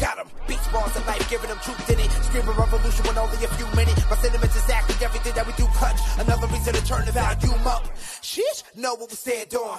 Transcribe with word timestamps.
Got 0.00 0.16
him. 0.16 0.28
Beats, 0.48 0.66
bars, 0.68 0.96
and 0.96 1.06
life, 1.06 1.28
giving 1.28 1.50
them 1.50 1.58
truth 1.58 1.90
in 1.90 2.00
it. 2.00 2.10
Screaming 2.24 2.56
revolution 2.56 3.04
with 3.04 3.18
only 3.18 3.44
a 3.44 3.48
few 3.48 3.66
minutes. 3.76 4.00
My 4.08 4.16
sentiments 4.16 4.56
exactly 4.56 4.96
everything 5.04 5.34
that 5.34 5.46
we 5.46 5.52
do 5.52 5.66
clutch. 5.76 6.00
Another 6.18 6.46
reason 6.46 6.72
to 6.72 6.84
turn 6.86 7.04
the 7.04 7.12
volume 7.12 7.66
up. 7.66 7.84
Sheesh, 8.22 8.64
know 8.74 8.94
what 8.94 9.10
we 9.10 9.16
stand 9.16 9.54
on. 9.54 9.78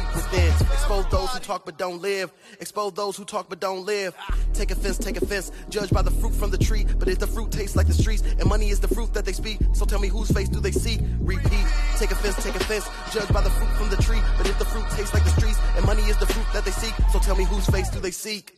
deep 0.01 0.15
within. 0.15 0.51
Expose 0.71 1.05
those 1.09 1.29
who 1.29 1.39
talk 1.39 1.65
but 1.65 1.77
don't 1.77 2.01
live. 2.01 2.31
Expose 2.59 2.93
those 2.93 3.17
who 3.17 3.25
talk 3.25 3.49
but 3.49 3.59
don't 3.59 3.85
live. 3.85 4.15
Take 4.53 4.71
offense, 4.71 4.97
take 4.97 5.17
offense. 5.17 5.51
Judge 5.69 5.89
by 5.89 6.01
the 6.01 6.11
fruit 6.11 6.33
from 6.33 6.51
the 6.51 6.57
tree. 6.57 6.85
But 6.99 7.07
if 7.07 7.19
the 7.19 7.27
fruit 7.27 7.51
tastes 7.51 7.75
like 7.75 7.87
the 7.87 7.93
streets, 7.93 8.21
and 8.21 8.47
money 8.47 8.69
is 8.69 8.79
the 8.79 8.87
fruit 8.87 9.13
that 9.13 9.25
they 9.25 9.33
speak, 9.33 9.59
so 9.73 9.85
tell 9.85 9.99
me 9.99 10.07
whose 10.07 10.31
face 10.31 10.49
do 10.49 10.59
they 10.59 10.71
see? 10.71 10.99
Repeat. 11.19 11.65
Take 11.97 12.11
offense, 12.11 12.43
take 12.43 12.55
offense. 12.55 12.87
Judge 13.11 13.29
by 13.29 13.41
the 13.41 13.49
fruit 13.49 13.71
from 13.77 13.89
the 13.89 13.97
tree. 13.97 14.21
But 14.37 14.47
if 14.47 14.57
the 14.59 14.65
fruit 14.65 14.85
tastes 14.91 15.13
like 15.13 15.23
the 15.23 15.29
streets, 15.31 15.59
and 15.75 15.85
money 15.85 16.03
is 16.03 16.17
the 16.17 16.25
fruit 16.25 16.45
that 16.53 16.65
they 16.65 16.71
seek, 16.71 16.93
so 17.11 17.19
tell 17.19 17.35
me 17.35 17.43
whose 17.45 17.65
face 17.67 17.89
do 17.89 17.99
they 17.99 18.11
seek? 18.11 18.57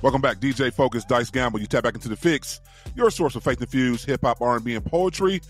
Welcome 0.00 0.20
back, 0.20 0.38
DJ 0.38 0.72
Focus, 0.72 1.04
Dice 1.04 1.30
Gamble. 1.30 1.60
You 1.60 1.66
tap 1.66 1.82
back 1.82 1.94
into 1.94 2.08
the 2.08 2.16
fix, 2.16 2.60
your 2.94 3.10
source 3.10 3.34
of 3.34 3.42
faith 3.42 3.60
infused 3.60 4.06
hip 4.06 4.20
hop, 4.22 4.40
R 4.40 4.56
and 4.56 4.64
B, 4.64 4.74
and 4.74 4.84
poetry. 4.84 5.40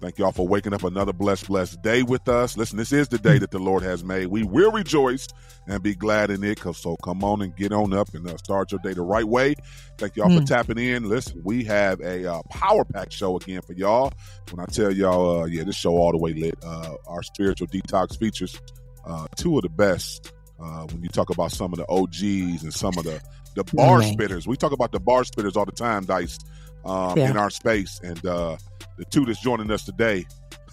Thank 0.00 0.18
y'all 0.18 0.30
for 0.32 0.46
waking 0.46 0.74
up 0.74 0.84
another 0.84 1.14
blessed, 1.14 1.48
blessed 1.48 1.80
day 1.80 2.02
with 2.02 2.28
us. 2.28 2.56
Listen, 2.58 2.76
this 2.76 2.92
is 2.92 3.08
the 3.08 3.16
day 3.18 3.38
that 3.38 3.50
the 3.50 3.58
Lord 3.58 3.82
has 3.82 4.04
made. 4.04 4.26
We 4.26 4.42
will 4.42 4.70
rejoice 4.70 5.26
and 5.66 5.82
be 5.82 5.94
glad 5.94 6.30
in 6.30 6.44
it. 6.44 6.58
So 6.74 6.96
come 6.96 7.24
on 7.24 7.40
and 7.40 7.56
get 7.56 7.72
on 7.72 7.94
up 7.94 8.12
and 8.12 8.28
uh, 8.28 8.36
start 8.36 8.72
your 8.72 8.80
day 8.80 8.92
the 8.92 9.00
right 9.00 9.24
way. 9.24 9.54
Thank 9.96 10.16
y'all 10.16 10.28
for 10.28 10.44
tapping 10.46 10.76
in. 10.78 11.08
Listen, 11.08 11.40
we 11.44 11.64
have 11.64 12.00
a 12.02 12.30
uh, 12.30 12.42
power 12.50 12.84
pack 12.84 13.10
show 13.10 13.36
again 13.36 13.62
for 13.62 13.72
y'all. 13.72 14.12
When 14.50 14.60
I 14.60 14.66
tell 14.66 14.92
y'all, 14.92 15.42
uh, 15.42 15.46
yeah, 15.46 15.64
this 15.64 15.76
show 15.76 15.92
all 15.96 16.12
the 16.12 16.18
way 16.18 16.34
lit. 16.34 16.54
Uh, 16.62 16.94
our 17.06 17.22
spiritual 17.22 17.66
detox 17.68 18.18
features 18.18 18.60
uh, 19.06 19.26
two 19.36 19.56
of 19.56 19.62
the 19.62 19.70
best. 19.70 20.30
Uh, 20.60 20.84
when 20.92 21.02
you 21.02 21.08
talk 21.08 21.30
about 21.30 21.52
some 21.52 21.72
of 21.72 21.78
the 21.78 21.88
OGs 21.88 22.62
and 22.64 22.72
some 22.74 22.96
of 22.98 23.04
the 23.04 23.20
the 23.54 23.64
bar 23.74 24.00
spitters, 24.02 24.46
we 24.46 24.54
talk 24.58 24.72
about 24.72 24.92
the 24.92 25.00
bar 25.00 25.22
spitters 25.22 25.56
all 25.56 25.64
the 25.64 25.72
time, 25.72 26.04
Dice, 26.04 26.38
um, 26.84 27.16
Yeah. 27.16 27.30
in 27.30 27.36
our 27.38 27.48
space, 27.48 27.98
and 28.04 28.24
uh, 28.26 28.56
the 28.96 29.04
two 29.04 29.24
that's 29.24 29.40
joining 29.40 29.70
us 29.70 29.84
today, 29.84 30.24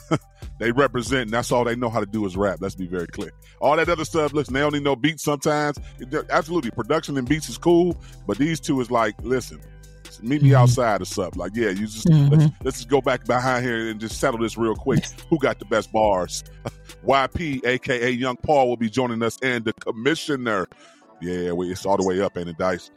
they 0.60 0.72
represent, 0.72 1.24
and 1.24 1.32
that's 1.32 1.52
all 1.52 1.64
they 1.64 1.76
know 1.76 1.90
how 1.90 2.00
to 2.00 2.06
do 2.06 2.26
is 2.26 2.36
rap. 2.36 2.60
Let's 2.62 2.76
be 2.76 2.88
very 2.88 3.08
clear. 3.08 3.32
All 3.60 3.76
that 3.78 3.90
other 3.90 4.06
stuff, 4.06 4.34
listen, 4.34 4.54
they 4.54 4.62
only 4.62 4.80
know 4.80 4.96
beats 4.96 5.24
sometimes. 5.24 5.78
Absolutely, 6.30 6.72
production 6.72 7.18
and 7.18 7.28
beats 7.28 7.50
is 7.50 7.58
cool, 7.58 7.98
but 8.28 8.38
these 8.38 8.60
two 8.60 8.80
is 8.82 8.92
like, 8.92 9.16
listen, 9.22 9.60
meet 10.22 10.42
me 10.42 10.50
mm-hmm. 10.50 10.58
outside 10.58 11.02
or 11.02 11.06
something. 11.06 11.39
Like, 11.39 11.52
yeah, 11.56 11.70
you 11.70 11.88
just 11.88 12.08
let's, 12.10 12.44
mm-hmm. 12.44 12.64
let's 12.64 12.78
just 12.78 12.89
go 12.89 13.02
back 13.02 13.26
behind 13.26 13.66
here 13.66 13.89
and 13.89 14.00
just 14.00 14.20
settle 14.20 14.39
this 14.39 14.58
real 14.58 14.76
quick. 14.76 15.06
Who 15.30 15.39
got 15.39 15.60
the 15.60 15.66
best 15.66 15.92
bars? 15.92 16.44
YP, 17.06 17.66
aka 17.66 18.12
Young 18.12 18.38
Paul, 18.38 18.70
will 18.70 18.78
be 18.78 18.89
joining 18.89 19.22
us, 19.23 19.38
and 19.42 19.66
the 19.66 19.73
commissioner. 19.73 20.67
Yeah, 21.22 21.54
we, 21.54 21.72
it's 21.72 21.86
all 21.86 21.98
the 21.98 22.06
way 22.06 22.22
up, 22.22 22.36
and 22.36 22.48
the 22.48 22.54
Dice? 22.54 22.92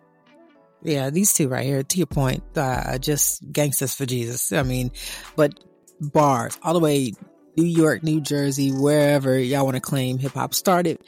Yeah, 0.82 1.10
these 1.10 1.32
two 1.32 1.48
right 1.48 1.64
here, 1.64 1.82
to 1.82 1.98
your 1.98 2.06
point, 2.06 2.44
uh, 2.56 2.98
just 2.98 3.42
gangsters 3.52 3.94
for 3.94 4.06
Jesus. 4.06 4.52
I 4.52 4.62
mean, 4.62 4.92
but 5.34 5.58
bars 6.00 6.58
all 6.62 6.74
the 6.74 6.80
way 6.80 7.12
New 7.56 7.64
York, 7.64 8.02
New 8.02 8.20
Jersey, 8.20 8.70
wherever 8.70 9.38
y'all 9.38 9.64
want 9.64 9.76
to 9.76 9.80
claim 9.80 10.18
hip 10.18 10.32
hop 10.32 10.54
started. 10.54 10.98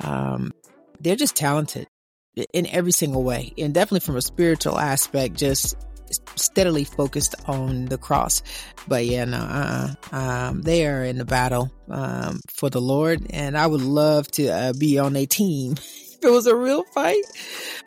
Um, 0.00 0.52
they're 1.00 1.16
just 1.16 1.36
talented 1.36 1.88
in 2.52 2.66
every 2.66 2.92
single 2.92 3.24
way, 3.24 3.52
and 3.58 3.74
definitely 3.74 4.00
from 4.00 4.16
a 4.16 4.22
spiritual 4.22 4.78
aspect, 4.78 5.34
just 5.34 5.74
steadily 6.36 6.84
focused 6.84 7.34
on 7.46 7.86
the 7.86 7.98
cross. 7.98 8.42
But 8.86 9.06
yeah, 9.06 9.24
no, 9.24 9.38
uh, 9.38 9.94
um, 10.12 10.62
they 10.62 10.86
are 10.86 11.02
in 11.02 11.18
the 11.18 11.24
battle 11.24 11.72
um, 11.88 12.40
for 12.54 12.70
the 12.70 12.80
Lord, 12.80 13.26
and 13.30 13.58
I 13.58 13.66
would 13.66 13.82
love 13.82 14.28
to 14.32 14.48
uh, 14.48 14.72
be 14.72 14.98
on 14.98 15.16
a 15.16 15.26
team 15.26 15.72
if 15.78 16.18
it 16.22 16.30
was 16.30 16.46
a 16.46 16.54
real 16.54 16.84
fight. 16.84 17.24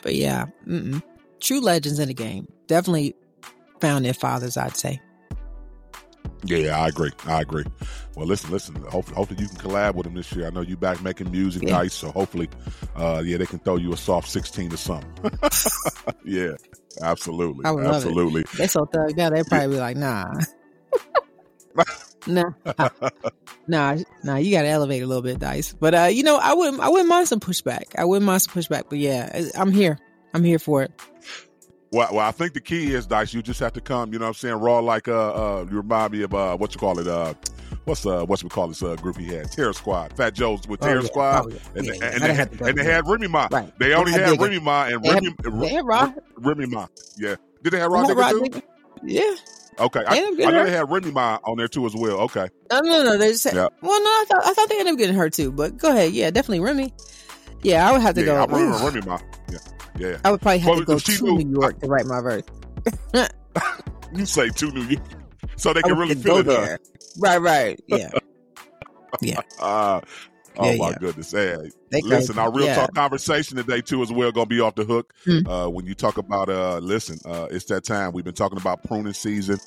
But 0.01 0.15
yeah, 0.15 0.47
mm-mm. 0.67 1.01
True 1.39 1.61
legends 1.61 1.99
in 1.99 2.07
the 2.07 2.13
game. 2.13 2.47
Definitely 2.67 3.15
found 3.79 4.05
their 4.05 4.13
fathers, 4.13 4.57
I'd 4.57 4.77
say. 4.77 5.01
Yeah, 6.45 6.79
I 6.79 6.87
agree. 6.87 7.11
I 7.25 7.41
agree. 7.41 7.65
Well, 8.15 8.25
listen, 8.25 8.51
listen. 8.51 8.75
Hopefully, 8.75 9.15
hopefully 9.15 9.41
you 9.41 9.49
can 9.49 9.57
collab 9.57 9.95
with 9.95 10.05
them 10.05 10.13
this 10.13 10.31
year. 10.33 10.47
I 10.47 10.49
know 10.51 10.61
you 10.61 10.77
back 10.77 11.01
making 11.01 11.31
music, 11.31 11.63
Yeah. 11.63 11.79
Dice. 11.79 11.93
So 11.93 12.11
hopefully, 12.11 12.49
uh, 12.95 13.21
yeah, 13.25 13.37
they 13.37 13.45
can 13.45 13.59
throw 13.59 13.75
you 13.75 13.91
a 13.91 13.97
soft 13.97 14.29
sixteen 14.29 14.73
or 14.73 14.77
something. 14.77 15.11
yeah, 16.25 16.51
absolutely, 17.01 17.65
I 17.65 17.71
would 17.71 17.83
love 17.83 17.95
absolutely. 17.95 18.41
it. 18.41 18.51
They 18.51 18.67
so 18.67 18.85
thugged 18.85 19.19
out, 19.19 19.33
they'd 19.33 19.45
probably 19.47 19.75
be 19.75 19.79
like, 19.79 19.97
nah. 19.97 20.33
nah. 22.27 22.51
nah, 23.67 23.97
nah, 24.23 24.35
you 24.37 24.51
gotta 24.51 24.69
elevate 24.69 25.03
a 25.03 25.07
little 25.07 25.23
bit, 25.23 25.39
Dice. 25.39 25.73
But 25.73 25.93
uh, 25.93 26.03
you 26.05 26.23
know, 26.23 26.37
I 26.37 26.53
wouldn't 26.53 26.81
I 26.81 26.87
wouldn't 26.87 27.09
mind 27.09 27.27
some 27.27 27.41
pushback. 27.41 27.97
I 27.97 28.05
wouldn't 28.05 28.25
mind 28.25 28.43
some 28.43 28.53
pushback, 28.53 28.83
but 28.89 28.99
yeah, 28.99 29.49
I'm 29.57 29.71
here. 29.73 29.99
I'm 30.33 30.43
here 30.43 30.59
for 30.59 30.83
it. 30.83 30.91
Well, 31.91 32.09
well, 32.11 32.19
I 32.27 32.31
think 32.31 32.53
the 32.53 32.61
key 32.61 32.93
is 32.93 33.07
Dice. 33.07 33.33
You 33.33 33.41
just 33.41 33.59
have 33.61 33.73
to 33.73 33.81
come. 33.81 34.13
You 34.13 34.19
know 34.19 34.25
what 34.25 34.29
I'm 34.29 34.33
saying? 34.35 34.55
Raw, 34.55 34.79
like 34.79 35.07
uh, 35.07 35.33
uh 35.61 35.65
you 35.69 35.77
remind 35.77 36.13
me 36.13 36.21
of 36.21 36.33
uh, 36.35 36.55
what 36.55 36.73
you 36.75 36.79
call 36.79 36.99
it? 36.99 37.07
Uh, 37.07 37.33
what's 37.85 38.05
uh, 38.05 38.23
what's 38.25 38.43
we 38.43 38.49
call 38.49 38.67
this 38.67 38.83
uh, 38.83 38.95
group 38.97 39.17
he 39.17 39.25
had? 39.27 39.51
Terror 39.51 39.73
Squad. 39.73 40.15
Fat 40.15 40.35
Joe's 40.35 40.67
with 40.67 40.83
Oh, 40.83 40.85
Terror 40.87 41.01
yeah. 41.01 41.07
Squad, 41.07 41.45
Oh, 41.45 41.49
yeah. 41.49 41.57
and, 41.75 41.85
Yeah, 41.87 41.93
they- 41.93 42.07
and 42.11 42.21
they 42.21 42.33
had 42.35 42.61
and 42.61 42.77
they 42.77 42.83
had 42.83 43.07
Remy 43.07 43.27
Ma. 43.27 43.47
Right. 43.51 43.79
They 43.79 43.93
only 43.95 44.13
I 44.13 44.19
had. 44.19 44.39
Remy 44.39 44.59
Ma 44.59 44.83
and 44.85 45.03
They 45.03 45.09
had- 45.09 45.23
Remy. 45.45 45.59
they 45.61 45.69
had 45.69 45.85
Rod. 45.87 46.13
Remy 46.37 46.65
Ma. 46.67 46.87
Yeah. 47.17 47.35
Did 47.63 47.73
they 47.73 47.79
have 47.79 47.91
Rod 47.91 48.07
Digger 48.07 48.49
too? 48.49 48.61
Yeah. 49.03 49.35
Okay, 49.79 50.03
I, 50.05 50.15
had 50.15 50.23
I 50.41 50.51
know 50.51 50.63
they 50.65 50.71
had 50.71 50.91
Remy 50.91 51.11
Ma 51.11 51.39
on 51.45 51.57
there 51.57 51.69
too 51.69 51.85
as 51.87 51.95
well. 51.95 52.19
Okay, 52.19 52.49
No, 52.71 52.81
no, 52.81 53.01
no. 53.03 53.17
They 53.17 53.29
just 53.31 53.43
said, 53.43 53.55
Yeah. 53.55 53.69
well, 53.81 53.99
no, 54.03 54.09
I 54.09 54.25
thought, 54.27 54.45
I 54.45 54.53
thought 54.53 54.69
they 54.69 54.77
ended 54.77 54.93
up 54.93 54.97
getting 54.99 55.15
hurt 55.15 55.33
too. 55.33 55.51
But 55.51 55.77
go 55.77 55.89
ahead. 55.89 56.11
Yeah, 56.11 56.29
definitely 56.29 56.59
Remy. 56.59 56.93
Yeah, 57.63 57.87
I 57.89 57.93
would 57.93 58.01
have 58.01 58.13
to 58.15 58.21
yeah, 58.21 58.25
go. 58.27 58.35
I 58.35 58.45
remember. 58.45 58.85
Remy 58.85 59.01
Ma. 59.07 59.19
Yeah, 59.49 59.57
yeah. 59.99 60.17
I 60.25 60.31
would 60.31 60.41
probably 60.41 60.59
have 60.59 60.69
Well, 60.69 60.79
to 60.79 60.85
go 60.85 60.99
to 60.99 61.23
knew- 61.23 61.37
New 61.43 61.59
York 61.61 61.79
to 61.81 61.87
write 61.87 62.05
my 62.05 62.21
verse. 62.21 62.43
You 64.15 64.25
say 64.25 64.49
two 64.49 64.71
New 64.71 64.81
York, 64.85 65.03
so 65.55 65.71
they 65.71 65.83
can 65.83 65.95
really 65.95 66.15
feel 66.15 66.37
it. 66.37 66.47
there. 66.47 66.79
Right, 67.19 67.37
right. 67.37 67.79
Yeah. 67.87 68.09
Yeah. 69.21 69.41
Uh, 69.59 70.01
oh 70.57 70.71
Yeah, 70.71 70.75
my 70.77 70.89
yeah. 70.91 70.95
goodness! 70.99 71.31
Hey, 71.31 71.55
They 71.91 72.01
listen, 72.01 72.37
our 72.39 72.51
real 72.51 72.65
Yeah. 72.67 72.75
talk 72.75 72.93
conversation 72.95 73.57
today 73.57 73.81
too 73.81 74.01
as 74.03 74.11
well 74.11 74.31
gonna 74.31 74.45
be 74.45 74.59
off 74.61 74.75
the 74.75 74.85
hook. 74.85 75.13
Hmm. 75.25 75.47
Uh, 75.47 75.67
when 75.69 75.85
you 75.87 75.93
talk 75.95 76.17
about 76.17 76.47
uh, 76.49 76.77
listen, 76.77 77.17
uh, 77.25 77.47
it's 77.51 77.65
that 77.65 77.83
time 77.83 78.13
we've 78.13 78.23
been 78.23 78.35
talking 78.35 78.59
about 78.59 78.83
pruning 78.83 79.13
season, 79.13 79.59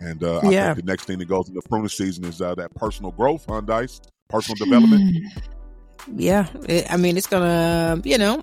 and 0.00 0.22
uh, 0.22 0.38
I 0.38 0.40
think 0.40 0.76
the 0.76 0.82
next 0.84 1.04
thing 1.04 1.18
that 1.20 1.28
goes 1.28 1.48
into 1.48 1.62
pruning 1.68 1.88
season 1.88 2.24
is 2.24 2.40
uh, 2.42 2.54
that 2.56 2.74
personal 2.74 3.12
growth, 3.12 3.44
huh, 3.48 3.60
Dice? 3.62 4.00
Personal 4.28 4.56
development. 4.64 5.16
Yeah, 6.16 6.48
it, 6.68 6.90
I 6.90 6.96
mean, 6.96 7.16
it's 7.16 7.26
gonna, 7.26 8.00
you 8.04 8.18
know, 8.18 8.42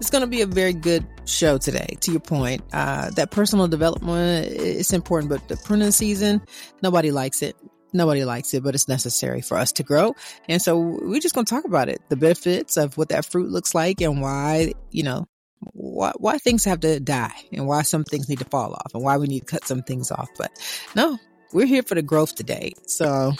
it's 0.00 0.10
gonna 0.10 0.26
be 0.26 0.42
a 0.42 0.46
very 0.46 0.72
good 0.72 1.06
show 1.24 1.58
today. 1.58 1.96
To 2.00 2.10
your 2.10 2.20
point, 2.20 2.62
uh, 2.72 3.10
that 3.10 3.30
personal 3.30 3.68
development 3.68 4.46
is 4.48 4.92
important, 4.92 5.30
but 5.30 5.48
the 5.48 5.56
pruning 5.56 5.90
season, 5.90 6.42
nobody 6.82 7.10
likes 7.10 7.42
it. 7.42 7.56
Nobody 7.92 8.24
likes 8.24 8.52
it, 8.52 8.62
but 8.62 8.74
it's 8.74 8.88
necessary 8.88 9.40
for 9.40 9.56
us 9.56 9.72
to 9.72 9.82
grow. 9.82 10.14
And 10.48 10.60
so 10.60 10.78
we're 10.78 11.20
just 11.20 11.34
gonna 11.34 11.46
talk 11.46 11.64
about 11.64 11.88
it, 11.88 12.00
the 12.08 12.16
benefits 12.16 12.76
of 12.76 12.96
what 12.98 13.08
that 13.08 13.24
fruit 13.30 13.50
looks 13.50 13.74
like, 13.74 14.00
and 14.00 14.20
why, 14.20 14.74
you 14.90 15.02
know, 15.02 15.26
why 15.72 16.12
why 16.18 16.38
things 16.38 16.64
have 16.64 16.80
to 16.80 17.00
die, 17.00 17.34
and 17.52 17.66
why 17.66 17.82
some 17.82 18.04
things 18.04 18.28
need 18.28 18.40
to 18.40 18.44
fall 18.44 18.74
off, 18.74 18.94
and 18.94 19.02
why 19.02 19.16
we 19.16 19.26
need 19.26 19.40
to 19.40 19.46
cut 19.46 19.66
some 19.66 19.82
things 19.82 20.10
off. 20.10 20.28
But 20.36 20.52
no, 20.94 21.18
we're 21.52 21.66
here 21.66 21.82
for 21.82 21.94
the 21.94 22.02
growth 22.02 22.34
today. 22.34 22.74
So 22.86 23.32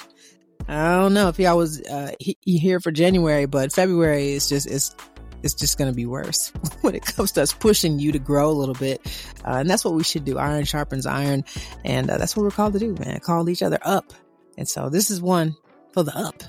I 0.69 0.97
don't 0.97 1.15
know 1.15 1.29
if 1.29 1.39
y'all 1.39 1.57
was 1.57 1.81
uh, 1.83 2.13
he, 2.19 2.37
he 2.41 2.59
here 2.59 2.81
for 2.81 2.91
January, 2.91 3.47
but 3.47 3.73
February 3.73 4.33
is 4.33 4.49
just 4.49 4.67
it's 4.67 4.95
it's 5.43 5.55
just 5.55 5.79
going 5.79 5.91
to 5.91 5.95
be 5.95 6.07
worse 6.07 6.49
when 6.81 6.95
it 6.95 7.05
comes 7.05 7.33
to 7.33 7.43
us 7.43 7.53
pushing 7.53 7.99
you 7.99 8.13
to 8.13 8.19
grow 8.19 8.51
a 8.51 8.53
little 8.53 8.75
bit, 8.75 9.01
uh, 9.45 9.59
and 9.59 9.71
that's 9.71 9.85
what 9.85 9.95
we 9.95 10.03
should 10.03 10.25
do. 10.25 10.39
Iron 10.39 10.65
sharpens 10.65 11.07
iron, 11.07 11.45
and 11.85 12.11
uh, 12.11 12.19
that's 12.19 12.37
what 12.37 12.43
we're 12.43 12.51
called 12.51 12.73
to 12.73 12.79
do, 12.79 12.95
man. 12.99 13.21
Call 13.21 13.49
each 13.49 13.63
other 13.63 13.79
up, 13.83 14.13
and 14.59 14.69
so 14.69 14.89
this 14.89 15.11
is 15.11 15.21
one 15.21 15.57
for 15.93 16.03
the 16.03 16.17
up. 16.17 16.43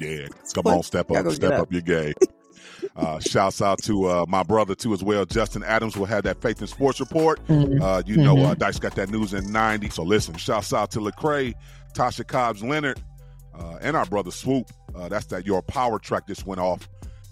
Yeah, 0.00 0.26
come 0.54 0.66
on, 0.66 0.82
step 0.82 1.10
up, 1.10 1.30
step 1.32 1.52
up. 1.52 1.60
up 1.62 1.72
your 1.72 1.82
game. 1.82 2.14
Uh, 2.94 3.18
shouts 3.20 3.62
out 3.62 3.82
to 3.82 4.04
uh, 4.04 4.26
my 4.28 4.42
brother 4.42 4.74
too 4.74 4.92
as 4.92 5.02
well. 5.02 5.24
Justin 5.24 5.62
Adams 5.62 5.96
will 5.96 6.04
have 6.04 6.24
that 6.24 6.42
Faith 6.42 6.60
in 6.60 6.66
Sports 6.66 7.00
report. 7.00 7.40
Mm-hmm. 7.46 7.80
Uh, 7.80 8.02
you 8.04 8.18
know, 8.18 8.36
uh, 8.36 8.50
mm-hmm. 8.50 8.58
Dice 8.58 8.78
got 8.78 8.94
that 8.96 9.08
news 9.08 9.32
in 9.32 9.50
ninety. 9.50 9.88
So 9.88 10.02
listen, 10.02 10.36
shouts 10.36 10.74
out 10.74 10.90
to 10.90 11.00
Lecrae, 11.00 11.54
Tasha 11.94 12.26
Cobbs 12.26 12.62
Leonard, 12.62 13.00
uh, 13.58 13.78
and 13.80 13.96
our 13.96 14.04
brother 14.04 14.30
Swoope. 14.30 14.68
Uh, 14.94 15.08
that's 15.08 15.24
that 15.26 15.46
your 15.46 15.62
power 15.62 15.98
track 15.98 16.26
just 16.26 16.46
went 16.46 16.60
off, 16.60 16.86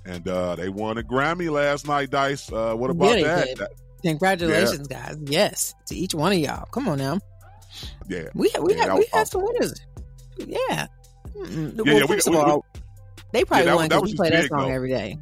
and 0.06 0.24
they 0.24 0.70
won 0.70 0.96
a 0.96 1.02
Grammy 1.02 1.50
last 1.50 1.86
night. 1.86 2.08
Dice, 2.08 2.50
what 2.50 2.88
about 2.88 3.20
that? 3.20 3.58
that? 3.58 3.70
Congratulations, 4.02 4.88
yeah. 4.90 5.08
guys! 5.08 5.18
Yes, 5.26 5.74
to 5.88 5.94
each 5.94 6.14
one 6.14 6.32
of 6.32 6.38
y'all. 6.38 6.64
Come 6.72 6.88
on 6.88 6.96
now. 6.96 7.18
Yeah, 8.08 8.28
we 8.34 8.50
we 8.62 8.74
yeah, 8.74 8.84
had 8.84 8.94
we 8.94 9.06
had 9.12 9.28
some 9.28 9.44
winners. 9.44 9.74
Yeah. 10.38 10.86
Mm-mm. 11.36 11.76
Yeah, 11.76 11.82
well, 11.82 12.00
yeah, 12.00 12.06
first 12.06 12.28
we, 12.28 12.36
of 12.36 12.42
all, 12.42 12.56
we, 12.56 12.69
they 13.32 13.44
probably 13.44 13.66
yeah, 13.66 13.74
won 13.74 13.88
because 13.88 14.02
we 14.02 14.14
play 14.14 14.30
that 14.30 14.48
song 14.48 14.68
though. 14.68 14.74
every 14.74 14.88
day. 14.88 15.18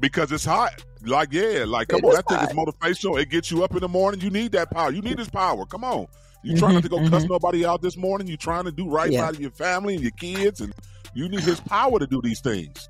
Because 0.00 0.32
it's 0.32 0.44
hot. 0.44 0.84
Like, 1.02 1.32
yeah, 1.32 1.64
like, 1.66 1.88
come 1.88 2.00
it 2.00 2.04
on, 2.04 2.14
that 2.14 2.24
hot. 2.28 2.50
thing 2.50 2.50
is 2.50 2.66
motivational. 2.66 3.20
It 3.20 3.30
gets 3.30 3.50
you 3.50 3.62
up 3.62 3.72
in 3.72 3.80
the 3.80 3.88
morning. 3.88 4.20
You 4.20 4.30
need 4.30 4.52
that 4.52 4.70
power. 4.70 4.90
You 4.90 5.02
need 5.02 5.18
this 5.18 5.30
power. 5.30 5.66
Come 5.66 5.84
on. 5.84 6.06
You 6.42 6.52
mm-hmm, 6.52 6.58
trying 6.58 6.82
to 6.82 6.88
go 6.88 6.98
mm-hmm. 6.98 7.08
cuss 7.08 7.24
nobody 7.24 7.64
out 7.64 7.80
this 7.80 7.96
morning. 7.96 8.26
You 8.26 8.36
trying 8.36 8.64
to 8.64 8.72
do 8.72 8.88
right 8.88 9.10
yeah. 9.10 9.30
by 9.30 9.38
your 9.38 9.50
family 9.50 9.94
and 9.94 10.02
your 10.02 10.12
kids, 10.12 10.60
and 10.60 10.74
you 11.14 11.28
need 11.28 11.40
his 11.40 11.60
power 11.60 11.98
to 11.98 12.06
do 12.06 12.20
these 12.22 12.40
things. 12.40 12.88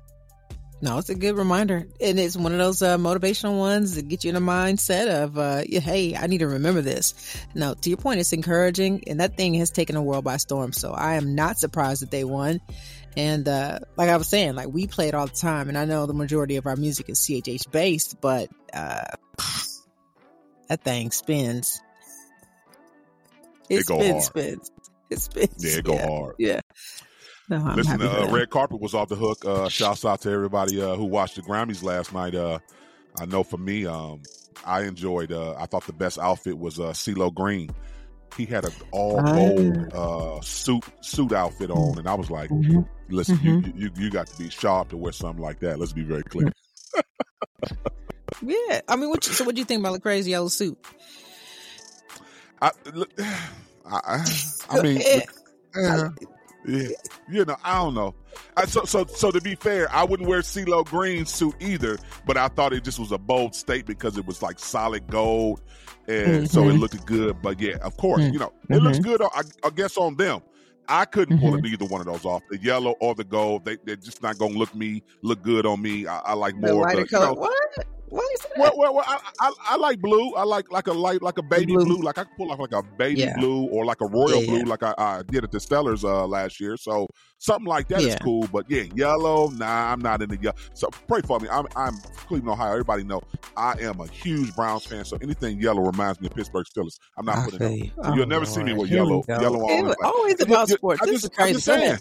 No, 0.81 0.97
it's 0.97 1.09
a 1.09 1.15
good 1.15 1.37
reminder, 1.37 1.87
and 2.01 2.19
it's 2.19 2.35
one 2.35 2.51
of 2.51 2.57
those 2.57 2.81
uh, 2.81 2.97
motivational 2.97 3.57
ones 3.57 3.95
that 3.95 4.09
get 4.09 4.25
you 4.25 4.29
in 4.29 4.35
a 4.35 4.41
mindset 4.41 5.07
of, 5.23 5.37
uh, 5.37 5.63
"Hey, 5.65 6.15
I 6.15 6.27
need 6.27 6.39
to 6.39 6.47
remember 6.47 6.81
this." 6.81 7.13
Now, 7.55 7.75
to 7.75 7.89
your 7.89 7.97
point, 7.97 8.19
it's 8.19 8.33
encouraging, 8.33 9.05
and 9.07 9.21
that 9.21 9.37
thing 9.37 9.53
has 9.55 9.71
taken 9.71 9.95
the 9.95 10.01
world 10.01 10.25
by 10.25 10.35
storm. 10.35 10.73
So 10.73 10.91
I 10.91 11.15
am 11.15 11.33
not 11.33 11.57
surprised 11.57 12.01
that 12.01 12.11
they 12.11 12.25
won. 12.25 12.59
And 13.17 13.47
uh, 13.47 13.79
like 13.95 14.09
I 14.09 14.17
was 14.17 14.27
saying, 14.27 14.55
like 14.55 14.67
we 14.67 14.87
play 14.87 15.07
it 15.07 15.15
all 15.15 15.27
the 15.27 15.33
time, 15.33 15.69
and 15.69 15.77
I 15.77 15.85
know 15.85 16.05
the 16.05 16.13
majority 16.13 16.57
of 16.57 16.65
our 16.65 16.75
music 16.75 17.09
is 17.09 17.19
CHH 17.19 17.71
based, 17.71 18.19
but 18.19 18.49
uh, 18.73 19.05
that 20.67 20.83
thing 20.83 21.11
spins. 21.11 21.81
It, 23.69 23.79
it 23.79 23.85
spins, 23.85 24.11
hard. 24.11 24.23
spins. 24.23 24.71
It 25.09 25.21
spins. 25.21 25.65
Yeah, 25.65 25.79
it 25.79 25.85
go 25.85 25.93
yeah. 25.93 26.07
hard. 26.07 26.35
Yeah. 26.37 26.61
No, 27.47 27.57
I'm 27.57 27.75
Listen, 27.75 28.01
uh, 28.01 28.27
Red 28.31 28.49
Carpet 28.49 28.81
was 28.81 28.93
off 28.93 29.07
the 29.07 29.15
hook. 29.15 29.45
Uh, 29.45 29.69
shouts 29.69 30.03
out 30.03 30.21
to 30.21 30.31
everybody 30.31 30.81
uh, 30.81 30.95
who 30.95 31.05
watched 31.05 31.35
the 31.35 31.43
Grammys 31.43 31.83
last 31.83 32.11
night. 32.11 32.33
Uh, 32.33 32.59
I 33.19 33.25
know 33.25 33.43
for 33.43 33.57
me, 33.57 33.85
um, 33.85 34.23
I 34.65 34.81
enjoyed. 34.81 35.31
Uh, 35.31 35.55
I 35.57 35.67
thought 35.67 35.85
the 35.85 35.93
best 35.93 36.17
outfit 36.17 36.57
was 36.57 36.79
uh, 36.79 36.91
CeeLo 36.91 37.33
Green. 37.33 37.69
He 38.35 38.45
had 38.45 38.65
an 38.65 38.73
all 38.91 39.21
gold 39.21 39.93
uh, 39.93 40.41
suit 40.41 40.83
suit 41.01 41.31
outfit 41.31 41.69
on, 41.69 41.97
and 41.97 42.07
I 42.07 42.13
was 42.13 42.29
like, 42.29 42.49
mm-hmm. 42.49 42.81
"Listen, 43.09 43.37
mm-hmm. 43.37 43.77
you, 43.77 43.85
you 43.85 43.91
you 43.95 44.09
got 44.11 44.27
to 44.27 44.37
be 44.37 44.49
sharp 44.49 44.89
to 44.89 44.97
wear 44.97 45.13
something 45.13 45.41
like 45.41 45.59
that." 45.59 45.79
Let's 45.79 45.93
be 45.93 46.03
very 46.03 46.23
clear. 46.23 46.51
yeah, 48.41 48.81
I 48.87 48.95
mean, 48.95 49.09
what 49.09 49.25
you, 49.25 49.33
so 49.33 49.45
what 49.45 49.55
do 49.55 49.59
you 49.59 49.65
think 49.65 49.79
about 49.79 49.93
the 49.93 50.01
crazy 50.01 50.31
yellow 50.31 50.49
suit? 50.49 50.77
I, 52.61 52.71
I, 53.85 54.25
I 54.69 54.81
mean, 54.81 55.01
yeah, 55.75 56.09
you 56.67 57.45
know, 57.45 57.55
I 57.63 57.75
don't 57.75 57.93
know. 57.93 58.15
I, 58.57 58.65
so, 58.65 58.83
so, 58.83 59.05
so 59.05 59.31
to 59.31 59.41
be 59.41 59.55
fair, 59.55 59.91
I 59.93 60.03
wouldn't 60.03 60.27
wear 60.27 60.41
CeeLo 60.41 60.85
Green 60.85 61.25
suit 61.25 61.55
either, 61.59 61.97
but 62.25 62.37
I 62.37 62.47
thought 62.47 62.73
it 62.73 62.83
just 62.83 62.99
was 62.99 63.11
a 63.11 63.17
bold 63.17 63.55
state 63.55 63.85
because 63.85 64.17
it 64.17 64.25
was 64.25 64.41
like 64.41 64.59
solid 64.59 65.07
gold, 65.07 65.61
and 66.07 66.27
mm-hmm. 66.27 66.45
so 66.45 66.63
it 66.63 66.71
mm-hmm. 66.71 66.79
looked 66.79 67.05
good. 67.05 67.41
But 67.41 67.59
yeah, 67.59 67.77
of 67.81 67.97
course, 67.97 68.21
mm-hmm. 68.21 68.33
you 68.33 68.39
know, 68.39 68.53
it 68.69 68.81
looks 68.81 68.99
mm-hmm. 68.99 69.09
good. 69.09 69.21
I, 69.21 69.41
I, 69.63 69.69
guess 69.69 69.97
on 69.97 70.15
them. 70.15 70.41
I 70.87 71.05
couldn't 71.05 71.39
pull 71.39 71.53
mm-hmm. 71.53 71.65
either 71.65 71.85
one 71.85 72.01
of 72.01 72.07
those 72.07 72.25
off. 72.25 72.43
The 72.49 72.59
yellow 72.59 72.95
or 72.99 73.15
the 73.15 73.23
gold, 73.23 73.65
they, 73.65 73.77
they're 73.85 73.95
just 73.95 74.21
not 74.21 74.37
gonna 74.37 74.53
look 74.53 74.73
me 74.75 75.01
look 75.23 75.41
good 75.41 75.65
on 75.65 75.81
me. 75.81 76.05
I, 76.05 76.19
I 76.19 76.33
like 76.33 76.55
more. 76.55 76.85
The 76.87 76.99
of 76.99 77.03
the, 77.03 77.07
color. 77.07 77.25
You 77.27 77.33
know, 77.33 77.41
what? 77.41 77.85
What 78.15 78.33
is 78.33 78.39
that? 78.39 78.57
Well, 78.57 78.73
well, 78.77 78.95
well 78.95 79.03
I, 79.05 79.19
I, 79.41 79.51
I, 79.71 79.75
like 79.75 79.99
blue. 79.99 80.33
I 80.35 80.43
like 80.43 80.71
like 80.71 80.87
a 80.87 80.93
light, 80.93 81.21
like 81.21 81.37
a 81.37 81.43
baby 81.43 81.73
blue. 81.73 81.83
blue. 81.83 82.01
Like 82.01 82.17
I 82.17 82.23
can 82.23 82.33
pull 82.37 82.49
off 82.49 82.59
like 82.59 82.71
a 82.71 82.81
baby 82.81 83.21
yeah. 83.21 83.35
blue 83.35 83.65
or 83.65 83.83
like 83.83 83.99
a 83.99 84.05
royal 84.05 84.41
yeah, 84.41 84.47
blue, 84.47 84.57
yeah. 84.59 84.63
like 84.63 84.83
I, 84.83 84.93
I, 84.97 85.23
did 85.23 85.43
at 85.43 85.51
the 85.51 85.57
Stellars 85.57 86.05
uh, 86.05 86.25
last 86.25 86.61
year. 86.61 86.77
So 86.77 87.07
something 87.39 87.67
like 87.67 87.89
that 87.89 88.01
is 88.01 88.15
cool. 88.23 88.47
But 88.53 88.71
yeah, 88.71 88.83
yellow. 88.95 89.49
Nah, 89.49 89.91
I'm 89.91 89.99
not 89.99 90.21
in 90.21 90.29
the 90.29 90.37
yellow. 90.37 90.55
So 90.73 90.87
pray 91.09 91.19
for 91.27 91.41
me. 91.41 91.49
I'm 91.49 91.67
I'm 91.75 91.97
Cleveland, 92.15 92.53
Ohio. 92.53 92.71
Everybody 92.71 93.03
know 93.03 93.21
I 93.57 93.73
am 93.81 93.99
a 93.99 94.07
huge 94.07 94.55
Browns 94.55 94.85
fan. 94.85 95.03
So 95.03 95.17
anything 95.21 95.59
yellow 95.59 95.81
reminds 95.81 96.21
me 96.21 96.27
of 96.27 96.35
Pittsburgh 96.35 96.65
Steelers. 96.65 96.97
I'm 97.17 97.25
not 97.25 97.39
I 97.39 97.45
putting 97.49 97.85
it. 97.87 97.91
So 98.01 98.15
you'll 98.15 98.27
never 98.27 98.45
see 98.45 98.63
me 98.63 98.71
with 98.71 98.89
yellow. 98.89 99.25
Yellow 99.27 99.59
always, 99.59 99.95
always 100.01 100.41
about 100.41 100.69
sports. 100.69 101.01
this 101.01 101.21
just, 101.23 101.25
is 101.25 101.29
crazy. 101.65 101.97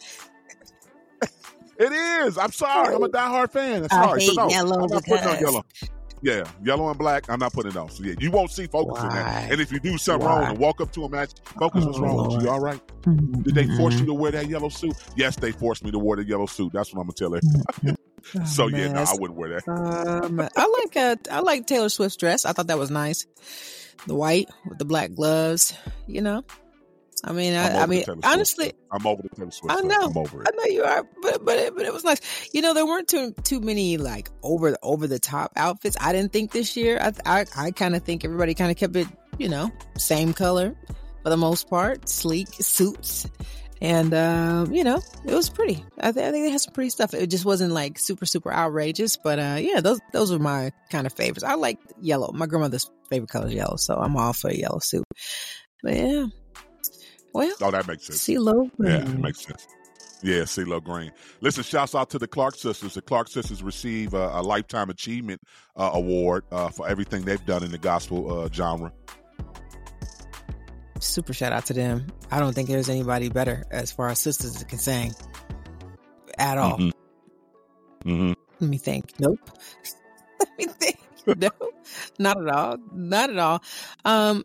It 1.78 1.92
is. 1.92 2.38
I'm 2.38 2.52
sorry. 2.52 2.94
I'm 2.94 3.02
a 3.02 3.08
diehard 3.08 3.50
fan. 3.50 3.88
Sorry. 3.88 4.22
I 4.22 4.24
hate 4.24 4.34
so 4.34 4.42
no, 4.42 4.50
yellow 4.50 4.82
I'm 4.82 4.88
not 4.88 5.04
because... 5.04 5.20
putting 5.20 5.36
on 5.36 5.40
yellow. 5.40 5.64
Yeah, 6.24 6.44
yellow 6.62 6.88
and 6.88 6.98
black. 6.98 7.28
I'm 7.28 7.38
not 7.38 7.52
putting 7.52 7.72
it 7.72 7.76
on. 7.76 7.90
So 7.90 8.02
yeah, 8.02 8.14
you 8.18 8.30
won't 8.30 8.50
see 8.50 8.66
Focus 8.66 8.98
Why? 8.98 9.08
in 9.08 9.14
that. 9.14 9.52
And 9.52 9.60
if 9.60 9.70
you 9.70 9.78
do 9.78 9.98
something 9.98 10.26
Why? 10.26 10.40
wrong 10.40 10.50
and 10.52 10.58
walk 10.58 10.80
up 10.80 10.90
to 10.92 11.04
a 11.04 11.08
match, 11.10 11.32
Focus, 11.58 11.84
what's 11.84 11.98
wrong 11.98 12.32
with 12.32 12.42
you? 12.42 12.48
All 12.48 12.60
right? 12.60 12.80
mm-hmm. 13.02 13.42
Did 13.42 13.54
they 13.54 13.66
force 13.76 14.00
you 14.00 14.06
to 14.06 14.14
wear 14.14 14.32
that 14.32 14.48
yellow 14.48 14.70
suit? 14.70 14.96
Yes, 15.16 15.36
they 15.36 15.52
forced 15.52 15.84
me 15.84 15.90
to 15.90 15.98
wear 15.98 16.16
the 16.16 16.24
yellow 16.24 16.46
suit. 16.46 16.72
That's 16.72 16.94
what 16.94 17.02
I'm 17.02 17.08
gonna 17.08 17.12
tell 17.12 17.32
her. 17.34 17.94
Oh, 18.40 18.44
so 18.46 18.68
yeah, 18.68 18.90
no, 18.90 19.02
I 19.02 19.14
wouldn't 19.18 19.38
wear 19.38 19.50
that. 19.50 19.68
Um, 19.68 20.40
I 20.40 20.66
like 20.66 20.96
uh, 20.96 21.16
I 21.30 21.40
like 21.40 21.66
Taylor 21.66 21.90
Swift's 21.90 22.16
dress. 22.16 22.46
I 22.46 22.52
thought 22.52 22.68
that 22.68 22.78
was 22.78 22.90
nice. 22.90 23.26
The 24.06 24.14
white 24.14 24.48
with 24.66 24.78
the 24.78 24.86
black 24.86 25.12
gloves. 25.12 25.74
You 26.06 26.22
know, 26.22 26.42
I 27.26 27.32
mean, 27.32 27.54
I, 27.54 27.82
I 27.82 27.86
mean, 27.86 28.04
honestly, 28.22 28.74
I'm 28.90 29.06
over 29.06 29.22
the 29.22 29.50
Swift. 29.50 29.74
I 29.74 29.80
know, 29.80 30.08
I'm 30.08 30.16
over 30.16 30.42
it. 30.42 30.48
I 30.52 30.56
know 30.56 30.64
you 30.64 30.84
are, 30.84 31.08
but 31.22 31.44
but 31.44 31.56
it, 31.56 31.74
but 31.74 31.86
it 31.86 31.92
was 31.92 32.04
nice. 32.04 32.20
You 32.52 32.60
know, 32.60 32.74
there 32.74 32.84
weren't 32.84 33.08
too 33.08 33.32
too 33.44 33.60
many 33.60 33.96
like 33.96 34.28
over 34.42 34.76
over 34.82 35.06
the 35.06 35.18
top 35.18 35.52
outfits. 35.56 35.96
I 35.98 36.12
didn't 36.12 36.32
think 36.32 36.52
this 36.52 36.76
year. 36.76 36.98
I 37.00 37.12
I, 37.24 37.46
I 37.56 37.70
kind 37.70 37.96
of 37.96 38.02
think 38.02 38.26
everybody 38.26 38.52
kind 38.52 38.70
of 38.70 38.76
kept 38.76 38.94
it, 38.96 39.08
you 39.38 39.48
know, 39.48 39.72
same 39.96 40.34
color 40.34 40.76
for 41.22 41.30
the 41.30 41.38
most 41.38 41.70
part, 41.70 42.10
sleek 42.10 42.48
suits, 42.48 43.26
and 43.80 44.12
um, 44.12 44.74
you 44.74 44.84
know, 44.84 45.00
it 45.24 45.34
was 45.34 45.48
pretty. 45.48 45.82
I, 45.98 46.12
th- 46.12 46.26
I 46.26 46.30
think 46.30 46.44
they 46.44 46.50
had 46.50 46.60
some 46.60 46.74
pretty 46.74 46.90
stuff. 46.90 47.14
It 47.14 47.28
just 47.28 47.46
wasn't 47.46 47.72
like 47.72 47.98
super 47.98 48.26
super 48.26 48.52
outrageous, 48.52 49.16
but 49.16 49.38
uh, 49.38 49.56
yeah, 49.58 49.80
those 49.80 49.98
those 50.12 50.30
were 50.30 50.38
my 50.38 50.72
kind 50.90 51.06
of 51.06 51.14
favorites. 51.14 51.44
I 51.44 51.54
like 51.54 51.78
yellow. 52.02 52.32
My 52.32 52.46
grandmother's 52.46 52.90
favorite 53.08 53.30
color 53.30 53.46
is 53.46 53.54
yellow, 53.54 53.76
so 53.76 53.96
I'm 53.96 54.14
all 54.14 54.34
for 54.34 54.50
a 54.50 54.54
yellow 54.54 54.80
suit. 54.80 55.04
But 55.82 55.96
yeah, 55.96 56.26
well, 57.34 57.52
oh, 57.60 57.70
that 57.72 57.86
makes 57.86 58.06
sense. 58.06 58.20
CeeLo 58.20 58.70
Green. 58.76 58.92
Yeah, 58.92 58.98
it 58.98 59.18
makes 59.18 59.40
sense. 59.40 59.66
Yeah, 60.22 60.42
CeeLo 60.42 60.82
Green. 60.82 61.10
Listen, 61.40 61.64
shouts 61.64 61.94
out 61.94 62.08
to 62.10 62.18
the 62.18 62.28
Clark 62.28 62.54
sisters. 62.54 62.94
The 62.94 63.02
Clark 63.02 63.28
sisters 63.28 63.62
receive 63.62 64.14
a, 64.14 64.30
a 64.34 64.42
lifetime 64.42 64.88
achievement 64.88 65.42
uh, 65.76 65.90
award 65.92 66.44
uh, 66.52 66.68
for 66.70 66.88
everything 66.88 67.24
they've 67.24 67.44
done 67.44 67.64
in 67.64 67.72
the 67.72 67.78
gospel 67.78 68.40
uh, 68.40 68.48
genre. 68.50 68.92
Super 71.00 71.34
shout 71.34 71.52
out 71.52 71.66
to 71.66 71.74
them. 71.74 72.06
I 72.30 72.38
don't 72.38 72.54
think 72.54 72.68
there's 72.68 72.88
anybody 72.88 73.28
better 73.28 73.64
as 73.70 73.92
far 73.92 74.08
as 74.08 74.20
sisters 74.20 74.62
can 74.64 74.78
sing 74.78 75.12
at 76.38 76.56
all. 76.56 76.78
Mm-hmm. 76.78 78.10
Mm-hmm. 78.10 78.32
Let 78.60 78.70
me 78.70 78.78
think. 78.78 79.12
Nope. 79.18 79.40
Let 80.38 80.58
me 80.58 80.66
think. 80.66 81.00
No, 81.26 81.50
not 82.18 82.40
at 82.40 82.48
all. 82.48 82.76
Not 82.92 83.30
at 83.30 83.38
all. 83.38 83.62
Um, 84.04 84.44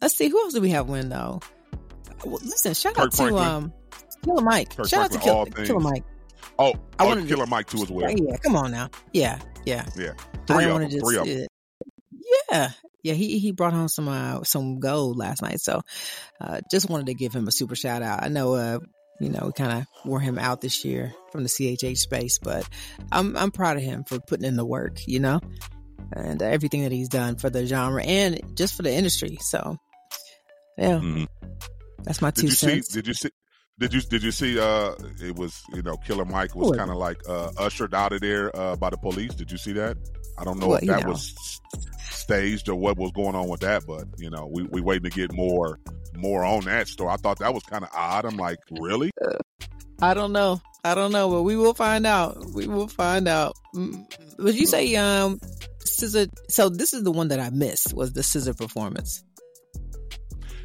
let's 0.00 0.16
see. 0.16 0.28
Who 0.28 0.40
else 0.40 0.54
do 0.54 0.60
we 0.60 0.70
have 0.70 0.88
win 0.88 1.08
though? 1.08 1.40
Well, 2.26 2.40
listen, 2.42 2.74
shout 2.74 2.94
Kirk 2.94 3.04
out 3.04 3.12
to 3.12 3.36
um 3.36 3.72
Killer 4.24 4.42
Mike. 4.42 4.76
Kirk 4.76 4.88
shout 4.88 5.10
Franklin, 5.10 5.36
out 5.36 5.46
to 5.46 5.52
Kill, 5.52 5.66
Killer 5.66 5.80
Mike. 5.80 6.04
Oh, 6.58 6.74
I 6.98 7.04
want 7.04 7.18
wanted 7.18 7.28
Killer 7.28 7.44
to, 7.44 7.50
Mike 7.50 7.66
too 7.66 7.82
as 7.82 7.90
well. 7.90 8.10
Yeah, 8.10 8.36
come 8.38 8.56
on 8.56 8.70
now. 8.70 8.90
Yeah, 9.12 9.38
yeah, 9.64 9.86
yeah. 9.96 10.12
Three 10.46 10.64
of 10.64 10.80
them. 10.80 10.90
Just, 10.90 11.04
three 11.04 11.16
of 11.16 11.26
them. 11.26 11.46
Yeah, 12.50 12.70
yeah. 13.02 13.14
He 13.14 13.38
he 13.38 13.52
brought 13.52 13.72
home 13.72 13.88
some 13.88 14.08
uh, 14.08 14.42
some 14.44 14.80
gold 14.80 15.16
last 15.16 15.42
night, 15.42 15.60
so 15.60 15.82
uh, 16.40 16.60
just 16.70 16.88
wanted 16.88 17.06
to 17.06 17.14
give 17.14 17.34
him 17.34 17.48
a 17.48 17.52
super 17.52 17.74
shout 17.74 18.02
out. 18.02 18.22
I 18.22 18.28
know. 18.28 18.54
Uh, 18.54 18.78
you 19.20 19.30
know, 19.30 19.46
we 19.46 19.52
kind 19.52 19.72
of 19.78 19.86
wore 20.04 20.18
him 20.18 20.40
out 20.40 20.60
this 20.60 20.84
year 20.84 21.14
from 21.30 21.44
the 21.44 21.48
CHH 21.48 21.98
space, 21.98 22.38
but 22.38 22.68
I'm 23.12 23.36
I'm 23.36 23.52
proud 23.52 23.76
of 23.76 23.82
him 23.82 24.04
for 24.04 24.18
putting 24.18 24.44
in 24.44 24.56
the 24.56 24.66
work, 24.66 25.06
you 25.06 25.20
know, 25.20 25.40
and 26.12 26.42
everything 26.42 26.82
that 26.82 26.92
he's 26.92 27.08
done 27.08 27.36
for 27.36 27.48
the 27.48 27.64
genre 27.64 28.02
and 28.02 28.40
just 28.56 28.74
for 28.74 28.82
the 28.82 28.92
industry. 28.92 29.38
So, 29.40 29.78
yeah. 30.76 30.98
Mm-hmm. 30.98 31.24
That's 32.02 32.20
my 32.20 32.30
did 32.30 32.42
two 32.42 32.46
you 32.48 32.52
cents. 32.52 32.88
See, 32.88 33.00
did 33.00 33.06
you 33.06 33.14
see? 33.14 33.30
Did 33.78 33.92
you 33.92 34.00
did 34.02 34.22
you 34.22 34.30
see? 34.30 34.58
Uh, 34.58 34.94
it 35.20 35.34
was 35.34 35.60
you 35.74 35.82
know 35.82 35.96
Killer 35.96 36.24
Mike 36.24 36.54
was 36.54 36.76
kind 36.76 36.90
of 36.90 36.96
like 36.96 37.20
uh, 37.28 37.50
ushered 37.56 37.92
out 37.94 38.12
of 38.12 38.20
there 38.20 38.54
uh, 38.56 38.76
by 38.76 38.90
the 38.90 38.96
police. 38.96 39.34
Did 39.34 39.50
you 39.50 39.58
see 39.58 39.72
that? 39.72 39.96
I 40.38 40.44
don't 40.44 40.58
know 40.58 40.68
what, 40.68 40.82
if 40.82 40.88
that 40.88 41.02
know. 41.02 41.10
was 41.10 41.60
staged 42.10 42.68
or 42.68 42.76
what 42.76 42.96
was 42.96 43.10
going 43.12 43.34
on 43.34 43.48
with 43.48 43.60
that, 43.60 43.84
but 43.86 44.06
you 44.16 44.30
know 44.30 44.48
we 44.52 44.62
we 44.64 44.80
waiting 44.80 45.10
to 45.10 45.16
get 45.16 45.32
more 45.32 45.80
more 46.16 46.44
on 46.44 46.64
that 46.64 46.86
story. 46.86 47.10
I 47.10 47.16
thought 47.16 47.40
that 47.40 47.52
was 47.52 47.64
kind 47.64 47.82
of 47.82 47.90
odd. 47.92 48.24
I'm 48.24 48.36
like, 48.36 48.58
really? 48.70 49.10
I 50.00 50.14
don't 50.14 50.32
know. 50.32 50.60
I 50.84 50.94
don't 50.94 51.12
know, 51.12 51.30
but 51.30 51.42
we 51.42 51.56
will 51.56 51.74
find 51.74 52.06
out. 52.06 52.44
We 52.54 52.68
will 52.68 52.88
find 52.88 53.26
out. 53.26 53.54
Mm, 53.74 54.06
would 54.38 54.54
you 54.54 54.66
say 54.66 54.94
um 54.96 55.40
SZA? 55.84 56.30
So 56.48 56.68
this 56.68 56.94
is 56.94 57.02
the 57.02 57.12
one 57.12 57.28
that 57.28 57.40
I 57.40 57.50
missed 57.50 57.94
was 57.94 58.12
the 58.12 58.20
SZA 58.20 58.56
performance. 58.56 59.24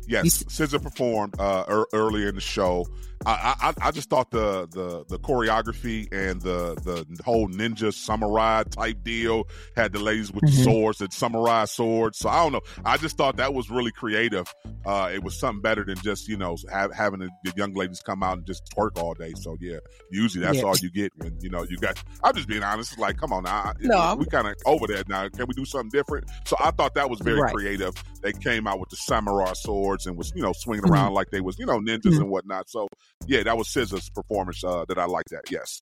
Yes, 0.10 0.44
SZA 0.44 0.82
performed 0.82 1.40
uh, 1.40 1.66
er, 1.70 1.88
earlier 1.94 2.30
in 2.30 2.36
the 2.36 2.42
show, 2.42 2.88
I, 3.26 3.56
I, 3.62 3.88
I 3.88 3.92
just 3.92 4.10
thought 4.10 4.32
the 4.32 4.68
the 4.72 5.06
the 5.10 5.20
choreography 5.20 6.08
and 6.12 6.42
the 6.42 6.76
the 6.84 7.24
whole 7.24 7.50
ninja 7.50 7.94
samurai 7.94 8.64
type 8.64 9.04
deal 9.04 9.48
had 9.76 9.92
the 9.92 10.00
ladies 10.00 10.32
with 10.32 10.46
mm-hmm. 10.46 10.56
the 10.56 10.64
swords, 10.64 10.98
the 11.00 11.10
samurai 11.12 11.66
swords. 11.66 12.18
So 12.18 12.30
I 12.30 12.44
don't 12.44 12.54
know. 12.54 12.62
I 12.86 12.98
just 12.98 13.18
thought 13.18 13.38
that 13.38 13.54
was 13.54 13.70
really 13.70 13.92
creative. 13.92 14.54
Uh, 14.86 15.10
it 15.14 15.22
was 15.22 15.38
something 15.38 15.62
better 15.62 15.84
than 15.84 15.98
just 15.98 16.30
you 16.30 16.38
know 16.38 16.56
have, 16.72 16.94
having 16.94 17.20
the, 17.20 17.30
the, 17.44 17.54
young 17.58 17.74
ladies 17.74 18.02
come 18.02 18.24
out 18.24 18.38
and 18.38 18.48
just 18.48 18.64
twerk 18.76 18.98
all 18.98 19.14
day. 19.14 19.34
So 19.36 19.58
yeah, 19.60 19.80
usually 20.12 20.46
that's 20.46 20.60
yeah. 20.60 20.64
all 20.64 20.76
you 20.78 20.90
get 20.90 21.12
when 21.18 21.38
you 21.42 21.50
know 21.50 21.64
you 21.64 21.78
got. 21.78 22.02
I'm 22.24 22.34
just 22.34 22.48
being 22.48 22.64
honest. 22.64 22.98
Like, 22.98 23.18
come 23.18 23.34
on 23.34 23.44
now, 23.44 23.74
no, 23.82 24.16
we 24.18 24.26
kind 24.28 24.48
of 24.48 24.56
over 24.66 24.88
that 24.88 25.10
now. 25.10 25.28
Can 25.28 25.46
we 25.48 25.54
do 25.54 25.66
something 25.66 25.90
different? 25.90 26.30
So 26.46 26.56
I 26.60 26.72
thought 26.72 26.94
that 26.96 27.10
was 27.10 27.20
very 27.20 27.42
right. 27.42 27.54
creative. 27.54 27.94
They 28.22 28.32
came 28.32 28.66
out 28.66 28.80
with 28.80 28.90
the 28.90 28.96
samurai 28.96 29.54
swords 29.54 30.08
and 30.08 30.18
was 30.18 30.32
you 30.36 30.42
know 30.42 30.54
swinging 30.54 30.86
mm-hmm. 30.86 30.94
around 30.94 31.14
like 31.14 31.32
they 31.32 31.42
was 31.42 31.60
you 31.60 31.66
know 31.66 31.80
ninjas 31.80 32.00
mm-hmm. 32.00 32.22
and 32.22 32.30
whatnot. 32.30 32.70
So 32.70 32.88
yeah, 33.28 33.44
that 33.44 33.58
was 33.58 33.68
SZA's 33.68 34.10
performance 34.10 34.64
uh, 34.64 34.86
that 34.88 34.98
I 34.98 35.06
like 35.06 35.26
that. 35.32 35.52
Yes. 35.52 35.82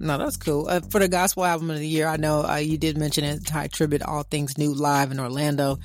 No, 0.00 0.16
that's 0.16 0.36
cool. 0.36 0.68
Uh, 0.68 0.80
for 0.80 1.00
the 1.00 1.08
gospel 1.08 1.44
album 1.44 1.70
of 1.70 1.78
the 1.78 1.86
year, 1.86 2.06
I 2.06 2.16
know 2.16 2.44
uh, 2.44 2.56
you 2.56 2.78
did 2.78 2.96
mention 2.96 3.24
it. 3.24 3.44
Tye 3.44 3.66
Tribbett, 3.66 4.06
All 4.06 4.22
Things 4.22 4.56
New 4.56 4.72
live 4.72 5.10
in 5.10 5.18
Orlando. 5.18 5.78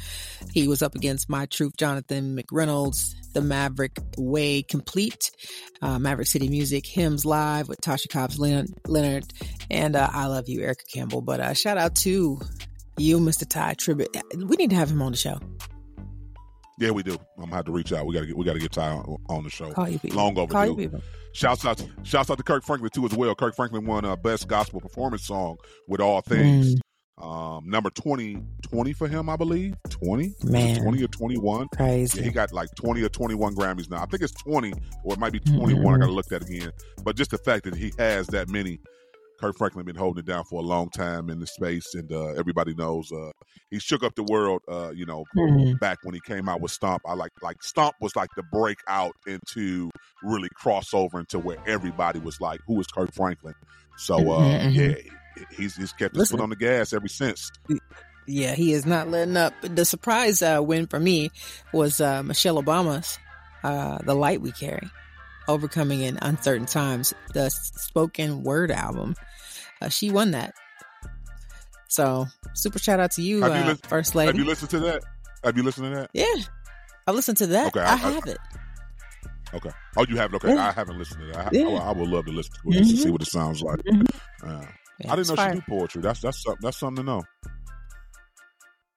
He 0.54 0.68
was 0.68 0.84
up 0.84 0.94
against 0.94 1.30
My 1.30 1.48
Truth, 1.48 1.78
Jonathan 1.78 2.38
McReynolds, 2.38 3.16
The 3.34 3.42
Maverick 3.42 4.00
Way 4.18 4.62
Complete, 4.62 5.32
uh, 5.82 5.98
Maverick 5.98 6.28
City 6.28 6.48
Music, 6.48 6.86
Hymns 6.86 7.26
Live 7.26 7.68
with 7.68 7.82
Tasha 7.82 8.08
Cobbs 8.08 8.38
Leonard, 8.38 9.34
and 9.72 9.96
uh, 9.96 10.08
I 10.12 10.28
Love 10.28 10.48
You, 10.48 10.62
Erica 10.62 10.86
Campbell. 10.94 11.22
But 11.22 11.40
uh, 11.40 11.54
shout 11.56 11.80
out 11.80 11.96
to 11.98 12.40
you, 12.98 13.20
Mr. 13.20 13.50
Tye 13.50 13.74
Tribbett. 13.74 14.16
We 14.36 14.58
need 14.58 14.70
to 14.70 14.76
have 14.76 14.92
him 14.92 15.02
on 15.02 15.12
the 15.12 15.18
show. 15.18 15.40
Yeah, 16.84 16.92
we 16.92 17.02
do. 17.02 17.14
I'm 17.38 17.46
gonna 17.46 17.56
have 17.56 17.66
to 17.66 17.72
reach 17.72 17.94
out. 17.94 18.06
We 18.06 18.14
gotta 18.14 18.26
get 18.26 18.36
we 18.36 18.44
gotta 18.44 18.60
get 18.60 18.74
Tye 18.74 18.90
on, 18.90 19.18
on 19.30 19.46
the 19.46 19.50
show. 19.50 19.72
Call 19.72 19.88
you 19.88 20.00
people. 20.00 20.18
Long 20.18 20.38
overdue. 20.38 20.52
Call 20.52 20.66
you 20.66 20.76
people. 20.76 21.02
Shouts 21.32 21.66
out, 21.66 21.78
to, 21.78 21.88
shouts 22.04 22.30
out 22.30 22.38
to 22.38 22.44
Kirk 22.44 22.66
Franklin 22.66 22.92
too 22.94 23.06
as 23.06 23.14
well. 23.14 23.34
Kirk 23.36 23.56
Franklin 23.56 23.86
won 23.86 24.04
a 24.04 24.18
best 24.18 24.50
gospel 24.50 24.82
performance 24.82 25.26
song 25.26 25.56
with 25.88 26.02
All 26.02 26.20
Things. 26.20 26.76
Mm. 26.76 26.80
Um, 27.24 27.70
number 27.70 27.90
20, 27.90 28.38
20 28.64 28.94
for 28.94 29.08
him, 29.08 29.30
I 29.30 29.38
believe. 29.38 29.76
Twenty, 29.90 30.34
man, 30.44 30.82
twenty 30.82 31.02
or 31.02 31.08
twenty 31.08 31.38
one. 31.38 31.70
Crazy. 31.70 32.20
Yeah, 32.20 32.26
he 32.26 32.32
got 32.32 32.52
like 32.52 32.68
twenty 32.76 33.02
or 33.02 33.10
twenty 33.10 33.36
one 33.36 33.56
Grammys 33.56 33.90
now. 33.90 34.04
I 34.04 34.06
think 34.06 34.22
it's 34.22 34.34
twenty, 34.34 34.74
or 35.06 35.14
it 35.14 35.20
might 35.20 35.32
be 35.32 35.40
twenty 35.40 35.76
one. 35.76 35.84
Mm-hmm. 35.84 35.88
I 35.88 35.98
got 36.00 36.06
to 36.08 36.12
look 36.12 36.26
that 36.28 36.42
again. 36.42 36.74
But 37.02 37.16
just 37.16 37.32
the 37.32 37.38
fact 37.38 37.64
that 37.64 37.76
he 37.76 37.94
has 37.98 38.28
that 38.28 38.50
many 38.50 38.82
Kirk 39.40 39.58
Franklin 39.58 39.86
been 39.86 39.96
holding 39.96 40.20
it 40.20 40.26
down 40.26 40.44
for 40.46 40.60
a 40.60 40.66
long 40.66 40.90
time 40.90 41.30
in 41.30 41.40
the 41.40 41.48
space, 41.48 41.94
and 41.94 42.12
uh, 42.12 42.28
everybody 42.30 42.74
knows 42.74 43.12
uh, 43.12 43.32
he 43.70 43.80
shook 43.80 44.04
up 44.04 44.16
the 44.16 44.24
world. 44.24 44.62
Uh, 44.70 44.92
you 44.92 45.06
know, 45.06 45.26
mm-hmm. 45.36 45.78
back 45.78 45.98
when 46.04 46.14
he 46.14 46.22
came 46.22 46.48
out 46.48 46.62
with 46.62 46.72
Stomp, 46.72 47.02
I 47.06 47.14
like 47.14 47.32
like 47.42 47.62
Stomp 47.64 47.96
was 48.02 48.16
like 48.16 48.30
the 48.36 48.44
breakout 48.44 49.16
into 49.28 49.90
really 50.24 50.50
crossover 50.62 51.20
into 51.20 51.40
where 51.40 51.58
everybody 51.68 52.20
was 52.20 52.40
like, 52.40 52.60
"Who 52.68 52.80
is 52.80 52.88
Kirk 52.88 53.14
Franklin?" 53.14 53.56
So 53.98 54.16
uh, 54.16 54.40
mm-hmm. 54.42 54.70
yeah, 54.80 55.46
he's 55.58 55.76
he's 55.76 55.94
kept 55.94 56.16
his 56.16 56.32
foot 56.32 56.40
on 56.40 56.50
the 56.50 56.56
gas 56.56 56.94
ever 56.94 57.08
since. 57.08 57.50
Yeah, 58.28 58.56
he 58.56 58.72
is 58.72 58.86
not 58.86 59.10
letting 59.10 59.36
up. 59.36 59.54
The 59.62 59.86
surprise 59.86 60.42
uh, 60.42 60.62
win 60.62 60.88
for 60.88 61.00
me 61.00 61.32
was 61.74 62.00
uh, 62.00 62.24
Michelle 62.24 62.62
Obama's 62.62 63.20
"The 63.64 64.16
Light 64.16 64.42
We 64.42 64.52
Carry." 64.52 64.90
Overcoming 65.48 66.02
in 66.02 66.18
Uncertain 66.22 66.66
Times, 66.66 67.14
the 67.34 67.50
spoken 67.50 68.44
word 68.44 68.72
album. 68.72 69.16
Uh, 69.82 69.90
she 69.90 70.10
won 70.10 70.32
that. 70.32 70.54
So, 71.90 72.26
super 72.54 72.80
shout 72.80 73.00
out 73.00 73.12
to 73.12 73.22
you, 73.22 73.44
uh, 73.44 73.68
you 73.68 73.76
First 73.88 74.16
Lady. 74.16 74.28
Have 74.28 74.38
you 74.38 74.46
listened 74.46 74.72
to 74.72 74.80
that? 74.80 75.04
Have 75.44 75.58
you 75.58 75.64
listened 75.64 75.94
to 75.94 76.00
that? 76.00 76.10
Yeah. 76.14 76.44
I 77.06 77.12
listened 77.12 77.38
to 77.40 77.48
that. 77.48 77.68
Okay, 77.68 77.82
I, 77.82 77.94
I 77.94 77.96
have 77.98 78.28
I, 78.28 78.32
it. 78.32 78.38
Okay. 79.54 79.70
Oh, 79.98 80.06
you 80.08 80.18
have 80.18 80.34
it. 80.34 80.38
Okay. 80.38 80.56
Yeah. 80.56 80.70
I 80.70 80.72
haven't 80.72 80.98
listened 80.98 81.20
to 81.22 81.26
that. 81.28 81.48
I, 81.48 81.50
yeah. 81.52 81.68
I, 81.68 81.90
I, 81.90 81.92
would 81.92 82.08
love 82.08 82.26
to 82.26 82.32
listen 82.32 82.54
to 82.54 82.70
it 82.70 82.82
mm-hmm. 82.82 82.90
to 82.90 82.98
see 82.98 83.10
what 83.12 83.22
it 83.22 83.28
sounds 83.28 83.62
like. 83.62 83.80
Mm-hmm. 83.80 84.50
Uh, 84.50 84.66
yeah, 85.00 85.12
I 85.12 85.16
didn't 85.16 85.30
know 85.30 85.36
fire. 85.36 85.54
she 85.54 85.60
do 85.60 85.66
poetry. 85.68 86.02
That's 86.02 86.22
that's 86.22 86.42
something. 86.42 86.62
That's 86.62 86.78
something 86.78 87.04
to 87.04 87.12
know. 87.12 87.24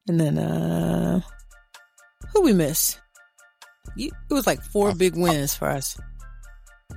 And 0.08 0.20
then, 0.20 0.38
uh 0.38 1.20
who 2.32 2.42
we 2.42 2.52
miss? 2.52 2.98
You, 3.96 4.10
it 4.30 4.34
was 4.34 4.46
like 4.46 4.62
four 4.62 4.94
big 4.94 5.16
wins 5.16 5.54
for 5.54 5.68
us. 5.68 5.98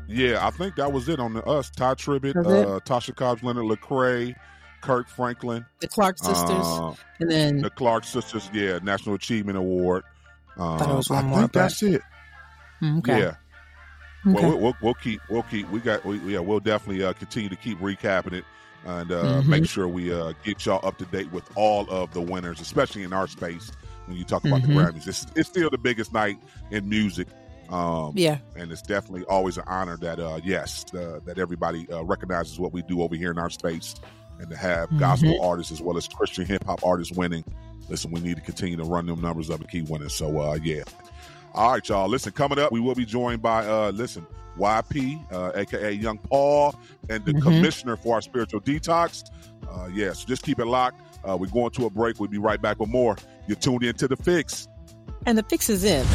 Yeah, 0.07 0.45
I 0.45 0.49
think 0.49 0.75
that 0.75 0.91
was 0.91 1.07
it 1.07 1.19
on 1.19 1.33
the 1.33 1.43
us. 1.45 1.69
Tye 1.69 1.93
Tribbett, 1.93 2.35
uh, 2.35 2.79
Tasha 2.79 3.15
Cobbs, 3.15 3.43
Leonard 3.43 3.65
Lecrae, 3.65 4.35
Kirk 4.81 5.07
Franklin, 5.07 5.65
the 5.81 5.87
Clark 5.87 6.17
sisters, 6.17 6.65
uh, 6.65 6.93
and 7.19 7.29
then 7.29 7.61
the 7.61 7.69
Clark 7.69 8.05
sisters. 8.05 8.49
Yeah, 8.51 8.79
National 8.81 9.15
Achievement 9.15 9.57
Award. 9.57 10.03
Uh, 10.57 10.75
I, 10.75 11.15
I 11.15 11.21
more, 11.21 11.39
think 11.39 11.53
that's 11.53 11.83
it. 11.83 12.01
Mm, 12.81 12.99
okay. 12.99 13.19
Yeah. 13.19 13.35
Okay. 14.27 14.47
Well, 14.47 14.57
we'll, 14.57 14.73
we'll, 14.81 14.93
keep 14.95 15.21
we'll 15.29 15.43
keep 15.43 15.69
we 15.69 15.79
got 15.79 16.03
we, 16.03 16.17
yeah 16.33 16.39
we'll 16.39 16.59
definitely 16.59 17.03
uh, 17.03 17.13
continue 17.13 17.47
to 17.47 17.55
keep 17.55 17.79
recapping 17.79 18.33
it 18.33 18.45
and 18.85 19.11
uh, 19.11 19.23
mm-hmm. 19.23 19.49
make 19.49 19.65
sure 19.65 19.87
we 19.87 20.11
uh, 20.11 20.33
get 20.43 20.65
y'all 20.65 20.85
up 20.85 20.97
to 20.97 21.05
date 21.05 21.31
with 21.31 21.49
all 21.55 21.89
of 21.89 22.11
the 22.13 22.21
winners, 22.21 22.59
especially 22.59 23.03
in 23.03 23.13
our 23.13 23.27
space. 23.27 23.71
When 24.07 24.17
you 24.17 24.23
talk 24.23 24.43
about 24.43 24.61
mm-hmm. 24.61 24.75
the 24.75 24.81
Grammys, 24.81 25.07
it's, 25.07 25.27
it's 25.35 25.47
still 25.47 25.69
the 25.69 25.77
biggest 25.77 26.13
night 26.13 26.39
in 26.71 26.89
music 26.89 27.27
um, 27.69 28.13
yeah, 28.15 28.39
and 28.55 28.71
it's 28.71 28.81
definitely 28.81 29.25
always 29.25 29.57
an 29.57 29.63
honor 29.67 29.97
that 29.97 30.19
uh, 30.19 30.39
yes, 30.43 30.85
uh, 30.93 31.19
that 31.25 31.37
everybody 31.37 31.89
uh, 31.91 32.03
recognizes 32.03 32.59
what 32.59 32.73
we 32.73 32.81
do 32.81 33.01
over 33.01 33.15
here 33.15 33.31
in 33.31 33.37
our 33.37 33.49
space, 33.49 33.95
and 34.39 34.49
to 34.49 34.55
have 34.55 34.89
mm-hmm. 34.89 34.99
gospel 34.99 35.41
artists 35.41 35.71
as 35.71 35.81
well 35.81 35.97
as 35.97 36.07
Christian 36.07 36.45
hip 36.45 36.63
hop 36.63 36.83
artists 36.83 37.15
winning. 37.15 37.43
Listen, 37.87 38.11
we 38.11 38.19
need 38.21 38.35
to 38.35 38.41
continue 38.41 38.77
to 38.77 38.83
run 38.83 39.05
them 39.05 39.21
numbers 39.21 39.49
up 39.49 39.59
and 39.59 39.69
keep 39.69 39.89
winning. 39.89 40.09
So 40.09 40.39
uh, 40.39 40.57
yeah. 40.61 40.83
All 41.53 41.71
right, 41.71 41.89
y'all. 41.89 42.07
Listen, 42.07 42.31
coming 42.31 42.59
up, 42.59 42.71
we 42.71 42.79
will 42.79 42.95
be 42.95 43.05
joined 43.05 43.41
by 43.41 43.65
uh, 43.65 43.91
listen 43.91 44.25
YP, 44.57 45.55
aka 45.55 45.87
uh, 45.87 45.89
Young 45.89 46.17
Paul, 46.17 46.75
and 47.09 47.23
the 47.25 47.31
mm-hmm. 47.31 47.41
commissioner 47.41 47.95
for 47.97 48.15
our 48.15 48.21
spiritual 48.21 48.61
detox. 48.61 49.29
Uh, 49.69 49.87
yeah, 49.91 50.13
so 50.13 50.27
just 50.27 50.43
keep 50.43 50.59
it 50.59 50.65
locked. 50.65 51.01
Uh, 51.27 51.37
we're 51.37 51.47
going 51.47 51.71
to 51.71 51.85
a 51.85 51.89
break. 51.89 52.19
We'll 52.19 52.29
be 52.29 52.37
right 52.37 52.61
back 52.61 52.79
with 52.79 52.89
more. 52.89 53.15
You're 53.47 53.57
tuned 53.57 53.83
in 53.83 53.95
to 53.95 54.07
the 54.07 54.17
fix. 54.17 54.67
And 55.25 55.37
the 55.37 55.43
fix 55.43 55.69
is 55.69 55.83
in. 55.83 56.05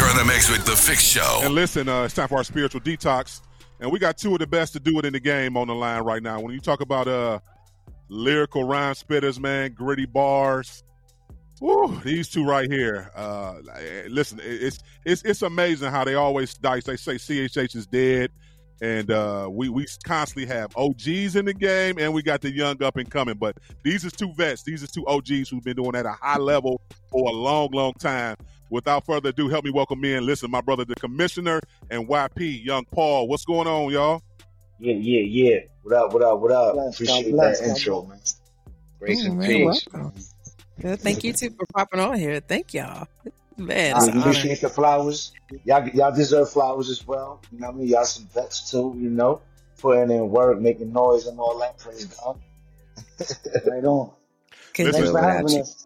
You're 0.00 0.14
the 0.14 0.24
mix 0.24 0.48
with 0.48 0.64
the 0.64 0.74
Fix 0.74 1.02
Show. 1.02 1.40
And 1.42 1.54
listen, 1.54 1.86
uh, 1.86 2.04
it's 2.04 2.14
time 2.14 2.26
for 2.26 2.36
our 2.36 2.44
spiritual 2.44 2.80
detox, 2.80 3.42
and 3.80 3.92
we 3.92 3.98
got 3.98 4.16
two 4.16 4.32
of 4.32 4.38
the 4.38 4.46
best 4.46 4.72
to 4.72 4.80
do 4.80 4.98
it 4.98 5.04
in 5.04 5.12
the 5.12 5.20
game 5.20 5.58
on 5.58 5.66
the 5.66 5.74
line 5.74 6.00
right 6.04 6.22
now. 6.22 6.40
When 6.40 6.54
you 6.54 6.60
talk 6.60 6.80
about 6.80 7.06
uh, 7.06 7.40
lyrical 8.08 8.64
rhyme 8.64 8.94
spitters, 8.94 9.38
man, 9.38 9.74
gritty 9.74 10.06
bars. 10.06 10.82
Woo, 11.60 12.00
these 12.02 12.30
two 12.30 12.46
right 12.46 12.72
here. 12.72 13.10
Uh, 13.14 13.56
listen, 14.08 14.40
it's 14.42 14.78
it's 15.04 15.22
it's 15.22 15.42
amazing 15.42 15.90
how 15.90 16.04
they 16.04 16.14
always 16.14 16.54
dice. 16.54 16.84
They 16.84 16.96
say 16.96 17.16
CHH 17.16 17.76
is 17.76 17.86
dead 17.86 18.30
and 18.80 19.10
uh, 19.10 19.48
we 19.50 19.68
we 19.68 19.86
constantly 20.04 20.46
have 20.46 20.74
OGs 20.76 21.36
in 21.36 21.44
the 21.44 21.54
game, 21.54 21.98
and 21.98 22.14
we 22.14 22.22
got 22.22 22.40
the 22.40 22.50
young 22.50 22.82
up 22.82 22.96
and 22.96 23.10
coming. 23.10 23.34
But 23.34 23.58
these 23.82 24.04
are 24.04 24.10
two 24.10 24.32
vets. 24.32 24.62
These 24.62 24.82
are 24.82 24.86
two 24.86 25.06
OGs 25.06 25.50
who've 25.50 25.62
been 25.62 25.76
doing 25.76 25.94
at 25.94 26.06
a 26.06 26.12
high 26.12 26.38
level 26.38 26.80
for 27.10 27.28
a 27.28 27.32
long, 27.32 27.70
long 27.72 27.92
time. 27.94 28.36
Without 28.70 29.04
further 29.04 29.30
ado, 29.30 29.48
help 29.48 29.64
me 29.64 29.70
welcome 29.70 30.04
in. 30.04 30.24
Listen, 30.24 30.50
my 30.50 30.60
brother, 30.60 30.84
the 30.84 30.94
commissioner, 30.94 31.60
and 31.90 32.06
YP, 32.06 32.64
Young 32.64 32.84
Paul. 32.84 33.26
What's 33.26 33.44
going 33.44 33.66
on, 33.66 33.90
y'all? 33.90 34.22
Yeah, 34.78 34.94
yeah, 34.94 35.20
yeah. 35.20 35.58
What 35.82 35.96
up? 35.96 36.12
What 36.12 36.22
up? 36.22 36.38
What 36.38 36.52
up? 36.52 36.74
Bless, 36.74 36.94
Appreciate 36.94 37.32
bless, 37.32 37.60
that 37.60 37.68
intro, 37.68 38.04
man. 38.04 38.20
Grace 39.00 39.24
and 39.24 39.40
mm, 39.40 39.46
peace. 39.46 39.86
Good. 40.80 41.00
Thank 41.00 41.24
you 41.24 41.32
too 41.32 41.50
for 41.50 41.66
popping 41.74 42.00
on 42.00 42.18
here. 42.18 42.40
Thank 42.40 42.72
y'all. 42.72 43.08
Man, 43.56 43.94
uh, 43.94 43.98
I 43.98 44.18
appreciate 44.20 44.60
the 44.60 44.68
flowers. 44.68 45.32
Y'all, 45.64 45.86
y'all 45.88 46.14
deserve 46.14 46.50
flowers 46.50 46.88
as 46.88 47.06
well. 47.06 47.42
You 47.50 47.58
know 47.58 47.66
what 47.66 47.74
I 47.74 47.78
mean? 47.78 47.88
Y'all 47.88 48.04
some 48.04 48.26
vets 48.26 48.70
too, 48.70 48.94
you 48.96 49.10
know, 49.10 49.42
putting 49.78 50.10
in 50.10 50.30
work, 50.30 50.60
making 50.60 50.92
noise 50.92 51.26
and 51.26 51.38
all 51.38 51.58
that. 51.58 51.76
Praise 51.76 52.04
God. 52.06 52.40
right 53.66 53.84
on. 53.84 54.12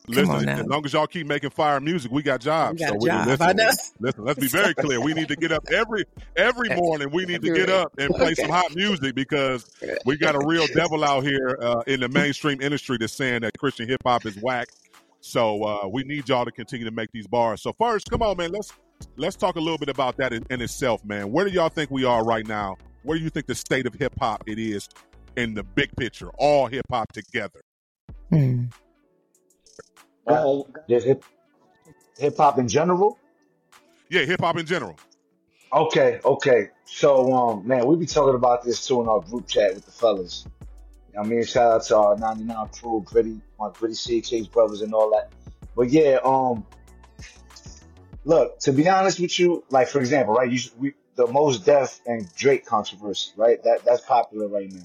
Listen, 0.06 0.28
listen 0.28 0.48
as 0.48 0.66
long 0.66 0.84
as 0.84 0.92
y'all 0.92 1.06
keep 1.06 1.26
making 1.26 1.50
fire 1.50 1.80
music, 1.80 2.10
we 2.10 2.22
got 2.22 2.40
jobs. 2.40 2.80
We 2.80 2.86
got 2.86 3.00
so 3.00 3.06
job. 3.06 3.26
listen, 3.26 3.92
listen, 4.00 4.24
let's 4.24 4.38
be 4.40 4.48
very 4.48 4.74
clear. 4.74 5.00
We 5.00 5.14
need 5.14 5.28
to 5.28 5.36
get 5.36 5.52
up 5.52 5.64
every 5.72 6.04
every 6.36 6.68
morning. 6.76 7.10
We 7.10 7.24
need 7.24 7.42
to 7.42 7.52
get 7.52 7.70
up 7.70 7.92
and 7.98 8.14
play 8.14 8.34
some 8.34 8.50
hot 8.50 8.74
music 8.74 9.14
because 9.14 9.70
we 10.04 10.16
got 10.16 10.34
a 10.34 10.46
real 10.46 10.66
devil 10.74 11.04
out 11.04 11.24
here 11.24 11.58
uh, 11.60 11.82
in 11.86 12.00
the 12.00 12.08
mainstream 12.08 12.60
industry 12.60 12.96
that's 12.98 13.12
saying 13.12 13.42
that 13.42 13.58
Christian 13.58 13.88
hip 13.88 14.02
hop 14.04 14.26
is 14.26 14.36
whack 14.36 14.68
so 15.24 15.64
uh, 15.64 15.88
we 15.88 16.04
need 16.04 16.28
y'all 16.28 16.44
to 16.44 16.52
continue 16.52 16.84
to 16.84 16.90
make 16.90 17.10
these 17.10 17.26
bars. 17.26 17.62
So 17.62 17.72
first, 17.72 18.10
come 18.10 18.20
on, 18.20 18.36
man. 18.36 18.52
Let's 18.52 18.74
let's 19.16 19.36
talk 19.36 19.56
a 19.56 19.58
little 19.58 19.78
bit 19.78 19.88
about 19.88 20.18
that 20.18 20.34
in, 20.34 20.44
in 20.50 20.60
itself, 20.60 21.02
man. 21.02 21.32
Where 21.32 21.46
do 21.46 21.50
y'all 21.50 21.70
think 21.70 21.90
we 21.90 22.04
are 22.04 22.22
right 22.22 22.46
now? 22.46 22.76
Where 23.04 23.16
do 23.16 23.24
you 23.24 23.30
think 23.30 23.46
the 23.46 23.54
state 23.54 23.86
of 23.86 23.94
hip 23.94 24.12
hop 24.20 24.44
it 24.46 24.58
is 24.58 24.86
in 25.36 25.54
the 25.54 25.62
big 25.62 25.96
picture? 25.96 26.28
All 26.36 26.66
hip 26.66 26.84
hop 26.90 27.12
together. 27.12 27.62
Hmm. 28.34 28.64
Uh, 30.26 30.62
just 30.88 31.06
hip 31.06 31.24
hip 32.18 32.36
hop 32.36 32.58
in 32.58 32.68
general. 32.68 33.18
Yeah, 34.08 34.24
hip 34.24 34.40
hop 34.40 34.56
in 34.58 34.66
general. 34.66 34.96
Okay, 35.72 36.20
okay. 36.24 36.70
So, 36.84 37.32
um, 37.32 37.66
man, 37.66 37.86
we 37.86 37.96
be 37.96 38.06
talking 38.06 38.34
about 38.34 38.64
this 38.64 38.86
too 38.86 39.00
in 39.02 39.08
our 39.08 39.20
group 39.20 39.48
chat 39.48 39.74
with 39.74 39.84
the 39.84 39.92
fellas. 39.92 40.46
I 41.18 41.24
mean, 41.24 41.44
shout 41.44 41.72
out 41.72 41.84
to 41.84 41.96
our 41.96 42.16
99 42.16 42.68
crew, 42.68 43.02
Gritty, 43.04 43.40
my 43.58 43.70
Gritty 43.72 43.94
CHH 43.94 44.50
brothers 44.50 44.82
and 44.82 44.92
all 44.94 45.10
that. 45.10 45.32
But 45.76 45.90
yeah, 45.90 46.18
um, 46.24 46.66
look, 48.24 48.58
to 48.60 48.72
be 48.72 48.88
honest 48.88 49.20
with 49.20 49.38
you, 49.38 49.64
like 49.70 49.88
for 49.88 50.00
example, 50.00 50.34
right, 50.34 50.50
you, 50.50 50.60
we, 50.78 50.94
the 51.16 51.26
Mos 51.26 51.58
Def 51.58 52.00
and 52.06 52.32
Drake 52.34 52.66
controversy, 52.66 53.30
right? 53.36 53.62
That 53.62 53.84
that's 53.84 54.02
popular 54.02 54.48
right 54.48 54.70
now. 54.72 54.82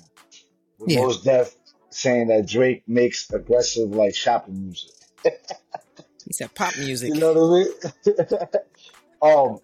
Yeah. 0.86 1.02
Mos 1.02 1.22
Def 1.22 1.56
saying 1.92 2.28
that 2.28 2.48
Drake 2.48 2.84
makes 2.88 3.30
aggressive 3.32 3.90
like 3.90 4.16
shopping 4.16 4.64
music. 4.64 4.92
He 6.26 6.34
said 6.34 6.54
pop 6.54 6.78
music. 6.78 7.14
You 7.14 7.20
know 7.20 7.34
what 7.34 7.68
I 8.06 8.28
mean? 8.28 8.30
um, 9.22 9.60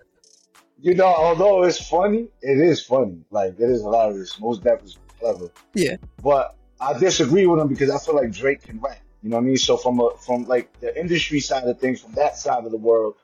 you 0.79 0.95
know, 0.95 1.05
although 1.05 1.63
it's 1.63 1.87
funny, 1.87 2.27
it 2.41 2.59
is 2.59 2.83
funny. 2.83 3.19
Like 3.29 3.59
it 3.59 3.69
is 3.69 3.81
hilarious. 3.81 4.39
Mos 4.39 4.59
Def 4.59 4.83
is 4.83 4.97
clever. 5.19 5.49
Yeah. 5.73 5.97
But 6.23 6.55
I 6.79 6.97
disagree 6.97 7.45
with 7.45 7.59
him 7.59 7.67
because 7.67 7.89
I 7.89 7.99
feel 7.99 8.15
like 8.15 8.31
Drake 8.31 8.63
can 8.63 8.79
rap. 8.79 8.99
You 9.21 9.29
know 9.29 9.37
what 9.37 9.43
I 9.43 9.45
mean? 9.45 9.57
So 9.57 9.77
from 9.77 9.99
a 9.99 10.11
from 10.17 10.45
like 10.45 10.79
the 10.79 10.97
industry 10.99 11.39
side 11.39 11.63
of 11.63 11.79
things, 11.79 12.01
from 12.01 12.13
that 12.13 12.37
side 12.37 12.65
of 12.65 12.71
the 12.71 12.77
world, 12.77 13.15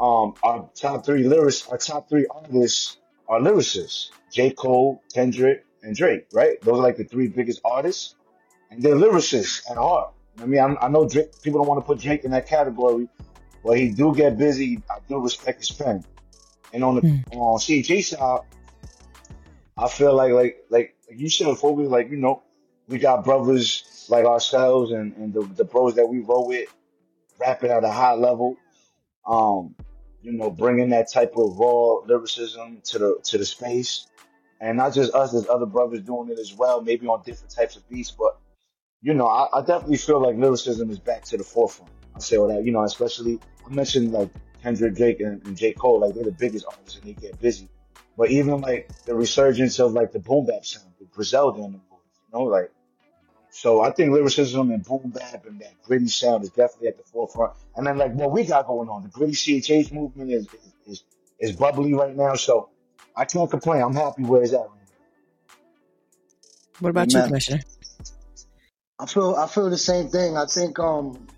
um, 0.00 0.34
our 0.42 0.70
top 0.74 1.04
three 1.04 1.24
lyrics, 1.24 1.68
our 1.68 1.78
top 1.78 2.08
three 2.08 2.26
artists 2.30 2.96
are 3.28 3.40
lyricists: 3.40 4.10
J. 4.32 4.50
Cole, 4.50 5.02
Kendrick, 5.12 5.64
and 5.82 5.94
Drake. 5.94 6.26
Right? 6.32 6.60
Those 6.62 6.78
are 6.78 6.82
like 6.82 6.96
the 6.96 7.04
three 7.04 7.28
biggest 7.28 7.60
artists, 7.64 8.14
and 8.70 8.82
they're 8.82 8.94
lyricists 8.94 9.70
at 9.70 9.76
heart. 9.76 10.12
I 10.40 10.46
mean, 10.46 10.60
I'm, 10.60 10.78
I 10.80 10.88
know 10.88 11.08
Drake. 11.08 11.42
People 11.42 11.60
don't 11.60 11.68
want 11.68 11.80
to 11.80 11.86
put 11.86 11.98
Drake 11.98 12.24
in 12.24 12.30
that 12.30 12.46
category, 12.46 13.08
but 13.64 13.78
he 13.78 13.90
do 13.90 14.14
get 14.14 14.38
busy. 14.38 14.82
I 14.90 14.98
do 15.08 15.20
respect 15.20 15.58
his 15.58 15.70
pen. 15.70 16.04
And 16.72 16.84
on 16.84 16.96
the 16.96 17.24
on 17.32 17.58
CHH 17.58 18.16
side, 18.16 18.40
I 19.76 19.88
feel 19.88 20.14
like 20.14 20.32
like 20.32 20.64
like 20.70 20.96
you 21.08 21.28
said, 21.28 21.56
Phobia, 21.56 21.88
like 21.88 22.10
you 22.10 22.16
know, 22.16 22.42
we 22.88 22.98
got 22.98 23.24
brothers 23.24 24.06
like 24.08 24.24
ourselves 24.24 24.92
and, 24.92 25.14
and 25.16 25.32
the, 25.32 25.42
the 25.42 25.64
bros 25.64 25.94
that 25.96 26.06
we 26.06 26.20
roll 26.20 26.46
with, 26.46 26.68
rapping 27.38 27.70
at 27.70 27.84
a 27.84 27.90
high 27.90 28.14
level. 28.14 28.56
Um, 29.26 29.74
you 30.22 30.32
know, 30.32 30.50
bringing 30.50 30.90
that 30.90 31.10
type 31.10 31.36
of 31.36 31.58
raw 31.58 32.00
lyricism 32.06 32.80
to 32.84 32.98
the 32.98 33.18
to 33.24 33.38
the 33.38 33.44
space, 33.44 34.06
and 34.60 34.76
not 34.76 34.94
just 34.94 35.14
us, 35.14 35.32
there's 35.32 35.48
other 35.48 35.66
brothers 35.66 36.02
doing 36.02 36.30
it 36.30 36.38
as 36.38 36.54
well, 36.54 36.82
maybe 36.82 37.06
on 37.06 37.22
different 37.24 37.54
types 37.54 37.76
of 37.76 37.88
beats. 37.88 38.10
But 38.10 38.38
you 39.02 39.14
know, 39.14 39.26
I, 39.26 39.58
I 39.58 39.60
definitely 39.60 39.96
feel 39.96 40.20
like 40.20 40.36
lyricism 40.36 40.90
is 40.90 40.98
back 40.98 41.24
to 41.26 41.36
the 41.36 41.44
forefront. 41.44 41.92
I 42.14 42.18
say 42.20 42.36
all 42.36 42.48
that, 42.48 42.64
you 42.64 42.72
know, 42.72 42.82
especially 42.82 43.38
I 43.64 43.72
mentioned 43.72 44.12
like 44.12 44.30
Kendrick, 44.62 44.94
Drake, 44.96 45.20
and, 45.20 45.44
and 45.46 45.56
J 45.56 45.72
Cole, 45.72 46.00
like 46.00 46.14
they're 46.14 46.24
the 46.24 46.32
biggest 46.32 46.66
artists 46.66 46.98
and 46.98 47.04
they 47.04 47.12
get 47.12 47.40
busy. 47.40 47.68
But 48.16 48.30
even 48.30 48.60
like 48.60 48.90
the 49.04 49.14
resurgence 49.14 49.78
of 49.78 49.92
like 49.92 50.10
the 50.10 50.18
boom 50.18 50.46
bap 50.46 50.64
sound 50.64 50.92
with 50.98 51.10
Griselda 51.12 51.62
and 51.62 51.74
the 51.74 51.78
boys, 51.78 52.00
you 52.32 52.38
know, 52.38 52.44
like 52.44 52.72
so 53.50 53.80
I 53.80 53.90
think 53.92 54.12
lyricism 54.12 54.70
and 54.72 54.84
boom 54.84 55.12
bap 55.14 55.46
and 55.46 55.60
that 55.60 55.80
gritty 55.84 56.08
sound 56.08 56.42
is 56.42 56.50
definitely 56.50 56.88
at 56.88 56.96
the 56.96 57.04
forefront. 57.04 57.52
And 57.76 57.86
then 57.86 57.96
like 57.96 58.12
what 58.14 58.32
we 58.32 58.44
got 58.44 58.66
going 58.66 58.88
on, 58.88 59.04
the 59.04 59.08
gritty 59.08 59.32
CHH 59.32 59.92
movement 59.92 60.32
is 60.32 60.46
is 60.46 60.72
is, 60.86 61.04
is 61.38 61.52
bubbly 61.52 61.94
right 61.94 62.16
now. 62.16 62.34
So 62.34 62.70
I 63.16 63.24
can't 63.24 63.48
complain. 63.48 63.82
I'm 63.82 63.94
happy 63.94 64.24
where 64.24 64.42
it's 64.42 64.52
at 64.52 64.58
right 64.58 64.68
now. 64.70 65.54
What 66.80 66.90
about 66.90 67.12
you, 67.12 67.22
Commissioner? 67.22 67.60
I 69.00 69.06
feel 69.06 69.34
I 69.36 69.46
feel 69.46 69.70
the 69.70 69.78
same 69.78 70.08
thing. 70.08 70.36
I 70.36 70.46
think 70.46 70.78
um 70.78 71.28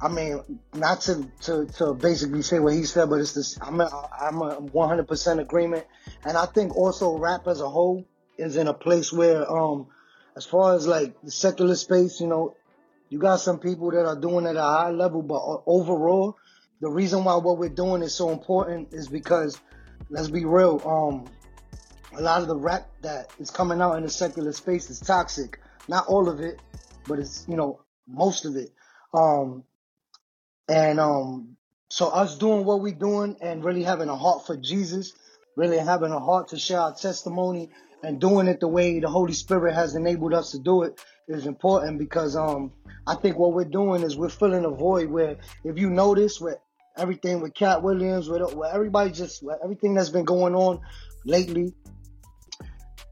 I 0.00 0.08
mean 0.08 0.40
not 0.74 1.02
to 1.02 1.28
to, 1.42 1.66
to 1.78 1.94
basically 1.94 2.42
say 2.42 2.58
what 2.60 2.72
he 2.74 2.84
said, 2.84 3.10
but 3.10 3.20
it's 3.20 3.34
this 3.34 3.58
I'm 3.60 3.80
a, 3.80 4.08
I'm 4.20 4.40
a 4.40 4.56
100% 4.56 5.40
agreement, 5.40 5.86
and 6.24 6.36
I 6.36 6.46
think 6.46 6.74
also 6.74 7.18
rap 7.18 7.46
as 7.46 7.60
a 7.60 7.68
whole 7.68 8.06
is 8.38 8.56
in 8.56 8.68
a 8.68 8.74
place 8.74 9.12
where 9.12 9.50
um 9.50 9.88
as 10.34 10.46
far 10.46 10.74
as 10.74 10.86
like 10.86 11.20
the 11.22 11.30
secular 11.30 11.74
space, 11.74 12.20
you 12.20 12.26
know, 12.26 12.54
you 13.10 13.18
got 13.18 13.40
some 13.40 13.58
people 13.58 13.90
that 13.90 14.06
are 14.06 14.18
doing 14.18 14.46
it 14.46 14.50
at 14.50 14.56
a 14.56 14.62
high 14.62 14.90
level, 14.90 15.20
but 15.20 15.62
overall, 15.66 16.38
the 16.80 16.88
reason 16.88 17.22
why 17.24 17.36
what 17.36 17.58
we're 17.58 17.68
doing 17.68 18.02
is 18.02 18.14
so 18.14 18.30
important 18.30 18.94
is 18.94 19.08
because 19.08 19.60
let's 20.08 20.28
be 20.28 20.46
real, 20.46 20.80
um 20.86 21.30
a 22.18 22.22
lot 22.22 22.40
of 22.40 22.48
the 22.48 22.56
rap 22.56 22.88
that 23.02 23.30
is 23.38 23.50
coming 23.50 23.82
out 23.82 23.96
in 23.96 24.04
the 24.04 24.10
secular 24.10 24.52
space 24.52 24.88
is 24.88 25.00
toxic. 25.00 25.58
Not 25.88 26.06
all 26.06 26.28
of 26.28 26.40
it, 26.40 26.60
but 27.06 27.18
it's 27.18 27.44
you 27.48 27.56
know 27.56 27.80
most 28.06 28.44
of 28.44 28.56
it. 28.56 28.70
Um, 29.14 29.64
and 30.68 31.00
um, 31.00 31.56
so 31.90 32.08
us 32.08 32.38
doing 32.38 32.64
what 32.64 32.80
we're 32.80 32.94
doing 32.94 33.36
and 33.40 33.64
really 33.64 33.82
having 33.82 34.08
a 34.08 34.16
heart 34.16 34.46
for 34.46 34.56
Jesus, 34.56 35.12
really 35.56 35.78
having 35.78 36.12
a 36.12 36.20
heart 36.20 36.48
to 36.48 36.58
share 36.58 36.80
our 36.80 36.94
testimony 36.94 37.70
and 38.02 38.20
doing 38.20 38.48
it 38.48 38.60
the 38.60 38.68
way 38.68 38.98
the 38.98 39.08
Holy 39.08 39.32
Spirit 39.32 39.74
has 39.74 39.94
enabled 39.94 40.34
us 40.34 40.52
to 40.52 40.58
do 40.58 40.82
it 40.82 40.98
is 41.28 41.46
important 41.46 41.98
because 41.98 42.36
um, 42.36 42.72
I 43.06 43.14
think 43.16 43.38
what 43.38 43.52
we're 43.52 43.64
doing 43.64 44.02
is 44.02 44.16
we're 44.16 44.28
filling 44.28 44.64
a 44.64 44.70
void 44.70 45.10
where 45.10 45.36
if 45.64 45.78
you 45.78 45.90
notice 45.90 46.40
with 46.40 46.56
everything 46.96 47.40
with 47.40 47.54
Katt 47.54 47.82
Williams, 47.82 48.28
with, 48.28 48.42
everybody 48.72 49.10
just 49.10 49.44
everything 49.62 49.94
that's 49.94 50.10
been 50.10 50.24
going 50.24 50.54
on 50.54 50.80
lately, 51.24 51.74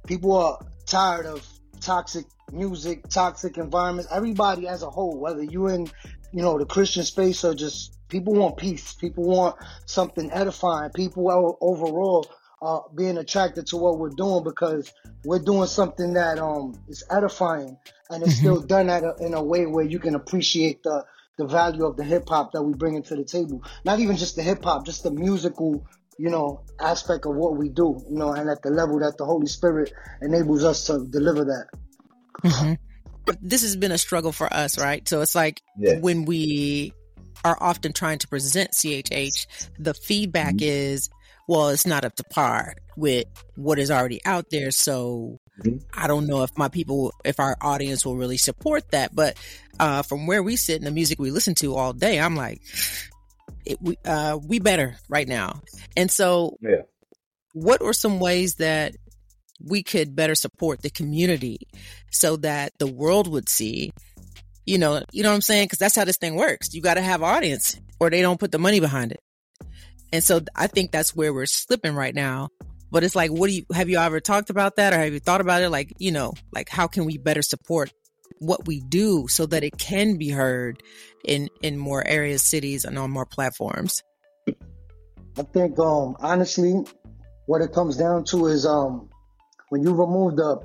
people 0.06 0.36
are 0.36 0.58
tired 0.86 1.26
of 1.26 1.46
toxic 1.80 2.24
music, 2.52 3.08
toxic 3.08 3.58
environments. 3.58 4.10
Everybody 4.12 4.68
as 4.68 4.82
a 4.82 4.90
whole, 4.90 5.18
whether 5.18 5.42
you 5.42 5.68
in, 5.68 5.86
you 6.32 6.42
know, 6.42 6.58
the 6.58 6.66
Christian 6.66 7.04
space 7.04 7.44
or 7.44 7.54
just 7.54 7.96
people 8.08 8.34
want 8.34 8.56
peace. 8.56 8.94
People 8.94 9.24
want 9.24 9.56
something 9.86 10.30
edifying. 10.32 10.90
People 10.90 11.30
are 11.30 11.56
overall 11.60 12.26
are 12.62 12.84
being 12.94 13.16
attracted 13.16 13.66
to 13.68 13.76
what 13.78 13.98
we're 13.98 14.10
doing 14.10 14.44
because 14.44 14.92
we're 15.24 15.38
doing 15.38 15.66
something 15.66 16.12
that 16.12 16.38
um 16.38 16.74
is 16.88 17.02
edifying 17.10 17.74
and 18.10 18.22
it's 18.22 18.34
still 18.34 18.60
done 18.60 18.90
at 18.90 19.02
a, 19.02 19.14
in 19.20 19.32
a 19.32 19.42
way 19.42 19.64
where 19.64 19.84
you 19.84 19.98
can 19.98 20.14
appreciate 20.14 20.82
the 20.82 21.04
the 21.38 21.46
value 21.46 21.86
of 21.86 21.96
the 21.96 22.04
hip 22.04 22.28
hop 22.28 22.52
that 22.52 22.62
we 22.62 22.74
bring 22.74 22.96
into 22.96 23.16
the 23.16 23.24
table. 23.24 23.64
Not 23.84 23.98
even 23.98 24.16
just 24.16 24.36
the 24.36 24.42
hip 24.42 24.62
hop, 24.62 24.84
just 24.84 25.02
the 25.02 25.10
musical 25.10 25.86
you 26.20 26.28
know, 26.28 26.60
aspect 26.78 27.24
of 27.24 27.34
what 27.34 27.56
we 27.56 27.70
do, 27.70 27.98
you 28.10 28.18
know, 28.18 28.32
and 28.32 28.50
at 28.50 28.60
the 28.60 28.68
level 28.68 28.98
that 28.98 29.16
the 29.16 29.24
Holy 29.24 29.46
Spirit 29.46 29.90
enables 30.20 30.64
us 30.64 30.84
to 30.84 31.06
deliver 31.06 31.46
that. 31.46 31.68
Hmm 32.42 32.74
This 33.42 33.62
has 33.62 33.76
been 33.76 33.92
a 33.92 33.98
struggle 33.98 34.32
for 34.32 34.52
us, 34.52 34.78
right? 34.78 35.06
So 35.08 35.20
it's 35.20 35.34
like 35.34 35.62
Yeah. 35.78 35.98
when 35.98 36.24
we 36.24 36.92
are 37.44 37.56
often 37.60 37.92
trying 37.92 38.18
to 38.18 38.28
present 38.28 38.72
CHH, 38.72 39.46
the 39.78 39.94
feedback 39.94 40.54
is, 40.58 41.08
well, 41.48 41.68
it's 41.68 41.86
not 41.86 42.04
up 42.04 42.14
to 42.16 42.24
par 42.24 42.74
with 42.96 43.24
what 43.56 43.78
is 43.78 43.90
already 43.90 44.20
out 44.24 44.46
there. 44.50 44.70
So 44.70 45.38
Mhm. 45.62 45.82
I 45.94 46.06
don't 46.06 46.26
know 46.26 46.42
if 46.42 46.50
my 46.56 46.68
people, 46.68 47.12
if 47.24 47.38
our 47.40 47.56
audience 47.60 48.04
will 48.04 48.16
really 48.16 48.36
support 48.36 48.90
that. 48.92 49.14
But 49.14 49.36
uh, 49.78 50.02
from 50.02 50.26
where 50.26 50.42
we 50.42 50.56
sit 50.56 50.76
and 50.76 50.86
the 50.86 50.90
music 50.90 51.18
we 51.18 51.30
listen 51.30 51.54
to 51.56 51.74
all 51.74 51.92
day, 51.92 52.18
I'm 52.20 52.36
like, 52.36 52.60
it, 53.64 53.78
we 53.80 53.96
uh, 54.04 54.38
we 54.42 54.58
better 54.58 54.96
right 55.08 55.28
now. 55.28 55.60
And 55.96 56.10
so, 56.10 56.56
Yeah. 56.60 56.82
what 57.52 57.82
are 57.82 57.92
some 57.92 58.20
ways 58.20 58.56
that 58.56 58.94
we 59.64 59.82
could 59.82 60.16
better 60.16 60.34
support 60.34 60.82
the 60.82 60.90
community 60.90 61.68
so 62.10 62.36
that 62.36 62.72
the 62.78 62.86
world 62.86 63.28
would 63.28 63.48
see? 63.48 63.92
You 64.66 64.78
know, 64.78 65.02
you 65.12 65.22
know 65.22 65.30
what 65.30 65.36
I'm 65.36 65.40
saying? 65.42 65.66
Because 65.66 65.78
that's 65.78 65.96
how 65.96 66.04
this 66.04 66.16
thing 66.16 66.34
works. 66.34 66.74
You 66.74 66.82
got 66.82 66.94
to 66.94 67.02
have 67.02 67.22
audience, 67.22 67.80
or 67.98 68.10
they 68.10 68.22
don't 68.22 68.40
put 68.40 68.52
the 68.52 68.58
money 68.58 68.80
behind 68.80 69.12
it. 69.12 69.20
And 70.12 70.22
so, 70.22 70.40
I 70.56 70.66
think 70.66 70.90
that's 70.90 71.14
where 71.14 71.32
we're 71.32 71.46
slipping 71.46 71.94
right 71.94 72.14
now. 72.14 72.48
But 72.90 73.04
it's 73.04 73.14
like, 73.14 73.30
what 73.30 73.48
do 73.48 73.54
you 73.54 73.64
have 73.72 73.88
you 73.88 73.98
ever 73.98 74.20
talked 74.20 74.50
about 74.50 74.76
that, 74.76 74.92
or 74.92 74.98
have 74.98 75.12
you 75.12 75.20
thought 75.20 75.40
about 75.40 75.62
it? 75.62 75.70
Like, 75.70 75.92
you 75.98 76.10
know, 76.10 76.34
like 76.52 76.68
how 76.68 76.86
can 76.86 77.04
we 77.04 77.18
better 77.18 77.42
support 77.42 77.92
what 78.38 78.66
we 78.66 78.80
do 78.80 79.28
so 79.28 79.46
that 79.46 79.62
it 79.62 79.78
can 79.78 80.16
be 80.16 80.30
heard 80.30 80.82
in 81.24 81.48
in 81.62 81.76
more 81.76 82.06
areas, 82.06 82.42
cities, 82.42 82.84
and 82.84 82.98
on 82.98 83.10
more 83.10 83.26
platforms? 83.26 84.02
I 85.38 85.42
think, 85.42 85.78
um, 85.78 86.16
honestly, 86.18 86.74
what 87.46 87.62
it 87.62 87.72
comes 87.72 87.96
down 87.96 88.24
to 88.24 88.46
is, 88.46 88.66
um, 88.66 89.09
when 89.70 89.82
you 89.82 89.94
remove 89.94 90.36
the 90.36 90.58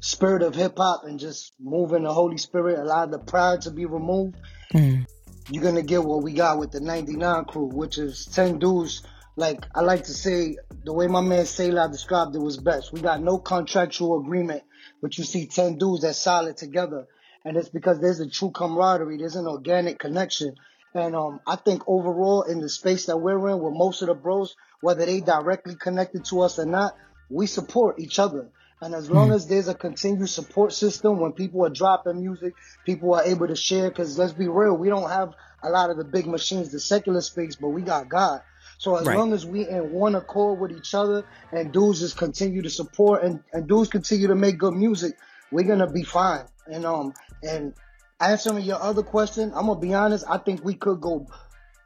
spirit 0.00 0.42
of 0.42 0.54
hip 0.54 0.74
hop 0.76 1.02
and 1.04 1.18
just 1.18 1.52
move 1.58 1.92
in 1.92 2.04
the 2.04 2.12
Holy 2.12 2.38
Spirit, 2.38 2.78
allow 2.78 3.06
the 3.06 3.18
pride 3.18 3.62
to 3.62 3.70
be 3.70 3.86
removed, 3.86 4.36
Mm. 4.72 5.06
you're 5.50 5.64
gonna 5.64 5.82
get 5.82 6.04
what 6.04 6.22
we 6.22 6.32
got 6.32 6.58
with 6.58 6.70
the 6.70 6.80
99 6.80 7.44
crew, 7.46 7.66
which 7.66 7.98
is 7.98 8.26
10 8.26 8.58
dudes. 8.58 9.02
Like 9.36 9.66
I 9.74 9.80
like 9.80 10.04
to 10.04 10.12
say, 10.12 10.56
the 10.84 10.92
way 10.92 11.06
my 11.06 11.22
man 11.22 11.46
Sailor 11.46 11.88
described 11.88 12.36
it 12.36 12.40
was 12.40 12.58
best. 12.58 12.92
We 12.92 13.00
got 13.00 13.22
no 13.22 13.38
contractual 13.38 14.20
agreement, 14.20 14.62
but 15.02 15.16
you 15.18 15.24
see 15.24 15.46
10 15.46 15.78
dudes 15.78 16.02
that 16.02 16.14
solid 16.14 16.56
together. 16.56 17.06
And 17.44 17.56
it's 17.56 17.70
because 17.70 18.00
there's 18.00 18.20
a 18.20 18.28
true 18.28 18.50
camaraderie, 18.50 19.16
there's 19.16 19.36
an 19.36 19.46
organic 19.46 19.98
connection. 19.98 20.54
And 20.94 21.16
um, 21.16 21.40
I 21.46 21.56
think 21.56 21.82
overall 21.86 22.42
in 22.42 22.60
the 22.60 22.68
space 22.68 23.06
that 23.06 23.16
we're 23.16 23.48
in 23.48 23.60
with 23.60 23.72
most 23.74 24.02
of 24.02 24.08
the 24.08 24.14
bros, 24.14 24.54
whether 24.82 25.06
they 25.06 25.20
directly 25.20 25.74
connected 25.74 26.24
to 26.26 26.42
us 26.42 26.58
or 26.58 26.66
not, 26.66 26.92
we 27.30 27.46
support 27.46 28.00
each 28.00 28.18
other. 28.18 28.50
And 28.82 28.94
as 28.94 29.10
long 29.10 29.32
as 29.32 29.48
there's 29.48 29.68
a 29.68 29.74
continued 29.74 30.30
support 30.30 30.72
system, 30.74 31.20
when 31.20 31.32
people 31.32 31.66
are 31.66 31.70
dropping 31.70 32.20
music, 32.20 32.56
people 32.84 33.14
are 33.14 33.24
able 33.24 33.48
to 33.48 33.56
share. 33.56 33.90
Because 33.90 34.18
let's 34.18 34.34
be 34.34 34.48
real, 34.48 34.76
we 34.76 34.90
don't 34.90 35.10
have 35.10 35.34
a 35.62 35.70
lot 35.70 35.90
of 35.90 35.98
the 35.98 36.04
big 36.04 36.26
machines, 36.26 36.72
the 36.72 36.80
secular 36.80 37.22
space, 37.22 37.56
but 37.56 37.70
we 37.70 37.82
got 37.82 38.08
God. 38.10 38.42
So 38.78 38.96
as 38.96 39.06
Right. 39.08 39.16
long 39.16 39.34
as 39.34 39.46
we 39.46 39.68
in 39.68 39.90
one 39.90 40.16
accord 40.16 40.60
with 40.60 40.72
each 40.72 40.94
other, 40.94 41.24
and 41.52 41.72
dudes 41.72 42.00
just 42.00 42.16
continue 42.18 42.62
to 42.62 42.70
support, 42.70 43.24
and, 43.24 43.44
and 43.52 43.68
dudes 43.68 43.90
continue 43.90 44.28
to 44.28 44.36
make 44.36 44.58
good 44.58 44.74
music, 44.74 45.14
we're 45.52 45.64
gonna 45.68 45.90
be 45.90 46.04
fine. 46.04 46.46
And 46.66 46.86
um, 46.86 47.14
and 47.42 47.74
answering 48.20 48.64
your 48.64 48.82
other 48.82 49.02
question, 49.02 49.52
I'm 49.54 49.66
gonna 49.66 49.80
be 49.80 49.94
honest. 49.94 50.24
I 50.28 50.38
think 50.38 50.64
we 50.64 50.74
could 50.74 51.00
go 51.00 51.28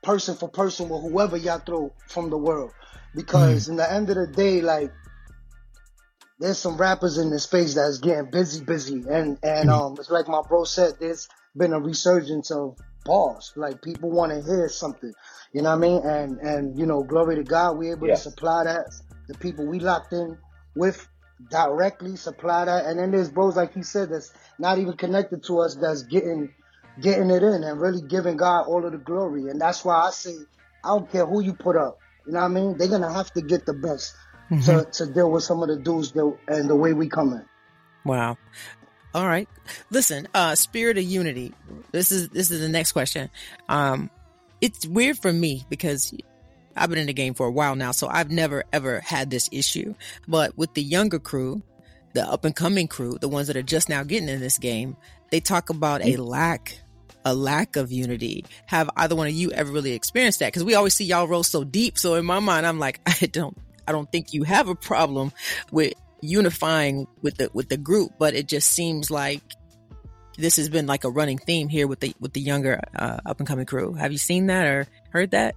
person 0.02 0.36
for 0.36 0.48
person 0.48 0.88
with 0.88 1.02
whoever 1.02 1.36
y'all 1.36 1.60
throw 1.60 1.94
from 2.08 2.30
the 2.30 2.38
world. 2.38 2.72
because 3.14 3.68
in 3.68 3.76
the 3.76 3.92
end 3.92 4.10
of 4.10 4.16
the 4.16 4.26
day, 4.26 4.60
like 4.60 4.92
there's 6.44 6.58
some 6.58 6.76
rappers 6.76 7.16
in 7.16 7.30
this 7.30 7.44
space 7.44 7.74
that's 7.74 7.98
getting 7.98 8.30
busy, 8.30 8.62
busy, 8.62 9.02
and 9.08 9.38
and 9.42 9.70
um, 9.70 9.96
it's 9.98 10.10
like 10.10 10.28
my 10.28 10.42
bro 10.46 10.64
said, 10.64 10.92
there's 11.00 11.26
been 11.56 11.72
a 11.72 11.80
resurgence 11.80 12.50
of 12.50 12.76
bars. 13.06 13.52
Like 13.56 13.80
people 13.80 14.10
want 14.10 14.30
to 14.32 14.42
hear 14.42 14.68
something, 14.68 15.14
you 15.54 15.62
know 15.62 15.70
what 15.70 15.76
I 15.76 15.80
mean? 15.80 16.02
And 16.06 16.38
and 16.40 16.78
you 16.78 16.84
know, 16.84 17.02
glory 17.02 17.36
to 17.36 17.44
God, 17.44 17.78
we're 17.78 17.96
able 17.96 18.08
Yeah. 18.08 18.14
to 18.14 18.20
supply 18.20 18.64
that. 18.64 18.88
The 19.28 19.34
people 19.38 19.66
we 19.66 19.80
locked 19.80 20.12
in 20.12 20.36
with 20.74 21.08
directly 21.50 22.16
supply 22.16 22.66
that, 22.66 22.84
and 22.84 22.98
then 22.98 23.10
there's 23.10 23.30
bros 23.30 23.56
like 23.56 23.72
he 23.72 23.82
said 23.82 24.10
that's 24.10 24.30
not 24.58 24.78
even 24.78 24.98
connected 24.98 25.44
to 25.44 25.60
us 25.60 25.76
that's 25.80 26.02
getting 26.02 26.50
getting 27.00 27.30
it 27.30 27.42
in 27.42 27.64
and 27.64 27.80
really 27.80 28.02
giving 28.02 28.36
God 28.36 28.66
all 28.68 28.84
of 28.84 28.92
the 28.92 28.98
glory. 28.98 29.48
And 29.48 29.58
that's 29.58 29.82
why 29.82 29.94
I 29.96 30.10
say 30.10 30.34
I 30.84 30.88
don't 30.88 31.10
care 31.10 31.24
who 31.24 31.42
you 31.42 31.54
put 31.54 31.76
up. 31.76 31.98
You 32.26 32.34
know 32.34 32.40
what 32.40 32.46
I 32.46 32.48
mean? 32.48 32.76
They're 32.76 32.88
gonna 32.88 33.12
have 33.14 33.32
to 33.32 33.40
get 33.40 33.64
the 33.64 33.72
best 33.72 34.14
to, 34.50 34.86
to 34.92 35.06
deal 35.06 35.30
with 35.30 35.42
some 35.42 35.62
of 35.62 35.68
the 35.68 35.76
dudes 35.76 36.12
that, 36.12 36.36
and 36.48 36.68
the 36.68 36.76
way 36.76 36.92
we 36.92 37.08
come 37.08 37.32
in. 37.32 37.44
Wow. 38.04 38.36
All 39.14 39.26
right. 39.26 39.48
Listen, 39.90 40.28
uh 40.34 40.54
spirit 40.54 40.98
of 40.98 41.04
unity. 41.04 41.54
This 41.92 42.10
is 42.10 42.28
this 42.30 42.50
is 42.50 42.60
the 42.60 42.68
next 42.68 42.92
question. 42.92 43.30
Um 43.68 44.10
it's 44.60 44.86
weird 44.86 45.18
for 45.18 45.32
me 45.32 45.64
because 45.68 46.14
I've 46.76 46.90
been 46.90 46.98
in 46.98 47.06
the 47.06 47.12
game 47.12 47.34
for 47.34 47.46
a 47.46 47.52
while 47.52 47.76
now, 47.76 47.92
so 47.92 48.08
I've 48.08 48.30
never 48.30 48.64
ever 48.72 49.00
had 49.00 49.30
this 49.30 49.48
issue. 49.52 49.94
But 50.26 50.58
with 50.58 50.74
the 50.74 50.82
younger 50.82 51.18
crew, 51.18 51.62
the 52.12 52.28
up 52.28 52.44
and 52.44 52.56
coming 52.56 52.88
crew, 52.88 53.16
the 53.20 53.28
ones 53.28 53.46
that 53.46 53.56
are 53.56 53.62
just 53.62 53.88
now 53.88 54.02
getting 54.02 54.28
in 54.28 54.40
this 54.40 54.58
game, 54.58 54.96
they 55.30 55.40
talk 55.40 55.70
about 55.70 56.04
a 56.04 56.16
lack 56.16 56.80
a 57.24 57.34
lack 57.34 57.76
of 57.76 57.90
unity. 57.90 58.44
Have 58.66 58.90
either 58.96 59.16
one 59.16 59.28
of 59.28 59.32
you 59.32 59.50
ever 59.52 59.72
really 59.72 59.92
experienced 59.92 60.40
that? 60.40 60.48
Because 60.48 60.64
we 60.64 60.74
always 60.74 60.94
see 60.94 61.04
y'all 61.04 61.26
roll 61.26 61.42
so 61.42 61.64
deep. 61.64 61.98
So 61.98 62.14
in 62.16 62.24
my 62.26 62.40
mind, 62.40 62.66
I'm 62.66 62.78
like, 62.78 63.00
I 63.06 63.26
don't 63.26 63.56
I 63.86 63.92
don't 63.92 64.10
think 64.10 64.32
you 64.32 64.42
have 64.44 64.68
a 64.68 64.74
problem 64.74 65.32
with 65.70 65.94
unifying 66.20 67.06
with 67.22 67.36
the 67.36 67.50
with 67.52 67.68
the 67.68 67.76
group, 67.76 68.12
but 68.18 68.34
it 68.34 68.48
just 68.48 68.70
seems 68.70 69.10
like 69.10 69.42
this 70.36 70.56
has 70.56 70.68
been 70.68 70.86
like 70.86 71.04
a 71.04 71.10
running 71.10 71.38
theme 71.38 71.68
here 71.68 71.86
with 71.86 72.00
the 72.00 72.14
with 72.20 72.32
the 72.32 72.40
younger 72.40 72.80
uh, 72.96 73.18
up 73.26 73.38
and 73.38 73.46
coming 73.46 73.66
crew. 73.66 73.94
Have 73.94 74.12
you 74.12 74.18
seen 74.18 74.46
that 74.46 74.66
or 74.66 74.86
heard 75.10 75.32
that? 75.32 75.54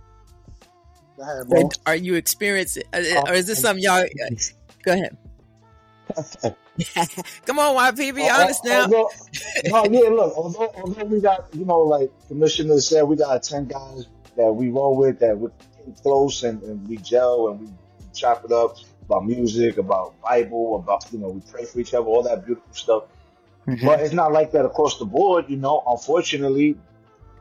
Go 1.18 1.24
ahead, 1.24 1.74
are 1.86 1.96
you 1.96 2.14
experiencing, 2.14 2.84
uh, 2.94 3.24
or 3.26 3.34
is 3.34 3.48
this 3.48 3.60
something 3.60 3.84
y'all? 3.84 4.06
Go 4.84 4.94
ahead. 4.94 5.18
Come 7.46 7.60
on, 7.60 7.96
YP, 7.96 8.16
be 8.16 8.30
honest 8.30 8.64
now. 8.64 8.84
Although, 8.84 9.10
no, 9.66 9.84
yeah, 9.86 10.10
look, 10.10 10.38
although, 10.38 10.72
although 10.78 11.06
we 11.06 11.20
got, 11.20 11.48
you 11.54 11.66
know, 11.66 11.80
like 11.80 12.12
Commissioner 12.28 12.80
said, 12.80 13.04
we 13.04 13.16
got 13.16 13.42
10 13.44 13.66
guys 13.66 14.08
that 14.36 14.52
we 14.52 14.70
roll 14.70 14.96
with, 14.96 15.20
that 15.20 15.38
we're 15.38 15.52
close 16.02 16.44
and, 16.44 16.62
and 16.64 16.88
we 16.88 16.98
gel 16.98 17.50
and 17.50 17.62
we 17.62 17.68
chop 18.18 18.44
it 18.46 18.52
up 18.52 18.78
about 19.06 19.26
music, 19.26 19.78
about 19.78 20.20
Bible, 20.22 20.76
about, 20.76 21.06
you 21.12 21.20
know, 21.20 21.30
we 21.30 21.42
pray 21.52 21.66
for 21.66 21.80
each 21.80 21.94
other, 21.94 22.06
all 22.06 22.24
that 22.24 22.46
beautiful 22.46 22.74
stuff. 22.74 23.04
But 23.84 24.00
it's 24.00 24.14
not 24.14 24.32
like 24.32 24.52
that 24.54 24.66
across 24.66 24.98
the 24.98 25.06
board, 25.06 25.46
you 25.50 25.58
know. 25.58 25.84
Unfortunately, 25.86 26.78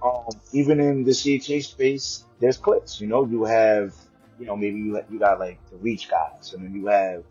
um, 0.03 0.29
even 0.53 0.81
in 0.81 1.05
the 1.05 1.13
CHH 1.13 1.65
space, 1.65 2.25
there's 2.41 2.57
cliques. 2.57 3.01
You 3.01 3.07
know, 3.07 3.25
you 3.25 3.45
have, 3.45 3.95
you 4.39 4.47
know, 4.47 4.57
maybe 4.57 4.79
you, 4.79 5.01
you 5.09 5.19
got 5.21 5.39
like 5.39 5.59
the 5.71 5.77
Reach 5.77 6.09
guys, 6.09 6.53
and 6.53 6.65
then 6.65 6.75
you 6.75 6.87
have, 6.87 7.23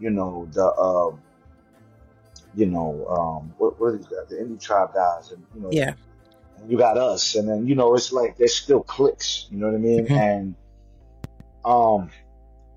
you 0.00 0.10
know, 0.10 0.48
the, 0.52 0.66
um, 0.76 1.20
you 2.56 2.66
know, 2.66 3.06
um, 3.08 3.54
what, 3.58 3.78
these 3.96 4.06
guys? 4.06 4.28
The 4.28 4.36
Indie 4.36 4.60
Tribe 4.60 4.92
guys, 4.92 5.30
and 5.30 5.42
you 5.54 5.60
know, 5.60 5.68
Yeah. 5.70 5.94
you 6.68 6.76
got 6.76 6.98
us, 6.98 7.36
and 7.36 7.48
then 7.48 7.66
you 7.68 7.76
know, 7.76 7.94
it's 7.94 8.12
like 8.12 8.36
there's 8.36 8.56
still 8.56 8.82
cliques. 8.82 9.46
You 9.50 9.58
know 9.58 9.66
what 9.66 9.76
I 9.76 9.78
mean? 9.78 10.06
Mhm. 10.06 10.10
And 10.10 10.54
um, 11.64 12.10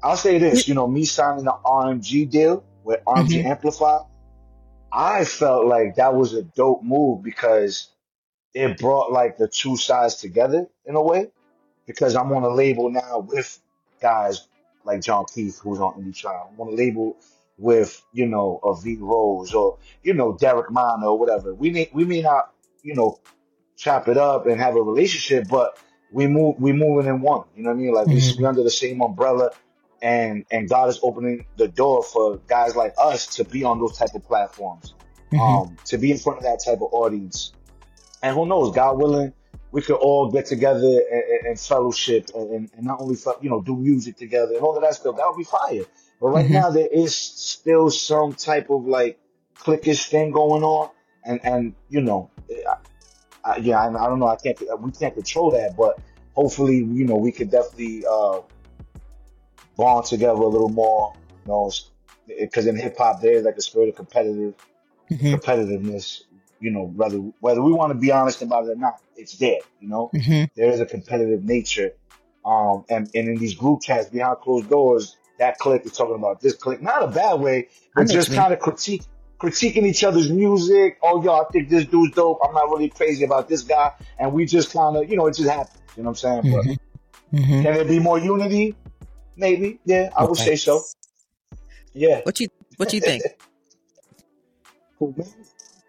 I'll 0.04 0.18
say 0.18 0.38
this, 0.38 0.68
you 0.68 0.74
know, 0.74 0.88
me 0.88 1.06
signing 1.06 1.46
the 1.46 1.56
RMG 1.66 2.30
deal 2.30 2.64
with 2.84 3.04
RMG 3.06 3.44
Amplify, 3.44 4.00
I 4.92 5.26
felt 5.26 5.66
like 5.66 5.96
that 5.96 6.14
was 6.16 6.34
a 6.34 6.44
dope 6.44 6.84
move 6.84 7.24
because 7.24 7.90
it 8.54 8.78
brought 8.78 9.12
like 9.12 9.38
the 9.38 9.48
two 9.48 9.76
sides 9.78 10.16
together 10.16 10.68
in 10.86 10.96
a 10.96 11.02
way. 11.02 11.30
Because 11.86 12.16
I'm 12.16 12.32
on 12.34 12.44
a 12.44 12.50
label 12.50 12.90
now 12.90 13.20
with 13.20 13.60
guys 14.02 14.48
like 14.84 15.02
Jon 15.02 15.26
Keith, 15.34 15.60
who's 15.60 15.80
on 15.80 16.02
Indie 16.02 16.16
Tribe. 16.16 16.48
I'm 16.52 16.60
on 16.60 16.68
a 16.70 16.76
label 16.76 17.16
with, 17.58 18.02
you 18.14 18.26
know, 18.26 18.60
a 18.64 18.76
V 18.80 18.98
Rose 19.00 19.54
or, 19.54 19.78
you 20.04 20.14
know, 20.14 20.38
Derek 20.38 20.70
Minor 20.70 21.08
or 21.08 21.20
whatever. 21.20 21.54
We 21.54 21.70
may, 21.70 21.90
we 21.94 22.04
may 22.04 22.22
not, 22.22 22.52
you 22.84 22.94
know, 22.94 23.20
chop 23.78 24.08
it 24.10 24.18
up 24.18 24.48
and 24.48 24.60
have 24.60 24.76
a 24.76 24.82
relationship, 24.82 25.48
but 25.50 25.78
we 26.12 26.28
move, 26.28 26.60
we 26.60 26.74
moving 26.74 27.08
in 27.08 27.22
one. 27.22 27.46
You 27.56 27.64
know 27.64 27.70
what 27.70 27.78
I 27.78 27.80
mean? 27.80 27.94
Like 27.94 28.08
we, 28.08 28.16
Mhm. 28.16 28.38
we 28.38 28.46
under 28.46 28.64
the 28.64 28.70
same 28.70 29.02
umbrella 29.02 29.52
and, 30.02 30.46
and 30.52 30.70
God 30.70 30.90
is 30.90 31.00
opening 31.02 31.46
the 31.56 31.68
door 31.68 32.04
for 32.04 32.40
guys 32.48 32.76
like 32.76 32.94
us 32.98 33.36
to 33.38 33.44
be 33.44 33.64
on 33.64 33.80
those 33.80 33.98
type 33.98 34.14
of 34.16 34.24
platforms, 34.26 34.94
Mhm. 35.32 35.40
um, 35.40 35.78
to 35.86 35.98
be 35.98 36.12
in 36.12 36.18
front 36.18 36.40
of 36.40 36.44
that 36.44 36.62
type 36.64 36.82
of 36.82 36.94
audience. 36.94 37.54
And 38.22 38.36
who 38.36 38.46
knows, 38.46 38.76
God 38.76 38.98
willing, 38.98 39.34
we 39.72 39.82
could 39.82 39.98
all 39.98 40.32
get 40.32 40.46
together 40.46 41.02
and, 41.12 41.24
and, 41.24 41.48
and 41.48 41.60
fellowship 41.60 42.30
and, 42.34 42.70
and, 42.74 42.84
not 42.84 43.02
only, 43.02 43.16
you 43.42 43.50
know, 43.50 43.62
do 43.62 43.76
music 43.76 44.18
together 44.18 44.54
and 44.54 44.62
all 44.62 44.76
of 44.76 44.82
that 44.82 44.96
stuff. 44.96 45.18
That 45.18 45.28
would 45.28 45.38
be 45.38 45.44
fire. 45.44 45.86
But 46.20 46.28
right 46.30 46.46
Mhm. 46.48 46.52
now 46.52 46.70
there 46.72 46.88
is 46.88 47.16
still 47.16 47.90
some 47.90 48.34
type 48.34 48.70
of 48.70 48.86
like 48.86 49.20
cliquish 49.60 50.08
thing 50.10 50.32
going 50.32 50.64
on. 50.64 50.90
And, 51.24 51.40
and, 51.44 51.76
you 51.90 52.02
know, 52.02 52.32
I, 52.50 52.76
I, 53.44 53.58
yeah, 53.58 53.80
I, 53.80 53.88
I 53.88 54.08
don't 54.08 54.20
know. 54.20 54.28
I 54.28 54.38
can't, 54.38 54.58
we 54.80 54.92
can't 54.92 55.14
control 55.14 55.52
that, 55.52 55.76
but 55.76 56.00
hopefully, 56.34 56.78
you 56.78 57.06
know, 57.06 57.16
we 57.16 57.32
could 57.32 57.52
definitely, 57.52 58.06
uh, 58.10 58.40
bond 59.78 60.06
together 60.06 60.42
a 60.42 60.48
little 60.48 60.70
more, 60.70 61.14
you 61.46 61.52
know, 61.52 61.72
because 62.28 62.68
in 62.68 62.76
hip 62.76 62.98
hop 62.98 63.22
there's 63.22 63.46
like 63.46 63.56
a 63.56 63.62
spirit 63.62 63.90
of 63.90 63.96
competitive 63.96 64.54
Mhm. 65.12 65.34
competitiveness. 65.36 66.22
You 66.60 66.72
know, 66.72 66.86
whether 66.96 67.18
whether 67.40 67.62
we 67.62 67.72
want 67.72 67.94
to 67.94 67.98
be 68.00 68.12
honest 68.12 68.42
about 68.42 68.66
it 68.66 68.72
or 68.72 68.76
not, 68.76 69.00
it's 69.16 69.38
there. 69.38 69.60
You 69.80 69.90
know, 69.90 70.10
Mhm. 70.14 70.50
there 70.56 70.72
is 70.72 70.80
a 70.80 70.86
competitive 70.86 71.44
nature. 71.44 71.94
Um, 72.44 72.86
and, 72.90 73.10
and 73.14 73.28
in 73.28 73.38
these 73.38 73.56
group 73.56 73.82
chats 73.82 74.10
behind 74.10 74.38
closed 74.40 74.70
doors, 74.70 75.18
that 75.38 75.60
clique 75.60 75.86
is 75.86 75.92
talking 75.92 76.16
about 76.16 76.42
this 76.42 76.56
clique, 76.56 76.82
not 76.82 77.04
a 77.04 77.08
bad 77.08 77.40
way, 77.42 77.68
but 77.94 78.04
just 78.08 78.16
what 78.16 78.28
you 78.28 78.32
mean. 78.32 78.42
kind 78.42 78.54
of 78.54 78.60
critique, 78.60 79.04
critiquing 79.40 79.86
each 79.86 80.04
other's 80.04 80.32
music. 80.32 80.98
Oh, 81.04 81.22
yo, 81.22 81.34
I 81.34 81.44
think 81.52 81.70
this 81.70 81.86
dude's 81.86 82.16
dope. 82.16 82.40
I'm 82.44 82.54
not 82.56 82.70
really 82.70 82.90
crazy 82.90 83.26
about 83.26 83.48
this 83.50 83.64
guy. 83.64 83.92
And 84.18 84.34
we 84.34 84.46
just 84.46 84.72
kind 84.72 84.96
of, 84.96 85.10
you 85.10 85.18
know, 85.18 85.28
it 85.28 85.36
just 85.36 85.50
happens. 85.50 85.78
You 85.96 86.04
know 86.04 86.10
what 86.12 86.24
I'm 86.24 86.42
saying? 86.44 86.54
But 86.56 86.66
Mhm. 86.66 86.78
Mhm. 87.34 87.64
can 87.64 87.74
there 87.74 87.86
be 87.86 88.00
more 88.00 88.18
unity? 88.18 88.76
Maybe. 89.38 89.80
Yeah, 89.86 90.10
I 90.18 90.24
would 90.24 90.32
Okay. 90.32 90.44
say 90.44 90.56
so. 90.56 90.84
Yeah. 91.94 92.22
What 92.24 92.40
you 92.40 92.50
what 92.78 92.92
you 92.94 93.00
think? 93.00 93.24
Cool, 95.00 95.14
man. 95.16 95.28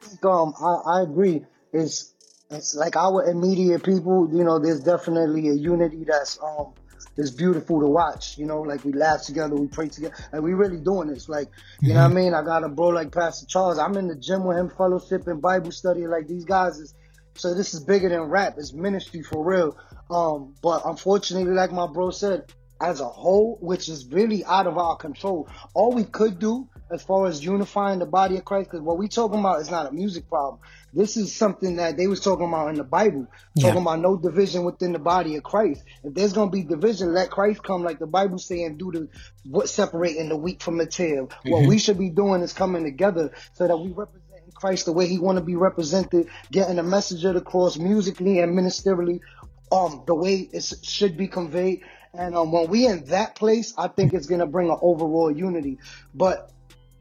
I 0.03 0.07
think, 0.07 0.25
um, 0.27 0.53
I, 0.61 0.99
I 0.99 1.03
agree. 1.03 1.43
It's 1.73 2.13
it's 2.51 2.75
like 2.75 2.95
our 2.95 3.25
immediate 3.25 3.83
people. 3.83 4.29
You 4.31 4.45
know, 4.45 4.59
there's 4.59 4.81
definitely 4.81 5.49
a 5.49 5.55
unity 5.55 6.05
that's 6.05 6.39
um 6.43 6.75
is 7.17 7.31
beautiful 7.31 7.81
to 7.81 7.87
watch. 7.87 8.37
You 8.37 8.45
know, 8.45 8.61
like 8.61 8.85
we 8.85 8.93
laugh 8.93 9.23
together, 9.23 9.57
we 9.57 9.67
pray 9.67 9.89
together, 9.89 10.15
and 10.33 10.43
we 10.43 10.53
really 10.53 10.77
doing 10.77 11.09
this. 11.09 11.27
Like, 11.27 11.49
you 11.81 11.95
know 11.95 12.03
what 12.03 12.11
I 12.11 12.15
mean? 12.15 12.35
I 12.35 12.43
got 12.43 12.65
a 12.65 12.69
bro 12.69 12.89
like 12.89 13.13
Pastor 13.13 13.47
Charles. 13.47 13.79
I'm 13.79 13.97
in 13.97 14.09
the 14.09 14.17
gym 14.17 14.45
with 14.45 14.59
him, 14.59 14.69
fellowship 14.69 15.27
and 15.27 15.41
Bible 15.41 15.73
study. 15.73 16.07
Like 16.07 16.29
these 16.29 16.45
guys 16.45 16.79
is. 16.79 16.95
So 17.35 17.55
this 17.55 17.73
is 17.73 17.81
bigger 17.85 18.09
than 18.09 18.23
rap. 18.23 18.57
It's 18.59 18.73
ministry 18.75 19.23
for 19.23 19.45
real. 19.45 19.77
Um, 20.11 20.55
but 20.61 20.83
unfortunately, 20.85 21.53
like 21.55 21.73
my 21.73 21.87
bro 21.87 22.11
said, 22.11 22.53
as 22.81 23.01
a 23.01 23.09
whole, 23.09 23.59
which 23.61 23.89
is 23.89 24.07
really 24.07 24.45
out 24.45 24.67
of 24.67 24.79
our 24.79 24.97
control, 24.97 25.49
all 25.75 25.93
we 25.93 26.05
could 26.05 26.39
do 26.39 26.69
as 26.91 27.03
far 27.03 27.27
as 27.27 27.45
unifying 27.45 27.99
the 27.99 28.07
body 28.07 28.37
of 28.39 28.45
Christ, 28.45 28.71
because 28.71 28.83
what 28.83 28.97
we 28.97 29.09
talking 29.09 29.41
about 29.41 29.61
is 29.61 29.71
not 29.71 29.87
a 29.87 29.93
music 29.93 30.29
problem. 30.29 30.61
This 30.95 31.19
is 31.19 31.35
something 31.35 31.77
that 31.77 31.99
they 31.99 32.07
was 32.07 32.21
talking 32.21 32.49
about 32.49 32.69
in 32.71 32.77
the 32.77 32.85
Bible, 32.85 33.27
Yeah. 33.55 33.69
talking 33.69 33.83
about 33.83 34.01
no 34.01 34.17
division 34.17 34.65
within 34.65 34.93
the 34.93 34.99
body 34.99 35.37
of 35.37 35.43
Christ. 35.43 35.83
If 36.03 36.15
there's 36.15 36.33
gonna 36.33 36.51
be 36.51 36.63
division, 36.63 37.13
let 37.13 37.31
Christ 37.31 37.63
come, 37.63 37.83
like 37.83 37.99
the 37.99 38.07
Bible 38.07 38.39
saying, 38.39 38.79
do 38.79 38.91
the 38.93 39.09
what 39.51 39.69
separating 39.69 40.29
the 40.31 40.37
wheat 40.37 40.63
from 40.63 40.79
the 40.79 40.87
tail. 40.87 41.29
What 41.45 41.65
we 41.69 41.79
should 41.79 41.99
be 41.99 42.11
doing 42.11 42.43
is 42.43 42.53
coming 42.53 42.85
together 42.85 43.33
so 43.55 43.67
that 43.67 43.77
we 43.77 43.91
represent 43.91 44.25
Christ 44.55 44.87
the 44.87 44.93
way 44.93 45.07
He 45.07 45.19
want 45.19 45.37
to 45.37 45.45
be 45.45 45.57
represented, 45.57 46.29
getting 46.51 46.77
the 46.77 46.83
message 46.83 47.25
of 47.25 47.35
the 47.35 47.41
cross 47.43 47.77
musically 47.77 48.39
and 48.41 48.59
ministerially, 48.59 49.21
um, 49.71 50.05
the 50.07 50.15
way 50.15 50.49
it 50.53 50.65
should 50.83 51.17
be 51.19 51.29
conveyed. 51.29 51.83
And 52.15 52.35
um, 52.35 52.53
when 52.53 52.69
we 52.69 52.87
in 52.87 53.05
that 53.07 53.35
place, 53.35 53.75
I 53.77 53.89
think 53.89 54.15
it's 54.15 54.27
gonna 54.27 54.47
bring 54.47 54.71
an 54.71 54.79
overall 54.81 55.31
unity. 55.31 55.79
But 56.15 56.51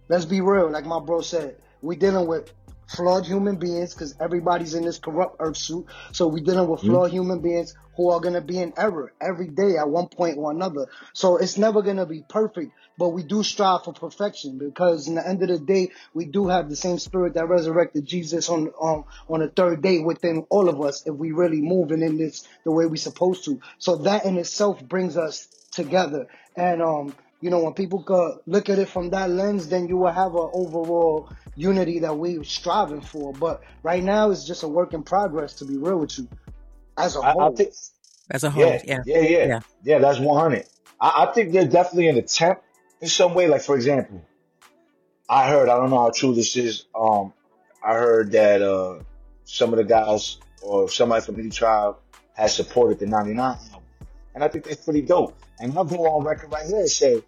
let's 0.10 0.26
be 0.26 0.42
real, 0.42 0.70
like 0.70 0.86
my 0.86 1.00
bro 1.00 1.22
said, 1.22 1.58
we 1.82 1.96
dealing 1.96 2.28
with 2.28 2.52
flawed 2.88 3.26
human 3.26 3.58
beings 3.58 3.94
because 3.94 4.16
everybody's 4.20 4.74
in 4.74 4.84
this 4.84 5.00
corrupt 5.00 5.38
earth 5.40 5.58
suit. 5.58 5.86
So 6.12 6.28
we 6.28 6.42
dealing 6.42 6.70
with 6.70 6.82
flawed 6.82 7.12
human 7.12 7.40
beings 7.40 7.76
who 7.98 8.12
are 8.12 8.22
gonna 8.22 8.42
be 8.42 8.60
in 8.60 8.74
error 8.78 9.12
every 9.20 9.48
day 9.48 9.76
at 9.76 9.90
one 9.90 10.08
point 10.08 10.38
or 10.38 10.52
another. 10.52 10.88
So 11.14 11.38
it's 11.38 11.58
never 11.58 11.82
gonna 11.82 12.06
be 12.06 12.24
perfect, 12.30 12.72
but 12.98 13.10
we 13.10 13.24
do 13.24 13.44
strive 13.44 13.84
for 13.84 13.94
perfection 13.94 14.58
because 14.60 15.08
in 15.08 15.16
the 15.16 15.28
end 15.28 15.42
of 15.42 15.50
the 15.50 15.60
day, 15.60 15.92
we 16.14 16.26
do 16.26 16.48
have 16.48 16.70
the 16.70 16.76
same 16.76 17.00
spirit 17.00 17.34
that 17.34 17.50
resurrected 17.50 18.06
Jesus 18.06 18.50
on 18.50 18.68
on 18.80 19.04
on 19.28 19.40
the 19.40 19.50
third 19.50 19.82
day 19.82 20.00
within 20.00 20.46
all 20.50 20.70
of 20.70 20.80
us 20.80 21.06
if 21.06 21.16
we 21.16 21.32
really 21.32 21.62
moving 21.62 22.04
in 22.04 22.18
this 22.18 22.48
the 22.64 22.72
way 22.72 22.86
we 22.86 22.98
supposed 22.98 23.44
to. 23.46 23.60
So 23.80 23.98
that 23.98 24.26
in 24.26 24.38
itself 24.38 24.82
brings 24.88 25.18
us 25.18 25.48
together. 25.72 26.28
And 26.56 26.82
um, 26.82 27.16
you 27.42 27.50
know, 27.50 27.64
when 27.64 27.74
people 27.74 28.04
could 28.04 28.40
look 28.46 28.70
at 28.70 28.80
it 28.80 28.90
from 28.90 29.10
that 29.12 29.30
lens, 29.30 29.70
then 29.70 29.88
you 29.88 29.98
will 29.98 30.12
have 30.12 30.34
an 30.34 30.50
overall 30.54 31.30
unity 31.56 32.00
that 32.00 32.18
we're 32.18 32.44
striving 32.44 33.02
for. 33.02 33.34
But 33.34 33.62
right 33.84 34.04
now, 34.04 34.32
it's 34.32 34.46
just 34.46 34.64
a 34.64 34.68
work 34.68 34.94
in 34.94 35.04
progress. 35.04 35.56
To 35.56 35.66
be 35.66 35.78
real 35.78 35.98
with 35.98 36.18
you, 36.18 36.28
as 36.98 37.16
a 37.16 37.20
I, 37.20 37.30
I 37.30 37.34
whole. 37.34 37.56
think, 37.56 37.74
As 38.32 38.44
a 38.44 38.50
whole, 38.50 38.64
yeah, 38.66 38.82
yeah. 38.86 39.04
yeah, 39.06 39.20
yeah, 39.20 39.46
Yeah. 39.48 39.60
yeah. 39.84 40.00
That's 40.00 40.20
one 40.20 40.40
hundred. 40.40 40.66
I, 41.00 41.26
I 41.28 41.34
think 41.34 41.52
there's 41.54 41.70
definitely 41.70 42.08
an 42.10 42.18
attempt 42.18 42.64
in 43.02 43.08
some 43.08 43.34
way. 43.34 43.48
Like 43.48 43.62
for 43.62 43.76
example, 43.76 44.22
I 45.30 45.48
heard 45.50 45.70
I 45.70 45.78
don't 45.78 45.90
know 45.90 46.00
how 46.02 46.12
true 46.12 46.34
this 46.34 46.56
is. 46.56 46.86
Um, 46.96 47.34
I 47.84 47.94
heard 47.94 48.32
that 48.32 48.62
uh 48.62 49.00
some 49.46 49.72
of 49.74 49.78
the 49.78 49.84
guys 49.86 50.38
or 50.62 50.90
somebody 50.90 51.24
from 51.24 51.36
Indie 51.36 51.54
Tribe 51.54 51.96
has 52.34 52.56
supported 52.56 53.00
the 53.00 53.06
'99 53.08 53.40
album, 53.40 53.82
and 54.36 54.44
I 54.44 54.48
think 54.48 54.66
that's 54.66 54.84
pretty 54.84 55.02
dope. 55.02 55.38
And 55.60 55.76
I'll 55.78 55.86
go 55.86 56.06
on 56.08 56.26
record 56.26 56.52
right 56.52 56.66
here 56.68 56.80
and 56.80 56.90
say 56.90 57.24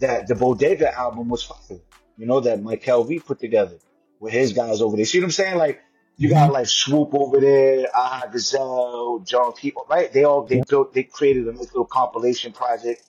that 0.00 0.26
the 0.26 0.34
Bodega 0.34 0.96
album 0.98 1.28
was 1.28 1.42
fire. 1.42 1.78
You 2.16 2.26
know 2.26 2.40
that 2.40 2.62
Mike 2.62 2.84
V 2.84 3.18
put 3.18 3.40
together 3.40 3.76
with 4.20 4.32
his 4.32 4.52
guys 4.52 4.80
over 4.80 4.96
there. 4.96 5.04
See 5.04 5.18
what 5.18 5.24
I'm 5.24 5.30
saying? 5.32 5.56
Like 5.58 5.80
you 6.16 6.28
got 6.28 6.52
like 6.52 6.66
Swoope 6.66 7.14
over 7.14 7.40
there, 7.40 7.86
Ah 7.94 8.24
Gazelle, 8.30 9.20
John 9.20 9.52
People, 9.52 9.86
right? 9.88 10.12
They 10.12 10.24
all 10.24 10.44
they 10.44 10.62
built 10.68 10.94
they 10.94 11.04
created 11.04 11.48
a 11.48 11.52
nice 11.52 11.66
little 11.66 11.84
compilation 11.84 12.52
project 12.52 13.02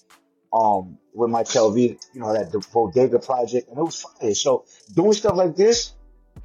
um 0.52 0.98
with 1.14 1.30
my 1.30 1.44
V, 1.44 1.98
you 2.14 2.20
know, 2.20 2.34
that 2.34 2.52
the 2.52 2.60
Bodega 2.74 3.20
project, 3.20 3.70
and 3.70 3.78
it 3.78 3.84
was 3.84 4.02
fire. 4.02 4.34
So 4.34 4.66
doing 4.94 5.14
stuff 5.14 5.36
like 5.36 5.56
this 5.56 5.94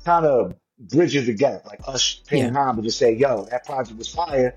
kind 0.05 0.27
of 0.27 0.55
bridges 0.79 1.27
the 1.27 1.35
gap. 1.35 1.67
Like 1.67 1.81
us 1.87 2.21
paying 2.27 2.55
homage 2.55 2.85
to 2.85 2.91
say, 2.91 3.15
yo, 3.15 3.47
that 3.47 3.65
project 3.65 3.99
was 3.99 4.09
fire, 4.09 4.57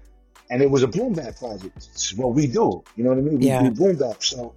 and 0.49 0.61
it 0.61 0.69
was 0.69 0.83
a 0.83 0.87
boom 0.87 1.13
bap 1.13 1.37
project. 1.37 1.75
It's 1.93 2.13
what 2.13 2.33
we 2.33 2.47
do. 2.47 2.83
You 2.95 3.03
know 3.03 3.09
what 3.09 3.17
I 3.17 3.21
mean? 3.21 3.39
We 3.39 3.47
Yeah. 3.47 3.69
do 3.69 3.71
boom 3.71 3.95
bap. 3.95 4.23
So 4.23 4.53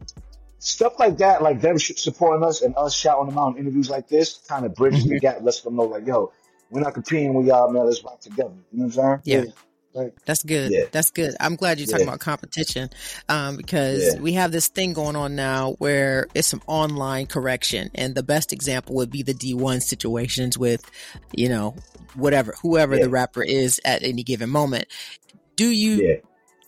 stuff 0.58 0.98
like 0.98 1.18
that, 1.18 1.42
like 1.42 1.60
them 1.60 1.78
supporting 1.78 2.44
us 2.46 2.60
and 2.62 2.74
us 2.76 2.94
shouting 2.94 3.28
them 3.28 3.38
out 3.38 3.56
in 3.56 3.62
interviews 3.62 3.88
like 3.88 4.08
this, 4.08 4.38
kind 4.48 4.66
of 4.66 4.74
bridges 4.74 5.04
the 5.06 5.18
gap, 5.18 5.38
lets 5.42 5.60
them 5.60 5.76
know, 5.76 5.84
like, 5.84 6.06
yo, 6.06 6.32
we're 6.70 6.80
not 6.80 6.94
competing 6.94 7.34
with 7.34 7.46
y'all, 7.46 7.70
man. 7.70 7.86
Let's 7.86 8.02
rock 8.02 8.20
together. 8.20 8.54
You 8.72 8.78
know 8.78 8.84
what 8.86 8.98
I'm 8.98 9.20
saying? 9.24 9.44
Yeah. 9.46 9.52
Right. 9.94 10.12
That's 10.26 10.42
good. 10.42 10.72
Yeah. 10.72 10.84
That's 10.92 11.10
good. 11.10 11.34
I'm 11.40 11.56
glad 11.56 11.78
you're 11.78 11.86
talking 11.86 12.06
about 12.06 12.20
competition 12.20 12.90
um, 13.30 13.56
because 13.56 14.14
Yeah. 14.14 14.20
we 14.20 14.34
have 14.34 14.52
this 14.52 14.68
thing 14.68 14.92
going 14.92 15.16
on 15.16 15.36
now 15.36 15.72
where 15.78 16.26
it's 16.34 16.48
some 16.48 16.60
online 16.66 17.26
correction. 17.26 17.90
And 17.94 18.14
the 18.14 18.22
best 18.22 18.52
example 18.52 18.96
would 18.96 19.10
be 19.10 19.22
the 19.22 19.32
Dee-1 19.32 19.80
situations 19.80 20.58
with, 20.58 20.82
you 21.32 21.48
know, 21.48 21.76
whatever, 22.14 22.54
whoever 22.60 22.94
Yeah. 22.96 23.04
the 23.04 23.08
rapper 23.08 23.42
is 23.42 23.80
at 23.86 24.02
any 24.02 24.22
given 24.22 24.50
moment. 24.50 24.86
Do 25.56 25.70
you 25.70 25.94
Yeah. 25.94 26.14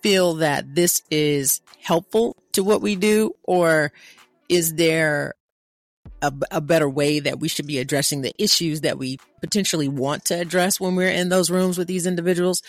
feel 0.00 0.34
that 0.36 0.74
this 0.74 1.02
is 1.10 1.60
helpful 1.82 2.34
to 2.52 2.64
what 2.64 2.80
we 2.80 2.96
do 2.96 3.32
or 3.42 3.92
is 4.48 4.74
there 4.76 5.34
a, 6.22 6.32
a 6.50 6.60
better 6.60 6.88
way 6.88 7.20
that 7.20 7.38
we 7.40 7.48
should 7.48 7.66
be 7.66 7.78
addressing 7.78 8.22
the 8.22 8.32
issues 8.42 8.80
that 8.82 8.98
we 8.98 9.18
potentially 9.40 9.88
want 9.88 10.24
to 10.26 10.34
address 10.40 10.80
when 10.80 10.96
we're 10.96 11.10
in 11.10 11.28
those 11.28 11.50
rooms 11.50 11.78
with 11.78 11.86
these 11.88 12.06
individuals 12.06 12.62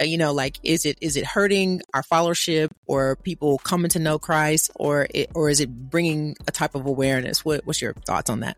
Uh, 0.00 0.04
you 0.04 0.18
know 0.18 0.32
like 0.32 0.58
is 0.62 0.84
it 0.84 0.98
is 1.00 1.16
it 1.16 1.24
hurting 1.24 1.82
our 1.94 2.02
followership 2.02 2.70
or 2.86 3.16
people 3.16 3.58
coming 3.58 3.88
to 3.90 3.98
know 3.98 4.18
christ 4.18 4.70
or 4.76 5.06
it, 5.14 5.30
or 5.34 5.48
is 5.50 5.60
it 5.60 5.68
bringing 5.90 6.34
a 6.48 6.50
type 6.52 6.74
of 6.74 6.86
awareness 6.86 7.44
what, 7.44 7.64
what's 7.66 7.80
your 7.80 7.92
thoughts 7.92 8.28
on 8.28 8.40
that 8.40 8.56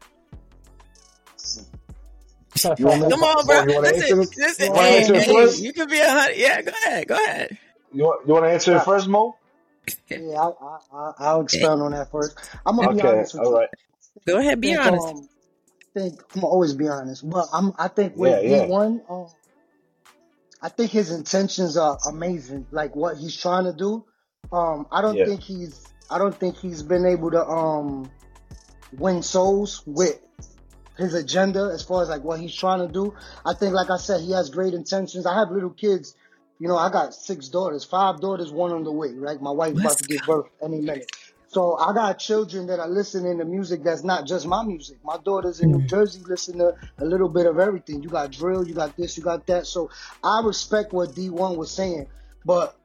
You 2.78 2.86
want 2.86 3.02
me- 3.02 3.10
come 3.10 3.22
on 3.22 3.46
bro 3.46 3.62
you 3.62 3.74
wanna 3.74 3.88
listen, 3.88 4.28
listen, 4.36 4.66
You 4.66 4.72
wanna 4.72 4.88
hey, 4.88 5.24
hey, 5.24 5.54
you 5.56 5.72
could 5.72 5.88
be 5.90 6.00
a 6.00 6.08
hundred 6.10 6.36
yeah 6.36 6.62
go 6.62 6.72
ahead 6.84 7.08
go 7.08 7.14
ahead 7.14 7.58
You 7.92 8.04
want, 8.04 8.26
you 8.26 8.34
want 8.34 8.44
to 8.46 8.50
answer 8.50 8.76
it 8.76 8.82
first, 8.82 9.08
Mo? 9.08 9.36
Yeah, 10.10 10.40
I, 10.40 10.48
I, 10.48 10.78
I, 10.92 11.12
I'll 11.18 11.40
expound 11.42 11.82
on 11.82 11.92
that 11.92 12.10
first. 12.10 12.36
I'm 12.66 12.76
gonna 12.76 12.94
be 12.94 13.00
honest 13.02 13.34
with 13.34 13.42
all 13.44 13.52
you. 13.52 13.58
right. 13.58 13.68
Go 14.26 14.38
ahead 14.38 14.60
be 14.60 14.68
think, 14.68 14.86
honest 14.86 15.08
Um, 15.08 15.28
I 15.96 16.00
think 16.00 16.20
I'm 16.34 16.40
gonna 16.40 16.46
always 16.52 16.74
be 16.74 16.88
honest, 16.88 17.28
but 17.28 17.46
I'm. 17.52 17.72
I 17.78 17.88
think 17.88 18.16
with 18.16 18.42
Yeah, 18.42 18.56
yeah. 18.56 18.66
Dee-1, 18.66 19.10
um, 19.10 19.26
I 20.62 20.68
think 20.68 20.90
his 20.90 21.10
intentions 21.10 21.76
are 21.76 21.98
amazing. 22.06 22.66
Like 22.70 22.94
what 22.94 23.16
he's 23.16 23.36
trying 23.36 23.64
to 23.64 23.72
do. 23.72 24.04
Um, 24.52 24.86
I 24.92 25.02
don't 25.02 25.16
Yeah. 25.16 25.26
think 25.26 25.40
he's. 25.42 25.86
I 26.10 26.18
don't 26.18 26.34
think 26.38 26.56
he's 26.56 26.82
been 26.82 27.06
able 27.06 27.30
to 27.32 27.46
um 27.46 28.10
win 28.96 29.22
souls 29.22 29.82
with 29.86 30.18
his 30.96 31.14
agenda 31.14 31.70
as 31.72 31.82
far 31.82 32.02
as 32.02 32.08
like 32.08 32.24
what 32.24 32.40
he's 32.40 32.54
trying 32.54 32.86
to 32.86 32.92
do. 32.92 33.14
I 33.44 33.54
think, 33.54 33.74
like 33.74 33.90
I 33.90 33.98
said, 33.98 34.20
he 34.20 34.32
has 34.32 34.50
great 34.50 34.74
intentions. 34.74 35.26
I 35.26 35.34
have 35.38 35.50
little 35.50 35.70
kids. 35.70 36.14
You 36.58 36.66
know, 36.66 36.76
I 36.76 36.90
got 36.90 37.14
six 37.14 37.48
daughters, 37.48 37.84
five 37.84 38.20
daughters, 38.20 38.50
one 38.50 38.72
on 38.72 38.82
the 38.84 38.92
way. 38.92 39.12
Right, 39.14 39.40
my 39.40 39.52
wife's 39.52 39.78
about 39.78 39.90
Let's 39.90 40.02
to 40.02 40.08
give 40.08 40.26
birth 40.26 40.46
any 40.62 40.80
minute. 40.80 41.10
So 41.48 41.78
I 41.78 41.94
got 41.94 42.18
children 42.18 42.66
that 42.66 42.78
are 42.78 42.88
listening 42.88 43.38
to 43.38 43.44
music 43.44 43.82
that's 43.82 44.04
not 44.04 44.26
just 44.26 44.46
my 44.46 44.62
music. 44.62 44.98
My 45.02 45.16
daughters 45.24 45.60
in 45.60 45.72
New 45.72 45.86
Jersey 45.86 46.20
listen 46.26 46.58
to 46.58 46.74
a 46.98 47.04
little 47.04 47.28
bit 47.28 47.46
of 47.46 47.58
everything. 47.58 48.02
You 48.02 48.10
got 48.10 48.30
drill, 48.32 48.66
you 48.68 48.74
got 48.74 48.96
this, 48.96 49.16
you 49.16 49.22
got 49.22 49.46
that. 49.46 49.66
So 49.66 49.90
I 50.22 50.42
respect 50.44 50.92
what 50.92 51.14
Dee-1 51.14 51.56
was 51.56 51.70
saying, 51.70 52.06
but 52.44 52.76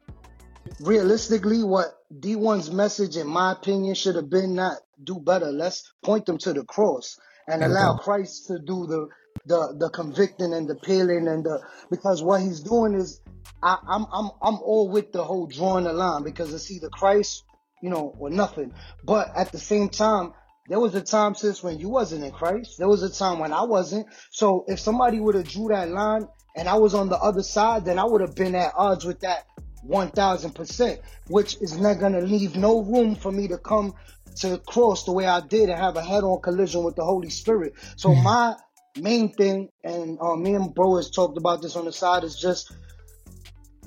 realistically, 0.80 1.64
what 1.64 1.88
Dee-1's 2.18 2.72
message, 2.72 3.18
in 3.18 3.28
my 3.28 3.52
opinion, 3.52 3.96
should 3.96 4.16
have 4.16 4.30
been 4.30 4.56
not 4.56 4.78
do 5.04 5.20
better. 5.20 5.52
Let's 5.52 5.92
point 6.02 6.26
them 6.26 6.38
to 6.40 6.54
the 6.54 6.64
cross 6.64 7.20
and 7.48 7.64
allow. 7.64 7.98
Christ 7.98 8.48
to 8.48 8.60
do 8.60 8.88
the 8.88 9.10
the 9.46 9.76
the 9.78 9.90
convicting 9.90 10.54
and 10.54 10.70
the 10.70 10.76
peeling 10.76 11.28
and 11.28 11.44
the 11.44 11.62
because 11.90 12.24
what 12.24 12.42
he's 12.42 12.62
doing 12.62 12.94
is 12.94 13.20
I, 13.62 13.78
I'm 13.88 14.06
I'm 14.14 14.32
I'm 14.42 14.60
all 14.62 14.90
with 14.90 15.12
the 15.12 15.24
whole 15.24 15.48
drawing 15.48 15.84
the 15.84 15.94
line 15.94 16.24
because 16.24 16.54
it's 16.54 16.72
either 16.72 16.90
Christ, 16.90 17.44
you 17.84 17.90
know, 17.90 18.16
or 18.18 18.30
nothing. 18.30 18.74
But 19.04 19.28
at 19.36 19.52
the 19.52 19.60
same 19.60 19.90
time, 19.90 20.32
there 20.70 20.80
was 20.80 20.96
a 20.96 21.02
time 21.02 21.36
since 21.36 21.62
when 21.62 21.80
you 21.80 21.90
wasn't 21.90 22.24
in 22.24 22.32
Christ. 22.32 22.78
There 22.78 22.88
was 22.88 23.04
a 23.04 23.12
time 23.12 23.40
when 23.40 23.52
I 23.52 23.64
wasn't. 23.64 24.08
So 24.32 24.64
if 24.70 24.80
somebody 24.80 25.20
would 25.20 25.36
have 25.36 25.50
drew 25.50 25.68
that 25.68 25.90
line 25.90 26.26
and 26.56 26.70
I 26.70 26.76
was 26.76 26.94
on 26.94 27.10
the 27.10 27.18
other 27.18 27.44
side, 27.44 27.84
then 27.84 28.00
I 28.00 28.06
would 28.06 28.22
have 28.22 28.36
been 28.36 28.56
at 28.56 28.72
odds 28.78 29.04
with 29.04 29.20
that 29.20 29.46
one 29.82 30.12
thousand 30.12 30.56
percent, 30.56 31.02
which 31.28 31.58
is 31.60 31.78
not 31.78 32.00
gonna 32.00 32.22
leave 32.22 32.56
no 32.56 32.82
room 32.82 33.16
for 33.16 33.34
me 33.34 33.50
to 33.50 33.58
come 33.58 33.94
to 34.38 34.58
cross 34.60 35.04
the 35.04 35.12
way 35.12 35.28
I 35.28 35.42
did 35.42 35.68
and 35.68 35.78
have 35.78 35.98
a 35.98 36.02
head-on 36.02 36.40
collision 36.42 36.86
with 36.86 36.96
the 36.96 37.04
Holy 37.04 37.30
Spirit. 37.30 37.74
So 37.98 38.16
my 38.16 38.56
main 38.98 39.34
thing, 39.34 39.68
and 39.84 40.18
uh, 40.22 40.38
me 40.38 40.56
and 40.56 40.74
bro 40.74 40.96
has 40.96 41.10
talked 41.12 41.38
about 41.38 41.62
this 41.62 41.76
on 41.76 41.84
the 41.84 41.92
side, 41.92 42.24
is 42.24 42.38
just 42.38 42.72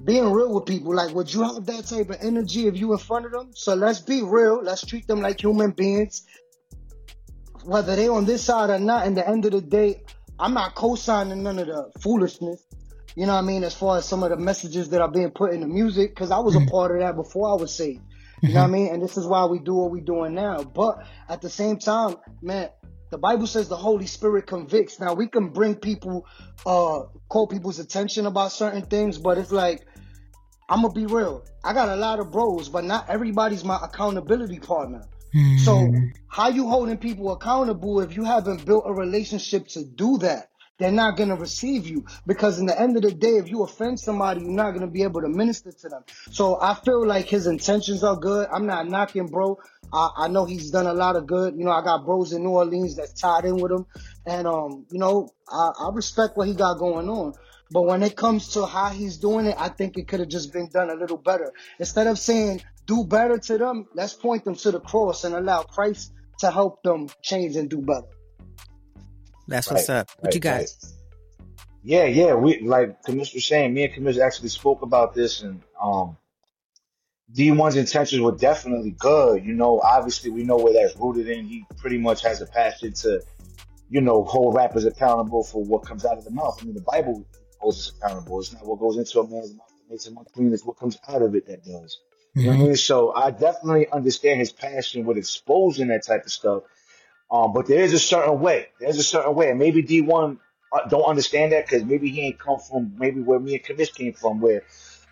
being 0.06 0.32
real 0.32 0.54
with 0.54 0.64
people. 0.66 0.94
Like, 0.94 1.14
would 1.14 1.32
you 1.34 1.42
have 1.42 1.66
that 1.66 1.86
type 1.86 2.10
of 2.10 2.16
energy 2.20 2.68
if 2.68 2.78
you 2.78 2.92
in 2.92 2.98
front 2.98 3.26
of 3.26 3.32
them? 3.32 3.50
So 3.54 3.74
let's 3.74 4.00
be 4.00 4.22
real. 4.22 4.62
Let's 4.62 4.86
treat 4.86 5.06
them 5.08 5.20
like 5.20 5.42
human 5.42 5.72
beings, 5.72 6.24
whether 7.64 7.96
they 7.96 8.08
on 8.08 8.24
this 8.24 8.44
side 8.44 8.70
or 8.70 8.78
not. 8.78 9.06
In 9.06 9.14
the 9.14 9.28
end 9.28 9.44
of 9.44 9.52
the 9.52 9.60
day, 9.60 10.02
I'm 10.38 10.54
not 10.54 10.76
co-signing 10.76 11.42
none 11.42 11.58
of 11.58 11.66
the 11.66 11.90
foolishness. 12.00 12.62
You 13.16 13.26
know 13.26 13.32
what 13.32 13.40
I 13.40 13.46
mean? 13.46 13.64
As 13.64 13.74
far 13.74 13.98
as 13.98 14.04
some 14.06 14.22
of 14.22 14.30
the 14.30 14.36
messages 14.36 14.90
that 14.90 15.00
are 15.00 15.10
being 15.10 15.30
put 15.30 15.52
in 15.52 15.60
the 15.60 15.66
music, 15.66 16.14
because 16.14 16.30
I 16.30 16.38
was 16.38 16.54
a 16.54 16.60
part 16.70 16.92
of 16.92 17.00
that 17.00 17.16
before 17.16 17.50
I 17.50 17.54
was 17.54 17.74
saved. 17.74 18.02
You 18.42 18.50
know 18.50 18.60
what 18.60 18.68
I 18.68 18.70
mean? 18.70 18.92
And 18.92 19.02
this 19.02 19.16
is 19.16 19.26
why 19.26 19.46
we 19.46 19.58
do 19.58 19.74
what 19.74 19.90
we're 19.90 20.04
doing 20.04 20.34
now. 20.34 20.62
But 20.62 21.04
at 21.28 21.40
the 21.40 21.50
same 21.50 21.78
time, 21.78 22.16
man, 22.42 22.68
the 23.10 23.18
Bible 23.18 23.46
says 23.46 23.68
the 23.68 23.76
Holy 23.76 24.06
Spirit 24.06 24.46
convicts. 24.46 25.00
Now 25.00 25.14
we 25.14 25.26
can 25.26 25.48
bring 25.48 25.74
people, 25.74 26.26
uh, 26.66 27.04
call 27.28 27.46
people's 27.46 27.78
attention 27.78 28.26
about 28.26 28.52
certain 28.52 28.82
things, 28.82 29.16
but 29.16 29.38
it's 29.38 29.50
like, 29.52 29.86
I'm 30.68 30.82
gonna 30.82 30.92
be 30.92 31.06
real. 31.06 31.44
I 31.64 31.72
got 31.72 31.88
a 31.88 31.96
lot 31.96 32.18
of 32.18 32.30
bros, 32.32 32.68
but 32.68 32.84
not 32.84 33.08
everybody's 33.08 33.64
my 33.64 33.78
accountability 33.82 34.58
partner. 34.58 35.02
So 35.58 35.92
how 36.28 36.48
you 36.48 36.68
holding 36.68 36.96
people 36.96 37.32
accountable 37.32 38.00
if 38.00 38.16
you 38.16 38.24
haven't 38.24 38.64
built 38.64 38.84
a 38.86 38.92
relationship 38.92 39.68
to 39.68 39.84
do 39.84 40.18
that? 40.18 40.48
They're 40.78 40.92
not 40.92 41.16
gonna 41.16 41.36
receive 41.36 41.86
you 41.86 42.04
because 42.26 42.58
in 42.58 42.66
the 42.66 42.78
end 42.78 42.96
of 42.96 43.02
the 43.02 43.12
day, 43.12 43.36
if 43.36 43.48
you 43.48 43.62
offend 43.62 43.98
somebody, 43.98 44.42
you're 44.42 44.50
not 44.50 44.72
gonna 44.72 44.86
be 44.86 45.02
able 45.02 45.22
to 45.22 45.28
minister 45.28 45.72
to 45.72 45.88
them. 45.88 46.04
So 46.30 46.60
I 46.60 46.74
feel 46.74 47.06
like 47.06 47.26
his 47.26 47.46
intentions 47.46 48.04
are 48.04 48.16
good. 48.16 48.48
I'm 48.52 48.66
not 48.66 48.88
knocking, 48.88 49.26
bro. 49.26 49.58
I, 49.92 50.10
I 50.16 50.28
know 50.28 50.44
he's 50.44 50.70
done 50.70 50.86
a 50.86 50.92
lot 50.92 51.16
of 51.16 51.26
good. 51.26 51.54
You 51.56 51.64
know, 51.64 51.70
I 51.70 51.82
got 51.82 52.04
bros 52.04 52.32
in 52.32 52.42
New 52.42 52.50
Orleans 52.50 52.96
that's 52.96 53.18
tied 53.18 53.44
in 53.44 53.56
with 53.56 53.72
him, 53.72 53.86
and 54.26 54.46
um, 54.46 54.86
you 54.90 54.98
know, 54.98 55.30
I, 55.48 55.70
I 55.80 55.90
respect 55.92 56.36
what 56.36 56.48
he 56.48 56.54
got 56.54 56.78
going 56.78 57.08
on. 57.08 57.34
But 57.70 57.82
when 57.82 58.02
it 58.02 58.16
comes 58.16 58.50
to 58.54 58.66
how 58.66 58.90
he's 58.90 59.16
doing 59.18 59.46
it, 59.46 59.56
I 59.58 59.68
think 59.68 59.98
it 59.98 60.08
could 60.08 60.20
have 60.20 60.28
just 60.28 60.52
been 60.52 60.68
done 60.68 60.90
a 60.90 60.94
little 60.94 61.16
better. 61.18 61.52
Instead 61.78 62.06
of 62.06 62.18
saying 62.18 62.62
do 62.86 63.04
better 63.04 63.38
to 63.38 63.58
them, 63.58 63.86
let's 63.94 64.14
point 64.14 64.44
them 64.44 64.54
to 64.56 64.70
the 64.70 64.80
cross 64.80 65.24
and 65.24 65.34
allow 65.34 65.62
Christ 65.64 66.12
to 66.40 66.50
help 66.50 66.82
them 66.84 67.08
change 67.22 67.56
and 67.56 67.68
do 67.68 67.82
better. 67.82 68.06
That's 69.48 69.70
what's 69.70 69.88
Right, 69.88 69.90
up. 69.90 70.10
What 70.20 70.34
you 70.34 70.40
right, 70.40 70.42
got? 70.42 70.60
right. 70.60 70.70
Yeah, 71.82 72.04
yeah. 72.06 72.34
We 72.34 72.60
like 72.60 73.02
Commissioner 73.04 73.40
saying, 73.40 73.74
me 73.74 73.84
and 73.84 73.94
Commissioner 73.94 74.24
actually 74.26 74.48
spoke 74.50 74.82
about 74.82 75.14
this 75.14 75.42
and 75.42 75.62
um 75.80 76.16
Dee-1's 77.32 77.76
intentions 77.76 78.22
were 78.22 78.36
definitely 78.36 78.92
good. 78.92 79.44
You 79.44 79.54
know, 79.54 79.80
obviously 79.80 80.30
we 80.30 80.44
know 80.44 80.58
where 80.58 80.72
that's 80.72 80.96
rooted 80.96 81.28
in. 81.28 81.46
He 81.46 81.64
pretty 81.78 81.98
much 81.98 82.22
has 82.22 82.40
a 82.40 82.46
passion 82.46 82.92
to, 82.94 83.20
you 83.90 84.00
know, 84.00 84.24
hold 84.24 84.54
rappers 84.54 84.84
accountable 84.84 85.42
for 85.44 85.64
what 85.64 85.84
comes 85.86 86.04
out 86.04 86.18
of 86.18 86.24
the 86.24 86.30
mouth. 86.30 86.58
I 86.60 86.64
mean 86.64 86.74
the 86.74 86.82
Bible 86.82 87.26
holds 87.66 87.88
us 87.88 87.92
accountable. 87.96 88.40
It's 88.40 88.52
not 88.52 88.64
what 88.64 88.78
goes 88.78 88.96
into 88.96 89.18
a 89.20 89.28
man's 89.28 89.52
mouth 89.52 89.68
that 89.68 89.90
makes 89.90 90.06
him 90.06 90.16
unclean, 90.16 90.52
it's 90.52 90.64
what 90.64 90.78
comes 90.78 90.96
out 91.08 91.22
of 91.22 91.34
it 91.34 91.46
that 91.46 91.64
does. 91.64 91.98
You 92.34 92.44
know 92.44 92.50
what 92.50 92.60
I 92.60 92.64
mean? 92.64 92.76
So 92.76 93.12
I 93.14 93.30
definitely 93.30 93.88
understand 93.90 94.40
his 94.40 94.52
passion 94.52 95.04
with 95.04 95.16
exposing 95.16 95.88
that 95.88 96.04
type 96.06 96.24
of 96.26 96.30
stuff. 96.30 96.62
Um, 97.30 97.52
but 97.52 97.66
there 97.66 97.82
is 97.82 97.92
a 97.92 97.98
certain 97.98 98.40
way. 98.40 98.68
There's 98.78 98.98
a 98.98 99.02
certain 99.02 99.34
way, 99.34 99.50
and 99.50 99.58
maybe 99.58 99.82
Dee-1 99.82 100.38
uh, 100.72 100.88
don't 100.88 101.04
understand 101.04 101.52
that 101.52 101.66
because 101.66 101.82
maybe 101.82 102.10
he 102.10 102.20
ain't 102.26 102.38
come 102.38 102.58
from 102.60 102.94
maybe 102.98 103.20
where 103.20 103.40
me 103.40 103.54
and 103.54 103.64
Commish 103.64 103.92
came 103.92 104.12
from, 104.12 104.40
where 104.40 104.62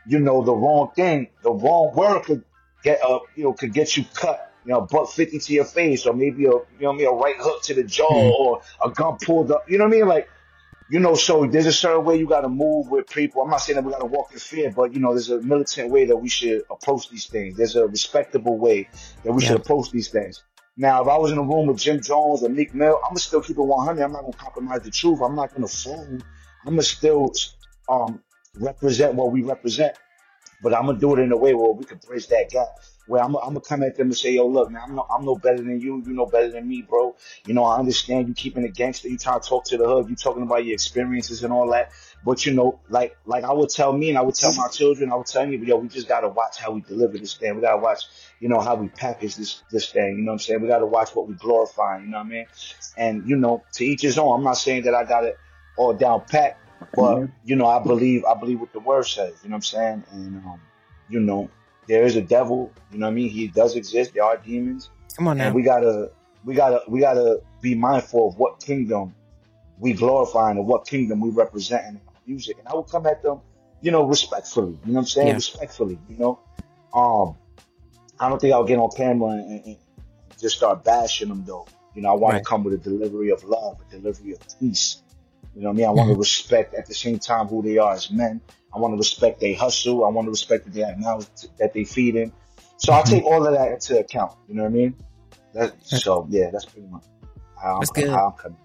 you 0.07 0.21
know 0.21 0.45
the 0.45 0.55
wrong 0.55 0.93
thing, 0.95 1.29
the 1.43 1.51
wrong 1.51 1.93
word 1.95 2.23
could 2.23 2.45
get 2.85 3.01
uh, 3.03 3.19
you 3.35 3.45
know 3.45 3.53
could 3.53 3.73
get 3.73 3.97
you 3.97 4.05
cut. 4.15 4.53
You 4.65 4.73
know, 4.73 4.83
buck 4.83 5.11
fifty 5.11 5.39
to 5.39 5.53
your 5.53 5.65
face, 5.65 6.07
or 6.07 6.15
maybe 6.15 6.45
a 6.45 6.51
you 6.51 6.67
know 6.81 6.93
I 6.93 6.97
mean, 6.97 7.09
a 7.09 7.13
right 7.13 7.37
hook 7.37 7.63
to 7.65 7.75
the 7.75 7.85
jaw, 7.85 8.07
or 8.39 8.61
a 8.85 8.91
gun 8.91 9.17
pulled 9.21 9.51
up. 9.51 9.69
You 9.69 9.79
know 9.79 9.85
what 9.85 9.95
I 9.95 9.97
mean? 9.97 10.09
Like, 10.09 10.29
you 10.91 10.99
know, 10.99 11.15
so 11.15 11.47
there's 11.47 11.67
a 11.67 11.73
certain 11.73 12.05
way 12.05 12.19
you 12.19 12.29
got 12.29 12.43
to 12.43 12.49
move 12.49 12.91
with 12.91 13.09
people. 13.09 13.43
I'm 13.43 13.51
not 13.51 13.59
saying 13.59 13.77
that 13.77 13.85
we 13.85 13.93
got 13.93 14.01
to 14.01 14.07
walk 14.07 14.33
in 14.33 14.39
fear, 14.39 14.71
but 14.71 14.93
you 14.93 15.01
know, 15.01 15.13
there's 15.13 15.31
a 15.31 15.41
militant 15.41 15.91
way 15.91 16.05
that 16.07 16.17
we 16.17 16.29
should 16.29 16.63
approach 16.71 17.09
these 17.09 17.27
things. 17.27 17.57
There's 17.57 17.77
a 17.77 17.87
respectable 17.87 18.59
way 18.59 18.89
that 19.23 19.33
we 19.33 19.43
should 19.43 19.57
approach 19.57 19.91
these 19.91 20.09
things. 20.09 20.43
Now, 20.77 21.03
if 21.03 21.09
I 21.09 21.17
was 21.17 21.31
in 21.31 21.39
a 21.39 21.43
room 21.43 21.69
with 21.69 21.79
Jim 21.79 22.01
Jones 22.01 22.43
or 22.43 22.49
Meek 22.49 22.75
Mill, 22.75 22.99
I'm 23.05 23.11
gonna 23.11 23.21
still 23.21 23.41
keep 23.41 23.57
it 23.57 23.63
100. 23.63 24.03
I'm 24.03 24.13
not 24.13 24.23
gonna 24.23 24.33
compromise 24.33 24.83
the 24.83 24.91
truth. 24.91 25.21
I'm 25.23 25.37
not 25.37 25.55
gonna 25.55 25.69
fool. 25.69 26.19
I'm 26.67 26.73
gonna 26.73 26.83
still 26.83 27.33
um, 27.89 28.23
represent 28.59 29.15
what 29.15 29.31
we 29.31 29.43
represent, 29.43 29.97
but 30.63 30.75
I'm 30.75 30.87
gonna 30.87 30.99
do 30.99 31.15
it 31.15 31.21
in 31.21 31.33
a 31.33 31.37
way 31.37 31.55
where 31.55 31.73
we 31.73 31.85
can 31.85 31.99
bridge 31.99 32.27
that 32.29 32.51
gap. 32.51 32.69
Where 33.07 33.23
I'm, 33.23 33.37
I'm 33.37 33.49
gonna 33.49 33.61
come 33.61 33.83
at 33.83 33.97
them 33.97 34.09
and 34.09 34.17
say, 34.17 34.33
"Yo, 34.33 34.47
look, 34.47 34.71
man, 34.71 34.83
I'm 34.87 34.95
no, 34.95 35.07
I'm 35.11 35.25
no 35.25 35.37
better 35.37 35.59
than 35.59 35.81
you. 35.81 36.03
You 36.07 36.13
know 36.15 36.27
better 36.27 36.51
than 36.51 36.67
me, 36.67 36.83
bro. 36.83 37.15
You 37.47 37.53
know, 37.53 37.65
I 37.65 37.79
understand 37.79 38.29
you 38.29 38.35
keeping 38.35 38.65
it 38.65 38.75
gangster. 38.75 39.09
You 39.09 39.19
trying 39.19 39.41
to 39.41 39.49
talk 39.49 39.65
to 39.67 39.77
the 39.77 39.87
hood. 39.87 40.09
You 40.09 40.17
talking 40.17 40.43
about 40.43 40.65
your 40.65 40.75
experiences 40.75 41.45
and 41.45 41.53
all 41.53 41.71
that. 41.73 41.93
But 42.25 42.47
you 42.47 42.55
know, 42.55 42.81
like, 42.89 43.17
like 43.27 43.45
I 43.45 43.53
would 43.53 43.69
tell 43.69 43.93
me 43.93 44.09
and 44.09 44.17
I 44.17 44.23
would 44.23 44.35
tell 44.35 44.55
my 44.55 44.69
children, 44.69 45.13
I 45.13 45.17
would 45.17 45.27
tell 45.27 45.43
anybody, 45.43 45.69
yo, 45.69 45.77
we 45.77 45.89
just 45.89 46.09
gotta 46.09 46.29
watch 46.29 46.59
how 46.59 46.71
we 46.71 46.81
deliver 46.81 47.19
this 47.19 47.35
thing. 47.35 47.55
We 47.55 47.61
gotta 47.61 47.83
watch, 47.83 48.05
you 48.41 48.49
know, 48.49 48.61
how 48.61 48.77
we 48.77 48.89
package 48.89 49.37
this 49.37 49.63
this 49.71 49.91
thing. 49.91 50.17
You 50.17 50.23
know 50.23 50.33
what 50.33 50.35
I'm 50.35 50.39
saying? 50.39 50.63
We 50.63 50.69
gotta 50.69 50.87
watch 50.87 51.15
what 51.15 51.29
we 51.29 51.35
glorify. 51.35 51.99
You 51.99 52.07
know 52.07 52.19
what 52.19 52.27
I 52.27 52.31
mean? 52.31 52.47
And 52.97 53.29
you 53.29 53.37
know, 53.37 53.63
to 53.75 53.85
each 53.85 54.01
his 54.03 54.19
own. 54.19 54.39
I'm 54.39 54.45
not 54.45 54.57
saying 54.57 54.85
that 54.85 54.95
I 54.95 55.05
got 55.05 55.25
it 55.25 55.39
all 55.77 55.93
down 55.93 56.23
pat, 56.23 56.59
but 56.95 57.29
you 57.45 57.57
know, 57.57 57.67
I 57.67 57.83
believe 57.83 58.25
I 58.25 58.35
believe 58.35 58.61
what 58.61 58.73
the 58.73 58.81
word 58.81 59.07
says. 59.07 59.35
You 59.43 59.51
know 59.51 59.55
what 59.55 59.57
I'm 59.57 59.63
saying? 59.63 60.05
And 60.13 60.37
um, 60.47 60.61
you 61.11 61.21
know, 61.21 61.51
there 61.89 62.05
is 62.05 62.17
a 62.17 62.23
devil. 62.23 62.73
You 62.93 62.99
know 62.99 63.07
what 63.07 63.13
I 63.13 63.15
mean? 63.15 63.29
He 63.31 63.49
does 63.49 63.77
exist. 63.77 64.15
There 64.15 64.25
are 64.25 64.37
demons, 64.37 64.91
Come 65.17 65.29
on 65.29 65.39
now. 65.39 65.47
and 65.47 65.55
we 65.55 65.63
gotta 65.63 66.11
we 66.45 66.55
gotta 66.55 66.81
we 66.89 67.01
gotta 67.01 67.41
be 67.61 67.75
mindful 67.75 68.29
of 68.29 68.39
what 68.39 68.61
kingdom 68.61 69.15
we 69.79 69.93
glorifying 69.93 70.59
and 70.59 70.67
what 70.67 70.87
kingdom 70.87 71.21
we 71.21 71.31
represent 71.31 71.87
in 71.87 72.01
music. 72.27 72.57
And 72.59 72.69
I 72.69 72.75
will 72.75 72.85
come 72.85 73.07
at 73.07 73.23
them, 73.23 73.41
you 73.81 73.91
know, 73.91 74.05
respectfully. 74.05 74.79
You 74.85 74.93
know 74.93 74.95
what 74.95 75.01
I'm 75.01 75.07
saying? 75.07 75.29
Yeah. 75.29 75.35
Respectfully. 75.35 75.99
You 76.09 76.17
know, 76.19 76.39
um, 76.95 77.37
I 78.21 78.29
don't 78.29 78.41
think 78.41 78.53
I'll 78.55 78.65
get 78.65 78.79
on 78.79 78.91
camera 78.91 79.31
and, 79.31 79.51
and, 79.51 79.65
and 79.67 79.77
just 80.41 80.57
start 80.57 80.85
bashing 80.85 81.29
them 81.29 81.45
though. 81.47 81.67
You 81.95 82.03
know, 82.03 82.11
I 82.11 82.13
want 82.15 82.33
Right. 82.35 82.39
to 82.39 82.45
come 82.45 82.65
with 82.65 82.75
a 82.75 82.79
delivery 82.79 83.31
of 83.31 83.43
love, 83.45 83.79
a 83.87 83.91
delivery 83.97 84.33
of 84.33 84.41
peace. 84.61 85.03
You 85.55 85.63
know 85.63 85.69
what 85.69 85.75
I 85.75 85.77
mean? 85.77 85.87
I 85.87 85.91
want 85.91 86.11
to 86.11 86.17
respect 86.19 86.75
at 86.75 86.87
the 86.87 86.95
same 86.95 87.19
time 87.19 87.47
who 87.47 87.63
they 87.63 87.79
are 87.79 87.93
as 87.95 88.11
men. 88.11 88.41
I 88.75 88.79
want 88.79 88.93
to 88.95 88.99
respect 88.99 89.41
they 89.41 89.53
hustle. 89.55 90.05
I 90.05 90.09
want 90.09 90.27
to 90.27 90.31
respect 90.31 90.65
that 90.65 90.75
they 90.75 90.81
have 90.81 90.99
mouths 90.99 91.49
that 91.59 91.73
they 91.73 91.85
feed 91.85 92.17
in. 92.17 92.33
So 92.77 92.93
I 92.93 93.03
take 93.03 93.25
all 93.25 93.47
of 93.47 93.55
that 93.55 93.71
into 93.73 93.99
account. 93.99 94.33
You 94.49 94.55
know 94.57 94.63
what 94.65 94.71
I 94.71 94.73
mean? 94.73 94.95
That, 95.55 95.75
so 95.85 96.27
yeah, 96.29 96.51
that's 96.51 96.65
pretty 96.65 96.89
much 96.89 97.05
how 97.63 97.75
I'm, 97.75 97.81
That's 97.81 97.91
good. 97.93 98.09
how 98.11 98.27
I'm 98.27 98.33
coming. 98.33 98.59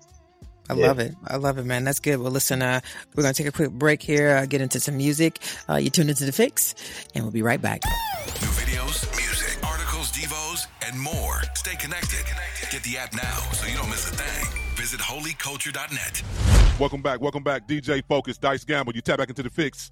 I 0.70 0.74
Yeah. 0.74 0.88
love 0.88 1.00
it. 1.00 1.16
I 1.28 1.36
love 1.38 1.58
it, 1.58 1.66
man. 1.66 1.84
That's 1.84 2.00
good. 2.00 2.18
Well, 2.20 2.32
listen, 2.32 2.62
uh, 2.62 2.80
we're 3.16 3.24
going 3.24 3.34
to 3.34 3.44
take 3.44 3.48
a 3.52 3.56
quick 3.56 3.72
break 3.72 4.02
here, 4.02 4.36
uh, 4.38 4.46
get 4.46 4.62
into 4.62 4.80
some 4.80 4.98
music. 4.98 5.40
Uh, 5.70 5.76
you 5.76 5.90
tuned 5.90 6.10
into 6.10 6.26
The 6.26 6.32
Fix, 6.32 6.76
and 7.16 7.24
we'll 7.24 7.32
be 7.32 7.42
right 7.44 7.62
back. 7.62 7.82
New 7.86 8.48
videos, 8.50 9.06
music, 9.16 9.64
articles, 9.66 10.12
devos, 10.12 10.66
and 10.88 11.00
more. 11.00 11.42
Stay 11.56 11.76
connected. 11.76 12.26
Get 12.72 12.84
the 12.84 12.98
app 12.98 13.14
now 13.14 13.38
so 13.54 13.68
you 13.68 13.78
don't 13.78 13.90
miss 13.90 14.10
a 14.12 14.16
thing. 14.16 14.76
Visit 14.76 15.00
holyculture.net. 15.00 16.59
Welcome 16.80 17.02
back. 17.02 17.20
Welcome 17.20 17.44
back. 17.44 17.68
DJ 17.68 18.02
Focus, 18.08 18.38
Dice 18.38 18.64
Gamble. 18.64 18.94
You 18.96 19.02
tap 19.02 19.18
back 19.18 19.30
into 19.30 19.44
the 19.44 19.50
fix. 19.50 19.92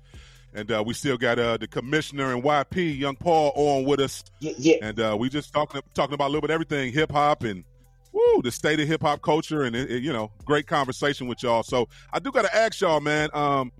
And 0.53 0.71
uh, 0.71 0.81
we 0.85 0.93
still 0.93 1.17
got 1.17 1.37
uh, 1.37 1.57
the 1.57 1.67
commissioner 1.67 2.33
and 2.33 2.41
YP, 2.41 2.97
Young 2.97 3.17
Paul, 3.17 3.51
on 3.55 3.83
with 3.83 3.99
us. 3.99 4.23
Yeah, 4.39 4.53
yeah. 4.57 4.75
And 4.81 4.99
uh, 4.99 5.15
we 5.19 5.29
just 5.29 5.51
talking 5.53 5.81
talking 5.93 6.13
about 6.13 6.27
a 6.27 6.31
little 6.31 6.41
bit 6.41 6.49
everything, 6.51 6.93
hip 6.93 7.11
hop 7.11 7.43
and 7.43 7.65
woo, 8.13 8.41
the 8.41 8.51
state 8.51 8.79
of 8.79 8.87
hip 8.87 9.01
hop 9.01 9.21
culture, 9.21 9.63
and 9.63 9.75
it, 9.75 9.91
it- 9.91 10.03
you 10.03 10.13
know, 10.13 10.31
great 10.45 10.65
conversation 10.65 11.27
with 11.27 11.43
y'all. 11.43 11.63
So 11.63 11.89
I 12.13 12.19
do 12.19 12.31
got 12.31 12.43
to 12.43 12.55
ask 12.55 12.79
y'all, 12.79 13.01
man, 13.01 13.29
um, 13.33 13.71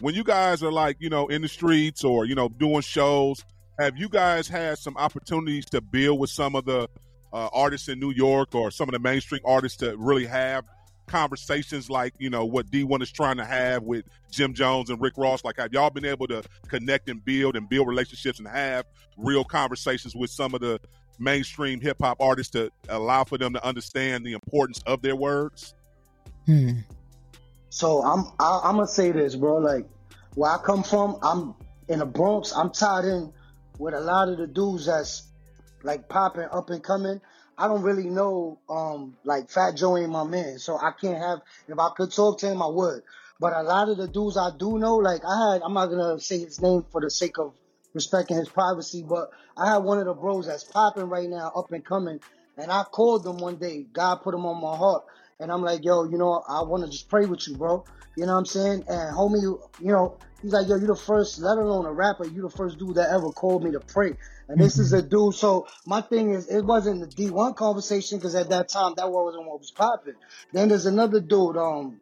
when 0.00 0.14
you 0.16 0.24
guys 0.24 0.62
are 0.64 0.72
like, 0.72 0.96
you 0.98 1.08
know, 1.08 1.28
in 1.28 1.42
the 1.42 1.48
streets 1.48 2.02
or 2.02 2.24
you 2.24 2.34
know 2.34 2.48
doing 2.48 2.80
shows, 2.80 3.44
have 3.78 3.96
you 3.96 4.08
guys 4.08 4.48
had 4.48 4.78
some 4.78 4.96
opportunities 4.96 5.66
to 5.66 5.80
build 5.80 6.18
with 6.18 6.30
some 6.30 6.56
of 6.56 6.64
the 6.64 6.88
uh, 7.32 7.48
artists 7.52 7.88
in 7.88 8.00
New 8.00 8.10
York 8.10 8.54
or 8.56 8.72
some 8.72 8.88
of 8.88 8.92
the 8.92 8.98
mainstream 8.98 9.42
artists 9.44 9.78
to 9.78 9.96
really 9.96 10.26
have 10.26 10.64
conversations 11.08 11.90
like 11.90 12.14
you 12.18 12.30
know 12.30 12.44
what 12.44 12.70
Dee-1 12.70 13.02
is 13.02 13.10
trying 13.10 13.38
to 13.38 13.44
have 13.44 13.82
with 13.82 14.04
Jim 14.30 14.54
Jones 14.54 14.90
and 14.90 15.00
Rick 15.00 15.14
Ross? 15.16 15.44
Like, 15.44 15.56
have 15.58 15.72
y'all 15.72 15.90
been 15.90 16.04
able 16.04 16.26
to 16.28 16.42
connect 16.68 17.08
and 17.08 17.24
build 17.24 17.56
and 17.56 17.68
build 17.68 17.88
relationships 17.88 18.38
and 18.38 18.48
have 18.48 18.86
real 19.16 19.44
conversations 19.44 20.14
with 20.14 20.30
some 20.30 20.54
of 20.54 20.60
the 20.60 20.80
mainstream 21.18 21.80
hip 21.80 21.96
hop 22.00 22.20
artists 22.20 22.52
to 22.52 22.70
allow 22.88 23.24
for 23.24 23.38
them 23.38 23.52
to 23.52 23.64
understand 23.64 24.24
the 24.24 24.32
importance 24.32 24.80
of 24.86 25.02
their 25.02 25.16
words? 25.16 25.74
Hmm. 26.46 26.78
So 27.70 28.02
I'm 28.02 28.24
I, 28.38 28.60
I'm 28.64 28.76
gonna 28.76 28.86
say 28.86 29.12
this, 29.12 29.34
bro. 29.34 29.58
Like 29.58 29.86
where 30.34 30.50
I 30.50 30.58
come 30.58 30.82
from, 30.82 31.18
I'm 31.22 31.54
in 31.88 31.98
the 31.98 32.06
Bronx. 32.06 32.52
I'm 32.52 32.70
tied 32.70 33.04
in 33.04 33.32
with 33.78 33.94
a 33.94 34.00
lot 34.00 34.28
of 34.28 34.38
the 34.38 34.46
dudes 34.46 34.86
that's 34.86 35.24
like 35.82 36.08
popping 36.08 36.48
up 36.50 36.70
and 36.70 36.82
coming. 36.82 37.20
I 37.58 37.68
don't 37.68 37.82
really 37.82 38.08
know, 38.08 38.60
um, 38.70 39.16
like 39.24 39.50
Fat 39.50 39.72
Joe 39.76 39.98
ain't 39.98 40.10
my 40.10 40.24
man, 40.24 40.58
so 40.60 40.78
I 40.78 40.92
can't 40.92 41.18
have. 41.18 41.40
If 41.68 41.78
I 41.78 41.90
could 41.96 42.12
talk 42.12 42.38
to 42.40 42.48
him, 42.48 42.62
I 42.62 42.68
would. 42.68 43.02
But 43.40 43.52
a 43.52 43.62
lot 43.62 43.88
of 43.88 43.98
the 43.98 44.08
dudes 44.08 44.36
I 44.36 44.50
do 44.56 44.78
know, 44.78 44.96
like 44.96 45.22
I 45.24 45.52
had, 45.54 45.62
I'm 45.62 45.74
not 45.74 45.86
gonna 45.88 46.20
say 46.20 46.38
his 46.38 46.62
name 46.62 46.84
for 46.92 47.00
the 47.00 47.10
sake 47.10 47.38
of 47.38 47.54
respecting 47.94 48.36
his 48.36 48.48
privacy, 48.48 49.04
but 49.08 49.30
I 49.56 49.72
had 49.72 49.78
one 49.78 49.98
of 49.98 50.06
the 50.06 50.14
bros 50.14 50.46
that's 50.46 50.64
popping 50.64 51.08
right 51.08 51.28
now, 51.28 51.52
up 51.56 51.72
and 51.72 51.84
coming, 51.84 52.20
and 52.56 52.70
I 52.72 52.84
called 52.84 53.24
them 53.24 53.38
one 53.38 53.56
day. 53.56 53.86
God 53.92 54.22
put 54.22 54.34
him 54.34 54.46
on 54.46 54.62
my 54.62 54.76
heart, 54.76 55.04
and 55.40 55.52
I'm 55.52 55.62
like, 55.62 55.84
yo, 55.84 56.04
you 56.04 56.18
know, 56.18 56.42
I 56.48 56.62
want 56.62 56.84
to 56.84 56.90
just 56.90 57.08
pray 57.08 57.26
with 57.26 57.46
you, 57.46 57.56
bro. 57.56 57.84
You 58.16 58.26
know 58.26 58.32
what 58.32 58.38
I'm 58.40 58.46
saying? 58.46 58.84
And 58.88 59.16
homie, 59.16 59.42
you 59.42 59.92
know, 59.92 60.18
he's 60.42 60.52
like, 60.52 60.66
yo, 60.68 60.76
you 60.76 60.86
the 60.86 60.96
first, 60.96 61.38
let 61.38 61.58
alone 61.58 61.86
a 61.86 61.92
rapper, 61.92 62.26
you 62.26 62.42
the 62.42 62.50
first 62.50 62.78
dude 62.78 62.96
that 62.96 63.10
ever 63.10 63.30
called 63.30 63.62
me 63.62 63.70
to 63.72 63.80
pray. 63.80 64.14
And 64.48 64.60
this 64.60 64.78
is 64.78 64.92
a 64.92 65.02
dude. 65.02 65.34
So 65.34 65.68
my 65.86 66.00
thing 66.00 66.30
is, 66.30 66.48
it 66.48 66.62
wasn't 66.62 67.00
the 67.00 67.06
Dee-1 67.06 67.54
conversation 67.54 68.18
because 68.18 68.34
at 68.34 68.48
that 68.48 68.68
time 68.68 68.94
that 68.96 69.10
wasn't 69.10 69.46
what 69.46 69.60
was 69.60 69.70
popping. 69.70 70.14
Then 70.52 70.70
there's 70.70 70.86
another 70.86 71.20
dude, 71.20 71.56
um, 71.56 72.00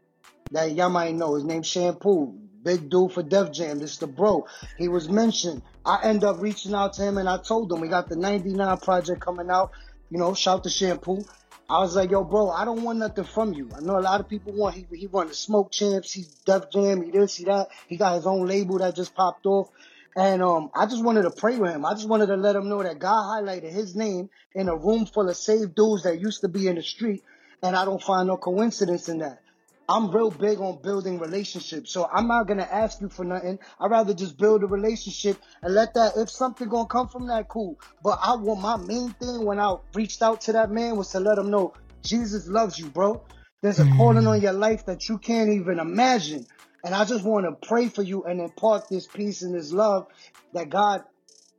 that 0.53 0.73
y'all 0.73 0.89
might 0.89 1.15
know. 1.15 1.35
His 1.35 1.45
name's 1.45 1.67
Shampoo. 1.67 2.35
Big 2.63 2.89
dude 2.89 3.13
for 3.13 3.23
Def 3.23 3.53
Jam. 3.53 3.79
This 3.79 3.99
the 3.99 4.07
bro. 4.07 4.47
He 4.79 4.89
was 4.89 5.09
mentioned. 5.09 5.63
I 5.85 6.01
end 6.03 6.25
up 6.25 6.41
reaching 6.41 6.75
out 6.75 6.95
to 6.95 7.03
him 7.03 7.19
and 7.19 7.29
I 7.29 7.39
told 7.39 7.71
him 7.71 7.81
we 7.81 7.89
got 7.89 8.09
the 8.09 8.17
99 8.17 8.79
project 8.79 9.21
coming 9.21 9.51
out. 9.51 9.71
You 10.11 10.19
know, 10.19 10.35
shout 10.35 10.65
to 10.65 10.71
Shampoo. 10.71 11.25
I 11.69 11.81
was 11.81 11.97
like, 11.97 12.13
yo, 12.13 12.23
bro, 12.23 12.51
I 12.51 12.65
don't 12.65 12.83
want 12.85 13.01
nothing 13.01 13.25
from 13.25 13.53
you. 13.53 13.71
I 13.77 13.81
know 13.81 13.99
a 13.99 14.01
lot 14.01 14.21
of 14.21 14.29
people 14.29 14.53
want. 14.53 14.77
He 14.77 14.87
he 14.93 15.07
run 15.09 15.29
the 15.29 15.35
Smoke 15.35 15.73
Champs. 15.73 16.13
He's 16.13 16.29
Def 16.45 16.71
Jam. 16.71 17.03
He 17.03 17.11
this, 17.11 17.37
he 17.37 17.45
that. 17.47 17.69
He 17.89 17.97
got 17.97 18.15
his 18.15 18.27
own 18.27 18.47
label 18.47 18.79
that 18.79 18.95
just 18.95 19.15
popped 19.15 19.47
off. 19.47 19.69
And 20.15 20.43
um, 20.43 20.71
I 20.75 20.87
just 20.87 21.05
wanted 21.05 21.23
to 21.23 21.31
pray 21.31 21.59
with 21.59 21.73
him. 21.73 21.85
I 21.85 21.93
just 21.95 22.09
wanted 22.09 22.27
to 22.27 22.37
let 22.37 22.57
him 22.57 22.69
know 22.69 22.83
that 22.83 22.99
God 23.01 23.23
highlighted 23.23 23.73
his 23.73 23.97
name 23.97 24.31
in 24.55 24.69
a 24.69 24.77
room 24.77 25.07
full 25.07 25.29
of 25.29 25.37
saved 25.37 25.75
dudes 25.75 26.05
that 26.05 26.21
used 26.21 26.43
to 26.43 26.49
be 26.49 26.69
in 26.69 26.77
the 26.77 26.83
street, 26.83 27.23
and 27.63 27.75
I 27.77 27.85
don't 27.85 28.03
find 28.03 28.29
no 28.29 28.37
coincidence 28.37 29.09
in 29.09 29.19
that. 29.19 29.43
I'm 29.89 30.11
real 30.11 30.31
big 30.31 30.61
on 30.61 30.81
building 30.83 31.19
relationships, 31.19 31.93
so 31.93 32.09
I'm 32.13 32.27
not 32.27 32.49
gonna 32.49 32.69
ask 32.71 33.01
you 33.01 33.09
for 33.09 33.25
nothing. 33.25 33.59
I'd 33.81 33.91
rather 33.91 34.15
just 34.15 34.37
build 34.37 34.63
a 34.63 34.67
relationship 34.67 35.41
and 35.63 35.75
let 35.75 35.95
that. 35.95 36.17
If 36.17 36.31
something 36.31 36.69
gonna 36.69 36.89
come 36.89 37.09
from 37.09 37.29
that, 37.29 37.49
cool. 37.49 37.79
But 38.03 38.19
I 38.23 38.35
want 38.37 38.61
my 38.61 38.77
main 38.77 39.11
thing 39.11 39.45
when 39.45 39.61
I 39.61 39.77
reached 39.95 40.23
out 40.23 40.41
to 40.43 40.53
that 40.53 40.71
man 40.71 40.97
was 40.97 41.11
to 41.11 41.21
let 41.21 41.39
him 41.39 41.51
know 41.51 41.75
Jesus 42.03 42.49
loves 42.49 42.79
you, 42.79 42.87
bro. 42.87 43.23
There's 43.63 43.81
a 43.81 43.85
calling 43.97 44.25
mm. 44.25 44.29
on 44.31 44.41
your 44.41 44.53
life 44.53 44.87
that 44.87 45.09
you 45.09 45.19
can't 45.19 45.51
even 45.51 45.79
imagine. 45.79 46.47
And 46.85 46.95
I 46.95 47.05
just 47.05 47.25
want 47.25 47.47
to 47.47 47.67
pray 47.67 47.89
for 47.89 48.03
you 48.03 48.25
and 48.25 48.41
impart 48.41 48.89
this 48.89 49.07
peace 49.07 49.43
and 49.43 49.55
this 49.55 49.73
love 49.73 50.07
that 50.53 50.71
God, 50.71 51.03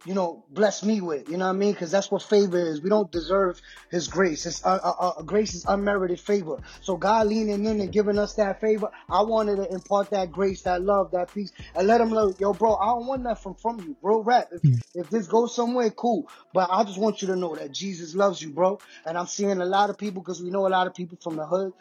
you 0.05 0.13
know, 0.13 0.43
bless 0.49 0.83
me 0.83 1.01
with. 1.01 1.29
You 1.29 1.37
know 1.37 1.45
what 1.45 1.55
I 1.55 1.57
mean? 1.57 1.73
Because 1.73 1.91
that's 1.91 2.09
what 2.09 2.23
favor 2.23 2.57
is. 2.57 2.81
We 2.81 2.89
don't 2.89 3.11
deserve 3.11 3.61
His 3.91 4.07
grace. 4.07 4.45
It's 4.45 4.65
uh, 4.65 4.79
uh, 4.81 4.93
uh, 4.99 5.21
grace 5.23 5.53
is 5.53 5.65
unmerited 5.67 6.19
favor. 6.19 6.59
So 6.81 6.97
God 6.97 7.27
leaning 7.27 7.65
in 7.65 7.81
and 7.81 7.91
giving 7.91 8.17
us 8.17 8.35
that 8.35 8.61
favor, 8.61 8.89
I 9.09 9.21
wanted 9.23 9.57
to 9.57 9.71
impart 9.71 10.11
that 10.11 10.31
grace, 10.31 10.61
that 10.63 10.81
love, 10.81 11.11
that 11.11 11.33
peace, 11.33 11.51
and 11.75 11.87
let 11.87 12.01
Him 12.01 12.09
know, 12.09 12.33
yo, 12.39 12.53
bro, 12.53 12.75
I 12.75 12.87
don't 12.87 13.07
want 13.07 13.23
nothing 13.23 13.41
from 13.43 13.55
from 13.55 13.87
you, 13.87 13.95
bro. 14.01 14.21
Rap. 14.21 14.49
If, 14.51 14.61
if 14.93 15.09
this 15.09 15.27
goes 15.27 15.55
somewhere, 15.55 15.89
cool. 15.91 16.29
But 16.53 16.69
I 16.71 16.83
just 16.83 16.97
want 16.97 17.21
you 17.21 17.27
to 17.29 17.35
know 17.35 17.55
that 17.55 17.71
Jesus 17.71 18.15
loves 18.15 18.41
you, 18.41 18.51
bro. 18.51 18.79
And 19.05 19.17
I'm 19.17 19.27
seeing 19.27 19.59
a 19.59 19.65
lot 19.65 19.89
of 19.89 19.97
people 19.97 20.21
because 20.21 20.41
we 20.41 20.49
know 20.49 20.67
a 20.67 20.69
lot 20.69 20.87
of 20.87 20.95
people 20.95 21.17
from 21.21 21.35
the 21.35 21.45
hood. 21.45 21.73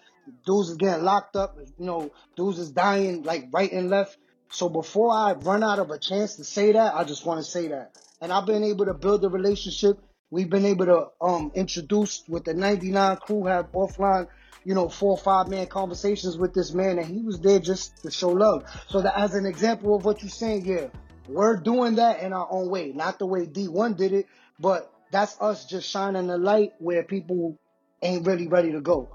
Dudes 0.45 0.71
is 0.71 0.77
getting 0.77 1.05
locked 1.05 1.37
up. 1.37 1.57
You 1.79 1.87
know, 1.87 2.13
dudes 2.37 2.59
is 2.59 2.71
dying 2.71 3.23
like 3.23 3.49
right 3.53 3.71
and 3.71 3.89
left. 3.89 4.19
So 4.51 4.69
before 4.69 5.13
I 5.13 5.33
run 5.33 5.63
out 5.63 5.79
of 5.79 5.91
a 5.91 5.99
chance 5.99 6.37
to 6.37 6.45
say 6.45 6.73
that, 6.73 6.95
I 6.95 7.05
just 7.05 7.25
want 7.27 7.45
to 7.45 7.51
say 7.51 7.69
that. 7.69 7.97
And 8.21 8.33
I've 8.33 8.47
been 8.47 8.65
able 8.65 8.87
to 8.87 8.95
build 8.95 9.25
a 9.25 9.29
relationship. 9.29 9.99
We've 10.31 10.51
been 10.51 10.65
able 10.65 10.87
to 10.87 11.09
um 11.21 11.53
introduce 11.55 12.25
with 12.29 12.45
the 12.45 12.55
99 12.55 13.17
crew, 13.19 13.45
have 13.45 13.71
offline, 13.73 14.29
you 14.65 14.75
know, 14.75 14.89
four 14.89 15.13
or 15.13 15.19
five 15.19 15.49
man 15.49 15.67
conversations 15.67 16.37
with 16.37 16.55
this 16.55 16.73
man, 16.73 16.99
and 16.99 17.07
he 17.07 17.23
was 17.23 17.39
there 17.41 17.61
just 17.61 18.03
to 18.03 18.11
show 18.11 18.31
love. 18.31 18.65
So 18.89 19.03
that 19.03 19.17
as 19.19 19.35
an 19.35 19.47
example 19.47 19.95
of 19.95 20.05
what 20.05 20.23
you're 20.23 20.31
saying, 20.31 20.65
yeah, 20.65 20.89
we're 21.29 21.57
doing 21.57 21.97
that 21.97 22.21
in 22.21 22.33
our 22.33 22.49
own 22.51 22.69
way, 22.69 22.93
not 22.93 23.19
the 23.19 23.27
way 23.27 23.47
Dee-1 23.47 23.97
did 23.97 24.13
it, 24.13 24.27
but 24.59 24.93
that's 25.11 25.41
us 25.41 25.67
just 25.67 25.89
shining 25.89 26.27
the 26.27 26.39
light 26.39 26.73
where 26.79 27.03
people 27.03 27.59
ain't 28.03 28.27
really 28.27 28.49
ready 28.49 28.73
to 28.73 28.81
go. 28.81 29.09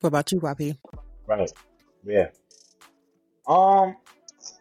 What 0.00 0.08
about 0.08 0.32
you, 0.32 0.40
YP? 0.40 0.78
Right. 1.26 1.52
Yeah. 2.04 2.28
Um, 3.46 3.96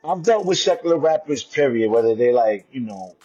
I've 0.04 0.24
dealt 0.24 0.46
with 0.46 0.58
secular 0.58 0.98
rappers, 0.98 1.44
period, 1.44 1.90
whether 1.90 2.16
they 2.16 2.32
like, 2.32 2.68
you 2.72 2.82
know, 2.82 3.16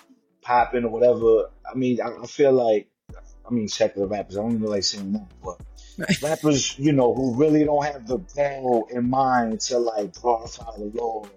popping 0.43 0.85
or 0.85 0.91
whatever. 0.91 1.51
I 1.71 1.75
mean, 1.77 2.01
I, 2.01 2.23
I 2.23 2.27
feel 2.27 2.53
like, 2.53 2.89
I 3.47 3.53
mean, 3.53 3.69
secular 3.69 4.07
rappers, 4.07 4.37
I 4.37 4.43
don't 4.43 4.57
even 4.57 4.69
like 4.69 4.85
saying 4.85 5.13
that, 5.13 5.27
but 5.43 5.59
rappers, 6.23 6.79
you 6.79 6.93
know, 6.93 7.15
who 7.15 7.35
really 7.35 7.65
don't 7.65 7.85
have 7.85 8.07
the 8.07 8.19
goal 8.19 8.89
in 8.91 9.09
mind 9.09 9.61
to 9.61 9.79
like 9.79 10.15
glorify 10.15 10.77
the 10.77 10.91
Lord, 10.95 11.31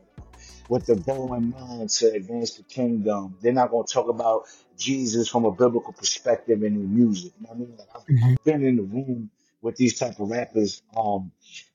with 0.70 0.86
the 0.86 0.96
goal 0.96 1.34
in 1.34 1.52
mind 1.52 1.90
to 1.90 2.12
advance 2.12 2.56
the 2.56 2.64
kingdom. 2.64 3.38
They're 3.42 3.54
not 3.54 3.72
going 3.72 3.86
to 3.86 3.94
talk 3.94 4.10
about 4.10 4.44
Jesus 4.78 5.28
from 5.28 5.46
a 5.46 5.52
biblical 5.52 5.94
perspective 5.94 6.64
in 6.64 6.76
their 6.76 6.88
music. 6.88 7.34
You 7.40 7.48
know 7.48 7.54
what 7.54 7.56
I 7.56 7.60
mean? 7.60 7.78
Like, 7.78 7.88
I've, 7.96 8.06
Mhm. 8.06 8.32
I've 8.34 8.44
been 8.44 8.66
in 8.66 8.76
the 8.78 8.84
room 8.84 9.30
with 9.62 9.76
these 9.78 9.98
type 9.98 10.20
of 10.20 10.30
rappers, 10.30 10.82
um, 10.96 11.32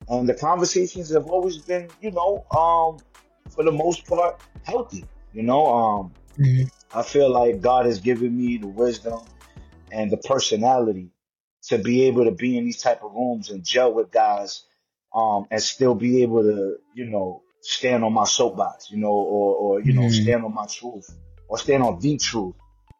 and 0.08 0.28
the 0.28 0.34
conversations 0.34 1.10
have 1.10 1.26
always 1.26 1.58
been, 1.58 1.90
you 2.00 2.10
know, 2.10 2.44
um, 2.50 2.98
for 3.50 3.64
the 3.64 3.72
most 3.72 4.06
part, 4.06 4.40
healthy. 4.62 5.06
You 5.32 5.42
know, 5.42 5.66
um, 5.66 6.12
Mhm. 6.38 6.70
I 6.92 7.02
feel 7.02 7.30
like 7.30 7.60
God 7.60 7.86
has 7.86 8.00
given 8.00 8.36
me 8.36 8.58
the 8.58 8.66
wisdom 8.66 9.20
and 9.90 10.10
the 10.10 10.16
personality 10.16 11.10
to 11.64 11.78
be 11.78 12.04
able 12.04 12.24
to 12.24 12.30
be 12.30 12.56
in 12.56 12.64
these 12.64 12.80
type 12.80 13.02
of 13.02 13.12
rooms 13.12 13.50
and 13.50 13.64
gel 13.64 13.92
with 13.92 14.10
guys, 14.10 14.64
um, 15.14 15.46
and 15.50 15.62
still 15.62 15.94
be 15.94 16.22
able 16.22 16.42
to, 16.42 16.76
you 16.94 17.06
know, 17.06 17.42
stand 17.60 18.04
on 18.04 18.12
my 18.12 18.24
soapbox, 18.24 18.90
you 18.90 18.98
know, 18.98 19.12
or, 19.12 19.56
or 19.56 19.80
you 19.80 19.92
know, 19.92 20.02
Mhm. 20.02 20.22
stand 20.22 20.44
on 20.44 20.54
my 20.54 20.66
truth 20.66 21.14
or 21.48 21.58
stand 21.58 21.82
on 21.82 21.98
the 21.98 22.16
truth. 22.16 22.54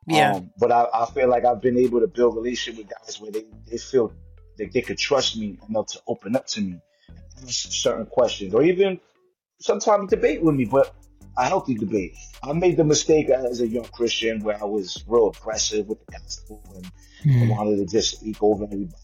Yeah. 0.07 0.35
Um, 0.35 0.51
but 0.59 0.73
I, 0.73 0.87
I 0.93 1.07
feel 1.07 1.29
like 1.29 1.45
I've 1.45 1.61
been 1.61 1.79
able 1.79 2.01
to 2.01 2.07
build 2.07 2.35
relationship 2.37 2.79
with 2.79 2.91
guys 2.91 3.21
where 3.21 3.31
they, 3.31 3.45
they 3.71 3.79
feel 3.79 4.13
that 4.57 4.73
they 4.73 4.83
could 4.83 4.99
trust 4.99 5.37
me 5.37 5.59
enough 5.69 5.89
to 5.89 6.01
open 6.07 6.35
up 6.35 6.47
to 6.49 6.61
me, 6.61 6.81
certain 7.47 8.07
questions, 8.07 8.55
or 8.55 8.63
even 8.63 9.01
sometimes 9.61 10.11
debate 10.11 10.43
with 10.43 10.55
me, 10.55 10.65
but 10.65 10.95
a 11.37 11.45
healthy 11.47 11.75
debate. 11.75 12.15
I 12.43 12.53
made 12.53 12.77
the 12.77 12.85
mistake 12.85 13.31
as 13.31 13.61
a 13.61 13.69
young 13.69 13.89
Christian 13.89 14.43
where 14.43 14.61
I 14.61 14.65
was 14.65 15.05
real 15.07 15.37
aggressive 15.39 15.87
with 15.87 15.99
the 16.01 16.07
gospel 16.19 16.63
and 16.77 16.91
I 17.41 17.45
Mhm. 17.45 17.49
wanted 17.51 17.77
to 17.79 17.87
just 17.87 18.19
speak 18.19 18.43
over 18.43 18.65
everybody. 18.65 18.95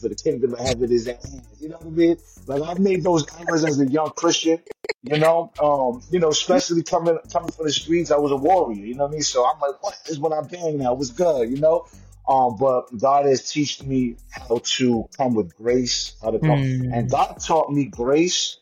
For 0.00 0.08
the 0.08 0.14
kingdom 0.14 0.54
of 0.54 0.60
heaven 0.60 0.90
is 0.92 1.08
at 1.08 1.22
hand. 1.22 1.46
You 1.60 1.68
know 1.70 1.76
what 1.78 1.86
I 1.86 1.90
mean? 1.90 2.16
Like 2.46 2.62
I 2.62 2.74
made 2.80 3.02
those 3.04 3.26
errors 3.38 3.64
as 3.64 3.80
a 3.80 3.86
young 3.86 4.10
Christian. 4.10 4.60
You 5.02 5.18
know, 5.18 5.52
um, 5.58 6.02
you 6.10 6.18
know, 6.20 6.28
especially 6.28 6.82
coming 6.82 7.18
coming 7.32 7.50
from 7.50 7.66
the 7.66 7.72
streets, 7.72 8.10
I 8.10 8.18
was 8.18 8.32
a 8.32 8.36
warrior. 8.36 8.84
You 8.84 8.94
know 8.94 9.04
what 9.04 9.10
I 9.10 9.12
mean? 9.12 9.22
So 9.22 9.44
I'm 9.44 9.58
like, 9.60 9.82
what 9.82 9.98
is 10.06 10.18
what 10.18 10.32
I'm 10.32 10.46
bang 10.46 10.78
now? 10.78 10.94
What's 10.94 11.10
good? 11.10 11.50
You 11.50 11.58
know? 11.58 11.86
Um, 12.28 12.56
but 12.58 12.96
God 12.98 13.26
has 13.26 13.52
taught 13.52 13.86
me 13.86 14.16
how 14.30 14.58
to 14.58 15.08
come 15.16 15.34
with 15.34 15.54
grace, 15.56 16.16
how 16.22 16.30
to 16.30 16.38
come, 16.40 16.60
Mm. 16.60 16.92
and 16.92 17.10
God 17.10 17.38
taught 17.40 17.72
me 17.72 17.86
grace, 17.86 18.58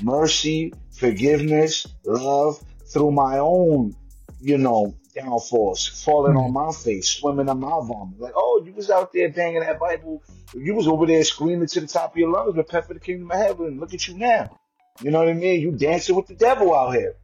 mercy, 0.00 0.72
forgiveness, 0.90 1.86
love 2.04 2.62
through 2.92 3.10
my 3.10 3.38
own, 3.38 3.94
you 4.40 4.58
know, 4.58 4.94
downfalls, 5.14 5.86
falling 5.86 6.36
on 6.36 6.52
my 6.52 6.72
face, 6.72 7.08
swimming 7.08 7.48
in 7.48 7.60
my 7.60 7.68
vomit. 7.68 8.18
Like, 8.18 8.32
oh, 8.36 8.62
you 8.64 8.72
was 8.72 8.90
out 8.90 9.12
there 9.12 9.30
banging 9.30 9.60
that 9.60 9.78
Bible. 9.78 10.22
You 10.54 10.74
was 10.74 10.88
over 10.88 11.06
there 11.06 11.24
screaming 11.24 11.68
to 11.68 11.80
the 11.80 11.86
top 11.86 12.12
of 12.12 12.16
your 12.16 12.30
lungs, 12.30 12.56
repent 12.56 12.86
for 12.86 12.94
the 12.94 13.00
kingdom 13.00 13.30
of 13.30 13.36
heaven. 13.36 13.78
Look 13.78 13.94
at 13.94 14.08
you 14.08 14.16
now. 14.16 14.58
You 15.00 15.10
know 15.10 15.20
what 15.20 15.28
I 15.28 15.34
mean? 15.34 15.60
You 15.60 15.72
dancing 15.72 16.14
with 16.14 16.26
the 16.26 16.34
devil 16.34 16.74
out 16.74 16.94
here. 16.94 17.16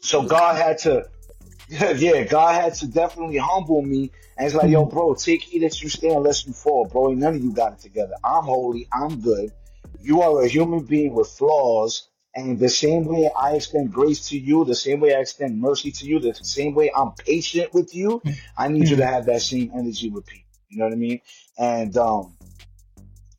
So 0.00 0.22
God 0.22 0.56
had 0.56 0.78
to, 0.78 1.04
yeah, 1.68 2.24
God 2.24 2.54
had 2.54 2.74
to 2.74 2.86
definitely 2.86 3.38
humble 3.38 3.82
me. 3.82 4.10
And 4.36 4.46
it's 4.46 4.54
like, 4.54 4.70
yo, 4.70 4.84
mm-hmm. 4.84 4.94
bro, 4.94 5.14
take 5.14 5.42
heed 5.42 5.60
that 5.60 5.80
you 5.82 5.88
stand 5.88 6.22
lest 6.24 6.46
you 6.46 6.52
fall, 6.52 6.86
bro. 6.86 7.10
Ain't 7.10 7.20
none 7.20 7.36
of 7.36 7.42
you 7.44 7.52
got 7.52 7.74
it 7.74 7.80
together. 7.80 8.14
I'm 8.22 8.44
holy. 8.44 8.88
I'm 8.92 9.20
good. 9.20 9.52
You 10.00 10.22
are 10.22 10.42
a 10.42 10.48
human 10.48 10.84
being 10.84 11.14
with 11.14 11.28
flaws. 11.28 12.08
And 12.36 12.58
the 12.58 12.68
same 12.68 13.04
way 13.04 13.30
I 13.38 13.54
extend 13.54 13.92
grace 13.92 14.28
to 14.30 14.38
you, 14.38 14.64
the 14.64 14.74
same 14.74 14.98
way 14.98 15.14
I 15.14 15.20
extend 15.20 15.60
mercy 15.60 15.92
to 15.92 16.06
you, 16.06 16.18
the 16.18 16.34
same 16.34 16.74
way 16.74 16.90
I'm 16.94 17.12
patient 17.12 17.72
with 17.72 17.94
you, 17.94 18.22
I 18.56 18.66
need 18.68 18.88
you 18.88 18.96
to 18.96 19.06
have 19.06 19.26
that 19.26 19.42
same 19.42 19.70
energy 19.72 20.10
with 20.10 20.26
people. 20.26 20.50
You 20.68 20.78
know 20.78 20.86
what 20.86 20.94
I 20.94 20.96
mean? 20.96 21.20
And, 21.56 21.96
um, 21.96 22.36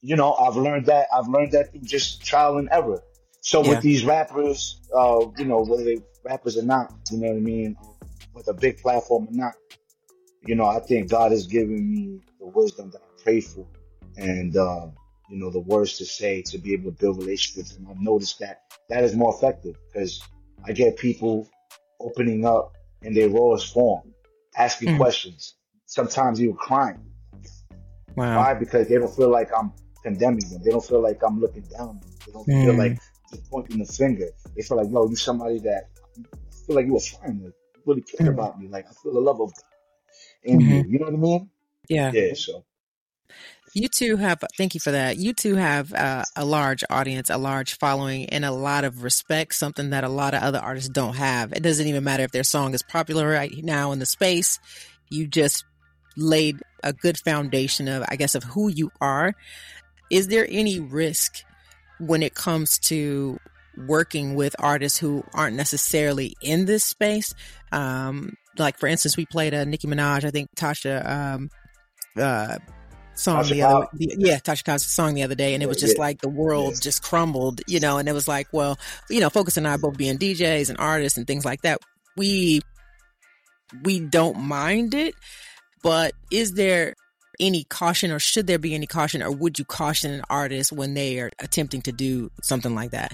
you 0.02 0.16
know, 0.16 0.34
I've 0.34 0.56
learned 0.56 0.86
that, 0.86 1.08
I've 1.14 1.28
learned 1.28 1.52
that 1.52 1.72
through 1.72 1.82
just 1.82 2.24
trial 2.26 2.58
and 2.58 2.70
error. 2.72 3.04
So 3.42 3.62
Yeah. 3.62 3.72
with 3.72 3.82
these 3.82 4.06
rappers, 4.06 4.80
uh, 4.96 5.26
you 5.38 5.46
know, 5.46 5.62
whether 5.64 5.84
they 5.84 6.02
rappers 6.24 6.58
or 6.58 6.64
not, 6.64 6.94
you 7.12 7.18
know 7.18 7.28
what 7.28 7.38
I 7.38 7.42
mean, 7.42 7.78
with 8.34 8.48
a 8.48 8.54
big 8.54 8.78
platform 8.78 9.28
or 9.28 9.34
not, 9.34 9.56
you 10.46 10.56
know, 10.56 10.66
I 10.66 10.80
think 10.80 11.10
God 11.10 11.32
has 11.32 11.48
given 11.48 11.92
me 11.92 12.22
the 12.40 12.46
wisdom 12.48 12.92
that 12.92 13.02
I 13.02 13.24
pray 13.24 13.42
for, 13.42 13.68
and 14.16 14.56
um, 14.56 14.94
you 15.30 15.38
know, 15.38 15.50
the 15.50 15.60
words 15.60 15.98
to 15.98 16.06
say 16.06 16.42
to 16.44 16.58
be 16.58 16.74
able 16.74 16.92
to 16.92 16.98
build 16.98 17.18
relationships. 17.18 17.76
And 17.76 17.88
I've 17.88 18.00
noticed 18.00 18.40
that 18.40 18.62
that 18.90 19.04
is 19.04 19.16
more 19.16 19.34
effective 19.34 19.76
because 19.92 20.22
I 20.64 20.72
get 20.72 20.98
people 20.98 21.50
opening 22.00 22.46
up 22.46 22.74
in 23.02 23.14
their 23.14 23.30
rawest 23.30 23.74
form, 23.74 24.14
asking 24.58 24.90
Mm. 24.90 24.98
questions, 24.98 25.56
sometimes 25.86 26.42
even 26.42 26.56
crying. 26.56 27.00
Wow. 28.16 28.38
Why? 28.38 28.54
Because 28.54 28.88
they 28.88 28.96
don't 28.96 29.14
feel 29.14 29.30
like 29.30 29.50
I'm 29.58 29.74
condemning 30.04 30.48
them. 30.50 30.62
They 30.64 30.72
don't 30.72 30.86
feel 30.86 31.02
like 31.02 31.22
I'm 31.24 31.40
looking 31.40 31.64
down. 31.64 32.00
They 32.26 32.32
don't 32.32 32.46
feel 32.46 32.74
Mm. 32.74 32.78
like 32.78 33.00
just 33.32 33.50
pointing 33.50 33.80
the 33.80 33.86
finger. 33.86 34.30
They 34.56 34.62
feel 34.62 34.78
like, 34.78 34.90
no, 34.90 35.08
you're 35.08 35.16
somebody 35.18 35.60
that 35.60 35.90
I 36.18 36.22
feel 36.66 36.76
like 36.76 36.86
you 36.86 36.96
a 36.96 37.00
friend. 37.00 37.44
Like, 37.44 37.54
you 37.76 37.82
really 37.86 38.02
care 38.02 38.28
Mm. 38.28 38.34
about 38.34 38.60
me. 38.60 38.68
Like 38.68 38.86
I 38.88 38.94
feel 38.94 39.14
the 39.14 39.20
love 39.20 39.42
of 39.42 39.54
God 39.54 39.64
in 40.44 40.62
you. 40.62 40.86
You 40.88 41.00
know 41.00 41.06
what 41.06 41.14
I 41.14 41.18
mean? 41.18 41.50
Yeah. 41.90 42.12
Yeah. 42.14 42.34
So 42.36 42.64
You 43.76 43.90
two 43.90 44.16
have, 44.16 44.42
thank 44.58 44.74
you 44.74 44.80
for 44.80 44.92
that. 44.92 45.18
You 45.18 45.34
two 45.34 45.56
have 45.56 45.94
uh, 45.94 46.24
a 46.38 46.46
large 46.46 46.82
audience, 46.90 47.30
a 47.30 47.38
large 47.38 47.78
following, 47.78 48.30
and 48.30 48.46
a 48.46 48.52
lot 48.52 48.86
of 48.86 49.04
respect, 49.04 49.54
something 49.54 49.90
that 49.90 50.06
a 50.06 50.10
lot 50.10 50.34
of 50.34 50.42
other 50.42 50.60
artists 50.60 50.88
don't 50.88 51.18
have. 51.18 51.52
It 51.52 51.62
doesn't 51.62 51.86
even 51.86 52.06
matter 52.06 52.24
if 52.24 52.32
their 52.32 52.46
song 52.46 52.74
is 52.74 52.82
popular 52.82 53.28
right 53.28 53.54
now 53.62 53.92
in 53.92 54.00
the 54.00 54.06
space. 54.06 54.60
You 55.10 55.28
just 55.28 55.66
laid 56.16 56.56
a 56.84 56.94
good 56.94 57.18
foundation 57.18 57.90
of, 57.90 58.06
I 58.08 58.16
guess, 58.16 58.34
of 58.34 58.46
who 58.46 58.70
you 58.70 58.92
are. 59.02 59.34
Is 60.10 60.30
there 60.30 60.48
any 60.50 60.80
risk 60.80 61.44
when 62.00 62.24
it 62.24 62.34
comes 62.34 62.80
to 62.80 63.38
working 63.78 64.36
with 64.36 64.56
artists 64.58 64.98
who 64.98 65.22
aren't 65.34 65.58
necessarily 65.58 66.34
in 66.42 66.64
this 66.64 66.86
space? 66.86 67.36
Um, 67.74 68.38
like, 68.58 68.80
for 68.80 68.88
instance, 68.88 69.18
we 69.18 69.26
played 69.26 69.54
a 69.54 69.66
Nicki 69.66 69.86
Minaj, 69.86 70.24
I 70.24 70.32
think 70.32 70.56
Tasha, 70.56 71.06
um, 71.06 71.50
uh, 72.18 72.58
song 73.16 73.44
Tasha 73.44 73.50
the 73.50 73.62
other 73.64 73.88
the, 73.94 74.16
yeah 74.18 74.38
Tasha 74.40 74.64
Cobbs 74.64 74.86
song 74.86 75.14
the 75.14 75.24
other 75.24 75.36
day 75.36 75.54
and 75.54 75.64
it 75.64 75.68
was 75.68 75.78
just 75.78 75.96
yeah. 75.98 76.02
like 76.04 76.22
the 76.22 76.30
world 76.30 76.72
Yes. 76.72 76.80
just 76.82 77.04
crumbled 77.04 77.62
you 77.68 77.80
know 77.80 77.98
and 77.98 78.08
it 78.10 78.14
was 78.14 78.28
like 78.28 78.48
well 78.52 78.78
you 79.10 79.20
know 79.20 79.30
Focus 79.30 79.58
and 79.58 79.68
I 79.68 79.78
both 79.78 79.98
being 79.98 80.18
DJs 80.18 80.70
and 80.70 80.78
artists 80.80 81.18
and 81.18 81.26
things 81.26 81.46
like 81.46 81.62
that 81.62 81.80
we 82.18 82.62
we 83.84 84.00
don't 84.00 84.40
mind 84.40 84.94
it 84.94 85.16
but 85.82 86.14
is 86.32 86.54
there 86.54 86.94
any 87.40 87.64
caution 87.66 88.12
or 88.12 88.20
should 88.20 88.48
there 88.48 88.60
be 88.60 88.74
any 88.74 88.88
caution 88.88 89.22
or 89.24 89.32
would 89.32 89.60
you 89.60 89.66
caution 89.66 90.12
an 90.12 90.22
artist 90.30 90.72
when 90.72 90.94
they 90.94 91.20
are 91.20 91.32
attempting 91.40 91.82
to 91.82 91.92
do 91.92 92.30
something 92.42 92.76
like 92.76 92.92
that 92.92 93.14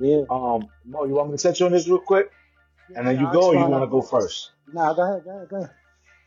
Yeah. 0.00 0.22
um, 0.30 0.68
Mo, 0.84 1.04
you 1.04 1.14
want 1.14 1.30
me 1.30 1.36
to 1.36 1.42
touch 1.42 1.62
on 1.62 1.72
this 1.72 1.86
real 1.88 1.98
quick, 1.98 2.30
and 2.96 3.06
then 3.06 3.16
you 3.16 3.22
Nah, 3.22 3.32
go, 3.32 3.46
or 3.48 3.54
you 3.54 3.64
want 3.66 3.82
to 3.84 3.86
go 3.88 4.02
first? 4.02 4.50
Nah, 4.72 4.92
go 4.92 5.02
ahead, 5.02 5.24
go 5.24 5.30
ahead, 5.30 5.48
go 5.48 5.56
ahead. 5.58 5.70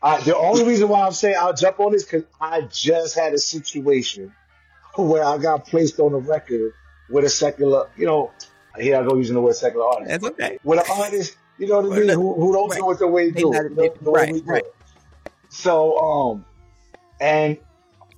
I, 0.02 0.20
the 0.20 0.36
only 0.36 0.64
reason 0.64 0.88
why 0.88 1.04
I'm 1.04 1.12
saying 1.12 1.36
I'll 1.38 1.52
jump 1.54 1.80
on 1.80 1.92
this 1.92 2.04
because 2.04 2.24
I 2.40 2.62
just 2.62 3.16
had 3.16 3.32
a 3.34 3.38
situation 3.38 4.32
where 4.96 5.24
I 5.24 5.38
got 5.38 5.66
placed 5.66 5.98
on 6.00 6.12
a 6.12 6.18
record 6.18 6.72
with 7.10 7.24
a 7.24 7.28
secular, 7.28 7.88
you 7.96 8.06
know, 8.06 8.32
here 8.78 8.96
I 8.96 9.02
go 9.02 9.16
using 9.16 9.34
the 9.34 9.40
word 9.40 9.56
secular 9.56 9.86
artist. 9.86 10.10
that's 10.10 10.24
okay 10.24 10.58
With 10.62 10.78
an 10.80 10.84
artist, 10.88 11.36
you 11.58 11.66
know 11.66 11.80
what 11.80 11.92
I 11.92 12.00
mean, 12.00 12.08
who, 12.10 12.34
who 12.34 12.52
don't 12.52 12.68
right. 12.70 12.78
do 12.78 12.90
it 12.92 12.98
the 12.98 13.06
way 13.08 13.30
They 13.30 13.40
do 13.40 13.52
it, 13.54 13.74
the, 13.74 13.94
the 14.00 14.10
right, 14.10 14.32
way 14.32 14.40
we 14.40 14.46
right. 14.46 14.62
it. 14.64 14.74
So, 15.48 15.98
um, 15.98 16.44
and 17.20 17.58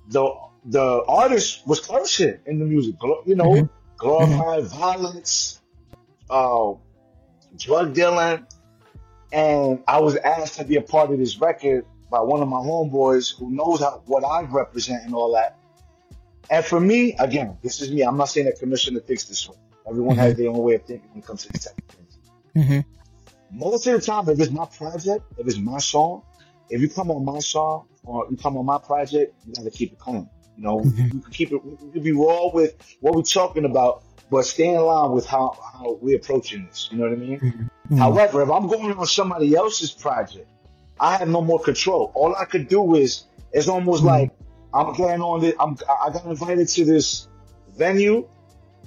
the 0.09 0.31
the 0.65 1.03
artist 1.07 1.65
was 1.65 1.79
cursing 1.79 2.37
in 2.45 2.59
the 2.59 2.65
music, 2.65 2.95
you 3.25 3.35
know, 3.35 3.49
Mhm. 3.51 3.69
glorifying 3.97 4.65
violence, 4.65 5.59
uh, 6.29 6.73
drug 7.57 7.93
dealing, 7.95 8.45
and 9.31 9.83
I 9.87 9.99
was 9.99 10.15
asked 10.17 10.55
to 10.55 10.63
be 10.65 10.75
a 10.75 10.81
part 10.81 11.11
of 11.11 11.17
this 11.17 11.39
record 11.39 11.85
by 12.09 12.19
one 12.19 12.41
of 12.41 12.47
my 12.47 12.57
homeboys 12.57 13.37
who 13.37 13.51
knows 13.51 13.79
how, 13.79 14.01
what 14.05 14.23
I 14.23 14.41
represent 14.41 15.05
and 15.05 15.15
all 15.15 15.33
that. 15.33 15.57
And 16.49 16.65
for 16.65 16.79
me, 16.79 17.15
again, 17.17 17.57
this 17.61 17.81
is 17.81 17.91
me. 17.91 18.01
I'm 18.01 18.17
not 18.17 18.25
saying 18.25 18.47
that 18.47 18.59
commissioner 18.59 18.99
thinks 18.99 19.23
this 19.25 19.47
way. 19.47 19.55
Everyone 19.87 20.17
has 20.17 20.35
their 20.35 20.49
own 20.49 20.57
way 20.57 20.75
of 20.75 20.83
thinking 20.83 21.09
when 21.11 21.19
it 21.19 21.25
comes 21.25 21.43
to 21.43 21.51
these 21.53 21.65
type 21.65 21.75
of 21.89 21.95
things. 21.95 22.17
hmm 22.67 22.79
Most 23.57 23.87
of 23.87 23.93
the 23.93 24.05
time, 24.05 24.27
if 24.27 24.39
it's 24.39 24.51
my 24.51 24.65
project, 24.65 25.23
if 25.37 25.47
it's 25.47 25.57
my 25.57 25.77
song, 25.77 26.23
if 26.69 26.81
you 26.81 26.89
come 26.89 27.09
on 27.11 27.23
my 27.23 27.39
song 27.39 27.87
or 28.03 28.27
you 28.29 28.37
come 28.37 28.57
on 28.57 28.65
my 28.65 28.77
project, 28.77 29.33
you 29.47 29.53
gotta 29.53 29.71
keep 29.71 29.93
it 29.93 29.99
clean. 29.99 30.29
You 30.57 30.63
know, 30.63 30.79
Mhm. 30.79 31.13
you 31.13 31.19
can 31.21 31.31
keep 31.31 31.51
it. 31.51 31.63
We 31.63 31.91
can 31.91 32.03
be 32.03 32.11
raw 32.11 32.51
with 32.53 32.75
what 32.99 33.15
we're 33.15 33.21
talking 33.23 33.65
about, 33.65 34.03
but 34.29 34.43
stay 34.43 34.73
in 34.73 34.81
line 34.81 35.11
with 35.11 35.25
how 35.25 35.57
how 35.73 35.97
we're 36.01 36.17
approaching 36.17 36.65
this. 36.65 36.89
You 36.91 36.97
know 36.97 37.05
what 37.05 37.13
I 37.13 37.15
mean? 37.15 37.69
Mhm. 37.91 37.97
However, 37.97 38.41
if 38.41 38.49
I'm 38.49 38.67
going 38.67 38.93
on 38.93 39.05
somebody 39.05 39.53
else's 39.53 39.91
project, 39.91 40.47
I 40.99 41.17
have 41.17 41.27
no 41.27 41.41
more 41.41 41.59
control. 41.59 42.11
All 42.13 42.33
I 42.35 42.45
could 42.45 42.67
do 42.69 42.95
is 42.95 43.25
it's 43.51 43.67
almost 43.67 44.03
Mhm. 44.03 44.07
like 44.07 44.31
I'm 44.73 44.93
getting 44.93 45.21
on 45.21 45.41
the 45.41 45.53
I'm 45.59 45.77
I 46.01 46.09
got 46.09 46.25
invited 46.25 46.67
to 46.69 46.85
this 46.85 47.27
venue 47.75 48.25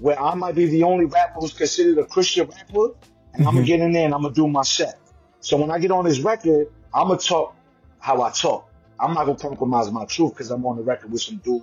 where 0.00 0.20
I 0.20 0.34
might 0.34 0.54
be 0.54 0.66
the 0.66 0.84
only 0.84 1.04
rapper 1.04 1.40
who's 1.40 1.52
considered 1.52 1.98
a 1.98 2.06
Christian 2.06 2.48
rapper, 2.48 2.94
and 3.34 3.46
I'm 3.46 3.54
gonna 3.54 3.66
get 3.66 3.80
in 3.80 3.92
there 3.92 4.06
and 4.06 4.14
I'm 4.14 4.22
gonna 4.22 4.34
do 4.34 4.48
my 4.48 4.62
set. 4.62 4.98
So 5.40 5.58
when 5.58 5.70
I 5.70 5.78
get 5.78 5.90
on 5.90 6.06
this 6.06 6.20
record, 6.20 6.68
I'm 6.94 7.08
gonna 7.08 7.20
talk 7.20 7.54
how 7.98 8.22
I 8.22 8.30
talk. 8.30 8.70
I'm 8.98 9.12
not 9.12 9.26
gonna 9.26 9.38
compromise 9.38 9.90
my 9.90 10.06
truth 10.06 10.32
because 10.32 10.50
I'm 10.50 10.64
on 10.64 10.76
the 10.76 10.82
record 10.82 11.12
with 11.12 11.20
some 11.20 11.36
dude 11.44 11.62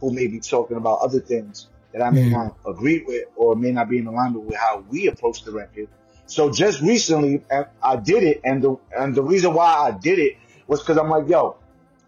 who 0.00 0.10
may 0.12 0.26
be 0.26 0.40
talking 0.40 0.76
about 0.76 0.98
other 1.00 1.20
things 1.20 1.68
that 1.92 2.02
I 2.02 2.10
may 2.10 2.24
Mhm. 2.24 2.32
not 2.32 2.56
agree 2.66 3.02
with 3.06 3.24
or 3.36 3.56
may 3.56 3.72
not 3.72 3.88
be 3.88 3.98
in 3.98 4.06
alignment 4.06 4.44
with 4.44 4.56
how 4.56 4.82
we 4.90 5.06
approach 5.06 5.44
the 5.44 5.52
record. 5.52 5.88
So 6.26 6.50
just 6.50 6.80
recently, 6.80 7.42
I 7.50 7.64
I 7.82 7.96
did 7.96 8.22
it, 8.22 8.40
and 8.44 8.62
the 8.62 8.76
and 8.96 9.14
the 9.14 9.22
reason 9.22 9.54
why 9.54 9.74
I 9.74 9.90
did 9.90 10.18
it 10.18 10.36
was 10.66 10.80
because 10.80 10.98
I'm 10.98 11.10
like, 11.10 11.28
yo, 11.28 11.56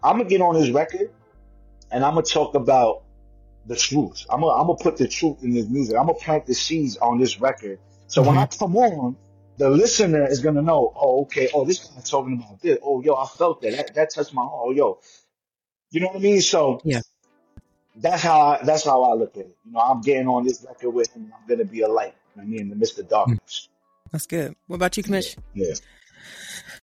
I'm 0.03 0.17
gonna 0.17 0.29
get 0.29 0.41
on 0.41 0.55
this 0.55 0.69
record, 0.69 1.11
and 1.91 2.03
I'm 2.03 2.13
gonna 2.13 2.25
talk 2.25 2.55
about 2.55 3.03
the 3.65 3.75
truth. 3.75 4.25
I'm 4.29 4.41
gonna 4.41 4.53
I'm 4.53 4.67
gonna 4.67 4.79
put 4.79 4.97
the 4.97 5.07
truth 5.07 5.43
in 5.43 5.51
this 5.51 5.67
music. 5.67 5.95
I'm 5.97 6.07
gonna 6.07 6.17
plant 6.17 6.45
the 6.45 6.53
seeds 6.53 6.97
on 6.97 7.19
this 7.19 7.39
record. 7.39 7.79
So 8.07 8.21
when 8.21 8.37
I 8.37 8.45
mm-hmm. 8.45 8.59
come 8.59 8.77
on, 8.77 9.15
the 9.57 9.69
listener 9.69 10.27
is 10.27 10.39
gonna 10.39 10.61
know, 10.61 10.93
oh, 10.95 11.21
okay, 11.23 11.49
oh, 11.53 11.65
this 11.65 11.79
guy's 11.79 12.09
talking 12.09 12.35
about 12.35 12.61
this. 12.61 12.77
Oh, 12.83 13.01
yo, 13.01 13.15
I 13.15 13.25
felt 13.27 13.61
that. 13.61 13.71
That, 13.71 13.95
that 13.95 14.13
touched 14.13 14.33
my 14.33 14.41
heart. 14.41 14.53
Oh, 14.53 14.71
yo, 14.71 14.99
you 15.91 16.01
know 16.01 16.07
what 16.07 16.17
I 16.17 16.19
mean? 16.19 16.41
So 16.41 16.81
Yeah. 16.83 17.01
that's 17.95 18.21
how 18.21 18.39
I 18.41 18.63
that's 18.63 18.85
how 18.85 19.03
I 19.03 19.13
look 19.13 19.35
at 19.37 19.45
it. 19.45 19.57
You 19.65 19.71
know, 19.71 19.79
I'm 19.79 20.01
getting 20.01 20.27
on 20.27 20.45
this 20.45 20.65
record 20.67 20.91
with 20.91 21.13
him. 21.13 21.31
I'm 21.33 21.47
gonna 21.47 21.65
be 21.65 21.81
a 21.81 21.87
light. 21.87 22.15
You 22.35 22.41
know 22.41 22.43
what 22.43 22.43
I 22.43 22.45
mean, 22.45 22.61
in 22.61 22.69
the 22.69 22.75
midst 22.75 22.99
of 22.99 23.09
darkness. 23.09 23.69
Mm. 23.69 23.74
That's 24.15 24.27
good. 24.27 24.55
What 24.67 24.77
about 24.77 24.95
you, 24.95 25.03
Commish? 25.03 25.37
Yeah. 25.53 25.73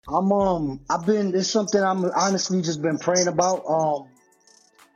I'm 0.09 0.33
um 0.33 0.81
I've 0.91 1.07
been 1.07 1.33
it's 1.33 1.49
something 1.49 1.81
I'm 1.81 2.05
honestly 2.07 2.61
just 2.61 2.83
been 2.83 2.99
praying 2.99 3.29
about. 3.29 3.63
Um, 3.69 4.09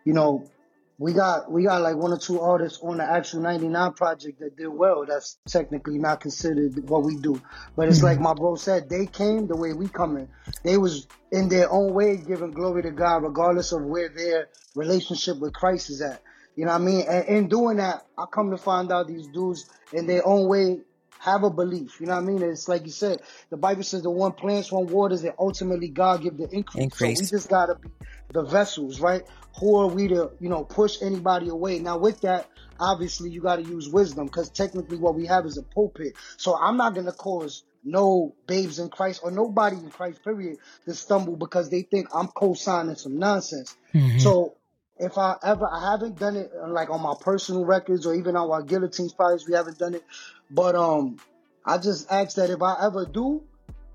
you 0.05 0.15
know, 0.15 0.51
we 0.99 1.13
got 1.13 1.49
we 1.49 1.63
got 1.63 1.83
like 1.83 1.95
one 1.95 2.11
or 2.11 2.19
two 2.19 2.41
artists 2.41 2.81
on 2.83 2.97
the 2.97 3.05
actual 3.05 3.41
99 3.43 3.93
project 3.93 4.41
that 4.41 4.57
did 4.57 4.67
well. 4.67 5.07
That's 5.07 5.39
technically 5.47 5.99
not 5.99 6.19
considered 6.19 6.89
what 6.89 7.05
we 7.05 7.19
do. 7.19 7.41
But 7.77 7.87
it's 7.87 8.03
like 8.03 8.19
my 8.19 8.35
bro 8.35 8.57
said, 8.57 8.89
they 8.89 9.07
came 9.07 9.47
the 9.47 9.57
way 9.57 9.73
we 9.73 9.87
coming. 9.87 10.27
They 10.65 10.77
was 10.77 11.07
in 11.31 11.49
their 11.49 11.71
own 11.71 11.95
way 11.95 12.17
giving 12.17 12.51
glory 12.51 12.83
to 12.83 12.91
God 12.91 13.23
regardless 13.23 13.71
of 13.71 13.83
where 13.85 14.09
their 14.09 14.49
relationship 14.75 15.39
with 15.39 15.53
Christ 15.53 15.89
is 15.89 16.03
at. 16.03 16.21
You 16.57 16.65
know 16.65 16.73
what 16.73 16.81
I 16.81 16.85
mean? 16.85 17.05
And 17.09 17.29
in 17.29 17.49
doing 17.49 17.77
that, 17.77 18.05
I 18.19 18.25
come 18.27 18.51
to 18.51 18.57
find 18.57 18.91
out 18.91 19.07
these 19.07 19.29
dudes 19.29 19.71
in 19.93 20.09
their 20.09 20.27
own 20.27 20.49
way 20.49 20.81
have 21.25 21.43
a 21.43 21.51
belief. 21.51 22.01
You 22.01 22.07
know 22.07 22.17
what 22.17 22.23
I 22.23 22.27
mean? 22.27 22.43
It's 22.43 22.69
like 22.69 22.85
you 22.85 22.93
said, 22.93 23.21
the 23.49 23.57
Bible 23.57 23.83
says 23.83 24.03
the 24.03 24.11
one 24.11 24.33
plants, 24.33 24.71
one 24.71 24.87
waters, 24.87 25.25
and 25.25 25.33
ultimately 25.39 25.89
God 25.89 26.23
give 26.23 26.37
the 26.37 26.49
increase. 26.51 26.85
Increase. 26.85 27.19
So 27.19 27.23
we 27.23 27.39
just 27.39 27.49
gotta 27.49 27.77
be 27.77 27.89
the 28.31 28.43
vessels, 28.43 29.01
right? 29.01 29.23
Who 29.59 29.77
are 29.77 29.87
we 29.87 30.09
to, 30.09 30.33
you 30.39 30.51
know, 30.51 30.65
push 30.65 31.01
anybody 31.01 31.49
away? 31.49 31.79
Now 31.79 31.97
with 31.97 32.21
that, 32.21 32.51
obviously 32.79 33.31
you 33.31 33.41
gotta 33.41 33.63
use 33.63 33.89
wisdom 33.89 34.27
because 34.27 34.51
technically 34.51 34.99
what 34.99 35.15
we 35.15 35.25
have 35.27 35.47
is 35.47 35.57
a 35.57 35.63
pulpit. 35.63 36.13
So 36.37 36.59
I'm 36.61 36.77
not 36.77 36.95
gonna 36.95 37.13
cause 37.13 37.65
no 37.83 38.35
babes 38.47 38.79
in 38.79 38.91
Christ 38.91 39.21
or 39.25 39.31
nobody 39.31 39.77
in 39.77 39.89
Christ, 39.91 40.23
period, 40.23 40.59
to 40.85 40.95
stumble 40.95 41.37
because 41.37 41.71
they 41.71 41.83
think 41.83 42.09
I'm 42.15 42.29
co-signing 42.29 42.97
some 42.97 43.19
nonsense. 43.19 43.75
Mhm. 43.95 44.21
So 44.21 44.57
if 44.99 45.19
I 45.19 45.37
ever, 45.43 45.69
I 45.71 45.93
haven't 45.93 46.19
done 46.19 46.37
it 46.37 46.51
uh, 46.63 46.69
like 46.69 46.91
on 46.91 47.03
my 47.03 47.15
personal 47.21 47.65
records 47.65 48.07
or 48.07 48.15
even 48.15 48.37
on 48.37 48.51
our 48.51 48.63
guillotines 48.63 49.13
projects, 49.13 49.49
we 49.49 49.55
haven't 49.55 49.79
done 49.79 49.95
it. 49.95 50.05
But 50.51 50.75
um, 50.75 51.17
I 51.65 51.79
just 51.79 52.11
ask 52.11 52.37
that 52.37 52.51
if 52.51 52.63
I 52.63 52.77
ever 52.83 53.07
do, 53.07 53.43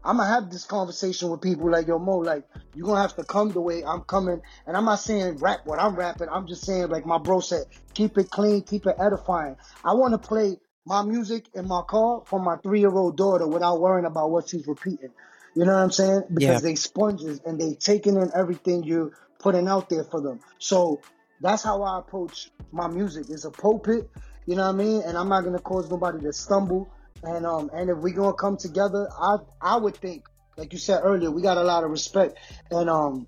I'm 0.04 0.18
gonna 0.18 0.30
have 0.30 0.50
this 0.50 0.66
conversation 0.66 1.30
with 1.30 1.42
people 1.42 1.70
like 1.70 1.88
yo 1.88 2.00
Mo, 2.00 2.18
like 2.18 2.46
you're 2.74 2.86
gonna 2.88 3.02
have 3.02 3.16
to 3.16 3.24
come 3.24 3.52
the 3.52 3.62
way 3.62 3.84
I'm 3.84 4.02
coming, 4.02 4.42
and 4.66 4.78
I'm 4.78 4.86
not 4.86 5.00
saying 5.00 5.38
rap 5.38 5.62
what 5.66 5.80
I'm 5.80 5.96
rapping. 5.96 6.30
I'm 6.30 6.48
just 6.48 6.64
saying 6.66 6.88
like 6.90 7.06
my 7.06 7.18
bro 7.18 7.40
said, 7.42 7.66
keep 7.94 8.18
it 8.18 8.30
clean, 8.30 8.62
keep 8.64 8.86
it 8.86 8.96
edifying. 9.00 9.58
I 9.84 9.94
want 9.94 10.14
to 10.14 10.28
play 10.28 10.58
my 10.86 11.02
music 11.04 11.48
in 11.54 11.68
my 11.68 11.82
car 11.88 12.24
for 12.26 12.40
my 12.40 12.56
three 12.58 12.80
year 12.80 12.92
old 12.94 13.18
daughter 13.18 13.48
without 13.48 13.80
worrying 13.82 14.06
about 14.06 14.32
what 14.32 14.50
she's 14.50 14.68
repeating. 14.68 15.12
You 15.56 15.66
know 15.66 15.74
what 15.74 15.84
I'm 15.84 15.92
saying? 15.92 16.24
Because 16.34 16.62
Yeah. 16.62 16.70
they 16.70 16.76
sponges 16.76 17.42
and 17.46 17.60
they 17.60 17.74
taking 17.74 18.16
in 18.16 18.32
everything 18.36 18.84
you're 18.84 19.12
putting 19.40 19.68
out 19.68 19.90
there 19.90 20.04
for 20.04 20.22
them. 20.22 20.40
So 20.60 21.02
that's 21.42 21.64
how 21.64 21.82
I 21.82 22.00
approach 22.00 22.52
my 22.72 22.88
music. 22.88 23.26
It's 23.30 23.46
a 23.46 23.52
pulpit, 23.52 24.10
you 24.46 24.56
know 24.56 24.66
what 24.66 24.76
I 24.76 24.78
mean? 24.78 25.02
And 25.04 25.18
I'm 25.18 25.30
not 25.30 25.44
gonna 25.44 25.60
cause 25.60 25.90
nobody 25.90 26.20
to 26.22 26.34
stumble. 26.34 26.90
And 27.24 27.46
um 27.46 27.70
and 27.74 27.90
if 27.90 27.98
we 27.98 28.12
gonna 28.12 28.34
come 28.34 28.58
together, 28.58 29.10
I 29.20 29.38
I 29.62 29.78
would 29.78 29.96
think, 29.98 30.26
like 30.58 30.74
you 30.74 30.80
said 30.80 31.02
earlier, 31.04 31.32
we 31.32 31.42
got 31.42 31.58
a 31.58 31.64
lot 31.64 31.84
of 31.84 31.90
respect. 31.90 32.38
And 32.70 32.90
um 32.90 33.28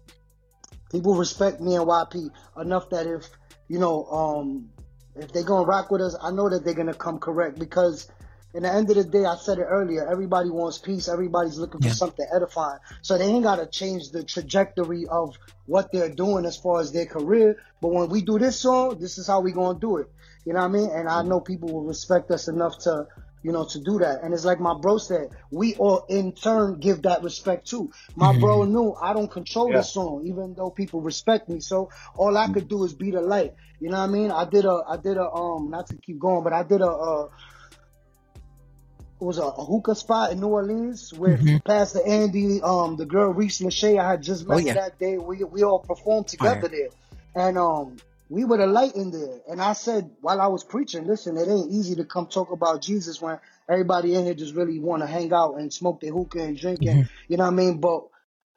people 0.91 1.15
respect 1.15 1.61
me 1.61 1.75
and 1.75 1.85
YP 1.85 2.29
enough 2.59 2.89
that 2.89 3.07
if 3.07 3.29
you 3.67 3.79
know 3.79 4.05
um 4.05 4.69
if 5.15 5.31
they're 5.31 5.43
gonna 5.43 5.65
rock 5.65 5.91
with 5.91 6.01
us, 6.01 6.15
I 6.21 6.31
know 6.31 6.49
that 6.49 6.63
they're 6.63 6.73
gonna 6.73 6.93
come 6.93 7.19
correct 7.19 7.59
because 7.59 8.09
in 8.53 8.63
the 8.63 8.73
end 8.73 8.89
of 8.89 8.95
the 8.97 9.03
day, 9.03 9.25
I 9.25 9.35
said 9.35 9.59
it 9.59 9.63
earlier, 9.69 10.07
everybody 10.07 10.49
wants 10.49 10.79
peace, 10.79 11.07
everybody's 11.07 11.57
looking 11.57 11.81
for 11.81 11.89
Yeah. 11.89 11.93
something 11.93 12.25
edifying. 12.35 12.79
So 13.01 13.17
they 13.17 13.25
ain't 13.25 13.43
gotta 13.43 13.67
change 13.67 14.11
the 14.11 14.23
trajectory 14.23 15.05
of 15.09 15.35
what 15.65 15.91
they're 15.91 16.13
doing 16.13 16.45
as 16.45 16.57
far 16.57 16.79
as 16.81 16.91
their 16.91 17.05
career. 17.05 17.55
But 17.81 17.93
when 17.93 18.09
we 18.09 18.21
do 18.23 18.39
this 18.39 18.59
song, 18.59 18.97
this 18.99 19.17
is 19.17 19.27
how 19.27 19.41
we 19.41 19.53
gonna 19.53 19.79
do 19.79 19.97
it. 19.97 20.07
You 20.45 20.53
know 20.53 20.59
what 20.59 20.65
I 20.65 20.69
mean? 20.69 20.89
And 20.91 21.07
I 21.09 21.21
know 21.23 21.39
people 21.39 21.71
will 21.71 21.85
respect 21.85 22.31
us 22.31 22.47
enough 22.47 22.77
to 22.83 23.07
you 23.43 23.51
know, 23.51 23.65
to 23.65 23.79
do 23.79 23.99
that. 23.99 24.23
And 24.23 24.33
it's 24.33 24.45
like 24.45 24.59
my 24.59 24.75
bro 24.79 24.97
said, 24.97 25.29
we 25.51 25.75
all 25.75 26.05
in 26.09 26.33
turn 26.33 26.79
give 26.79 27.03
that 27.03 27.23
respect 27.23 27.67
too. 27.67 27.91
My 28.15 28.33
bro 28.33 28.65
knew 28.65 28.95
I 29.01 29.13
don't 29.13 29.31
control 29.31 29.71
Yeah. 29.71 29.77
the 29.77 29.83
song, 29.83 30.25
even 30.27 30.53
though 30.55 30.69
people 30.71 31.01
respect 31.01 31.49
me. 31.49 31.59
So 31.59 31.89
all 32.17 32.37
I 32.37 32.47
could 32.47 32.67
do 32.67 32.83
is 32.83 32.93
be 32.93 33.11
the 33.11 33.21
light. 33.21 33.53
You 33.79 33.89
know 33.89 33.97
what 33.99 34.09
I 34.09 34.13
mean? 34.13 34.31
I 34.31 34.45
did 34.45 34.65
a, 34.65 34.81
I 34.87 34.97
did 34.97 35.17
a, 35.17 35.23
um, 35.23 35.69
not 35.71 35.87
to 35.87 35.97
keep 35.97 36.19
going, 36.19 36.43
but 36.43 36.53
I 36.53 36.63
did 36.63 36.81
a, 36.81 36.87
uh, 36.87 37.27
it 39.21 39.23
was 39.23 39.37
a, 39.37 39.43
a 39.43 39.63
hookah 39.65 39.95
spot 39.95 40.31
in 40.31 40.39
New 40.39 40.47
Orleans 40.47 41.13
where 41.13 41.37
Mhm. 41.37 41.63
Pastor 41.63 41.99
Andy, 42.05 42.59
um, 42.63 42.97
the 42.97 43.05
girl 43.05 43.31
Reese 43.33 43.61
Lachey, 43.61 43.99
I 43.99 44.09
had 44.11 44.23
just 44.23 44.47
met 44.47 44.55
Oh, 44.55 44.59
yeah. 44.59 44.73
that 44.73 44.99
day. 44.99 45.17
We 45.17 45.43
we 45.43 45.63
all 45.63 45.79
performed 45.79 46.27
together 46.27 46.67
there, 46.67 46.89
and 47.35 47.57
um, 47.57 48.01
we 48.29 48.45
were 48.45 48.57
the 48.57 48.65
light 48.67 48.95
in 48.95 49.11
there. 49.11 49.41
And 49.47 49.61
I 49.61 49.73
said 49.73 50.09
while 50.21 50.41
I 50.41 50.47
was 50.47 50.63
preaching, 50.63 51.05
listen, 51.05 51.37
it 51.37 51.47
ain't 51.47 51.71
easy 51.71 51.95
to 51.95 52.05
come 52.05 52.27
talk 52.27 52.51
about 52.51 52.81
Jesus 52.81 53.21
when 53.21 53.39
everybody 53.69 54.15
in 54.15 54.25
here 54.25 54.33
just 54.33 54.55
really 54.55 54.79
want 54.79 55.03
to 55.03 55.07
hang 55.07 55.31
out 55.33 55.55
and 55.59 55.71
smoke 55.71 56.01
their 56.01 56.11
hookah 56.11 56.41
and 56.41 56.57
drink, 56.57 56.79
and 56.85 57.07
you 57.27 57.37
know 57.37 57.43
what 57.45 57.53
I 57.53 57.55
mean. 57.55 57.79
But 57.79 58.05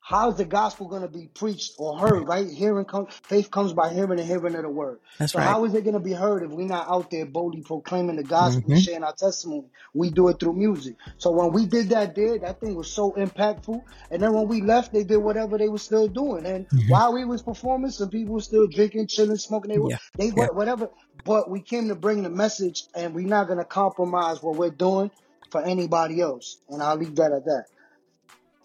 how's 0.04 0.36
the 0.36 0.44
gospel 0.44 0.86
going 0.88 1.02
to 1.02 1.08
be 1.08 1.28
preached 1.34 1.72
or 1.78 1.98
heard? 1.98 2.28
Right, 2.28 2.46
hearing 2.48 2.84
comes, 2.84 3.14
faith 3.24 3.50
comes 3.50 3.72
by 3.72 3.92
hearing 3.92 4.18
and 4.20 4.28
hearing 4.28 4.54
of 4.54 4.62
the 4.62 4.68
word. 4.68 5.00
That's 5.18 5.32
so 5.32 5.38
right. 5.38 5.46
how 5.46 5.64
is 5.64 5.74
it 5.74 5.82
going 5.84 5.94
to 5.94 6.00
be 6.00 6.12
heard 6.12 6.42
if 6.44 6.50
we're 6.50 6.68
not 6.68 6.88
out 6.88 7.10
there 7.10 7.26
boldly 7.26 7.62
proclaiming 7.62 8.16
the 8.16 8.24
gospel 8.24 8.70
and 8.70 8.78
Mhm. 8.78 8.84
sharing 8.84 9.04
our 9.04 9.14
testimony? 9.14 9.70
We 9.94 10.10
do 10.10 10.28
it 10.28 10.38
through 10.40 10.56
music. 10.56 10.96
So 11.18 11.30
when 11.32 11.52
we 11.52 11.66
did 11.66 11.88
that 11.90 12.14
there, 12.14 12.38
that 12.40 12.60
thing 12.60 12.74
was 12.76 12.92
so 12.92 13.12
impactful. 13.12 13.80
And 14.10 14.22
then 14.22 14.34
when 14.34 14.46
we 14.48 14.60
left, 14.60 14.92
they 14.92 15.04
did 15.04 15.16
whatever 15.18 15.56
they 15.58 15.68
were 15.70 15.78
still 15.78 16.08
doing. 16.08 16.46
And 16.46 16.66
while 16.88 17.14
we 17.14 17.24
was 17.24 17.42
performing, 17.42 17.90
some 17.90 18.10
people 18.10 18.34
were 18.34 18.40
still 18.42 18.66
drinking, 18.68 19.06
chilling, 19.08 19.36
smoking. 19.38 19.70
They 19.72 19.78
were, 19.78 19.90
Yeah. 19.90 19.98
they 20.18 20.26
Yeah. 20.36 20.48
whatever. 20.52 20.90
But 21.24 21.50
we 21.50 21.62
came 21.62 21.88
to 21.88 21.94
bring 21.94 22.22
the 22.22 22.30
message, 22.30 22.84
and 22.94 23.14
we're 23.14 23.26
not 23.26 23.46
going 23.46 23.58
to 23.58 23.64
compromise 23.64 24.42
what 24.42 24.56
we're 24.56 24.70
doing 24.70 25.10
for 25.50 25.62
anybody 25.62 26.20
else. 26.20 26.60
And 26.68 26.82
I'll 26.82 26.96
leave 26.96 27.16
that 27.16 27.32
at 27.32 27.44
that. 27.46 27.64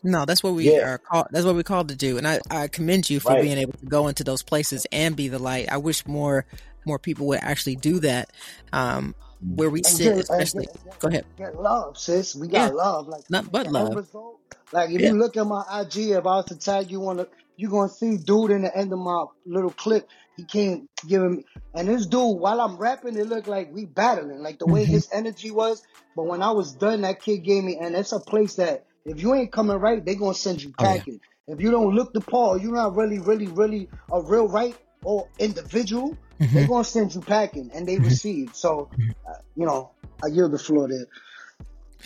No, 0.03 0.25
that's 0.25 0.43
what 0.43 0.53
we 0.53 0.75
Yeah. 0.75 0.81
are 0.81 0.97
called. 0.97 1.27
That's 1.31 1.45
what 1.45 1.55
we're 1.55 1.63
called 1.63 1.89
to 1.89 1.95
do, 1.95 2.17
and 2.17 2.27
I, 2.27 2.39
I 2.49 2.67
commend 2.67 3.09
you 3.09 3.19
for 3.19 3.35
Right. 3.35 3.41
being 3.41 3.57
able 3.57 3.73
to 3.73 3.85
go 3.85 4.07
into 4.07 4.23
those 4.23 4.43
places 4.43 4.85
and 4.91 5.15
be 5.15 5.27
the 5.27 5.39
light. 5.39 5.69
I 5.71 5.77
wish 5.77 6.05
more 6.07 6.45
more 6.85 6.99
people 6.99 7.27
would 7.27 7.39
actually 7.41 7.75
do 7.75 7.99
that. 7.99 8.31
Um, 8.73 9.15
where 9.41 9.69
we 9.69 9.83
And 9.85 9.85
sit, 9.85 10.13
get, 10.15 10.17
especially. 10.19 10.67
get, 10.85 10.99
Go 10.99 11.07
ahead. 11.09 11.25
get 11.37 11.55
love, 11.55 11.97
sis. 11.97 12.35
We 12.35 12.47
got 12.47 12.71
Yeah, 12.71 12.73
love. 12.73 13.07
Like 13.07 13.23
not 13.29 13.51
but 13.51 13.67
love. 13.71 13.93
result. 13.95 14.39
Like 14.71 14.91
if 14.91 15.01
Yeah. 15.01 15.09
you 15.09 15.17
look 15.17 15.37
at 15.37 15.45
my 15.45 15.63
IG, 15.81 16.11
if 16.11 16.19
I 16.25 16.37
was 16.37 16.45
to 16.45 16.57
tag 16.57 16.91
you 16.91 17.05
on 17.07 17.17
the, 17.17 17.29
you 17.57 17.69
gonna 17.69 17.89
see 17.89 18.17
dude 18.17 18.51
in 18.51 18.61
the 18.63 18.75
end 18.75 18.93
of 18.93 18.99
my 18.99 19.25
little 19.45 19.71
clip. 19.71 20.07
He 20.37 20.45
can't 20.45 20.89
give 21.07 21.21
him, 21.21 21.43
and 21.75 21.87
this 21.89 22.05
dude 22.05 22.39
while 22.39 22.61
I'm 22.61 22.77
rapping, 22.77 23.17
it 23.17 23.27
looked 23.27 23.47
like 23.47 23.73
we 23.73 23.85
battling, 23.85 24.41
like 24.41 24.59
the 24.59 24.67
way 24.67 24.85
Mhm. 24.85 24.85
his 24.85 25.09
energy 25.11 25.51
was. 25.51 25.83
But 26.15 26.23
when 26.27 26.41
I 26.41 26.51
was 26.51 26.73
done, 26.73 27.01
that 27.01 27.21
kid 27.21 27.39
gave 27.39 27.63
me, 27.63 27.77
and 27.81 27.95
it's 27.95 28.13
a 28.13 28.19
place 28.19 28.55
that 28.55 28.85
if 29.09 29.21
you 29.21 29.33
ain't 29.33 29.51
coming 29.51 29.77
right, 29.77 30.03
they 30.03 30.15
gonna 30.15 30.33
send 30.33 30.61
you 30.61 30.73
Oh 30.77 30.83
yeah. 30.83 30.97
packing. 30.97 31.19
If 31.47 31.59
you 31.59 31.71
don't 31.71 31.95
look 31.95 32.13
the 32.13 32.21
part, 32.21 32.61
you're 32.61 32.75
not 32.75 32.95
really, 32.95 33.17
really, 33.19 33.47
really 33.47 33.89
a 34.11 34.21
real 34.21 34.47
right 34.47 34.75
or 35.03 35.27
individual. 35.39 36.15
They 36.39 36.47
Mhm. 36.47 36.67
gonna 36.67 36.83
send 36.83 37.15
you 37.15 37.21
packing, 37.21 37.71
and 37.73 37.87
they 37.87 37.97
Mhm. 37.97 38.03
receive. 38.05 38.55
So, 38.55 38.89
uh, 39.27 39.33
you 39.55 39.65
know, 39.65 39.91
I 40.23 40.27
yield 40.27 40.51
the 40.51 40.59
floor 40.59 40.87
there. 40.87 41.07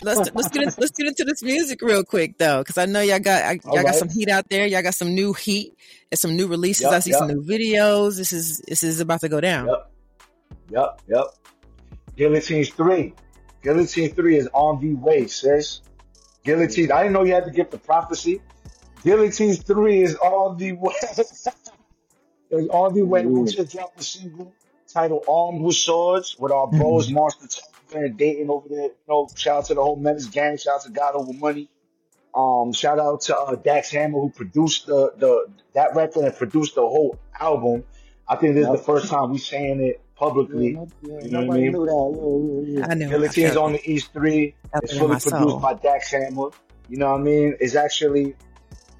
let's 0.02 0.32
let's 0.34 0.48
get 0.48 0.62
in, 0.62 0.74
let's 0.78 0.90
get 0.92 1.06
into 1.06 1.24
this 1.24 1.42
music 1.42 1.80
real 1.82 2.04
quick 2.04 2.36
though, 2.38 2.60
because 2.60 2.78
I 2.78 2.86
know 2.86 3.00
y'all 3.00 3.20
got 3.20 3.42
I, 3.44 3.60
y'all 3.64 3.82
got 3.84 3.94
some 3.94 4.08
heat 4.08 4.28
out 4.28 4.48
there. 4.48 4.66
Y'all 4.66 4.82
got 4.82 4.94
some 4.94 5.14
new 5.14 5.32
heat 5.32 5.74
and 6.10 6.18
some 6.18 6.36
new 6.36 6.46
releases. 6.46 6.84
Yep, 6.84 6.92
I 6.92 6.98
see 7.00 7.12
some 7.12 7.28
new 7.28 7.42
videos. 7.42 8.16
This 8.16 8.32
is 8.32 8.58
this 8.66 8.82
is 8.82 9.00
about 9.00 9.20
to 9.20 9.28
go 9.28 9.40
down. 9.40 9.66
Yep. 9.66 9.90
Yep. 10.70 11.00
Yep. 11.08 11.24
Guillotines 12.16 12.70
3. 12.70 13.12
Guillotine 13.62 14.14
3 14.14 14.36
is 14.36 14.48
on 14.52 14.80
the 14.80 14.94
way, 14.94 15.26
sis. 15.26 15.80
Guillotine. 16.44 16.92
I 16.92 17.02
didn't 17.02 17.14
know 17.14 17.24
you 17.24 17.34
had 17.34 17.46
to 17.46 17.50
get 17.50 17.70
the 17.70 17.78
prophecy. 17.78 18.40
Guillotines 19.02 19.62
3 19.62 20.02
is 20.02 20.14
all 20.14 20.54
the 20.54 20.72
way. 20.72 20.94
is 22.50 22.68
all 22.68 22.90
the 22.90 23.02
way. 23.02 23.26
We 23.26 23.50
just 23.50 23.72
dropped 23.72 24.00
a 24.00 24.04
single 24.04 24.52
titled 24.88 25.24
Armed 25.28 25.62
with 25.62 25.76
Swords 25.76 26.36
with 26.38 26.52
our 26.52 26.68
bros, 26.68 27.10
Monster 27.10 27.48
Tucker 27.48 28.04
and 28.04 28.16
Dayton 28.16 28.48
over 28.50 28.68
there. 28.68 28.84
You 28.84 28.94
know, 29.08 29.28
shout 29.34 29.58
out 29.58 29.64
to 29.66 29.74
the 29.74 29.82
whole 29.82 29.96
Menace 29.96 30.26
gang. 30.26 30.56
Shout 30.56 30.76
out 30.76 30.82
to 30.82 30.90
God 30.90 31.14
Over 31.14 31.32
Money. 31.32 31.68
Um, 32.34 32.72
shout 32.72 32.98
out 32.98 33.22
to 33.22 33.36
uh, 33.36 33.54
Dax 33.54 33.90
Hammer 33.90 34.20
who 34.20 34.30
produced 34.30 34.86
the, 34.86 35.12
the 35.16 35.46
that 35.74 35.94
record 35.94 36.24
and 36.24 36.34
produced 36.34 36.74
the 36.74 36.80
whole 36.80 37.18
album. 37.38 37.84
I 38.26 38.36
think 38.36 38.54
this 38.54 38.66
is 38.66 38.72
the 38.72 38.78
first 38.78 39.08
time 39.08 39.30
we 39.30 39.38
saying 39.38 39.80
it 39.80 40.00
publicly. 40.16 40.72
Yeah, 40.72 40.84
yeah, 41.02 41.20
You 41.24 41.30
know 41.30 41.44
what 41.44 41.56
I 41.56 41.60
mean? 41.60 41.72
knew 41.72 41.86
that. 41.86 42.88
I 42.90 42.94
know. 42.94 43.06
I 43.06 43.10
Guillotine's 43.10 43.56
on 43.56 43.72
the 43.72 43.90
East 43.90 44.12
3. 44.12 44.54
Felt 44.72 44.84
It's 44.84 44.92
fully 44.98 45.08
produced 45.08 45.28
soul. 45.30 45.58
by 45.60 45.74
Dax 45.74 46.10
Hammer. 46.10 46.50
You 46.88 46.98
know 46.98 47.12
what 47.12 47.20
I 47.20 47.24
mean? 47.24 47.56
It's 47.60 47.74
actually 47.74 48.36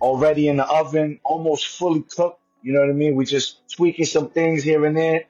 already 0.00 0.48
in 0.48 0.56
the 0.56 0.66
oven, 0.66 1.20
almost 1.24 1.66
fully 1.68 2.02
cooked. 2.02 2.40
You 2.62 2.72
know 2.72 2.80
what 2.80 2.90
I 2.90 2.94
mean? 2.94 3.14
We're 3.14 3.24
just 3.24 3.68
tweaking 3.70 4.06
some 4.06 4.30
things 4.30 4.62
here 4.62 4.84
and 4.86 4.96
there. 4.96 5.24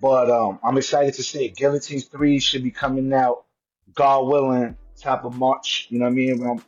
But 0.00 0.30
um, 0.30 0.58
I'm 0.62 0.76
excited 0.76 1.14
to 1.14 1.22
say 1.22 1.48
Guillotines 1.48 2.06
3 2.06 2.38
should 2.38 2.62
be 2.62 2.70
coming 2.70 3.12
out, 3.12 3.44
God 3.94 4.26
willing, 4.26 4.76
top 5.00 5.24
of 5.24 5.36
March. 5.36 5.86
You 5.90 5.98
know 6.00 6.04
what 6.06 6.12
I 6.12 6.14
mean? 6.14 6.42
Around 6.42 6.62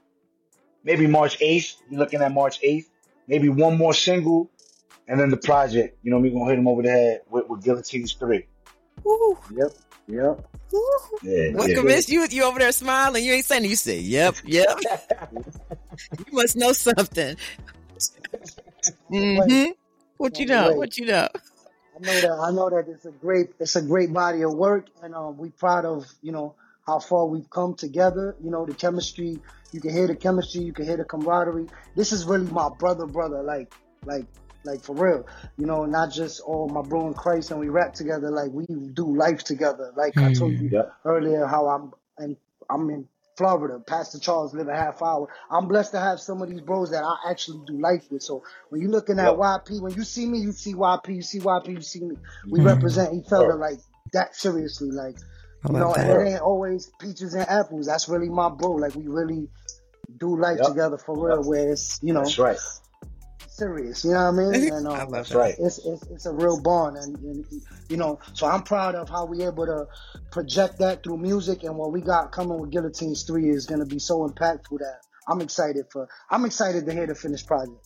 maybe 0.85 1.07
March 1.07 1.39
8th. 1.41 1.77
You're 1.91 2.01
looking 2.01 2.23
at 2.23 2.33
March 2.33 2.61
8th. 2.63 2.87
Maybe 3.27 3.51
one 3.51 3.77
more 3.77 3.93
single, 3.93 4.51
and 5.09 5.19
then 5.19 5.31
the 5.31 5.37
project. 5.37 5.99
You 6.03 6.11
know, 6.11 6.19
we're 6.19 6.31
going 6.31 6.45
to 6.45 6.51
hit 6.51 6.57
them 6.57 6.69
over 6.69 6.83
the 6.83 6.91
head 6.91 7.23
with, 7.31 7.49
with 7.49 7.65
Guillotines 7.65 8.13
3. 8.13 8.45
Woo, 9.05 9.39
Yep, 9.57 9.71
yep. 10.07 10.47
woo. 10.73 10.89
Yeah, 11.23 11.51
What 11.57 11.69
yeah. 11.71 11.75
convinced 11.75 12.09
you? 12.11 12.27
You 12.31 12.45
over 12.45 12.59
there 12.59 12.71
smiling? 12.73 13.25
You 13.25 13.33
ain't 13.33 13.45
saying. 13.45 13.65
it. 13.65 13.69
You 13.69 13.77
say, 13.77 13.99
"Yep, 13.99 14.37
yep." 14.45 14.79
you 15.33 16.25
must 16.33 16.57
know 16.57 16.73
something. 16.73 17.37
hmm 19.09 19.65
What 20.19 20.39
you 20.39 20.47
know? 20.47 20.73
What 20.75 20.97
you 20.99 21.07
know? 21.07 21.29
I 21.97 22.01
know 22.01 22.21
that 22.21 22.31
I 22.31 22.51
know 22.53 22.71
that 22.71 22.85
it's 22.89 23.05
a 23.07 23.11
great 23.11 23.49
it's 23.59 23.77
a 23.77 23.83
great 23.83 24.13
body 24.13 24.43
of 24.43 24.53
work, 24.55 24.87
and 25.03 25.15
um, 25.15 25.39
we 25.39 25.49
proud 25.51 25.85
of 25.85 26.07
you 26.23 26.33
know 26.33 26.55
how 26.87 26.99
far 27.01 27.27
we've 27.27 27.49
come 27.51 27.75
together. 27.75 28.37
You 28.43 28.51
know 28.51 28.67
the 28.67 28.75
chemistry. 28.75 29.41
You 29.73 29.81
can 29.81 29.93
hear 29.93 30.07
the 30.07 30.15
chemistry. 30.17 30.63
You 30.63 30.73
can 30.73 30.85
hear 30.85 30.97
the 30.97 31.05
camaraderie. 31.05 31.67
This 31.97 32.13
is 32.13 32.25
really 32.25 32.51
my 32.51 32.69
brother, 32.79 33.07
brother. 33.07 33.43
Like 33.43 33.75
like 34.05 34.27
like 34.65 34.83
for 34.85 34.95
real. 34.95 35.27
You 35.57 35.67
know, 35.67 35.85
not 35.85 36.13
just 36.13 36.41
all 36.41 36.69
my 36.69 36.83
bro 36.83 37.07
in 37.09 37.15
Christ 37.15 37.51
and 37.51 37.61
we 37.61 37.69
rap 37.69 37.95
together. 37.95 38.31
Like 38.31 38.51
we 38.53 38.67
do 38.67 39.17
life 39.17 39.45
together. 39.45 39.93
Like 39.97 40.19
I 40.19 40.33
told 40.33 40.55
mm. 40.55 40.63
you 40.63 40.69
Yep. 40.71 40.95
earlier, 41.05 41.47
how 41.47 41.67
I'm 41.69 41.93
and 42.19 42.37
I'm 42.71 42.91
in 42.91 43.09
Florida. 43.37 43.79
Pastor 43.81 44.19
Charles 44.19 44.55
live 44.55 44.69
a 44.69 44.77
half 44.77 45.01
hour. 45.03 45.29
I'm 45.51 45.69
blessed 45.69 45.93
to 45.93 46.01
have 46.01 46.21
some 46.21 46.43
of 46.43 46.51
these 46.51 46.61
bros 46.61 46.91
that 46.91 47.05
I 47.05 47.31
actually 47.31 47.63
do 47.67 47.79
life 47.81 48.05
with. 48.11 48.23
So 48.23 48.43
when 48.71 48.83
you're 48.83 48.91
looking 48.91 49.19
at 49.21 49.31
Yep. 49.31 49.37
YP, 49.37 49.81
when 49.81 49.95
you 49.95 50.05
see 50.05 50.27
me, 50.27 50.39
you 50.39 50.53
see 50.53 50.75
YP. 50.75 51.09
You 51.15 51.23
see 51.23 51.41
YP, 51.41 51.69
you 51.69 51.81
see 51.83 52.01
me. 52.05 52.17
We 52.51 52.61
mm. 52.61 52.67
represent 52.67 53.15
each 53.15 53.33
other 53.33 53.55
like 53.55 53.79
that 54.13 54.35
seriously. 54.37 54.91
Like 54.91 55.17
I 55.65 55.71
you 55.71 55.79
know, 55.79 55.91
love 55.91 55.97
and 55.97 56.11
it 56.11 56.33
ain't 56.33 56.41
always 56.41 56.91
peaches 57.01 57.35
and 57.35 57.49
apples. 57.49 57.87
That's 57.87 58.09
really 58.09 58.29
my 58.29 58.51
bro. 58.51 58.73
Like 58.73 58.95
we 58.95 59.07
really 59.07 59.49
do 60.17 60.39
life 60.39 60.59
Yep. 60.59 60.67
together 60.67 60.99
for 60.99 61.17
real. 61.17 61.43
Where 61.45 61.73
it's 61.73 61.99
you 62.03 62.13
know 62.13 62.23
That's 62.25 62.39
right. 62.39 62.59
Serious. 63.59 64.05
You 64.05 64.13
know 64.13 64.31
what 64.33 64.41
I 64.41 64.59
mean? 64.59 64.73
And 64.73 64.87
um, 64.87 64.95
I 64.95 65.03
love 65.05 65.13
That's 65.13 65.29
that. 65.31 65.39
right. 65.39 65.55
it's, 65.59 65.79
it's 65.85 66.07
it's 66.11 66.27
a 66.27 66.33
real 66.33 66.61
bond 66.63 66.97
and, 66.97 67.17
and 67.19 67.45
you 67.89 67.97
know 67.97 68.19
so 68.35 68.47
i'm 68.47 68.63
proud 68.63 68.95
of 68.95 69.09
how 69.09 69.25
we 69.27 69.43
able 69.45 69.67
to 69.67 69.87
project 70.31 70.79
that 70.81 71.03
through 71.03 71.17
music 71.19 71.63
and 71.65 71.77
what 71.77 71.91
we 71.93 72.01
got 72.03 72.33
coming 72.33 72.59
with 72.61 72.71
guillotines 72.71 73.23
3 73.25 73.49
is 73.49 73.67
going 73.67 73.81
to 73.81 73.87
be 73.87 73.99
so 73.99 74.29
impactful 74.29 74.79
that 74.79 74.99
i'm 75.29 75.41
excited 75.41 75.87
for 75.91 76.07
i'm 76.31 76.45
excited 76.45 76.85
to 76.87 76.93
hear 76.93 77.07
the 77.07 77.15
finished 77.15 77.47
project 77.47 77.81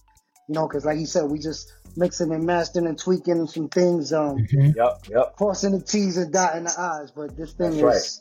you 0.49 0.55
know 0.55 0.67
because 0.67 0.85
like 0.85 0.99
he 0.99 1.07
said 1.07 1.25
we 1.31 1.39
just 1.39 1.73
mixing 1.97 2.33
and 2.33 2.45
mastering 2.45 2.87
and 2.87 2.99
tweaking 2.99 3.47
some 3.47 3.69
things 3.69 4.13
um 4.13 4.37
Yep. 4.51 5.05
Yep. 5.09 5.37
crossing 5.37 5.73
the 5.79 5.81
t's 5.85 6.17
and 6.17 6.33
dotting 6.33 6.65
the 6.65 6.75
i's 7.03 7.11
but 7.13 7.37
this 7.37 7.53
thing 7.53 7.77
That's 7.77 7.97
is 7.97 8.21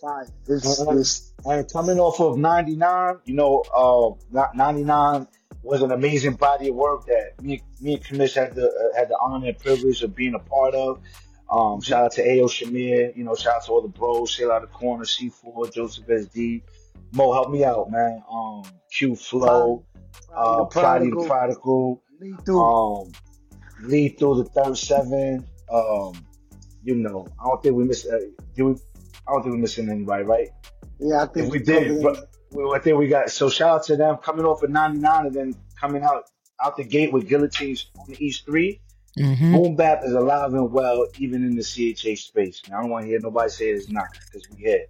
fire 0.00 0.26
it's, 0.48 0.80
Mhm. 0.80 1.00
it's 1.00 1.32
And 1.44 1.70
coming 1.72 1.98
off 2.00 2.20
of 2.20 2.38
99, 2.38 3.16
you 3.24 3.34
know, 3.34 3.62
uh, 4.32 4.46
99 4.54 5.28
was 5.62 5.82
an 5.82 5.92
amazing 5.92 6.34
body 6.34 6.68
of 6.68 6.74
work 6.74 7.06
that 7.06 7.40
me, 7.40 7.62
me 7.80 7.94
and 7.94 8.04
Commish 8.04 8.34
had 8.34 8.54
the 8.54 8.66
uh, 8.66 8.98
had 8.98 9.08
the 9.08 9.16
honor 9.20 9.48
and 9.48 9.58
privilege 9.58 10.02
of 10.02 10.14
being 10.14 10.34
a 10.34 10.38
part 10.38 10.74
of. 10.74 11.00
Um, 11.50 11.80
shout 11.80 12.04
out 12.04 12.12
to 12.12 12.22
Ao 12.22 12.46
Shamir, 12.46 13.14
you 13.16 13.24
know, 13.24 13.34
shout 13.34 13.56
out 13.56 13.64
to 13.66 13.72
all 13.72 13.82
the 13.82 13.88
bros, 13.88 14.34
Sail 14.34 14.50
Out 14.50 14.62
the 14.62 14.68
Corner, 14.68 15.04
C4, 15.04 15.72
Joseph 15.72 16.06
SD. 16.06 16.62
Mo, 17.12 17.32
help 17.32 17.50
me 17.50 17.62
out, 17.62 17.90
man. 17.90 18.22
Um, 18.30 18.62
Q 18.90 19.14
Flow, 19.14 19.84
uh, 20.34 20.64
Prodigy 20.64 21.10
the 21.10 21.26
prodigal, 21.26 22.02
um, 22.48 23.12
Lethal 23.82 24.36
the 24.36 24.44
Third 24.44 24.78
Seven. 24.78 25.46
Um, 25.70 26.14
you 26.82 26.94
know, 26.94 27.28
I 27.38 27.48
don't 27.48 27.62
think 27.62 27.76
we 27.76 27.84
miss. 27.84 28.06
Uh, 28.06 28.18
do 28.56 28.66
we? 28.66 28.72
I 29.28 29.32
don't 29.32 29.42
think 29.42 29.54
we're 29.54 29.60
missing 29.60 29.88
anybody, 29.90 30.24
right? 30.24 30.48
yeah 31.02 31.22
i 31.22 31.26
think 31.26 31.46
If 31.46 31.52
we 31.52 31.60
covered 31.60 31.88
did, 31.88 32.04
it. 32.04 32.18
But 32.52 32.64
well, 32.64 32.74
I 32.74 32.78
think 32.78 32.98
we 32.98 33.08
got 33.08 33.30
so 33.30 33.48
shout 33.48 33.70
out 33.76 33.84
to 33.84 33.96
them 33.96 34.16
coming 34.18 34.44
off 34.44 34.62
of 34.62 34.70
99 34.70 35.26
and 35.26 35.34
then 35.34 35.54
coming 35.80 36.02
out 36.02 36.24
out 36.60 36.76
the 36.76 36.84
gate 36.84 37.12
with 37.12 37.28
guillotines 37.28 37.86
on 37.98 38.06
the 38.08 38.24
East 38.24 38.44
3. 38.46 38.80
hmm 39.18 39.52
Boom 39.52 39.76
Bap 39.76 40.00
is 40.04 40.12
alive 40.12 40.52
and 40.52 40.70
well, 40.70 41.06
even 41.18 41.44
in 41.44 41.56
the 41.56 41.62
CHH 41.62 42.18
space. 42.18 42.62
And 42.66 42.74
I 42.74 42.80
don't 42.80 42.90
want 42.90 43.04
to 43.04 43.08
hear 43.08 43.20
nobody 43.20 43.50
say 43.50 43.70
it's 43.70 43.88
not 43.88 44.06
because 44.12 44.48
we 44.50 44.62
here. 44.62 44.86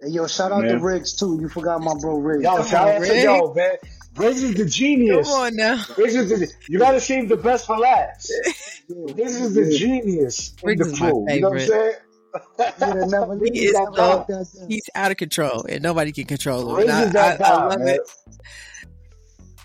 Hey, 0.00 0.08
yo 0.08 0.26
shout 0.26 0.52
out 0.52 0.60
to 0.62 0.66
Man. 0.66 0.82
riggs 0.82 1.14
too 1.14 1.38
you 1.40 1.48
forgot 1.48 1.80
my 1.80 1.94
bro 2.00 2.16
riggs 2.16 2.44
Yo, 2.44 2.56
Come 2.56 2.66
shout 2.66 2.88
on, 2.88 2.94
out 2.96 3.06
to 3.06 3.20
yo, 3.22 3.54
man. 3.54 3.76
Briggs 4.14 4.42
is 4.42 4.54
the 4.54 4.64
genius. 4.64 5.28
Come 5.28 5.40
on 5.40 5.56
now. 5.56 5.84
Briggs 5.94 6.14
is 6.14 6.28
the, 6.30 6.52
you 6.68 6.78
gotta 6.78 7.00
save 7.00 7.28
the 7.28 7.36
best 7.36 7.66
for 7.66 7.76
last. 7.78 8.32
Yeah, 8.88 9.12
This 9.14 9.34
is 9.34 9.54
the 9.54 9.64
yeah. 9.64 9.78
genius 9.78 10.54
in 10.62 10.78
the 10.78 10.84
is 10.86 11.00
my 11.00 11.10
crew. 11.10 11.26
You 11.28 11.40
know 11.40 11.50
what 11.50 11.60
I'm 11.60 11.66
saying? 11.66 11.94
You'd 12.58 12.66
have 12.80 13.08
never 13.08 13.36
Briggs 13.36 13.58
He 13.58 13.64
is 13.66 13.72
so 13.74 13.86
guy. 13.86 14.16
that 14.16 14.28
down. 14.28 14.68
he's 14.68 14.88
out 14.94 15.10
of 15.10 15.16
control, 15.16 15.64
and 15.68 15.82
nobody 15.82 16.12
can 16.12 16.24
control 16.24 16.76
him. 16.76 16.88
I, 16.90 16.92
I, 16.92 17.36
I 17.40 17.66
love 17.66 17.78
man. 17.80 17.88
it. 17.88 18.00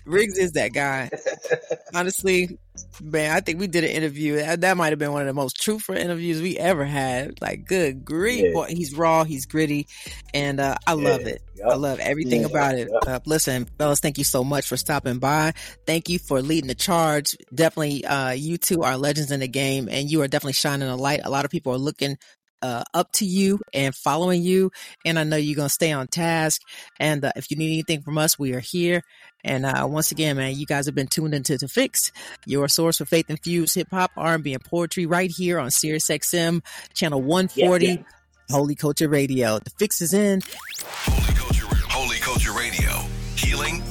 Riggs 0.04 0.36
is 0.36 0.52
that 0.52 0.72
guy. 0.72 1.10
Honestly, 1.94 2.58
man, 3.00 3.30
I 3.36 3.38
think 3.38 3.60
we 3.60 3.68
did 3.68 3.84
an 3.84 3.90
interview. 3.90 4.34
That, 4.56 4.76
might 4.76 4.88
have 4.90 4.98
been 4.98 5.12
one 5.12 5.20
of 5.22 5.28
the 5.28 5.32
most 5.32 5.60
truthful 5.62 5.94
interviews 5.94 6.42
we 6.42 6.58
ever 6.58 6.84
had. 6.84 7.40
Like, 7.40 7.66
good 7.66 8.04
grief, 8.04 8.42
Yeah. 8.46 8.52
boy, 8.52 8.66
he's 8.70 8.94
raw, 8.96 9.22
he's 9.22 9.46
gritty, 9.46 9.86
and 10.34 10.58
uh, 10.58 10.74
I 10.88 10.94
love 10.94 11.20
it. 11.20 11.40
Yup. 11.54 11.70
I 11.70 11.74
love 11.76 12.00
everything 12.00 12.40
Yeah. 12.40 12.46
about 12.48 12.74
it. 12.74 12.88
Yup. 12.90 13.06
Uh, 13.06 13.20
listen, 13.26 13.68
fellas, 13.78 14.00
thank 14.00 14.18
you 14.18 14.24
so 14.24 14.42
much 14.42 14.66
for 14.66 14.76
stopping 14.76 15.20
by. 15.20 15.52
Thank 15.86 16.08
you 16.08 16.18
for 16.18 16.42
leading 16.42 16.66
the 16.66 16.74
charge. 16.74 17.36
Definitely, 17.54 18.04
uh, 18.04 18.30
you 18.30 18.58
two 18.58 18.82
are 18.82 18.96
legends 18.96 19.30
in 19.30 19.38
the 19.38 19.46
game, 19.48 19.88
and 19.88 20.10
you 20.10 20.20
are 20.22 20.26
definitely 20.28 20.54
shining 20.54 20.88
a 20.88 20.96
light. 20.96 21.20
A 21.22 21.30
lot 21.30 21.44
of 21.44 21.52
people 21.52 21.72
are 21.74 21.78
looking 21.78 22.16
uh, 22.62 22.84
up 22.94 23.12
to 23.12 23.24
you 23.26 23.60
and 23.74 23.94
following 23.94 24.42
you, 24.42 24.70
and 25.04 25.18
I 25.18 25.24
know 25.24 25.36
you're 25.36 25.56
gonna 25.56 25.68
stay 25.68 25.92
on 25.92 26.06
task. 26.06 26.62
And 26.98 27.24
uh, 27.24 27.32
if 27.36 27.50
you 27.50 27.56
need 27.56 27.72
anything 27.72 28.02
from 28.02 28.18
us, 28.18 28.38
we 28.38 28.52
are 28.54 28.60
here. 28.60 29.02
And 29.44 29.66
uh, 29.66 29.86
once 29.90 30.12
again, 30.12 30.36
man, 30.36 30.54
you 30.56 30.66
guys 30.66 30.86
have 30.86 30.94
been 30.94 31.08
tuned 31.08 31.34
into 31.34 31.58
The 31.58 31.66
Fix, 31.66 32.12
your 32.46 32.68
source 32.68 32.98
for 32.98 33.04
faith 33.04 33.28
infused 33.28 33.74
hip 33.74 33.88
hop, 33.90 34.12
R&B, 34.16 34.54
and 34.54 34.64
poetry, 34.64 35.04
right 35.06 35.30
here 35.30 35.58
on 35.58 35.70
Sirius 35.72 36.06
XM, 36.06 36.64
channel 36.94 37.20
140, 37.20 37.86
Yeah, 37.86 37.92
yeah. 37.92 38.02
Holy 38.50 38.74
Culture 38.76 39.08
Radio. 39.08 39.58
The 39.58 39.70
Fix 39.78 40.00
is 40.00 40.14
in. 40.14 40.42
Holy 40.84 41.34
Culture, 41.34 41.66
Holy 41.88 42.18
Culture 42.18 42.52
Radio. 42.52 42.90
Healing, 43.36 43.82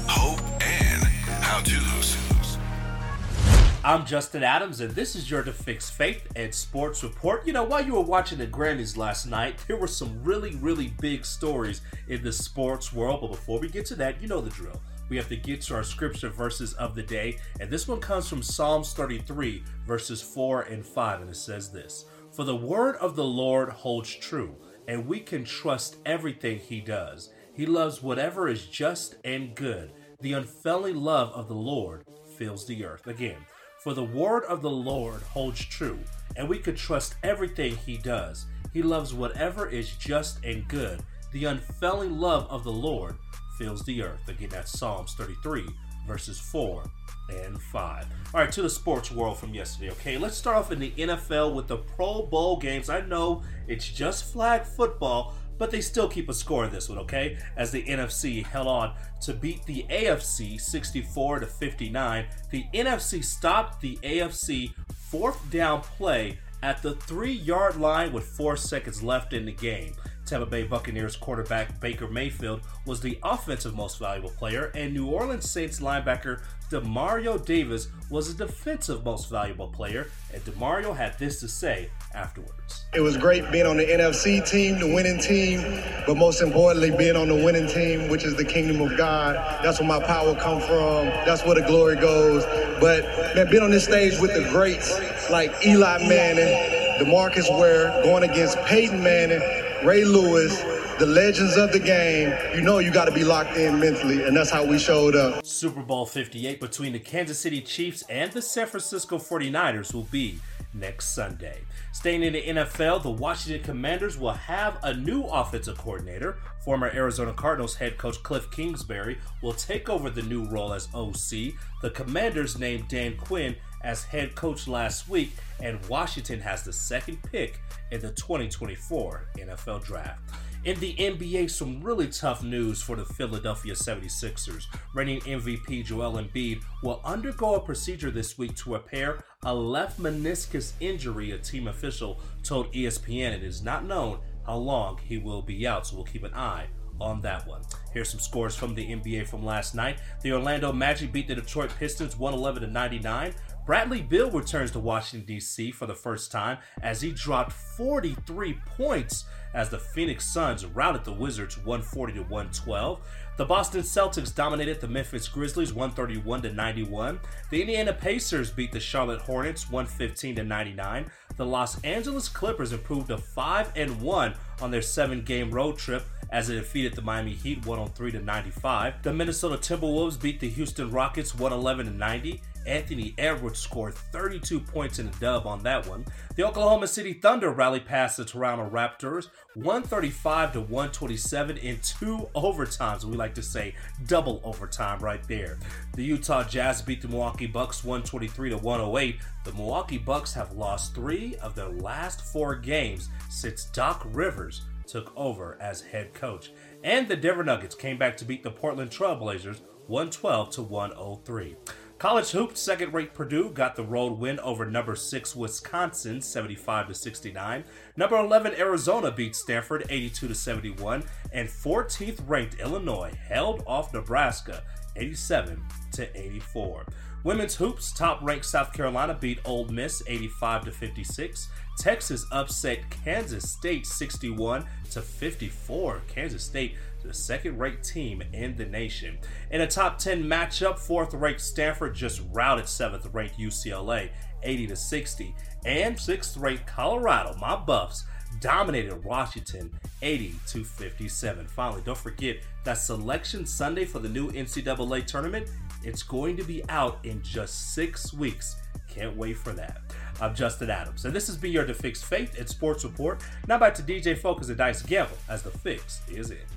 I'm 3.84 4.06
Justin 4.06 4.44
Adams, 4.44 4.80
and 4.80 4.92
this 4.94 5.16
is 5.16 5.32
your 5.32 5.42
To 5.42 5.52
Fix 5.52 5.90
Faith 5.90 6.28
and 6.36 6.54
Sports 6.54 7.02
Report. 7.02 7.48
You 7.48 7.54
know, 7.54 7.64
while 7.64 7.84
you 7.84 7.96
were 7.96 8.02
watching 8.02 8.38
the 8.38 8.46
Grammys 8.46 8.96
last 8.96 9.26
night, 9.26 9.58
there 9.66 9.76
were 9.76 9.88
some 9.88 10.24
really, 10.24 10.54
really 10.58 10.94
big 11.02 11.26
stories 11.26 11.82
in 12.08 12.22
the 12.22 12.32
sports 12.32 12.94
world. 12.94 13.22
But 13.22 13.32
before 13.32 13.60
we 13.60 13.70
get 13.70 13.88
to 13.88 13.96
that, 13.96 14.22
you 14.22 14.28
know 14.28 14.40
the 14.40 14.52
drill. 14.52 14.80
We 15.10 15.18
have 15.18 15.28
to 15.30 15.36
get 15.36 15.62
to 15.64 15.74
our 15.74 15.84
scripture 15.84 16.30
verses 16.30 16.74
of 16.74 16.94
the 16.94 17.02
day, 17.02 17.40
and 17.60 17.72
this 17.72 17.88
one 17.88 18.00
comes 18.00 18.30
from 18.30 18.44
Psalms 18.44 18.94
33, 18.94 19.64
verses 19.88 20.22
4 20.22 20.62
and 20.62 20.86
5, 20.86 21.22
and 21.22 21.32
it 21.32 21.36
says 21.36 21.72
this 21.72 22.06
For 22.32 22.44
the 22.44 22.56
word 22.56 22.98
of 22.98 23.16
the 23.16 23.24
Lord 23.24 23.70
holds 23.70 24.14
true, 24.14 24.56
and 24.88 25.08
we 25.08 25.20
can 25.20 25.44
trust 25.44 25.98
everything 26.06 26.60
he 26.60 26.82
does. 26.82 27.34
He 27.56 27.66
loves 27.66 28.04
whatever 28.04 28.48
is 28.48 28.68
just 28.68 29.16
and 29.26 29.56
good. 29.56 29.92
The 30.20 30.34
unfailing 30.34 30.98
love 30.98 31.32
of 31.32 31.48
the 31.48 31.56
Lord 31.56 32.06
fills 32.38 32.68
the 32.68 32.86
earth. 32.86 33.08
Again, 33.08 33.38
for 33.84 33.94
the 33.96 34.04
word 34.04 34.44
of 34.44 34.62
the 34.62 34.70
Lord 34.70 35.22
holds 35.24 35.66
true, 35.66 35.98
and 36.36 36.48
we 36.48 36.60
could 36.60 36.78
trust 36.78 37.16
everything 37.24 37.76
he 37.76 37.98
does. 37.98 38.46
He 38.74 38.84
loves 38.84 39.12
whatever 39.12 39.68
is 39.68 39.96
just 39.96 40.44
and 40.46 40.68
good. 40.68 41.02
the 41.32 41.46
unfailing 41.46 42.18
love 42.20 42.46
of 42.50 42.64
the 42.64 42.72
Lord 42.72 43.16
fills 43.58 43.84
the 43.86 44.04
earth. 44.04 44.28
Again, 44.28 44.50
that's 44.50 44.78
Psalms 44.78 45.14
33, 45.14 45.66
verses 46.08 46.40
4 46.40 46.84
and 47.30 47.62
5. 47.62 48.06
All 48.34 48.42
right, 48.42 48.52
to 48.52 48.62
the 48.62 48.70
sports 48.70 49.12
world 49.12 49.38
from 49.38 49.54
yesterday. 49.54 49.92
Okay, 49.92 50.18
let's 50.18 50.38
start 50.38 50.58
off 50.58 50.72
in 50.72 50.80
the 50.80 50.92
NFL 50.92 51.54
with 51.54 51.68
the 51.68 51.78
Pro 51.78 52.24
Bowl 52.24 52.58
games. 52.58 52.90
I 52.90 53.02
know 53.02 53.44
it's 53.68 53.88
just 53.88 54.34
flag 54.34 54.66
football, 54.66 55.36
but 55.62 55.70
they 55.70 55.80
still 55.80 56.09
keep 56.09 56.28
a 56.28 56.34
score 56.34 56.66
in 56.66 56.72
this 56.72 56.89
one, 56.89 56.97
okay? 56.97 57.38
As 57.55 57.70
the 57.70 57.84
NFC 57.84 58.43
held 58.43 58.66
on 58.66 58.95
to 59.22 59.32
beat 59.32 59.64
the 59.68 59.86
AFC 59.91 60.59
64 60.59 61.41
to 61.41 61.45
59, 61.45 62.26
the 62.49 62.66
NFC 62.74 63.24
stopped 63.24 63.80
the 63.80 63.95
AFC 63.97 64.74
fourth 65.12 65.51
down 65.51 65.82
play 65.82 66.39
at 66.64 66.82
the 66.82 66.95
three 66.95 67.34
yard 67.34 67.76
line 67.76 68.12
with 68.12 68.24
four 68.24 68.57
seconds 68.57 69.03
left 69.03 69.34
in 69.34 69.45
the 69.45 69.51
game. 69.51 69.93
Tampa 70.26 70.47
Bay 70.47 70.64
Buccaneers 70.64 71.16
quarterback 71.16 71.80
Baker 71.80 72.07
Mayfield 72.07 72.62
was 72.88 72.99
the 72.99 73.20
offensive 73.22 73.76
most 73.76 73.99
valuable 73.99 74.32
player, 74.32 74.72
and 74.74 74.91
New 74.91 75.05
Orleans 75.05 75.51
Saints 75.51 75.80
linebacker 75.80 76.41
Demario 76.72 77.43
Davis 77.45 77.89
was 78.09 78.36
the 78.36 78.45
defensive 78.47 79.05
most 79.05 79.30
valuable 79.30 79.68
player, 79.68 80.09
and 80.34 80.43
Demario 80.43 80.95
had 80.95 81.20
this 81.20 81.39
to 81.41 81.47
say 81.47 81.91
afterwards. 82.14 82.86
It 82.93 82.99
was 82.99 83.16
great 83.16 83.49
being 83.51 83.66
on 83.66 83.78
the 83.78 83.86
NFC 83.86 84.47
team, 84.49 84.80
the 84.80 84.93
winning 84.93 85.20
team, 85.20 85.62
but 86.05 86.16
most 86.18 86.41
importantly, 86.41 86.91
being 86.91 87.16
on 87.16 87.30
the 87.30 87.36
winning 87.36 87.68
team, 87.68 88.09
which 88.09 88.24
is 88.24 88.36
the 88.36 88.43
kingdom 88.43 88.82
of 88.82 88.97
God. 88.97 89.36
That's 89.64 89.80
where 89.80 89.88
my 89.88 90.05
power 90.05 90.36
come 90.36 90.59
from. 90.59 91.05
That's 91.26 91.45
where 91.45 91.55
the 91.55 91.66
glory 91.66 91.95
goes. 91.95 92.43
But 92.82 93.03
man, 93.36 93.49
being 93.49 93.64
on 93.64 93.72
this 93.72 93.86
stage 93.86 94.20
with 94.20 94.34
the 94.34 94.49
greats 94.49 94.91
like 95.30 95.53
Eli 95.66 95.99
Manning, 96.07 96.99
DeMarcus 96.99 97.49
Ware, 97.59 98.03
going 98.03 98.30
against 98.30 98.57
Peyton 98.66 99.01
Manning, 99.01 99.41
Ray 99.86 100.03
Lewis, 100.03 100.62
the 100.99 101.07
legends 101.07 101.57
of 101.57 101.72
the 101.72 101.80
game, 101.80 102.32
you 102.53 102.62
know 102.62 102.78
you 102.78 102.91
got 102.91 103.05
to 103.05 103.12
be 103.12 103.24
locked 103.24 103.57
in 103.57 103.80
mentally, 103.80 104.24
and 104.24 104.38
that's 104.38 104.51
how 104.51 104.64
we 104.64 104.78
showed 104.78 105.16
up. 105.16 105.43
Super 105.43 105.82
Bowl 105.82 106.05
58 106.05 106.59
between 106.59 106.93
the 106.93 106.99
Kansas 106.99 107.39
City 107.39 107.59
Chiefs 107.59 108.03
and 108.07 108.32
the 108.32 108.41
San 108.41 108.68
Francisco 108.68 109.18
49ers 109.18 109.95
will 109.95 110.03
be 110.03 110.39
next 110.74 111.14
Sunday. 111.16 111.62
Staying 111.92 112.24
in 112.24 112.34
the 112.34 112.42
NFL, 112.42 113.04
the 113.04 113.10
Washington 113.10 113.64
Commanders 113.64 114.18
will 114.18 114.34
have 114.34 114.78
a 114.84 114.94
new 114.94 115.24
offensive 115.24 115.78
coordinator. 115.78 116.38
Former 116.64 116.88
Arizona 116.88 117.34
Cardinals 117.34 117.76
head 117.76 117.98
coach 117.98 118.22
Cliff 118.24 118.50
Kingsbury 118.52 119.18
will 119.42 119.54
take 119.54 119.90
over 119.90 120.10
the 120.10 120.22
new 120.22 120.46
role 120.46 120.74
as 120.74 120.88
OC. 120.94 121.54
The 121.82 121.92
Commanders 121.94 122.58
named 122.58 122.88
Dan 122.88 123.18
Quinn 123.18 123.56
as 123.84 124.04
head 124.04 124.36
coach 124.36 124.68
last 124.68 125.10
week, 125.10 125.36
and 125.60 125.84
Washington 125.88 126.40
has 126.40 126.64
the 126.64 126.74
second 126.74 127.22
pick 127.24 127.60
in 127.92 128.00
the 128.00 128.12
2024 128.12 129.28
NFL 129.38 129.84
Draft. 129.84 130.20
In 130.64 130.80
the 130.80 130.93
NBA, 130.93 131.49
some 131.49 131.82
really 131.82 132.07
tough 132.07 132.43
news 132.43 132.84
for 132.84 132.95
the 132.95 133.03
Philadelphia 133.03 133.74
76ers. 133.74 134.66
Reigning 134.93 135.20
MVP 135.22 135.84
Joel 135.84 136.22
Embiid 136.22 136.62
will 136.84 137.01
undergo 137.03 137.55
a 137.55 137.59
procedure 137.59 138.12
this 138.12 138.38
week 138.38 138.55
to 138.57 138.74
repair 138.74 139.24
a 139.43 139.55
left 139.55 139.99
meniscus 139.99 140.74
injury, 140.80 141.32
a 141.32 141.39
team 141.39 141.68
official 141.68 142.22
told 142.43 142.72
ESPN. 142.74 143.32
It 143.34 143.43
is 143.43 143.64
not 143.64 143.86
known 143.86 144.20
how 144.45 144.57
long 144.57 144.99
he 145.03 145.18
will 145.18 145.41
be 145.41 145.66
out, 145.66 145.88
so 145.88 145.95
we'll 145.95 146.05
keep 146.05 146.24
an 146.24 146.36
eye 146.36 146.68
on 146.99 147.22
that 147.22 147.47
one. 147.47 147.62
Here's 147.91 148.12
some 148.12 148.20
scores 148.20 148.55
from 148.55 148.76
the 148.76 148.86
NBA 148.86 149.28
from 149.28 149.43
last 149.43 149.74
night. 149.74 149.97
The 150.22 150.34
Orlando 150.34 150.72
Magic 150.72 151.12
beat 151.12 151.28
the 151.28 151.34
Detroit 151.34 151.72
Pistons 151.80 152.16
111 152.16 152.62
to 152.62 152.68
99. 152.68 153.34
Bradley 153.72 154.02
Beal 154.02 154.30
returns 154.30 154.72
to 154.72 154.80
Washington, 154.80 155.26
D.C. 155.26 155.72
for 155.72 155.86
the 155.86 155.96
first 155.96 156.30
time 156.30 156.58
as 156.82 157.02
he 157.02 157.14
dropped 157.14 157.54
43 157.54 158.60
points 158.66 159.24
as 159.54 159.70
the 159.70 159.80
Phoenix 159.80 160.28
Suns 160.28 160.66
routed 160.66 161.06
the 161.06 161.14
Wizards 161.14 161.58
140 161.58 162.16
to 162.16 162.20
112. 162.24 163.00
The 163.38 163.46
Boston 163.46 163.80
Celtics 163.80 164.36
dominated 164.36 164.82
the 164.82 164.90
Memphis 164.90 165.30
Grizzlies 165.30 165.72
131 165.72 166.42
to 166.42 166.52
91. 166.52 167.18
The 167.50 167.62
Indiana 167.62 167.94
Pacers 167.94 168.52
beat 168.52 168.74
the 168.74 168.80
Charlotte 168.82 169.22
Hornets 169.22 169.72
115 169.72 170.36
to 170.36 170.44
99. 170.44 171.10
The 171.38 171.46
Los 171.46 171.80
Angeles 171.86 172.28
Clippers 172.28 172.74
improved 172.74 173.08
to 173.08 173.18
5 173.18 173.72
and 173.78 174.02
1 174.02 174.34
on 174.62 174.72
their 174.72 174.82
7-game 174.82 175.50
road 175.50 175.78
trip 175.78 176.04
as 176.30 176.50
it 176.50 176.56
defeated 176.56 176.94
the 176.94 177.02
Miami 177.02 177.36
Heat 177.36 177.66
103 177.66 178.12
to 178.12 178.20
95. 178.20 179.02
The 179.02 179.14
Minnesota 179.14 179.56
Timberwolves 179.56 180.22
beat 180.22 180.42
the 180.42 180.50
Houston 180.50 180.92
Rockets 180.92 181.34
111 181.34 181.86
to 181.86 181.94
90. 181.94 182.42
Anthony 182.66 183.14
Edwards 183.18 183.59
scored 183.59 183.93
32 183.93 184.59
points 184.59 184.99
in 184.99 185.07
a 185.07 185.12
dub 185.20 185.47
on 185.47 185.64
that 185.64 185.88
one. 185.88 186.05
The 186.36 186.45
Oklahoma 186.45 186.88
City 186.88 187.14
Thunder 187.14 187.51
rallied 187.51 187.86
past 187.86 188.18
the 188.18 188.26
Toronto 188.26 188.70
Raptors 188.70 189.30
135 189.55 190.53
to 190.53 190.62
127 190.62 191.57
in 191.57 191.80
two 191.82 192.30
overtimes. 192.36 193.03
We 193.03 193.18
like 193.18 193.36
to 193.36 193.43
say 193.43 193.76
double 194.07 194.41
overtime 194.43 194.99
right 194.99 195.26
there. 195.28 195.57
The 195.95 196.03
Utah 196.03 196.43
Jazz 196.43 196.82
beat 196.82 197.01
the 197.01 197.07
Milwaukee 197.07 197.47
Bucks 197.47 197.84
123 197.84 198.51
to 198.51 198.57
108. 198.57 199.22
The 199.43 199.53
Milwaukee 199.53 199.97
Bucks 199.97 200.34
have 200.34 200.53
lost 200.53 200.95
3 200.95 201.36
of 201.41 201.55
their 201.55 201.70
last 201.70 202.22
4 202.32 202.55
games 202.55 203.09
since 203.30 203.66
Doc 203.66 204.03
Rivers 204.12 204.62
took 204.88 205.12
over 205.16 205.57
as 205.62 205.82
head 205.82 206.14
coach. 206.14 206.51
And 206.84 207.07
the 207.07 207.16
Denver 207.16 207.43
Nuggets 207.43 207.76
came 207.76 207.97
back 207.97 208.18
to 208.18 208.26
beat 208.26 208.43
the 208.43 208.51
Portland 208.51 208.91
Trailblazers 208.91 209.62
112 209.88 210.49
to 210.51 210.62
103. 210.64 211.55
College 212.02 212.32
hoops 212.32 212.60
second 212.60 212.95
rate 212.95 213.14
Purdue 213.14 213.52
got 213.52 213.76
the 213.76 213.84
road 213.84 214.18
win 214.18 214.39
over 214.39 214.66
number 214.66 214.95
6 214.95 215.36
Wisconsin 215.36 216.20
75 216.20 216.88
to 216.88 216.95
69. 216.95 217.64
Number 217.95 218.18
11 218.18 218.56
Arizona 218.56 219.12
beat 219.12 219.36
Stanford 219.36 219.86
82 219.88 220.30
to 220.30 220.34
71 220.34 221.04
and 221.32 221.47
14th 221.47 222.20
ranked 222.26 222.60
Illinois 222.60 223.14
held 223.30 223.62
off 223.68 223.93
Nebraska 223.93 224.64
87 224.95 225.64
to 225.91 226.20
84. 226.20 226.88
Women's 227.24 227.54
hoops 227.54 227.93
top 227.93 228.20
ranked 228.24 228.45
South 228.45 228.74
Carolina 228.74 229.14
beat 229.14 229.38
Ole 229.45 229.68
Miss 229.68 230.02
85 230.08 230.66
to 230.66 230.72
56. 230.72 231.49
Texas 231.78 232.26
upset 232.32 232.80
Kansas 232.89 233.52
State 233.52 233.86
61 233.86 234.66
to 234.89 235.04
54. 235.04 236.02
Kansas 236.08 236.43
State 236.43 236.74
the 237.08 237.14
second 237.14 237.58
ranked 237.58 237.84
team 237.84 238.24
in 238.34 238.56
the 238.56 238.66
nation. 238.66 239.18
In 239.49 239.62
a 239.62 239.68
top 239.68 239.97
10 239.97 240.24
matchup, 240.24 240.80
fourth 240.80 241.14
ranked 241.14 241.41
Stanford 241.41 241.95
just 241.95 242.22
routed 242.32 242.68
seventh 242.68 243.08
ranked 243.14 243.38
UCLA 243.38 244.10
80 244.43 244.68
to 244.68 244.76
60, 244.76 245.36
and 245.66 245.99
sixth 245.99 246.38
ranked 246.38 246.66
Colorado, 246.66 247.36
my 247.39 247.56
Buffs, 247.56 248.06
dominated 248.39 249.04
Washington 249.04 249.72
80 250.02 250.36
to 250.47 250.64
57. 250.64 251.47
Finally, 251.47 251.82
don't 251.86 251.97
forget 251.97 252.38
that 252.64 252.76
selection 252.76 253.45
Sunday 253.45 253.86
for 253.86 253.99
the 253.99 254.10
new 254.10 254.32
NCAA 254.32 255.06
tournament. 255.06 255.49
It's 255.84 256.04
going 256.04 256.38
to 256.38 256.43
be 256.43 256.64
out 256.70 256.99
in 257.04 257.22
just 257.22 257.74
six 257.74 258.14
weeks. 258.14 258.58
Can't 258.88 259.16
wait 259.16 259.38
for 259.38 259.54
that. 259.54 259.82
I'm 260.20 260.36
Justin 260.36 260.70
Adams, 260.70 261.06
and 261.06 261.16
this 261.16 261.28
has 261.28 261.38
been 261.38 261.52
your 261.52 261.66
The 261.66 261.74
Fix 261.74 262.04
Faith 262.04 262.38
and 262.38 262.47
Sports 262.47 262.84
Report. 262.84 263.22
Now 263.47 263.58
back 263.58 263.74
to 263.76 263.82
DJ 263.82 264.18
Focus 264.18 264.49
and 264.49 264.58
Dice 264.58 264.82
Gamble 264.84 265.18
as 265.30 265.41
The 265.41 265.49
Fix 265.49 266.02
is 266.10 266.30
in. 266.32 266.51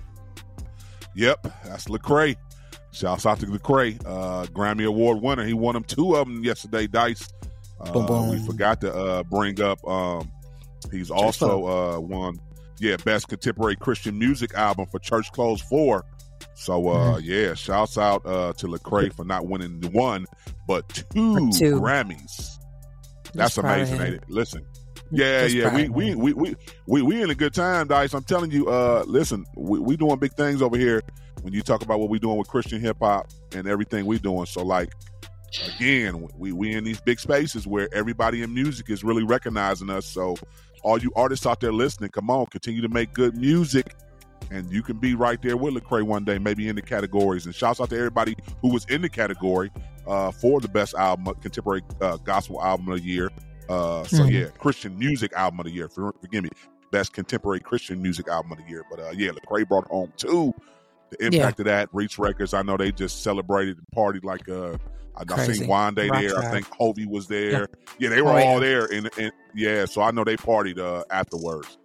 Yep, 1.14 1.46
that's 1.64 1.86
Lecrae. 1.86 2.36
Shouts 2.92 3.26
out 3.26 3.40
to 3.40 3.46
Lecrae, 3.46 4.00
uh, 4.06 4.46
Grammy 4.46 4.86
Award 4.86 5.20
winner. 5.20 5.44
He 5.44 5.52
won 5.52 5.74
them 5.74 5.84
two 5.84 6.14
of 6.14 6.28
them 6.28 6.44
yesterday. 6.44 6.86
Dice. 6.86 7.28
Uh, 7.80 7.92
Boom, 7.92 8.06
boom. 8.06 8.28
We 8.30 8.46
forgot 8.46 8.80
to 8.82 8.94
uh, 8.94 9.22
bring 9.24 9.60
up. 9.60 9.84
Um, 9.86 10.30
he's 10.92 11.10
also 11.10 11.66
uh, 11.66 12.00
won, 12.00 12.38
yeah, 12.78 12.96
best 13.04 13.28
contemporary 13.28 13.74
Christian 13.74 14.16
music 14.16 14.54
album 14.54 14.86
for 14.86 15.00
Church 15.00 15.32
Clothes 15.32 15.60
Four. 15.60 16.04
So 16.54 16.88
uh, 16.88 17.18
yeah, 17.18 17.54
shouts 17.54 17.98
out 17.98 18.24
uh, 18.24 18.52
to 18.54 18.68
Lecrae 18.68 19.12
for 19.12 19.24
not 19.24 19.46
winning 19.46 19.80
one, 19.92 20.26
but 20.68 20.88
two, 20.88 21.50
two. 21.50 21.80
Grammys. 21.80 22.58
That's 23.34 23.56
Just 23.56 23.58
amazing, 23.58 24.00
ain't 24.00 24.14
it? 24.14 24.24
Listen, 24.28 24.64
yeah, 25.10 25.42
Just 25.42 25.54
yeah, 25.54 25.74
we, 25.74 25.88
we 25.88 26.14
we 26.14 26.32
we 26.32 26.56
we 26.86 27.02
we 27.02 27.22
in 27.22 27.30
a 27.30 27.34
good 27.34 27.54
time, 27.54 27.88
Dice. 27.88 28.14
I'm 28.14 28.24
telling 28.24 28.50
you. 28.50 28.68
Uh, 28.68 29.04
listen, 29.06 29.44
we, 29.56 29.78
we 29.78 29.96
doing 29.96 30.16
big 30.18 30.34
things 30.34 30.62
over 30.62 30.76
here. 30.76 31.02
When 31.42 31.52
you 31.52 31.62
talk 31.62 31.82
about 31.82 32.00
what 32.00 32.08
we 32.08 32.18
doing 32.18 32.38
with 32.38 32.48
Christian 32.48 32.80
hip 32.80 32.96
hop 33.00 33.28
and 33.52 33.66
everything 33.66 34.06
we 34.06 34.18
doing, 34.18 34.46
so 34.46 34.62
like 34.62 34.92
again, 35.76 36.28
we 36.36 36.52
we 36.52 36.72
in 36.72 36.84
these 36.84 37.00
big 37.00 37.20
spaces 37.20 37.66
where 37.66 37.88
everybody 37.92 38.42
in 38.42 38.52
music 38.54 38.90
is 38.90 39.04
really 39.04 39.22
recognizing 39.22 39.90
us. 39.90 40.06
So 40.06 40.36
all 40.82 40.98
you 40.98 41.12
artists 41.16 41.46
out 41.46 41.60
there 41.60 41.72
listening, 41.72 42.10
come 42.10 42.30
on, 42.30 42.46
continue 42.46 42.82
to 42.82 42.88
make 42.88 43.12
good 43.12 43.36
music. 43.36 43.94
And 44.50 44.70
you 44.70 44.82
can 44.82 44.98
be 44.98 45.14
right 45.14 45.40
there 45.40 45.56
with 45.56 45.74
Lecrae 45.74 46.02
one 46.02 46.24
day, 46.24 46.38
maybe 46.38 46.68
in 46.68 46.76
the 46.76 46.82
categories. 46.82 47.46
And 47.46 47.54
shouts 47.54 47.80
out 47.80 47.90
to 47.90 47.96
everybody 47.96 48.36
who 48.60 48.72
was 48.72 48.84
in 48.86 49.00
the 49.00 49.08
category 49.08 49.70
uh, 50.06 50.30
for 50.32 50.60
the 50.60 50.68
best 50.68 50.94
album, 50.94 51.34
contemporary 51.40 51.82
uh, 52.00 52.18
gospel 52.18 52.62
album 52.62 52.88
of 52.88 52.98
the 52.98 53.04
year. 53.04 53.30
Uh, 53.68 54.04
so 54.04 54.24
Mhm. 54.24 54.30
yeah, 54.32 54.44
Christian 54.58 54.98
music 54.98 55.32
album 55.34 55.60
of 55.60 55.66
the 55.66 55.72
year. 55.72 55.88
For, 55.88 56.12
forgive 56.20 56.44
me, 56.44 56.50
best 56.90 57.12
contemporary 57.12 57.60
Christian 57.60 58.00
music 58.02 58.28
album 58.28 58.52
of 58.52 58.58
the 58.58 58.64
year. 58.68 58.84
But 58.90 59.00
uh, 59.00 59.10
yeah, 59.14 59.30
Lecrae 59.30 59.66
brought 59.66 59.86
home 59.88 60.12
two. 60.16 60.52
The 61.10 61.26
impact 61.26 61.60
of 61.60 61.66
that, 61.66 61.88
Reach 61.92 62.18
Records. 62.18 62.54
I 62.54 62.62
know 62.62 62.76
they 62.76 62.90
just 62.90 63.22
celebrated 63.22 63.76
and 63.78 63.86
partied 63.94 64.24
like 64.24 64.48
uh, 64.48 64.76
I, 65.16 65.22
I 65.32 65.46
seen 65.46 65.68
Wande 65.68 66.10
Rock 66.10 66.20
there. 66.22 66.38
I 66.38 66.50
think 66.50 66.66
Hulvey 66.70 67.06
was 67.08 67.28
there. 67.28 67.68
Yeah, 67.98 68.08
they 68.08 68.20
were 68.20 68.30
Oh, 68.30 68.36
all 68.36 68.54
yeah. 68.54 68.58
there, 68.60 68.84
and, 68.86 69.08
and 69.18 69.32
yeah, 69.54 69.84
so 69.84 70.02
I 70.02 70.10
know 70.10 70.24
they 70.24 70.36
partied 70.36 70.78
uh, 70.78 71.04
afterwards. 71.10 71.78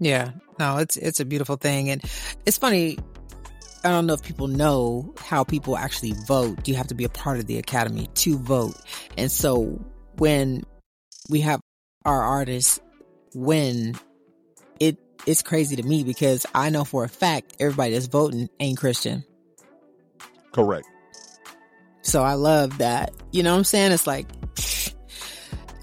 Yeah, 0.00 0.30
no, 0.58 0.78
it's 0.78 0.96
it's 0.96 1.20
a 1.20 1.24
beautiful 1.24 1.56
thing, 1.56 1.88
and 1.90 2.02
it's 2.44 2.58
funny. 2.58 2.98
I 3.84 3.90
don't 3.90 4.06
know 4.06 4.14
if 4.14 4.22
people 4.22 4.48
know 4.48 5.14
how 5.18 5.44
people 5.44 5.76
actually 5.76 6.12
vote. 6.26 6.66
You 6.66 6.74
have 6.74 6.88
to 6.88 6.94
be 6.94 7.04
a 7.04 7.08
part 7.08 7.38
of 7.38 7.46
the 7.46 7.58
academy 7.58 8.08
to 8.14 8.36
vote, 8.38 8.74
and 9.16 9.30
so 9.30 9.80
when 10.18 10.64
we 11.32 11.40
have 11.40 11.60
our 12.04 12.22
artists 12.22 12.78
win, 13.34 13.96
it 14.78 14.98
it's 15.26 15.42
crazy 15.42 15.74
to 15.76 15.82
me 15.82 16.04
because 16.04 16.46
I 16.54 16.70
know 16.70 16.84
for 16.84 17.04
a 17.04 17.08
fact 17.08 17.56
everybody 17.58 17.94
that's 17.94 18.06
voting 18.06 18.48
ain't 18.60 18.78
Christian. 18.78 19.24
Correct. 20.52 20.86
So 22.02 22.22
I 22.22 22.34
love 22.34 22.78
that. 22.78 23.12
You 23.32 23.42
know 23.42 23.52
what 23.52 23.58
I'm 23.58 23.64
saying? 23.64 23.92
It's 23.92 24.06
like 24.06 24.26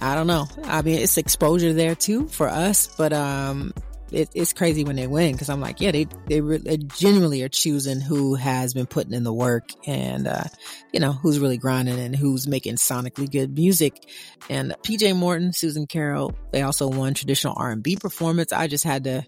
I 0.01 0.15
don't 0.15 0.27
know. 0.27 0.47
I 0.63 0.81
mean, 0.83 0.99
it's 0.99 1.17
exposure 1.17 1.73
there 1.73 1.95
too 1.95 2.27
for 2.27 2.47
us, 2.47 2.87
but 2.95 3.11
um, 3.11 3.73
it, 4.11 4.29
it's 4.33 4.53
crazy 4.53 4.83
when 4.83 4.95
they 4.95 5.07
win 5.07 5.31
because 5.33 5.49
I'm 5.49 5.61
like, 5.61 5.81
yeah, 5.81 5.91
they 5.91 6.07
they, 6.27 6.41
re- 6.41 6.57
they 6.57 6.77
genuinely 6.77 7.43
are 7.43 7.49
choosing 7.49 7.99
who 7.99 8.35
has 8.35 8.73
been 8.73 8.85
putting 8.85 9.13
in 9.13 9.23
the 9.23 9.33
work 9.33 9.69
and 9.85 10.27
uh, 10.27 10.43
you 10.91 10.99
know 10.99 11.11
who's 11.11 11.39
really 11.39 11.57
grinding 11.57 11.99
and 11.99 12.15
who's 12.15 12.47
making 12.47 12.75
sonically 12.75 13.29
good 13.29 13.55
music. 13.55 14.03
And 14.49 14.73
PJ 14.83 15.15
Morton, 15.15 15.53
Susan 15.53 15.87
Carter, 15.87 16.33
they 16.51 16.61
also 16.61 16.87
won 16.87 17.13
traditional 17.13 17.53
R&B 17.57 17.97
performance. 17.97 18.51
I 18.51 18.67
just 18.67 18.83
had 18.83 19.03
to 19.03 19.23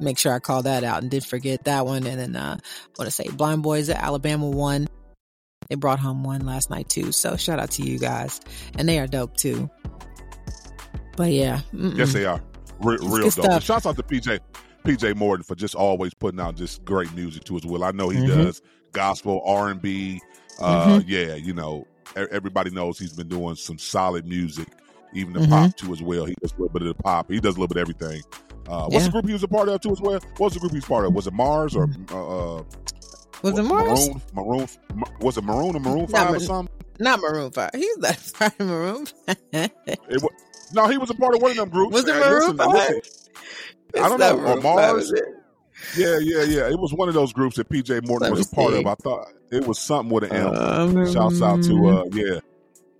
make 0.00 0.18
sure 0.18 0.32
I 0.32 0.38
called 0.38 0.64
that 0.64 0.84
out 0.84 1.02
and 1.02 1.10
did 1.10 1.24
forget 1.24 1.64
that 1.64 1.86
one. 1.86 2.06
And 2.06 2.18
then 2.18 2.36
uh, 2.36 2.58
I 2.60 2.88
want 2.98 3.06
to 3.06 3.10
say 3.10 3.28
Blind 3.28 3.62
Boys 3.62 3.90
Alabama 3.90 4.48
won. 4.48 4.86
They 5.68 5.74
brought 5.74 5.98
home 5.98 6.24
one 6.24 6.46
last 6.46 6.70
night 6.70 6.88
too. 6.88 7.12
So 7.12 7.36
shout 7.36 7.58
out 7.58 7.72
to 7.72 7.82
you 7.82 7.98
guys, 7.98 8.40
and 8.78 8.88
they 8.88 8.98
are 8.98 9.06
dope 9.06 9.36
too. 9.36 9.68
But 11.16 11.32
yeah, 11.32 11.60
mm-mm. 11.74 11.98
Yes, 11.98 12.12
they 12.12 12.24
are. 12.24 12.40
Re- 12.80 12.96
real 13.00 13.08
good 13.08 13.22
dope. 13.22 13.32
stuff. 13.32 13.64
Shouts 13.64 13.86
out 13.86 13.96
to 13.96 14.02
PJ 14.02 14.38
PJ 14.84 15.14
Morton 15.16 15.42
for 15.44 15.54
just 15.54 15.74
always 15.74 16.14
putting 16.14 16.40
out 16.40 16.56
just 16.56 16.84
great 16.84 17.12
music 17.14 17.44
to 17.44 17.54
his 17.54 17.66
will. 17.66 17.84
I 17.84 17.90
know 17.92 18.08
he 18.08 18.18
Mhm. 18.20 18.28
does 18.28 18.62
gospel, 18.92 19.42
R 19.44 19.68
and 19.68 19.82
B. 19.82 20.20
Uh, 20.60 20.98
Mhm. 20.98 21.04
yeah, 21.06 21.34
you 21.34 21.52
know, 21.52 21.86
everybody 22.16 22.70
knows 22.70 22.98
he's 22.98 23.12
been 23.12 23.28
doing 23.28 23.54
some 23.54 23.78
solid 23.78 24.26
music, 24.26 24.68
even 25.14 25.32
the 25.34 25.40
Mhm. 25.40 25.48
pop 25.50 25.76
too 25.76 25.92
as 25.92 26.02
well. 26.02 26.24
He 26.24 26.34
does 26.40 26.52
a 26.52 26.54
little 26.54 26.68
bit 26.70 26.82
of 26.82 26.88
the 26.88 27.02
pop. 27.02 27.30
He 27.30 27.38
does 27.40 27.56
a 27.56 27.60
little 27.60 27.68
bit 27.68 27.76
of 27.76 27.88
everything. 27.88 28.22
Uh, 28.68 28.82
what's 28.84 28.94
Yeah. 28.94 29.02
the 29.04 29.10
group 29.10 29.26
he 29.26 29.32
was 29.32 29.42
a 29.42 29.48
part 29.48 29.68
of 29.68 29.80
too 29.80 29.90
as 29.92 30.00
well? 30.00 30.14
What 30.36 30.40
was 30.40 30.54
the 30.54 30.60
group 30.60 30.72
he 30.72 30.78
was 30.78 30.84
part 30.84 31.04
of? 31.06 31.14
Was 31.14 31.26
it 31.26 31.32
Mars 31.32 31.74
or 31.76 31.88
uh, 32.12 32.56
uh, 32.58 32.62
Was 33.42 33.58
it 33.58 33.62
Mars? 33.62 34.08
Maroon? 34.08 34.22
Maroon? 34.34 34.68
Ma- 34.94 35.06
Was 35.20 35.36
it 35.38 35.44
Maroon 35.44 35.76
or 35.76 35.80
Maroon 35.80 36.00
Not 36.00 36.10
Five 36.10 36.34
or 36.34 36.40
something? 36.40 36.74
Not 36.98 37.20
Maroon 37.20 37.50
Five. 37.52 37.70
He's 37.74 37.96
not 37.98 38.18
part 38.34 38.54
of 38.58 38.66
Maroon. 38.66 39.06
It 39.52 40.22
no, 40.72 40.88
he 40.88 40.98
was 40.98 41.10
a 41.10 41.14
part 41.14 41.34
of 41.34 41.42
one 41.42 41.52
of 41.52 41.56
them 41.56 41.68
groups. 41.68 41.94
Was 41.94 42.08
it 42.08 42.14
Maroon 42.14 42.56
Five? 42.56 43.00
I 44.02 44.08
don't 44.08 44.18
know. 44.18 44.36
Maroon 44.36 44.62
Mars. 44.62 45.12
Yeah, 45.96 46.18
yeah, 46.20 46.42
yeah. 46.42 46.68
It 46.68 46.78
was 46.78 46.92
one 46.92 47.08
of 47.08 47.14
those 47.14 47.32
groups 47.32 47.56
that 47.56 47.68
PJ 47.68 48.06
Morton 48.06 48.30
was 48.30 48.50
a 48.50 48.54
part 48.54 48.74
of. 48.74 48.86
I 48.86 48.94
thought 48.96 49.28
it 49.50 49.66
was 49.66 49.78
something 49.78 50.12
with 50.12 50.24
an 50.24 50.32
M. 50.32 50.54
Um, 50.54 51.12
Shouts 51.12 51.40
out 51.40 51.62
to 51.62 51.88
uh 51.88 52.04
yeah. 52.12 52.40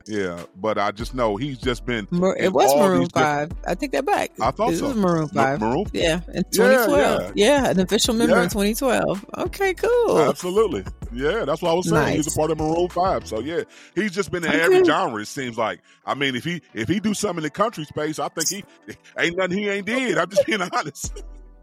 Yeah. 0.08 0.40
But 0.56 0.78
I 0.78 0.90
just 0.90 1.14
know 1.14 1.36
he's 1.36 1.58
just 1.58 1.84
been 1.84 2.08
Mar- 2.10 2.36
it 2.36 2.52
was 2.52 2.74
Maroon 2.74 3.02
different- 3.04 3.12
Five. 3.12 3.52
I 3.66 3.74
take 3.74 3.92
that 3.92 4.06
back. 4.06 4.30
I 4.40 4.50
thought 4.50 4.72
it 4.72 4.78
so. 4.78 4.88
was 4.88 4.96
Maroon 4.96 5.28
Five. 5.28 5.60
Maroon? 5.60 5.84
Yeah, 5.92 6.20
in 6.28 6.36
Yeah, 6.36 6.42
2012. 6.86 7.32
Yeah, 7.36 7.70
an 7.70 7.80
official 7.80 8.14
member 8.14 8.36
Yeah. 8.36 8.42
in 8.44 8.48
2012. 8.48 9.26
Okay, 9.38 9.74
cool. 9.74 10.18
Absolutely. 10.20 10.84
Yeah, 11.12 11.44
that's 11.44 11.60
what 11.62 11.70
I 11.70 11.74
was 11.74 11.88
saying. 11.88 12.16
He's 12.16 12.34
a 12.34 12.36
part 12.36 12.50
of 12.50 12.58
Maroon 12.58 12.88
Five. 12.88 13.26
So 13.26 13.40
yeah, 13.40 13.62
he's 13.94 14.12
just 14.12 14.30
been 14.30 14.44
in 14.44 14.50
Okay. 14.50 14.60
every 14.60 14.84
genre, 14.84 15.20
it 15.20 15.26
seems 15.26 15.56
like. 15.58 15.80
I 16.06 16.14
mean, 16.14 16.34
if 16.36 16.44
he 16.44 16.62
if 16.74 16.88
he 16.88 17.00
do 17.00 17.12
something 17.14 17.38
in 17.38 17.42
the 17.44 17.50
country 17.50 17.84
space, 17.84 18.18
I 18.18 18.28
think 18.28 18.48
he 18.48 18.64
ain't 19.18 19.36
nothing 19.36 19.58
he 19.58 19.68
ain't 19.68 19.86
did. 19.86 20.16
I'm 20.18 20.30
just 20.30 20.46
being 20.46 20.60
honest. 20.72 21.22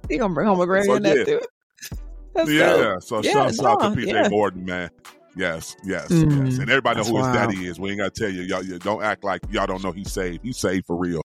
He 0.09 0.17
gonna 0.17 0.33
bring 0.33 0.47
home 0.47 0.59
a 0.59 0.67
Grammy 0.67 0.85
So, 0.85 0.93
in 0.95 1.03
that 1.03 1.27
yeah. 1.27 1.37
That's 2.35 2.49
yeah. 2.49 2.69
dope. 2.75 3.03
So 3.03 3.21
Yeah, 3.23 3.31
shouts 3.31 3.59
out 3.63 3.79
to 3.81 3.87
PJ 3.89 4.07
yeah. 4.07 4.29
Morton, 4.29 4.65
man. 4.65 4.89
Yes, 5.35 5.75
yes, 5.83 6.07
Mm, 6.09 6.45
yes. 6.45 6.57
And 6.59 6.69
everybody 6.69 7.01
know 7.01 7.05
who 7.07 7.17
his 7.17 7.23
wild. 7.27 7.51
daddy 7.51 7.67
is. 7.67 7.79
We 7.79 7.91
ain't 7.91 7.99
gotta 7.99 8.11
tell 8.11 8.29
you. 8.29 8.43
Y'all 8.43 8.63
you 8.63 8.79
don't 8.79 9.03
act 9.03 9.23
like 9.23 9.41
y'all 9.49 9.65
don't 9.67 9.83
know 9.83 9.91
he's 9.91 10.11
saved. 10.11 10.43
He's 10.43 10.57
saved 10.57 10.85
for 10.85 10.95
real. 10.95 11.21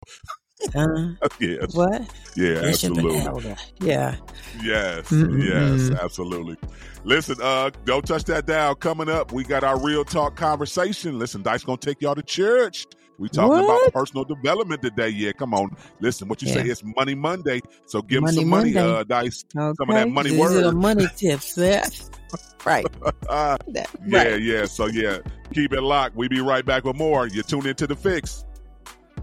Uh, 0.76 1.14
yes. 1.40 1.74
what? 1.74 2.02
Yeah, 2.36 2.62
Bishop 2.62 2.98
absolutely. 2.98 3.56
Yeah. 3.80 4.16
Yes, 4.62 5.10
Mm-mm-mm. 5.10 5.90
yes, 5.90 6.00
absolutely. 6.02 6.58
Listen, 7.04 7.38
uh, 7.42 7.70
don't 7.86 8.06
touch 8.06 8.26
that 8.26 8.46
dial. 8.46 8.76
Coming 8.76 9.10
up, 9.10 9.32
we 9.32 9.44
got 9.44 9.64
our 9.64 9.80
real 9.80 10.04
talk 10.04 10.36
conversation. 10.36 11.18
Listen, 11.18 11.42
Dice 11.42 11.64
gonna 11.64 11.78
take 11.78 12.02
y'all 12.02 12.16
to 12.16 12.24
church. 12.24 12.86
We 13.20 13.28
talking 13.30 13.50
What? 13.50 13.66
about 13.66 13.94
personal 13.94 14.24
development 14.24 14.82
today. 14.82 15.10
Yeah, 15.10 15.34
come 15.34 15.54
on. 15.54 15.76
Listen, 16.00 16.28
what 16.30 16.42
you 16.42 16.48
say? 16.48 16.64
Yeah. 16.66 16.72
It's 16.72 16.84
Money 16.84 17.16
Monday, 17.16 17.62
so 17.86 18.02
give 18.02 18.22
Money 18.24 18.38
some 18.38 18.48
money, 18.48 18.74
Monday. 18.74 19.00
uh, 19.00 19.04
Dice. 19.04 19.44
Okay. 19.56 19.76
Some 19.78 19.90
of 19.90 19.96
that 19.96 20.10
money 20.10 20.30
These 20.32 20.40
are 20.40 20.62
the 20.62 20.72
money 20.72 21.08
tips. 21.18 21.58
Yeah. 21.58 21.86
right. 22.66 22.86
Uh, 23.28 23.58
That- 23.68 23.90
yeah, 24.08 24.24
right. 24.24 24.42
yeah. 24.42 24.66
So 24.66 24.86
yeah, 24.88 25.20
keep 25.54 25.74
it 25.74 25.82
locked. 25.82 26.16
We 26.16 26.30
be 26.30 26.40
right 26.40 26.66
back 26.66 26.86
with 26.86 26.96
more. 26.96 27.28
You 27.28 27.44
tune 27.44 27.68
into 27.68 27.86
the 27.88 27.96
fix. 27.96 28.46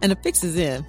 And 0.03 0.13
the 0.13 0.17
fix 0.17 0.45
is 0.45 0.57
in. 0.57 0.85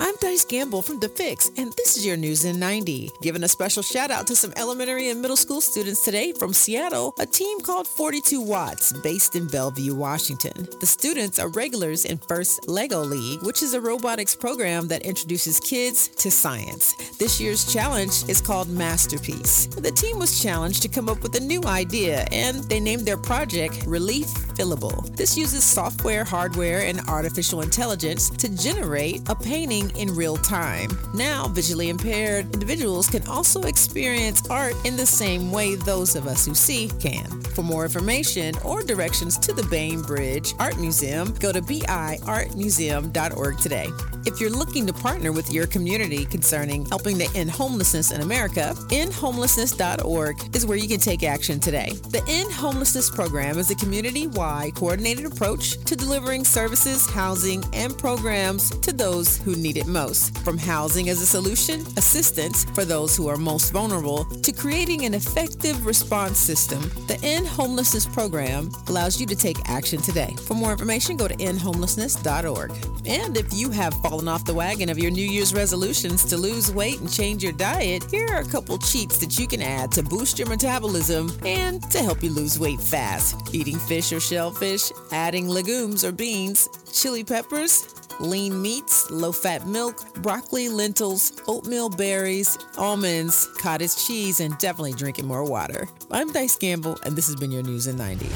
I'm 0.00 0.16
Dice 0.16 0.44
Gamble 0.44 0.82
from 0.82 0.98
The 0.98 1.08
Fix, 1.08 1.50
and 1.56 1.72
this 1.74 1.96
is 1.96 2.04
your 2.04 2.16
News 2.16 2.44
in 2.44 2.58
90. 2.58 3.10
Giving 3.22 3.44
a 3.44 3.48
special 3.48 3.82
shout 3.82 4.10
out 4.10 4.26
to 4.26 4.36
some 4.36 4.52
elementary 4.56 5.10
and 5.10 5.22
middle 5.22 5.36
school 5.36 5.60
students 5.60 6.04
today 6.04 6.32
from 6.32 6.52
Seattle, 6.52 7.14
a 7.20 7.26
team 7.26 7.60
called 7.60 7.86
42 7.86 8.40
Watts, 8.40 8.92
based 8.92 9.36
in 9.36 9.46
Bellevue, 9.46 9.94
Washington. 9.94 10.66
The 10.80 10.86
students 10.86 11.38
are 11.38 11.48
regulars 11.48 12.04
in 12.04 12.18
First 12.18 12.68
Lego 12.68 13.02
League, 13.02 13.42
which 13.42 13.62
is 13.62 13.74
a 13.74 13.80
robotics 13.80 14.34
program 14.34 14.88
that 14.88 15.02
introduces 15.02 15.60
kids 15.60 16.08
to 16.08 16.30
science. 16.30 16.94
This 17.18 17.40
year's 17.40 17.72
challenge 17.72 18.28
is 18.28 18.40
called 18.40 18.68
Masterpiece. 18.68 19.66
The 19.66 19.92
team 19.92 20.18
was 20.18 20.42
challenged 20.42 20.82
to 20.82 20.88
come 20.88 21.08
up 21.08 21.22
with 21.22 21.36
a 21.36 21.40
new 21.40 21.62
idea, 21.64 22.26
and 22.32 22.64
they 22.64 22.80
named 22.80 23.06
their 23.06 23.18
project 23.18 23.84
Relief 23.86 24.26
Fillable. 24.56 25.14
This 25.16 25.36
uses 25.36 25.64
software, 25.64 26.24
hardware, 26.24 26.84
and 26.84 27.00
artificial 27.08 27.60
intelligence 27.60 28.30
to 28.30 28.48
generate 28.56 29.28
a 29.28 29.34
painting 29.34 29.83
in 29.92 30.14
real 30.14 30.36
time. 30.36 30.90
Now, 31.14 31.48
visually 31.48 31.88
impaired 31.88 32.52
individuals 32.52 33.08
can 33.08 33.26
also 33.26 33.62
experience 33.62 34.48
art 34.50 34.74
in 34.84 34.96
the 34.96 35.06
same 35.06 35.50
way 35.50 35.74
those 35.74 36.16
of 36.16 36.26
us 36.26 36.46
who 36.46 36.54
see 36.54 36.90
can. 37.00 37.40
For 37.54 37.62
more 37.62 37.84
information 37.84 38.54
or 38.64 38.82
directions 38.82 39.38
to 39.38 39.52
the 39.52 39.62
Bainbridge 39.64 40.54
Art 40.58 40.78
Museum, 40.78 41.32
go 41.34 41.52
to 41.52 41.60
biartmuseum.org 41.62 43.58
today. 43.58 43.88
If 44.26 44.40
you're 44.40 44.50
looking 44.50 44.86
to 44.86 44.92
partner 44.92 45.32
with 45.32 45.52
your 45.52 45.66
community 45.66 46.24
concerning 46.24 46.86
helping 46.86 47.18
to 47.18 47.28
end 47.36 47.50
homelessness 47.50 48.10
in 48.10 48.22
America, 48.22 48.74
endhomelessness.org 48.88 50.56
is 50.56 50.64
where 50.64 50.78
you 50.78 50.88
can 50.88 51.00
take 51.00 51.22
action 51.22 51.60
today. 51.60 51.90
The 52.08 52.24
End 52.26 52.50
Homelessness 52.52 53.10
Program 53.10 53.58
is 53.58 53.70
a 53.70 53.74
community 53.74 54.26
wide 54.28 54.74
coordinated 54.74 55.26
approach 55.26 55.76
to 55.84 55.94
delivering 55.94 56.44
services, 56.44 57.08
housing, 57.10 57.62
and 57.74 57.96
programs 57.98 58.70
to 58.78 58.92
those 58.92 59.36
who 59.38 59.54
need 59.56 59.73
it 59.76 59.86
most. 59.86 60.36
From 60.38 60.58
housing 60.58 61.08
as 61.08 61.20
a 61.20 61.26
solution, 61.26 61.80
assistance 61.96 62.64
for 62.74 62.84
those 62.84 63.16
who 63.16 63.28
are 63.28 63.36
most 63.36 63.72
vulnerable, 63.72 64.24
to 64.24 64.52
creating 64.52 65.04
an 65.04 65.14
effective 65.14 65.86
response 65.86 66.38
system, 66.38 66.80
the 67.06 67.18
End 67.22 67.46
Homelessness 67.46 68.06
Program 68.06 68.70
allows 68.88 69.20
you 69.20 69.26
to 69.26 69.36
take 69.36 69.68
action 69.68 70.00
today. 70.00 70.34
For 70.46 70.54
more 70.54 70.72
information, 70.72 71.16
go 71.16 71.28
to 71.28 71.34
endhomelessness.org. 71.36 72.72
And 73.06 73.36
if 73.36 73.52
you 73.52 73.70
have 73.70 73.94
fallen 74.02 74.28
off 74.28 74.44
the 74.44 74.54
wagon 74.54 74.88
of 74.88 74.98
your 74.98 75.10
New 75.10 75.26
Year's 75.26 75.52
resolutions 75.52 76.24
to 76.24 76.36
lose 76.36 76.72
weight 76.72 77.00
and 77.00 77.12
change 77.12 77.42
your 77.42 77.52
diet, 77.52 78.04
here 78.10 78.26
are 78.30 78.40
a 78.40 78.48
couple 78.48 78.78
cheats 78.78 79.18
that 79.18 79.38
you 79.38 79.46
can 79.46 79.62
add 79.62 79.92
to 79.92 80.02
boost 80.02 80.38
your 80.38 80.48
metabolism 80.48 81.30
and 81.44 81.82
to 81.90 81.98
help 81.98 82.22
you 82.22 82.30
lose 82.30 82.58
weight 82.58 82.80
fast. 82.80 83.54
Eating 83.54 83.78
fish 83.78 84.12
or 84.12 84.20
shellfish, 84.20 84.90
adding 85.12 85.48
legumes 85.48 86.04
or 86.04 86.12
beans, 86.12 86.68
chili 86.92 87.24
peppers, 87.24 87.94
lean 88.20 88.60
meats, 88.60 89.10
low 89.10 89.32
fat 89.32 89.66
milk, 89.66 90.14
broccoli, 90.22 90.68
lentils, 90.68 91.32
oatmeal 91.46 91.88
berries, 91.88 92.58
almonds, 92.76 93.46
cottage 93.58 93.96
cheese, 93.96 94.40
and 94.40 94.56
definitely 94.58 94.92
drinking 94.92 95.26
more 95.26 95.44
water. 95.44 95.88
I'm 96.10 96.32
Dice 96.32 96.56
Gamble, 96.56 96.98
and 97.04 97.16
this 97.16 97.26
has 97.26 97.36
been 97.36 97.50
your 97.50 97.62
News 97.62 97.86
in 97.86 97.96
90. 97.96 98.26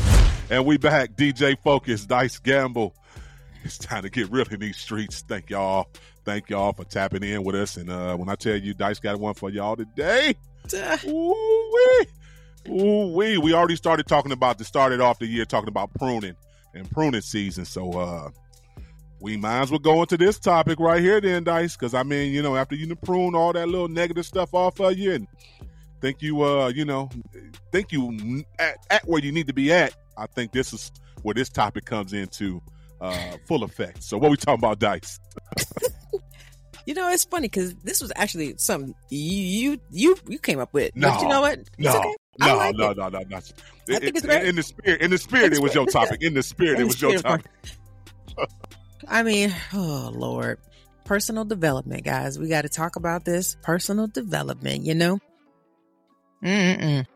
And 0.50 0.64
we 0.64 0.78
back. 0.78 1.12
DJ 1.12 1.56
Focus, 1.62 2.06
Dice 2.06 2.38
Gamble. 2.38 2.94
It's 3.64 3.76
time 3.76 4.02
to 4.02 4.10
get 4.10 4.30
real 4.30 4.46
in 4.50 4.60
these 4.60 4.78
streets. 4.78 5.22
Thank 5.22 5.50
y'all. 5.50 5.88
Thank 6.24 6.50
y'all 6.50 6.72
for 6.72 6.84
tapping 6.84 7.22
in 7.22 7.44
with 7.44 7.54
us. 7.54 7.76
And 7.76 7.90
uh, 7.90 8.16
when 8.16 8.28
I 8.28 8.34
tell 8.34 8.56
you 8.56 8.74
Dice 8.74 8.98
got 8.98 9.18
one 9.18 9.34
for 9.34 9.50
y'all 9.50 9.76
today, 9.76 10.34
ooh 11.06 11.72
wee. 11.74 12.06
Ooh 12.68 13.12
wee. 13.14 13.38
We 13.38 13.54
already 13.54 13.76
started 13.76 14.06
talking 14.06 14.32
about 14.32 14.58
the 14.58 14.64
started 14.64 15.00
off 15.00 15.18
the 15.18 15.26
year 15.26 15.44
talking 15.44 15.68
about 15.68 15.92
pruning 15.94 16.36
and 16.74 16.90
pruning 16.90 17.20
season. 17.20 17.64
So 17.64 17.92
uh 17.92 18.30
we 19.20 19.36
might 19.36 19.60
as 19.62 19.70
well 19.70 19.78
go 19.80 20.00
into 20.02 20.16
this 20.16 20.38
topic 20.38 20.78
right 20.78 21.00
here 21.02 21.20
then, 21.20 21.44
Dice. 21.44 21.76
Cause 21.76 21.94
I 21.94 22.02
mean, 22.02 22.32
you 22.32 22.42
know, 22.42 22.56
after 22.56 22.74
you 22.74 22.94
prune 22.96 23.34
all 23.34 23.52
that 23.52 23.68
little 23.68 23.88
negative 23.88 24.26
stuff 24.26 24.54
off 24.54 24.80
of 24.80 24.96
you 24.96 25.12
and 25.12 25.26
think 26.00 26.22
you 26.22 26.42
uh, 26.42 26.68
you 26.68 26.84
know, 26.84 27.08
think 27.72 27.92
you 27.92 28.44
at, 28.58 28.76
at 28.90 29.06
where 29.08 29.20
you 29.20 29.32
need 29.32 29.46
to 29.48 29.54
be 29.54 29.72
at, 29.72 29.94
I 30.16 30.26
think 30.26 30.52
this 30.52 30.72
is 30.72 30.92
where 31.22 31.34
this 31.34 31.48
topic 31.48 31.84
comes 31.84 32.12
into 32.12 32.62
uh 33.00 33.36
full 33.46 33.64
effect. 33.64 34.02
So 34.02 34.18
what 34.18 34.30
we 34.30 34.36
talking 34.36 34.60
about, 34.64 34.78
Dice? 34.78 35.18
You 36.86 36.94
know, 36.94 37.10
it's 37.10 37.24
funny 37.24 37.48
because 37.48 37.74
this 37.84 38.00
was 38.00 38.10
actually 38.16 38.54
something 38.56 38.94
you 39.10 39.20
you 39.74 39.80
you 39.90 40.16
you 40.26 40.38
came 40.38 40.58
up 40.58 40.72
with. 40.72 40.96
No, 40.96 41.10
but 41.10 41.20
you 41.20 41.28
know 41.28 41.42
what? 41.42 41.58
It's 41.58 41.70
no, 41.76 41.98
okay. 41.98 42.14
No, 42.40 42.56
like 42.56 42.76
no, 42.76 42.92
no, 42.94 43.08
no, 43.10 43.18
no. 43.28 43.36
I 43.36 43.40
think 43.40 44.04
it's 44.16 44.18
it- 44.20 44.24
great. 44.24 44.46
in 44.46 44.56
the 44.56 44.62
spirit. 44.62 45.02
In 45.02 45.10
the 45.10 45.18
spirit, 45.18 45.52
it 45.52 45.60
was 45.60 45.74
your 45.74 45.84
topic. 45.98 46.22
In 46.22 46.32
the 46.32 46.42
spirit, 46.42 46.80
it 46.80 46.84
was 46.84 47.02
your 47.02 47.18
topic. 47.18 47.44
I 49.06 49.22
mean, 49.22 49.54
oh 49.72 50.10
Lord, 50.14 50.58
personal 51.04 51.44
development, 51.44 52.04
guys. 52.04 52.38
We 52.38 52.48
got 52.48 52.62
to 52.62 52.68
talk 52.68 52.96
about 52.96 53.24
this 53.24 53.56
personal 53.62 54.06
development. 54.06 54.84
You 54.84 54.94
know, 54.94 55.18
Mm-mm. 56.42 57.06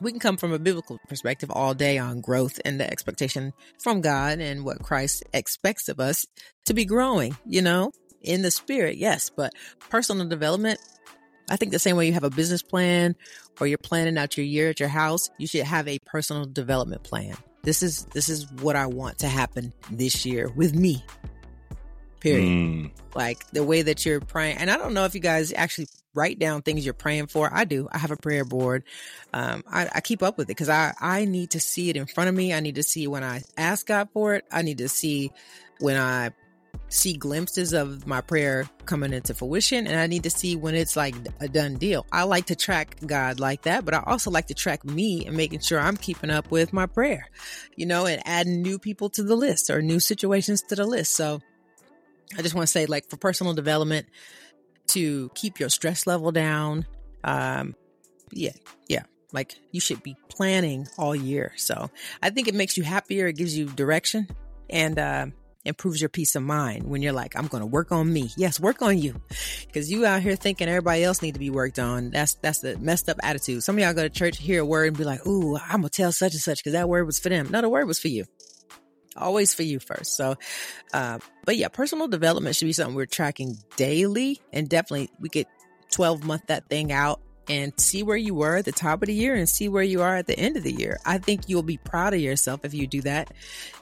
we 0.00 0.10
can 0.10 0.20
come 0.20 0.36
from 0.36 0.52
a 0.52 0.58
biblical 0.58 0.98
perspective 1.08 1.50
all 1.50 1.74
day 1.74 1.98
on 1.98 2.20
growth 2.20 2.60
and 2.64 2.80
the 2.80 2.90
expectation 2.90 3.52
from 3.82 4.00
God 4.00 4.40
and 4.40 4.64
what 4.64 4.82
Christ 4.82 5.22
expects 5.32 5.88
of 5.88 6.00
us 6.00 6.26
to 6.66 6.74
be 6.74 6.84
growing. 6.84 7.36
You 7.46 7.62
know, 7.62 7.92
in 8.22 8.42
the 8.42 8.50
spirit, 8.50 8.96
yes, 8.96 9.30
but 9.30 9.52
personal 9.90 10.26
development. 10.26 10.80
I 11.50 11.56
think 11.56 11.72
the 11.72 11.78
same 11.78 11.96
way 11.96 12.06
you 12.06 12.12
have 12.12 12.24
a 12.24 12.30
business 12.30 12.62
plan 12.62 13.16
or 13.60 13.66
you're 13.66 13.76
planning 13.76 14.16
out 14.16 14.36
your 14.36 14.46
year 14.46 14.70
at 14.70 14.80
your 14.80 14.88
house, 14.88 15.28
you 15.38 15.46
should 15.46 15.64
have 15.64 15.88
a 15.88 15.98
personal 16.06 16.46
development 16.46 17.02
plan. 17.02 17.36
This 17.62 17.82
is 17.82 18.04
this 18.06 18.28
is 18.28 18.50
what 18.60 18.76
I 18.76 18.86
want 18.86 19.18
to 19.18 19.28
happen 19.28 19.72
this 19.90 20.26
year 20.26 20.50
with 20.54 20.74
me. 20.74 21.04
Period. 22.20 22.48
Mm. 22.48 22.90
Like 23.14 23.48
the 23.50 23.64
way 23.64 23.82
that 23.82 24.04
you're 24.04 24.20
praying. 24.20 24.58
And 24.58 24.70
I 24.70 24.76
don't 24.76 24.94
know 24.94 25.04
if 25.04 25.14
you 25.14 25.20
guys 25.20 25.52
actually 25.54 25.88
write 26.14 26.38
down 26.38 26.62
things 26.62 26.84
you're 26.84 26.94
praying 26.94 27.26
for. 27.26 27.50
I 27.52 27.64
do. 27.64 27.88
I 27.90 27.98
have 27.98 28.10
a 28.10 28.16
prayer 28.16 28.44
board. 28.44 28.84
Um, 29.32 29.64
I, 29.70 29.88
I 29.94 30.00
keep 30.00 30.22
up 30.22 30.38
with 30.38 30.46
it 30.46 30.48
because 30.48 30.68
I, 30.68 30.92
I 31.00 31.24
need 31.24 31.50
to 31.50 31.60
see 31.60 31.88
it 31.88 31.96
in 31.96 32.06
front 32.06 32.28
of 32.28 32.34
me. 32.34 32.52
I 32.52 32.60
need 32.60 32.76
to 32.76 32.82
see 32.82 33.06
when 33.06 33.24
I 33.24 33.42
ask 33.56 33.86
God 33.86 34.08
for 34.12 34.34
it. 34.34 34.44
I 34.50 34.62
need 34.62 34.78
to 34.78 34.88
see 34.88 35.32
when 35.78 35.96
I 35.96 36.30
see 36.92 37.14
glimpses 37.14 37.72
of 37.72 38.06
my 38.06 38.20
prayer 38.20 38.68
coming 38.84 39.14
into 39.14 39.32
fruition 39.32 39.86
and 39.86 39.98
I 39.98 40.06
need 40.06 40.24
to 40.24 40.30
see 40.30 40.56
when 40.56 40.74
it's 40.74 40.94
like 40.94 41.14
a 41.40 41.48
done 41.48 41.76
deal. 41.76 42.04
I 42.12 42.24
like 42.24 42.46
to 42.46 42.56
track 42.56 42.98
God 43.06 43.40
like 43.40 43.62
that, 43.62 43.84
but 43.86 43.94
I 43.94 44.02
also 44.06 44.30
like 44.30 44.48
to 44.48 44.54
track 44.54 44.84
me 44.84 45.24
and 45.26 45.34
making 45.34 45.60
sure 45.60 45.80
I'm 45.80 45.96
keeping 45.96 46.28
up 46.28 46.50
with 46.50 46.72
my 46.72 46.84
prayer, 46.84 47.30
you 47.76 47.86
know, 47.86 48.04
and 48.06 48.20
adding 48.26 48.60
new 48.60 48.78
people 48.78 49.08
to 49.10 49.22
the 49.22 49.34
list 49.34 49.70
or 49.70 49.80
new 49.80 50.00
situations 50.00 50.60
to 50.62 50.74
the 50.74 50.84
list. 50.86 51.14
So 51.14 51.40
I 52.36 52.42
just 52.42 52.54
want 52.54 52.66
to 52.66 52.70
say 52.70 52.84
like 52.84 53.08
for 53.08 53.16
personal 53.16 53.54
development 53.54 54.06
to 54.88 55.30
keep 55.34 55.58
your 55.58 55.70
stress 55.70 56.06
level 56.06 56.30
down. 56.30 56.86
Um, 57.24 57.74
yeah, 58.32 58.52
yeah. 58.88 59.04
Like 59.32 59.56
you 59.70 59.80
should 59.80 60.02
be 60.02 60.14
planning 60.28 60.88
all 60.98 61.16
year. 61.16 61.52
So 61.56 61.90
I 62.22 62.28
think 62.28 62.48
it 62.48 62.54
makes 62.54 62.76
you 62.76 62.82
happier. 62.82 63.28
It 63.28 63.36
gives 63.36 63.56
you 63.56 63.64
direction 63.64 64.28
and, 64.68 64.98
uh, 64.98 65.26
improves 65.64 66.00
your 66.00 66.08
peace 66.08 66.34
of 66.34 66.42
mind 66.42 66.84
when 66.84 67.02
you're 67.02 67.12
like, 67.12 67.36
I'm 67.36 67.46
going 67.46 67.60
to 67.60 67.66
work 67.66 67.92
on 67.92 68.12
me. 68.12 68.30
Yes, 68.36 68.58
work 68.58 68.82
on 68.82 68.98
you. 68.98 69.20
Cause 69.72 69.88
you 69.88 70.04
out 70.04 70.22
here 70.22 70.36
thinking 70.36 70.68
everybody 70.68 71.04
else 71.04 71.22
need 71.22 71.34
to 71.34 71.40
be 71.40 71.50
worked 71.50 71.78
on. 71.78 72.10
That's, 72.10 72.34
that's 72.34 72.60
the 72.60 72.78
messed 72.78 73.08
up 73.08 73.18
attitude. 73.22 73.62
Some 73.62 73.76
of 73.76 73.82
y'all 73.82 73.94
go 73.94 74.02
to 74.02 74.10
church, 74.10 74.38
hear 74.38 74.60
a 74.60 74.64
word 74.64 74.88
and 74.88 74.98
be 74.98 75.04
like, 75.04 75.26
Ooh, 75.26 75.56
I'm 75.56 75.80
going 75.80 75.84
to 75.84 75.90
tell 75.90 76.12
such 76.12 76.32
and 76.32 76.40
such 76.40 76.64
cause 76.64 76.72
that 76.72 76.88
word 76.88 77.04
was 77.04 77.18
for 77.18 77.28
them. 77.28 77.50
No, 77.50 77.60
the 77.60 77.68
word 77.68 77.86
was 77.86 77.98
for 77.98 78.08
you. 78.08 78.24
Always 79.16 79.52
for 79.54 79.62
you 79.62 79.78
first. 79.78 80.16
So, 80.16 80.36
uh, 80.92 81.18
but 81.44 81.56
yeah, 81.56 81.68
personal 81.68 82.08
development 82.08 82.56
should 82.56 82.66
be 82.66 82.72
something 82.72 82.94
we're 82.94 83.06
tracking 83.06 83.56
daily 83.76 84.40
and 84.52 84.68
definitely 84.68 85.10
we 85.20 85.28
could 85.28 85.46
12 85.90 86.24
month 86.24 86.46
that 86.46 86.68
thing 86.68 86.90
out 86.90 87.20
and 87.48 87.72
see 87.78 88.02
where 88.02 88.16
you 88.16 88.34
were 88.34 88.56
at 88.56 88.64
the 88.64 88.72
top 88.72 89.02
of 89.02 89.06
the 89.06 89.14
year 89.14 89.34
and 89.34 89.48
see 89.48 89.68
where 89.68 89.82
you 89.82 90.02
are 90.02 90.16
at 90.16 90.26
the 90.26 90.38
end 90.38 90.56
of 90.56 90.62
the 90.62 90.72
year. 90.72 90.98
I 91.04 91.18
think 91.18 91.48
you'll 91.48 91.62
be 91.62 91.76
proud 91.76 92.14
of 92.14 92.20
yourself 92.20 92.64
if 92.64 92.74
you 92.74 92.86
do 92.86 93.02
that. 93.02 93.30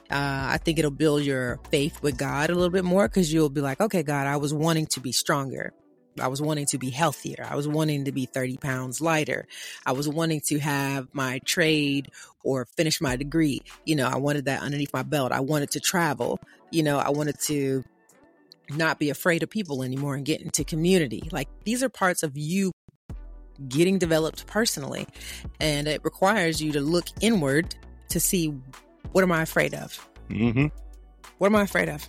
Uh, 0.09 0.49
I 0.51 0.57
think 0.57 0.79
it'll 0.79 0.91
build 0.91 1.23
your 1.23 1.59
faith 1.69 2.01
with 2.01 2.17
God 2.17 2.49
a 2.49 2.55
little 2.55 2.69
bit 2.69 2.83
more 2.83 3.07
because 3.07 3.31
you'll 3.31 3.49
be 3.49 3.61
like, 3.61 3.79
okay, 3.79 4.03
God, 4.03 4.27
I 4.27 4.37
was 4.37 4.53
wanting 4.53 4.87
to 4.87 4.99
be 4.99 5.11
stronger. 5.11 5.73
I 6.19 6.27
was 6.27 6.41
wanting 6.41 6.65
to 6.67 6.77
be 6.77 6.89
healthier. 6.89 7.47
I 7.49 7.55
was 7.55 7.67
wanting 7.67 8.05
to 8.05 8.11
be 8.11 8.25
30 8.25 8.57
pounds 8.57 8.99
lighter. 8.99 9.47
I 9.85 9.93
was 9.93 10.09
wanting 10.09 10.41
to 10.47 10.59
have 10.59 11.07
my 11.13 11.39
trade 11.45 12.09
or 12.43 12.65
finish 12.65 12.99
my 12.99 13.15
degree. 13.15 13.61
You 13.85 13.95
know, 13.95 14.07
I 14.07 14.17
wanted 14.17 14.45
that 14.45 14.61
underneath 14.61 14.93
my 14.93 15.03
belt. 15.03 15.31
I 15.31 15.39
wanted 15.39 15.71
to 15.71 15.79
travel. 15.79 16.39
You 16.69 16.83
know, 16.83 16.99
I 16.99 17.09
wanted 17.09 17.39
to 17.45 17.83
not 18.69 18.99
be 18.99 19.09
afraid 19.09 19.43
of 19.43 19.49
people 19.49 19.83
anymore 19.83 20.15
and 20.15 20.25
get 20.25 20.41
into 20.41 20.63
community. 20.63 21.29
Like 21.31 21.47
these 21.63 21.83
are 21.83 21.89
parts 21.89 22.23
of 22.23 22.37
you 22.37 22.71
getting 23.67 23.97
developed 23.99 24.47
personally. 24.47 25.07
And 25.59 25.87
it 25.87 26.03
requires 26.03 26.61
you 26.61 26.71
to 26.73 26.81
look 26.81 27.05
inward 27.21 27.75
to 28.09 28.19
see 28.19 28.47
what 29.11 29.23
am 29.23 29.31
I 29.31 29.41
afraid 29.41 29.73
of? 29.73 30.07
Mm-hmm. 30.29 30.67
What 31.37 31.47
am 31.47 31.55
I 31.55 31.63
afraid 31.63 31.89
of? 31.89 32.07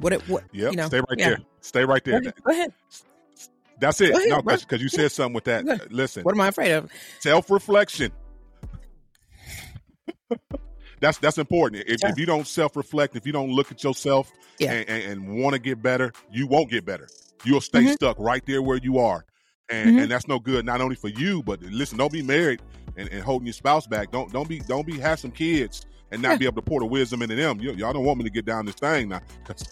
What, 0.00 0.12
it- 0.12 0.28
what, 0.28 0.44
Yep. 0.52 0.70
you 0.72 0.76
know, 0.76 0.86
Stay 0.86 0.98
right 1.00 1.18
yeah. 1.18 1.28
there. 1.30 1.38
Stay 1.60 1.84
right 1.84 2.02
Go 2.04 2.10
there. 2.12 2.20
ahead. 2.20 2.34
Go 2.44 2.52
ahead. 2.52 2.72
That's 3.80 4.00
it. 4.00 4.10
Ahead, 4.10 4.28
no, 4.28 4.42
because 4.42 4.82
you 4.82 4.88
said 4.88 5.12
something 5.12 5.34
with 5.34 5.44
that. 5.44 5.92
Listen, 5.92 6.22
What 6.24 6.34
am 6.34 6.40
I 6.40 6.48
afraid 6.48 6.72
of? 6.72 6.90
self 7.20 7.50
reflection. 7.50 8.10
that's 11.00 11.18
that's 11.18 11.38
important. 11.38 11.84
If, 11.86 12.02
if 12.04 12.18
you 12.18 12.26
don't 12.26 12.46
self 12.46 12.76
reflect, 12.76 13.16
if 13.16 13.26
you 13.26 13.32
don't 13.32 13.50
look 13.50 13.70
at 13.70 13.82
yourself 13.84 14.30
Yeah. 14.58 14.72
and, 14.72 14.88
and, 14.88 15.12
and 15.12 15.42
want 15.42 15.54
to 15.54 15.60
get 15.60 15.80
better, 15.82 16.12
you 16.32 16.46
won't 16.46 16.70
get 16.70 16.84
better. 16.84 17.08
You'll 17.44 17.60
stay 17.60 17.82
Mhm. 17.84 17.92
stuck 17.94 18.18
right 18.18 18.44
there 18.46 18.62
where 18.62 18.78
you 18.78 18.98
are. 18.98 19.24
And 19.70 19.90
Mhm. 19.98 20.02
and 20.02 20.10
that's 20.10 20.26
no 20.28 20.38
good 20.38 20.64
not 20.64 20.80
only 20.80 20.96
for 20.96 21.08
you, 21.08 21.42
but 21.42 21.60
listen, 21.62 21.98
don't 21.98 22.12
be 22.12 22.22
married 22.22 22.60
and, 22.96 23.08
and 23.10 23.22
holding 23.22 23.46
your 23.46 23.52
spouse 23.52 23.86
back. 23.86 24.10
Don't 24.10 24.32
don't 24.32 24.48
be 24.48 24.60
don't 24.60 24.86
be 24.86 24.98
have 24.98 25.18
some 25.20 25.30
kids 25.30 25.84
and 26.10 26.22
not 26.22 26.32
Yeah. 26.32 26.36
be 26.38 26.44
able 26.46 26.56
to 26.56 26.62
pour 26.62 26.80
the 26.80 26.86
wisdom 26.86 27.20
into 27.22 27.34
them. 27.34 27.60
You, 27.60 27.72
y'all 27.72 27.92
don't 27.92 28.04
want 28.04 28.18
me 28.18 28.24
to 28.24 28.30
get 28.30 28.46
down 28.46 28.64
this 28.64 28.76
thing 28.76 29.10
now 29.10 29.20
because 29.46 29.66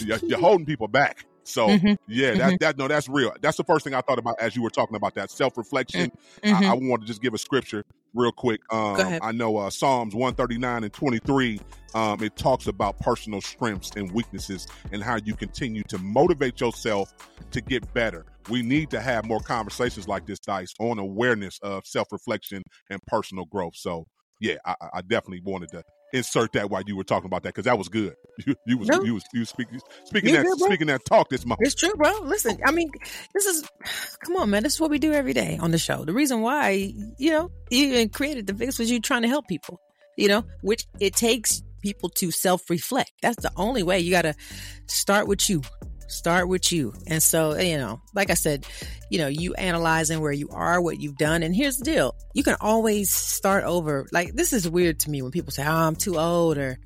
you're, 0.00 0.18
you're 0.18 0.38
holding 0.38 0.64
people 0.66 0.86
back. 0.88 1.26
So 1.44 1.68
Mhm. 1.70 1.96
yeah, 2.06 2.34
that 2.36 2.60
that 2.60 2.78
no, 2.78 2.86
that's 2.86 3.08
real. 3.08 3.32
That's 3.40 3.56
the 3.56 3.64
first 3.64 3.82
thing 3.84 3.94
I 3.94 4.00
thought 4.00 4.18
about 4.20 4.38
as 4.40 4.54
you 4.54 4.62
were 4.62 4.70
talking 4.70 4.94
about 4.94 5.14
that 5.16 5.30
self 5.30 5.56
reflection. 5.58 6.12
Mhm. 6.44 6.54
I, 6.54 6.66
I 6.70 6.74
want 6.74 7.02
to 7.02 7.06
just 7.06 7.20
give 7.20 7.34
a 7.34 7.38
scripture 7.38 7.84
real 8.14 8.32
quick. 8.32 8.60
Um, 8.70 8.96
ahead. 8.98 9.20
I 9.22 9.32
know 9.32 9.56
uh, 9.56 9.70
Psalms 9.70 10.14
139 10.14 10.84
and 10.84 10.92
23, 10.92 11.60
um, 11.94 12.22
it 12.22 12.36
talks 12.36 12.66
about 12.66 12.98
personal 13.00 13.40
strengths 13.40 13.90
and 13.96 14.10
weaknesses 14.12 14.66
and 14.92 15.02
how 15.02 15.16
you 15.16 15.34
continue 15.34 15.82
to 15.84 15.98
motivate 15.98 16.60
yourself 16.60 17.12
to 17.50 17.60
get 17.60 17.92
better. 17.94 18.26
We 18.48 18.62
need 18.62 18.90
to 18.90 19.00
have 19.00 19.24
more 19.24 19.40
conversations 19.40 20.08
like 20.08 20.26
this, 20.26 20.38
Dice, 20.40 20.74
on 20.80 20.98
awareness 20.98 21.58
of 21.62 21.86
self 21.86 22.08
reflection 22.10 22.62
and 22.90 23.00
personal 23.06 23.44
growth. 23.44 23.76
So, 23.76 24.06
yeah, 24.42 24.56
I, 24.66 24.74
I- 24.94 25.00
definitely 25.02 25.40
wanted 25.44 25.70
to 25.70 25.82
insert 26.12 26.52
that 26.52 26.68
while 26.68 26.82
you 26.86 26.94
were 26.96 27.04
talking 27.04 27.26
about 27.26 27.42
that 27.44 27.50
because 27.50 27.64
that 27.64 27.78
was 27.78 27.88
good. 27.88 28.14
You, 28.46 28.54
you 28.66 28.78
was 28.78 28.88
No. 28.88 29.02
you 29.02 29.14
was 29.14 29.24
you 29.34 29.44
speaking 29.44 29.78
speaking 30.04 30.32
that 30.34 30.46
speaking 30.58 30.86
that 30.88 31.04
talk 31.04 31.28
this 31.28 31.44
month. 31.46 31.60
It's 31.62 31.74
true, 31.74 31.92
bro. 31.96 32.10
Listen, 32.22 32.58
oh. 32.60 32.68
I 32.68 32.72
mean, 32.72 32.90
this 33.34 33.44
is, 33.46 33.64
come 34.24 34.36
on, 34.36 34.50
man. 34.50 34.62
This 34.62 34.74
is 34.74 34.80
what 34.80 34.90
we 34.90 34.98
do 34.98 35.12
every 35.12 35.32
day 35.32 35.58
on 35.60 35.70
the 35.70 35.78
show. 35.78 36.04
The 36.04 36.12
reason 36.14 36.40
why, 36.40 36.92
you 37.18 37.30
know, 37.30 37.50
you 37.70 37.86
even 37.86 38.08
created 38.08 38.46
the 38.46 38.54
fix 38.54 38.78
was 38.78 38.90
you 38.90 39.00
trying 39.00 39.22
to 39.22 39.28
help 39.28 39.46
people, 39.48 39.80
you 40.16 40.28
know, 40.28 40.44
which 40.62 40.86
it 40.98 41.14
takes 41.14 41.62
people 41.82 42.08
to 42.10 42.30
self 42.30 42.68
reflect. 42.70 43.12
That's 43.22 43.42
the 43.42 43.52
only 43.56 43.82
way. 43.82 44.00
You 44.00 44.10
got 44.10 44.22
to 44.22 44.34
start 44.86 45.28
with 45.28 45.48
you. 45.50 45.62
Start 46.12 46.46
with 46.46 46.70
you. 46.70 46.92
And 47.06 47.22
so, 47.22 47.58
you 47.58 47.78
know, 47.78 48.02
like 48.14 48.30
I 48.30 48.34
said, 48.34 48.66
you 49.10 49.18
know, 49.18 49.28
you 49.28 49.54
analyzing 49.54 50.20
where 50.20 50.32
you 50.32 50.50
are, 50.50 50.80
what 50.80 51.00
you've 51.00 51.16
done. 51.16 51.42
And 51.42 51.56
here's 51.56 51.78
the 51.78 51.84
deal 51.84 52.14
you 52.34 52.42
can 52.42 52.56
always 52.60 53.10
start 53.10 53.64
over. 53.64 54.06
Like, 54.12 54.34
this 54.34 54.52
is 54.52 54.68
weird 54.68 55.00
to 55.00 55.10
me 55.10 55.22
when 55.22 55.30
people 55.30 55.52
say, 55.52 55.64
oh, 55.64 55.72
I'm 55.72 55.96
too 55.96 56.18
old 56.18 56.58
or, 56.58 56.78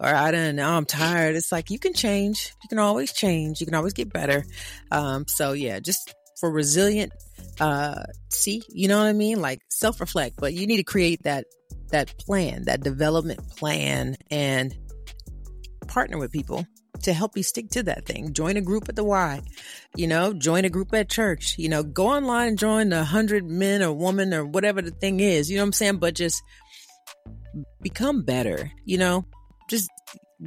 or 0.00 0.06
I 0.08 0.30
don't 0.30 0.56
know, 0.56 0.70
I'm 0.70 0.86
tired. 0.86 1.36
It's 1.36 1.52
like 1.52 1.70
you 1.70 1.78
can 1.78 1.92
change. 1.92 2.54
You 2.62 2.68
can 2.70 2.78
always 2.78 3.12
change. 3.12 3.60
You 3.60 3.66
can 3.66 3.74
always 3.74 3.92
get 3.92 4.10
better. 4.10 4.44
Um, 4.90 5.26
so 5.28 5.52
yeah, 5.52 5.78
just 5.78 6.14
for 6.40 6.50
resilient, 6.50 7.12
uh, 7.60 8.04
see, 8.30 8.62
you 8.70 8.88
know 8.88 8.98
what 8.98 9.06
I 9.06 9.12
mean? 9.12 9.42
Like 9.42 9.60
self 9.68 10.00
reflect, 10.00 10.36
but 10.38 10.54
you 10.54 10.66
need 10.66 10.78
to 10.78 10.84
create 10.84 11.24
that, 11.24 11.44
that 11.90 12.18
plan, 12.18 12.64
that 12.64 12.80
development 12.80 13.46
plan 13.50 14.16
and 14.30 14.74
partner 15.88 16.16
with 16.16 16.32
people 16.32 16.66
to 17.02 17.12
help 17.12 17.36
you 17.36 17.42
stick 17.42 17.70
to 17.70 17.82
that 17.84 18.06
thing. 18.06 18.32
Join 18.32 18.56
a 18.56 18.60
group 18.60 18.88
at 18.88 18.96
the 18.96 19.04
Y, 19.04 19.42
you 19.96 20.06
know, 20.06 20.32
join 20.32 20.64
a 20.64 20.70
group 20.70 20.92
at 20.94 21.08
church, 21.08 21.56
you 21.58 21.68
know, 21.68 21.82
go 21.82 22.08
online 22.08 22.48
and 22.48 22.58
join 22.58 22.88
the 22.88 23.04
hundred 23.04 23.44
men 23.44 23.82
or 23.82 23.92
woman 23.92 24.34
or 24.34 24.44
whatever 24.44 24.82
the 24.82 24.90
thing 24.90 25.20
is, 25.20 25.50
you 25.50 25.56
know 25.56 25.62
what 25.62 25.68
I'm 25.68 25.72
saying? 25.72 25.96
But 25.98 26.14
just 26.14 26.42
become 27.82 28.22
better, 28.22 28.70
you 28.84 28.98
know, 28.98 29.24
just 29.68 29.88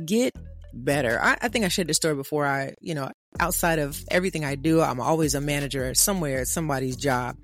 get 0.06 0.36
better. 0.74 1.20
I, 1.22 1.38
I 1.42 1.48
think 1.48 1.66
I 1.66 1.70
shared 1.70 1.88
this 1.88 1.98
story 1.98 2.16
before. 2.16 2.46
I, 2.46 2.76
you 2.82 2.96
know, 2.96 3.12
outside 3.40 3.80
of 3.80 4.02
everything 4.10 4.46
I 4.46 4.56
do, 4.56 4.82
I'm 4.82 5.00
always 5.00 5.36
a 5.36 5.42
manager 5.42 5.94
somewhere 5.94 6.42
at 6.42 6.48
somebody's 6.48 6.96
job. 6.96 7.36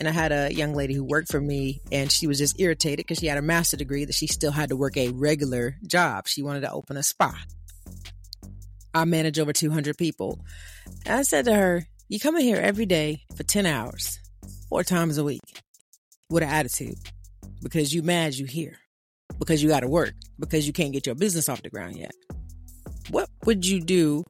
And 0.00 0.08
I 0.08 0.12
had 0.12 0.32
a 0.32 0.52
young 0.52 0.74
lady 0.74 0.94
who 0.94 1.04
worked 1.04 1.30
for 1.30 1.40
me 1.40 1.80
and 1.92 2.10
she 2.10 2.26
was 2.26 2.38
just 2.38 2.60
irritated 2.60 2.98
because 2.98 3.18
she 3.18 3.26
had 3.26 3.38
a 3.38 3.42
master 3.42 3.76
degree 3.76 4.04
that 4.04 4.14
she 4.14 4.26
still 4.26 4.50
had 4.50 4.70
to 4.70 4.76
work 4.76 4.96
a 4.96 5.10
regular 5.10 5.76
job. 5.86 6.26
She 6.26 6.42
wanted 6.42 6.62
to 6.62 6.72
open 6.72 6.96
a 6.96 7.02
spa. 7.02 7.34
I 8.94 9.04
manage 9.04 9.38
over 9.38 9.52
200 9.52 9.98
people. 9.98 10.40
And 11.04 11.16
I 11.16 11.22
said 11.22 11.46
to 11.46 11.54
her, 11.54 11.86
You 12.08 12.20
come 12.20 12.36
in 12.36 12.42
here 12.42 12.56
every 12.56 12.86
day 12.86 13.22
for 13.36 13.42
10 13.42 13.66
hours, 13.66 14.18
four 14.68 14.84
times 14.84 15.18
a 15.18 15.24
week, 15.24 15.42
with 16.30 16.42
an 16.42 16.48
attitude 16.48 16.98
because 17.62 17.92
you 17.92 18.02
mad 18.02 18.34
you 18.34 18.46
here, 18.46 18.78
because 19.38 19.62
you 19.62 19.68
got 19.68 19.80
to 19.80 19.88
work, 19.88 20.14
because 20.38 20.66
you 20.66 20.72
can't 20.72 20.92
get 20.92 21.06
your 21.06 21.14
business 21.16 21.48
off 21.48 21.62
the 21.62 21.70
ground 21.70 21.96
yet. 21.96 22.12
what 23.10 23.28
would 23.44 23.66
you 23.66 23.80
do, 23.80 24.24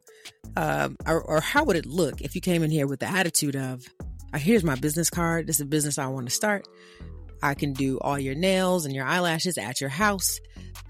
um, 0.57 0.97
or, 1.07 1.21
or 1.21 1.41
how 1.41 1.65
would 1.65 1.77
it 1.77 1.87
look 1.87 2.21
if 2.23 2.35
you 2.35 2.41
came 2.41 2.63
in 2.63 2.71
here 2.71 2.87
with 2.87 3.01
the 3.01 3.07
attitude 3.07 3.57
of, 3.57 3.85
uh, 4.33 4.39
here's 4.39 4.65
my 4.65 4.75
business 4.75 5.11
card. 5.11 5.47
This 5.47 5.57
is 5.57 5.63
a 5.63 5.67
business 5.67 5.99
I 5.99 6.07
want 6.07 6.27
to 6.27 6.35
start. 6.35 6.67
I 7.43 7.55
can 7.55 7.73
do 7.73 7.99
all 7.99 8.19
your 8.19 8.35
nails 8.35 8.87
and 8.87 8.95
your 8.95 9.05
eyelashes 9.05 9.59
at 9.59 9.81
your 9.81 9.91
house. 9.91 10.41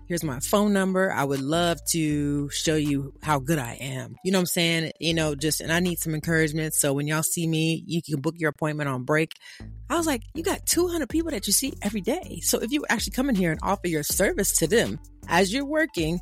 Here's 0.06 0.22
my 0.22 0.38
phone 0.40 0.74
number. 0.74 1.10
I 1.10 1.24
would 1.24 1.40
love 1.40 1.78
to 1.92 2.50
show 2.50 2.76
you 2.76 3.14
how 3.22 3.38
good 3.38 3.58
I 3.58 3.78
am. 3.80 4.16
You 4.22 4.32
know 4.32 4.38
what 4.38 4.42
I'm 4.42 4.46
saying? 4.46 4.92
You 5.00 5.14
know, 5.14 5.34
just, 5.34 5.62
and 5.62 5.72
I 5.72 5.80
need 5.80 5.98
some 5.98 6.14
encouragement. 6.14 6.74
So 6.74 6.92
when 6.92 7.06
y'all 7.06 7.22
see 7.22 7.46
me, 7.46 7.82
you 7.86 8.02
can 8.02 8.20
book 8.20 8.34
your 8.36 8.50
appointment 8.50 8.90
on 8.90 9.04
break. 9.04 9.32
I 9.88 9.96
was 9.96 10.06
like, 10.06 10.22
you 10.34 10.42
got 10.42 10.66
200 10.66 11.08
people 11.08 11.30
that 11.30 11.46
you 11.46 11.54
see 11.54 11.72
every 11.80 12.02
day. 12.02 12.40
So 12.42 12.58
if 12.58 12.70
you 12.70 12.84
actually 12.90 13.12
come 13.12 13.30
in 13.30 13.34
here 13.34 13.50
and 13.50 13.60
offer 13.62 13.88
your 13.88 14.02
service 14.02 14.58
to 14.58 14.66
them 14.66 15.00
as 15.28 15.54
you're 15.54 15.64
working, 15.64 16.20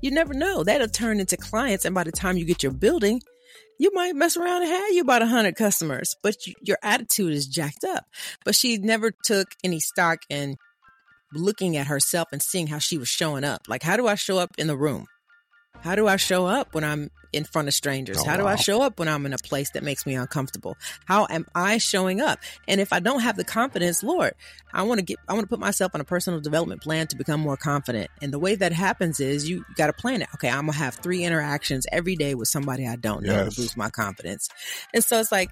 you 0.00 0.10
never 0.10 0.32
know. 0.32 0.64
That'll 0.64 0.88
turn 0.88 1.20
into 1.20 1.36
clients. 1.36 1.84
And 1.84 1.94
by 1.94 2.04
the 2.04 2.12
time 2.12 2.38
you 2.38 2.46
get 2.46 2.62
your 2.62 2.72
building, 2.72 3.20
you 3.78 3.90
might 3.92 4.14
mess 4.14 4.36
around 4.36 4.62
and 4.62 4.70
have 4.70 4.92
you 4.92 5.02
about 5.02 5.22
100 5.22 5.56
customers, 5.56 6.14
but 6.22 6.46
you, 6.46 6.54
your 6.62 6.78
attitude 6.82 7.32
is 7.32 7.46
jacked 7.46 7.84
up. 7.84 8.04
But 8.44 8.54
she 8.54 8.78
never 8.78 9.10
took 9.24 9.48
any 9.64 9.80
stock 9.80 10.20
in 10.28 10.56
looking 11.32 11.76
at 11.76 11.86
herself 11.86 12.28
and 12.32 12.42
seeing 12.42 12.66
how 12.66 12.78
she 12.78 12.98
was 12.98 13.08
showing 13.08 13.44
up. 13.44 13.62
Like, 13.68 13.82
how 13.82 13.96
do 13.96 14.06
I 14.06 14.14
show 14.14 14.38
up 14.38 14.50
in 14.58 14.66
the 14.66 14.76
room? 14.76 15.06
How 15.82 15.94
do 15.94 16.06
I 16.06 16.16
show 16.16 16.44
up 16.46 16.74
when 16.74 16.84
I'm 16.84 17.10
in 17.32 17.44
front 17.44 17.68
of 17.68 17.72
strangers? 17.72 18.18
Oh, 18.20 18.24
How 18.28 18.36
do 18.36 18.46
I 18.46 18.56
show 18.56 18.82
up 18.82 18.98
when 18.98 19.08
I'm 19.08 19.24
in 19.24 19.32
a 19.32 19.38
place 19.38 19.70
that 19.70 19.82
makes 19.82 20.04
me 20.04 20.14
uncomfortable? 20.14 20.76
How 21.06 21.26
am 21.30 21.46
I 21.54 21.78
showing 21.78 22.20
up? 22.20 22.38
And 22.68 22.80
if 22.82 22.92
I 22.92 23.00
don't 23.00 23.20
have 23.20 23.36
the 23.36 23.44
confidence, 23.44 24.02
Lord, 24.02 24.34
I 24.74 24.82
want 24.82 24.98
to 24.98 25.04
get, 25.04 25.16
I 25.26 25.32
want 25.32 25.44
to 25.44 25.48
put 25.48 25.60
myself 25.60 25.94
on 25.94 26.00
a 26.02 26.04
personal 26.04 26.40
development 26.40 26.82
plan 26.82 27.06
to 27.06 27.16
become 27.16 27.40
more 27.40 27.56
confident. 27.56 28.10
And 28.20 28.30
the 28.32 28.38
way 28.38 28.56
that 28.56 28.72
happens 28.72 29.20
is 29.20 29.48
you 29.48 29.64
got 29.76 29.86
to 29.86 29.94
plan 29.94 30.20
it. 30.20 30.28
Okay, 30.34 30.50
I'm 30.50 30.66
gonna 30.66 30.72
have 30.72 30.96
three 30.96 31.24
interactions 31.24 31.86
every 31.90 32.16
day 32.16 32.34
with 32.34 32.48
somebody 32.48 32.86
I 32.86 32.96
don't 32.96 33.24
know 33.24 33.32
Yes. 33.32 33.54
to 33.54 33.60
boost 33.62 33.76
my 33.76 33.88
confidence. 33.88 34.48
And 34.92 35.02
so 35.02 35.18
it's 35.18 35.32
like, 35.32 35.50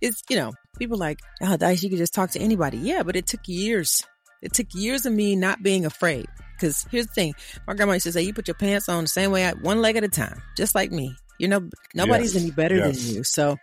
it's 0.00 0.22
you 0.28 0.36
know, 0.36 0.52
people 0.78 0.96
like, 0.98 1.20
oh, 1.42 1.56
Dice, 1.56 1.82
you 1.84 1.90
could 1.90 1.98
just 1.98 2.14
talk 2.14 2.30
to 2.30 2.40
anybody. 2.40 2.78
Yeah, 2.78 3.02
but 3.04 3.14
it 3.14 3.26
took 3.28 3.46
years. 3.46 4.02
It 4.42 4.52
took 4.52 4.66
years 4.74 5.06
of 5.06 5.12
me 5.12 5.36
not 5.36 5.62
being 5.62 5.84
afraid. 5.84 6.26
Because 6.56 6.86
here's 6.90 7.06
the 7.06 7.12
thing, 7.14 7.34
my 7.66 7.74
grandma 7.74 7.94
used 7.94 8.04
to 8.04 8.12
say, 8.12 8.22
"You 8.22 8.34
put 8.34 8.46
your 8.46 8.54
pants 8.54 8.88
on 8.88 9.04
the 9.04 9.08
same 9.08 9.30
way, 9.30 9.50
one 9.62 9.80
leg 9.80 9.96
at 9.96 10.04
a 10.04 10.08
time, 10.08 10.42
just 10.56 10.74
like 10.74 10.92
me. 10.92 11.14
You 11.38 11.48
know, 11.48 11.70
nobody's 11.94 12.34
Yes, 12.34 12.42
any 12.42 12.50
better 12.50 12.76
yes. 12.76 13.02
than 13.02 13.14
you." 13.14 13.24
So, 13.24 13.56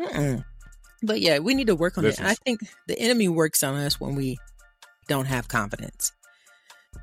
mm-mm. 0.00 0.42
but 1.02 1.20
yeah, 1.20 1.38
we 1.40 1.52
need 1.54 1.66
to 1.66 1.76
work 1.76 1.98
on 1.98 2.04
Listen. 2.04 2.24
it. 2.24 2.30
I 2.30 2.34
think 2.34 2.60
the 2.86 2.98
enemy 2.98 3.28
works 3.28 3.62
on 3.62 3.74
us 3.74 4.00
when 4.00 4.14
we 4.14 4.38
don't 5.06 5.26
have 5.26 5.48
confidence. 5.48 6.12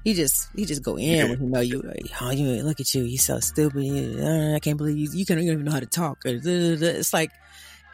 He 0.03 0.13
just 0.15 0.47
he 0.55 0.65
just 0.65 0.81
go 0.83 0.95
in 0.97 1.03
Yeah. 1.17 1.23
when 1.29 1.39
he 1.39 1.45
know 1.45 1.59
you. 1.59 1.83
Oh, 2.19 2.31
you 2.31 2.63
look 2.63 2.79
at 2.79 2.93
you, 2.95 3.03
you 3.03 3.17
so 3.19 3.39
stupid. 3.39 3.83
You, 3.83 4.19
uh, 4.23 4.55
I 4.55 4.59
can't 4.59 4.77
believe 4.77 4.97
you. 4.97 5.09
You 5.11 5.25
can't 5.25 5.39
even 5.39 5.63
know 5.63 5.71
how 5.71 5.79
to 5.79 5.85
talk. 5.85 6.17
It's 6.25 7.13
like, 7.13 7.31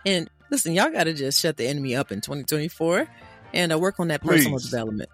and 0.05 0.29
listen, 0.49 0.73
y'all 0.73 0.91
got 0.91 1.05
to 1.05 1.13
just 1.13 1.41
shut 1.41 1.57
the 1.57 1.67
enemy 1.67 1.93
up 1.95 2.11
in 2.11 2.21
2024 2.21 3.07
and 3.53 3.71
uh, 3.71 3.79
work 3.79 3.99
on 3.99 4.07
that 4.09 4.21
personal 4.21 4.59
Please. 4.59 4.69
development. 4.69 5.09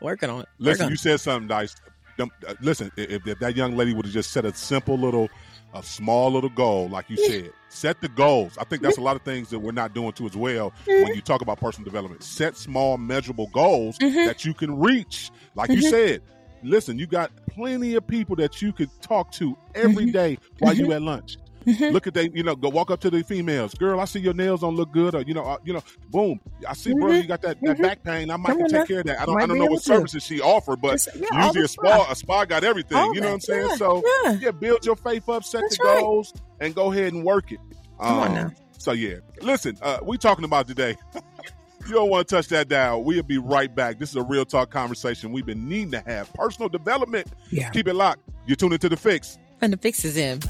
Working 0.00 0.30
on 0.30 0.40
it. 0.42 0.48
Listen, 0.58 0.86
on 0.86 0.90
you 0.90 0.94
it. 0.94 1.00
said 1.00 1.20
something, 1.20 1.48
nice. 1.48 1.74
Uh, 2.18 2.26
Listen, 2.60 2.92
if, 2.96 3.26
if 3.26 3.38
that 3.40 3.56
young 3.56 3.76
lady 3.76 3.92
would 3.94 4.04
have 4.06 4.14
just 4.14 4.30
set 4.30 4.44
a 4.44 4.54
simple 4.54 4.96
little, 4.96 5.28
a 5.72 5.82
small 5.82 6.30
little 6.30 6.50
goal, 6.50 6.88
like 6.88 7.10
you 7.10 7.16
said, 7.16 7.50
set 7.68 8.00
the 8.00 8.08
goals. 8.08 8.56
I 8.58 8.64
think 8.64 8.82
that's 8.82 8.98
a 8.98 9.00
lot 9.00 9.16
of 9.16 9.22
things 9.22 9.50
that 9.50 9.58
we're 9.58 9.72
not 9.72 9.94
doing 9.94 10.12
too 10.12 10.26
as 10.26 10.36
well 10.36 10.72
when 10.86 11.14
you 11.14 11.20
talk 11.20 11.40
about 11.42 11.58
personal 11.58 11.84
development. 11.84 12.22
Set 12.22 12.56
small, 12.56 12.98
measurable 12.98 13.48
goals 13.52 13.98
Mhm. 13.98 14.26
that 14.26 14.44
you 14.44 14.54
can 14.54 14.78
reach. 14.78 15.30
Like 15.56 15.70
you 15.70 15.78
Mhm. 15.82 15.90
said, 15.90 16.22
listen, 16.62 16.98
you 17.00 17.06
got 17.08 17.32
plenty 17.48 17.96
of 17.96 18.06
people 18.06 18.36
that 18.36 18.62
you 18.62 18.72
could 18.72 18.90
talk 19.00 19.32
to 19.32 19.56
every 19.74 20.12
day 20.12 20.38
while 20.60 20.74
you 20.74 20.92
at 20.92 21.02
lunch. 21.02 21.36
Mhm. 21.66 21.92
Look 21.92 22.06
at 22.06 22.14
they, 22.14 22.30
you 22.34 22.42
know, 22.42 22.54
go 22.56 22.68
walk 22.68 22.90
up 22.90 23.00
to 23.00 23.10
the 23.10 23.22
females. 23.22 23.74
Girl, 23.74 23.98
I 24.00 24.04
see 24.04 24.20
your 24.20 24.34
nails 24.34 24.60
don't 24.60 24.76
look 24.76 24.92
good, 24.92 25.14
or 25.14 25.22
you 25.22 25.32
know, 25.34 25.44
uh, 25.44 25.56
you 25.64 25.72
know, 25.72 25.82
boom. 26.10 26.40
I 26.68 26.74
see, 26.74 26.92
bro, 26.92 27.06
Mhm. 27.12 27.22
you 27.22 27.28
got 27.28 27.42
that, 27.42 27.58
that 27.62 27.78
Mhm. 27.78 27.82
back 27.82 28.02
pain. 28.02 28.30
I 28.30 28.36
might 28.36 28.48
Come 28.48 28.58
can 28.58 28.68
take 28.70 28.88
care 28.88 29.00
of 29.00 29.06
that. 29.06 29.20
I 29.20 29.24
don't, 29.24 29.34
Might 29.34 29.44
I 29.44 29.46
don't 29.46 29.58
know 29.58 29.66
what 29.66 29.78
to. 29.82 29.84
services 29.84 30.22
she 30.22 30.40
offered, 30.40 30.80
but 30.82 31.06
yeah, 31.18 31.46
usually 31.46 31.64
a 31.64 31.68
spa, 31.68 32.06
a 32.10 32.14
spa 32.14 32.44
got 32.44 32.64
everything. 32.64 32.98
All 32.98 33.14
you 33.14 33.20
know 33.20 33.28
what 33.28 33.34
I'm 33.34 33.40
saying? 33.40 33.66
yeah, 33.70 33.76
So 33.76 34.02
yeah. 34.24 34.32
yeah, 34.40 34.50
build 34.50 34.84
your 34.84 34.96
faith 34.96 35.28
up, 35.28 35.44
set 35.44 35.62
That's 35.62 35.78
the 35.78 35.84
right. 35.84 36.00
goals, 36.00 36.32
and 36.60 36.74
go 36.74 36.92
ahead 36.92 37.12
and 37.12 37.24
work 37.24 37.50
it. 37.52 37.60
Come 38.00 38.18
on 38.18 38.28
Um, 38.28 38.34
now. 38.34 38.50
So 38.78 38.92
yeah, 38.92 39.16
listen, 39.40 39.78
uh, 39.80 39.98
we 40.02 40.18
talking 40.18 40.44
about 40.44 40.66
today. 40.68 40.96
you 41.86 41.94
don't 41.94 42.10
want 42.10 42.28
to 42.28 42.34
touch 42.36 42.48
that 42.48 42.68
dial. 42.68 43.02
We'll 43.02 43.22
be 43.22 43.38
right 43.38 43.74
back. 43.74 43.98
This 43.98 44.10
is 44.10 44.16
a 44.16 44.22
real 44.22 44.44
talk 44.44 44.70
conversation 44.70 45.32
we've 45.32 45.46
been 45.46 45.68
needing 45.68 45.92
to 45.92 46.00
have. 46.06 46.32
Personal 46.34 46.68
development. 46.68 47.26
Yeah. 47.50 47.70
Keep 47.70 47.88
it 47.88 47.94
locked. 47.94 48.20
You're 48.46 48.56
tuning 48.56 48.78
to 48.78 48.88
the 48.90 48.96
fix. 48.96 49.38
And 49.60 49.72
the 49.72 49.76
fix 49.78 50.04
is 50.04 50.16
in. 50.18 50.40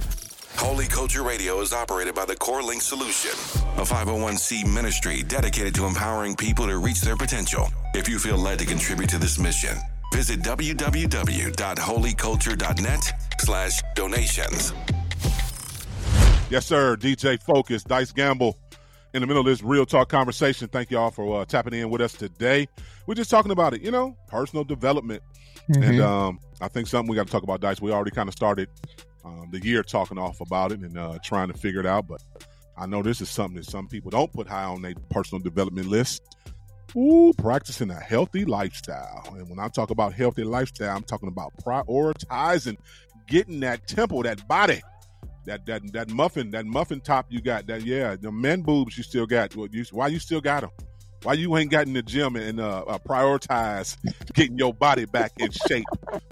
Holy 0.57 0.87
Culture 0.87 1.23
Radio 1.23 1.61
is 1.61 1.73
operated 1.73 2.15
by 2.15 2.25
the 2.25 2.37
Core 2.37 2.63
Link 2.63 2.81
Solution, 2.81 3.33
a 3.77 3.83
501c 3.85 4.73
ministry 4.73 5.23
dedicated 5.25 5.75
to 5.75 5.85
empowering 5.85 6.37
people 6.37 6.67
to 6.67 6.79
reach 6.79 7.01
their 7.01 7.17
potential. 7.17 7.67
If 7.95 8.09
you 8.09 8.19
feel 8.21 8.39
led 8.39 8.61
to 8.61 8.65
contribute 8.65 9.11
to 9.11 9.19
this 9.19 9.39
mission, 9.39 9.77
visit 10.13 10.41
www.holyculture.net 10.41 13.13
slash 13.41 13.83
donations. 13.95 14.73
Yes, 16.51 16.67
sir. 16.67 16.97
DJ 16.97 17.43
Focus, 17.43 17.83
Dice 17.83 18.13
Gamble, 18.13 18.57
in 19.13 19.21
the 19.23 19.27
middle 19.27 19.41
of 19.41 19.47
this 19.47 19.63
real 19.63 19.85
talk 19.85 20.09
conversation. 20.09 20.69
Thank 20.69 20.91
y'all 20.91 21.11
for 21.11 21.43
uh, 21.43 21.45
tapping 21.45 21.75
in 21.75 21.91
with 21.91 22.01
us 22.01 22.13
today. 22.13 22.69
We're 23.07 23.15
just 23.15 23.31
talking 23.31 23.51
about 23.51 23.75
it, 23.75 23.83
you 23.83 23.91
know, 23.91 24.17
personal 24.29 24.63
development. 24.65 25.23
And 25.69 26.01
um, 26.01 26.39
I 26.61 26.69
think 26.69 26.87
something 26.87 27.11
we 27.11 27.17
got 27.17 27.27
to 27.27 27.33
talk 27.33 27.43
about, 27.43 27.61
Dice. 27.61 27.81
We 27.81 27.91
already 27.91 28.13
kind 28.13 28.29
of 28.29 28.35
started 28.35 28.69
um, 29.25 29.49
the 29.51 29.65
year 29.65 29.83
talking 29.83 30.19
off 30.19 30.41
about 30.41 30.73
it 30.73 30.81
and 30.81 30.99
uh, 30.99 31.19
trying 31.23 31.49
to 31.49 31.59
figure 31.59 31.81
it 31.81 31.87
out. 31.87 32.07
But 32.07 32.23
I 32.77 32.87
know 32.87 33.03
this 33.03 33.21
is 33.21 33.31
something 33.31 33.57
that 33.57 33.67
some 33.67 33.89
people 33.89 34.11
don't 34.11 34.33
put 34.33 34.49
high 34.49 34.65
on 34.65 34.83
their 34.83 34.95
personal 35.11 35.43
development 35.43 35.89
list. 35.89 36.23
Ooh, 36.97 37.33
practicing 37.37 37.91
a 37.91 37.99
healthy 37.99 38.45
lifestyle. 38.45 39.25
And 39.37 39.49
when 39.49 39.59
I 39.59 39.69
talk 39.69 39.91
about 39.91 40.13
healthy 40.13 40.45
lifestyle, 40.45 40.97
I'm 40.97 41.03
talking 41.03 41.29
about 41.29 41.53
prioritizing 41.57 42.77
getting 43.27 43.61
that 43.61 43.87
temple, 43.89 44.23
that 44.23 44.47
body, 44.47 44.81
that 45.47 45.67
that 45.67 45.93
that 45.93 46.11
muffin, 46.11 46.51
that 46.53 46.67
muffin 46.67 47.01
top 47.01 47.27
you 47.31 47.41
got. 47.41 47.67
That 47.67 47.83
yeah, 47.83 48.17
the 48.17 48.31
men 48.31 48.63
boobs 48.63 48.97
you 48.97 49.03
still 49.03 49.27
got. 49.27 49.55
Why 49.55 50.09
you 50.09 50.19
still 50.19 50.41
got 50.41 50.61
them? 50.61 50.71
Why 51.25 51.33
you 51.33 51.57
ain't 51.57 51.71
got 51.71 51.87
in 51.87 51.95
the 51.95 52.03
gym 52.03 52.37
and 52.37 52.61
uh, 52.61 52.85
uh, 52.87 52.99
prioritize 52.99 53.97
getting 54.35 54.59
your 54.59 54.75
body 54.75 55.07
back 55.07 55.33
in 55.39 55.51
shape? 55.51 55.87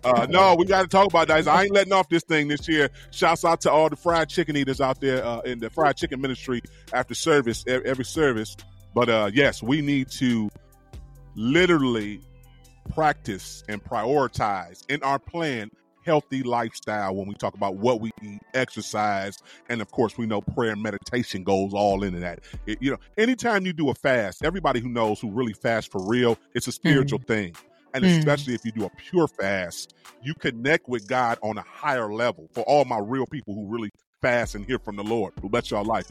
Uh, 0.04 0.26
no, 0.28 0.54
we 0.54 0.66
got 0.66 0.82
to 0.82 0.88
talk 0.88 1.08
about 1.08 1.28
that. 1.28 1.48
I 1.48 1.62
ain't 1.62 1.72
letting 1.72 1.94
off 1.94 2.10
this 2.10 2.22
thing 2.24 2.48
this 2.48 2.68
year. 2.68 2.90
Shouts 3.10 3.44
out 3.44 3.62
to 3.62 3.72
all 3.72 3.88
the 3.88 3.96
fried 3.96 4.28
chicken 4.28 4.54
eaters 4.54 4.82
out 4.82 5.00
there 5.00 5.24
uh, 5.24 5.40
in 5.40 5.60
the 5.60 5.70
fried 5.70 5.96
chicken 5.96 6.20
ministry 6.20 6.60
after 6.92 7.14
service, 7.14 7.64
every 7.66 8.04
service. 8.04 8.54
But 8.94 9.08
uh, 9.08 9.30
yes, 9.32 9.62
we 9.62 9.80
need 9.80 10.10
to 10.12 10.50
literally 11.34 12.20
practice 12.94 13.64
and 13.68 13.82
prioritize 13.82 14.84
in 14.90 15.02
our 15.02 15.18
plan 15.18 15.70
healthy 16.04 16.42
lifestyle 16.42 17.14
when 17.14 17.26
we 17.26 17.34
talk 17.34 17.54
about 17.54 17.76
what 17.76 18.00
we 18.00 18.10
eat, 18.22 18.40
exercise, 18.54 19.38
and 19.68 19.80
of 19.80 19.90
course 19.90 20.16
we 20.18 20.26
know 20.26 20.40
prayer 20.40 20.72
and 20.72 20.82
meditation 20.82 21.42
goes 21.44 21.72
all 21.74 22.02
into 22.02 22.20
that. 22.20 22.40
It- 22.66 22.80
you 22.82 22.90
know, 22.90 22.98
anytime 23.18 23.66
you 23.66 23.72
do 23.72 23.90
a 23.90 23.94
fast, 23.94 24.44
everybody 24.44 24.80
who 24.80 24.88
knows 24.88 25.20
who 25.20 25.30
really 25.30 25.52
fast 25.52 25.90
for 25.90 26.04
real, 26.06 26.38
it's 26.54 26.66
a 26.66 26.72
spiritual 26.72 27.20
thing. 27.26 27.54
And 27.94 28.04
Mm. 28.04 28.18
especially 28.18 28.54
if 28.54 28.64
you 28.64 28.72
do 28.72 28.86
a 28.86 28.90
pure 28.90 29.28
fast, 29.28 29.94
you 30.22 30.34
connect 30.34 30.88
with 30.88 31.06
God 31.06 31.38
on 31.42 31.58
a 31.58 31.62
higher 31.62 32.10
level. 32.12 32.48
For 32.52 32.62
all 32.62 32.86
my 32.86 32.98
real 32.98 33.26
people 33.26 33.54
who 33.54 33.66
really 33.66 33.90
fast 34.22 34.54
and 34.54 34.64
hear 34.64 34.78
from 34.78 34.96
the 34.96 35.04
Lord, 35.04 35.34
who 35.42 35.50
bless 35.50 35.70
your 35.70 35.84
life. 35.84 36.06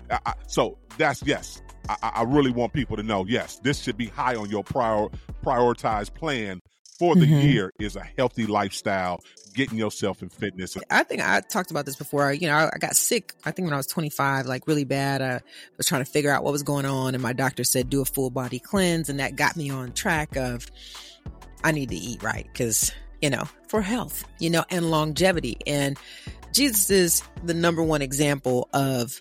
I- 0.10 0.20
I- 0.24 0.34
so 0.46 0.78
that's 0.98 1.22
yes. 1.24 1.60
I, 1.88 1.96
I- 2.02 2.12
I 2.16 2.22
really 2.22 2.52
want 2.52 2.72
people 2.74 2.96
to 2.96 3.02
know. 3.02 3.24
Yes, 3.26 3.58
this 3.64 3.80
should 3.82 3.96
be 3.96 4.06
high 4.06 4.36
on 4.36 4.50
your 4.50 4.62
prior 4.62 5.08
prioritized 5.44 6.14
plan 6.14 6.60
for 6.98 7.14
the 7.14 7.26
Mhm. 7.26 7.42
year. 7.42 7.72
Is 7.78 7.96
a 7.96 8.06
healthy 8.16 8.46
lifestyle, 8.46 9.20
getting 9.54 9.78
yourself 9.78 10.22
in 10.22 10.28
fitness. 10.28 10.76
I 10.90 11.02
think 11.02 11.20
I 11.22 11.40
talked 11.40 11.70
about 11.70 11.86
this 11.86 11.96
before. 11.96 12.32
You 12.32 12.48
know, 12.48 12.54
I, 12.54 12.70
I 12.74 12.78
got 12.78 12.96
sick. 12.96 13.34
I 13.44 13.50
think 13.50 13.66
when 13.66 13.74
I 13.74 13.76
was 13.76 13.86
25, 13.86 14.46
like 14.46 14.66
really 14.66 14.84
bad. 14.84 15.22
I 15.22 15.40
was 15.76 15.86
trying 15.86 16.04
to 16.04 16.10
figure 16.10 16.30
out 16.30 16.44
what 16.44 16.52
was 16.52 16.62
going 16.62 16.86
on, 16.86 17.14
and 17.14 17.22
my 17.22 17.32
doctor 17.32 17.64
said 17.64 17.90
do 17.90 18.00
a 18.00 18.04
full 18.04 18.30
body 18.30 18.58
cleanse, 18.58 19.08
and 19.08 19.20
that 19.20 19.36
got 19.36 19.56
me 19.56 19.70
on 19.70 19.92
track 19.92 20.36
of 20.36 20.66
I 21.64 21.72
need 21.72 21.88
to 21.90 21.96
eat 21.96 22.22
right 22.22 22.46
because 22.52 22.92
you 23.20 23.30
know 23.30 23.44
for 23.68 23.80
health, 23.82 24.24
you 24.38 24.50
know, 24.50 24.64
and 24.70 24.90
longevity. 24.90 25.58
And 25.66 25.98
Jesus 26.52 26.90
is 26.90 27.22
the 27.44 27.54
number 27.54 27.82
one 27.82 28.00
example 28.02 28.68
of 28.72 29.20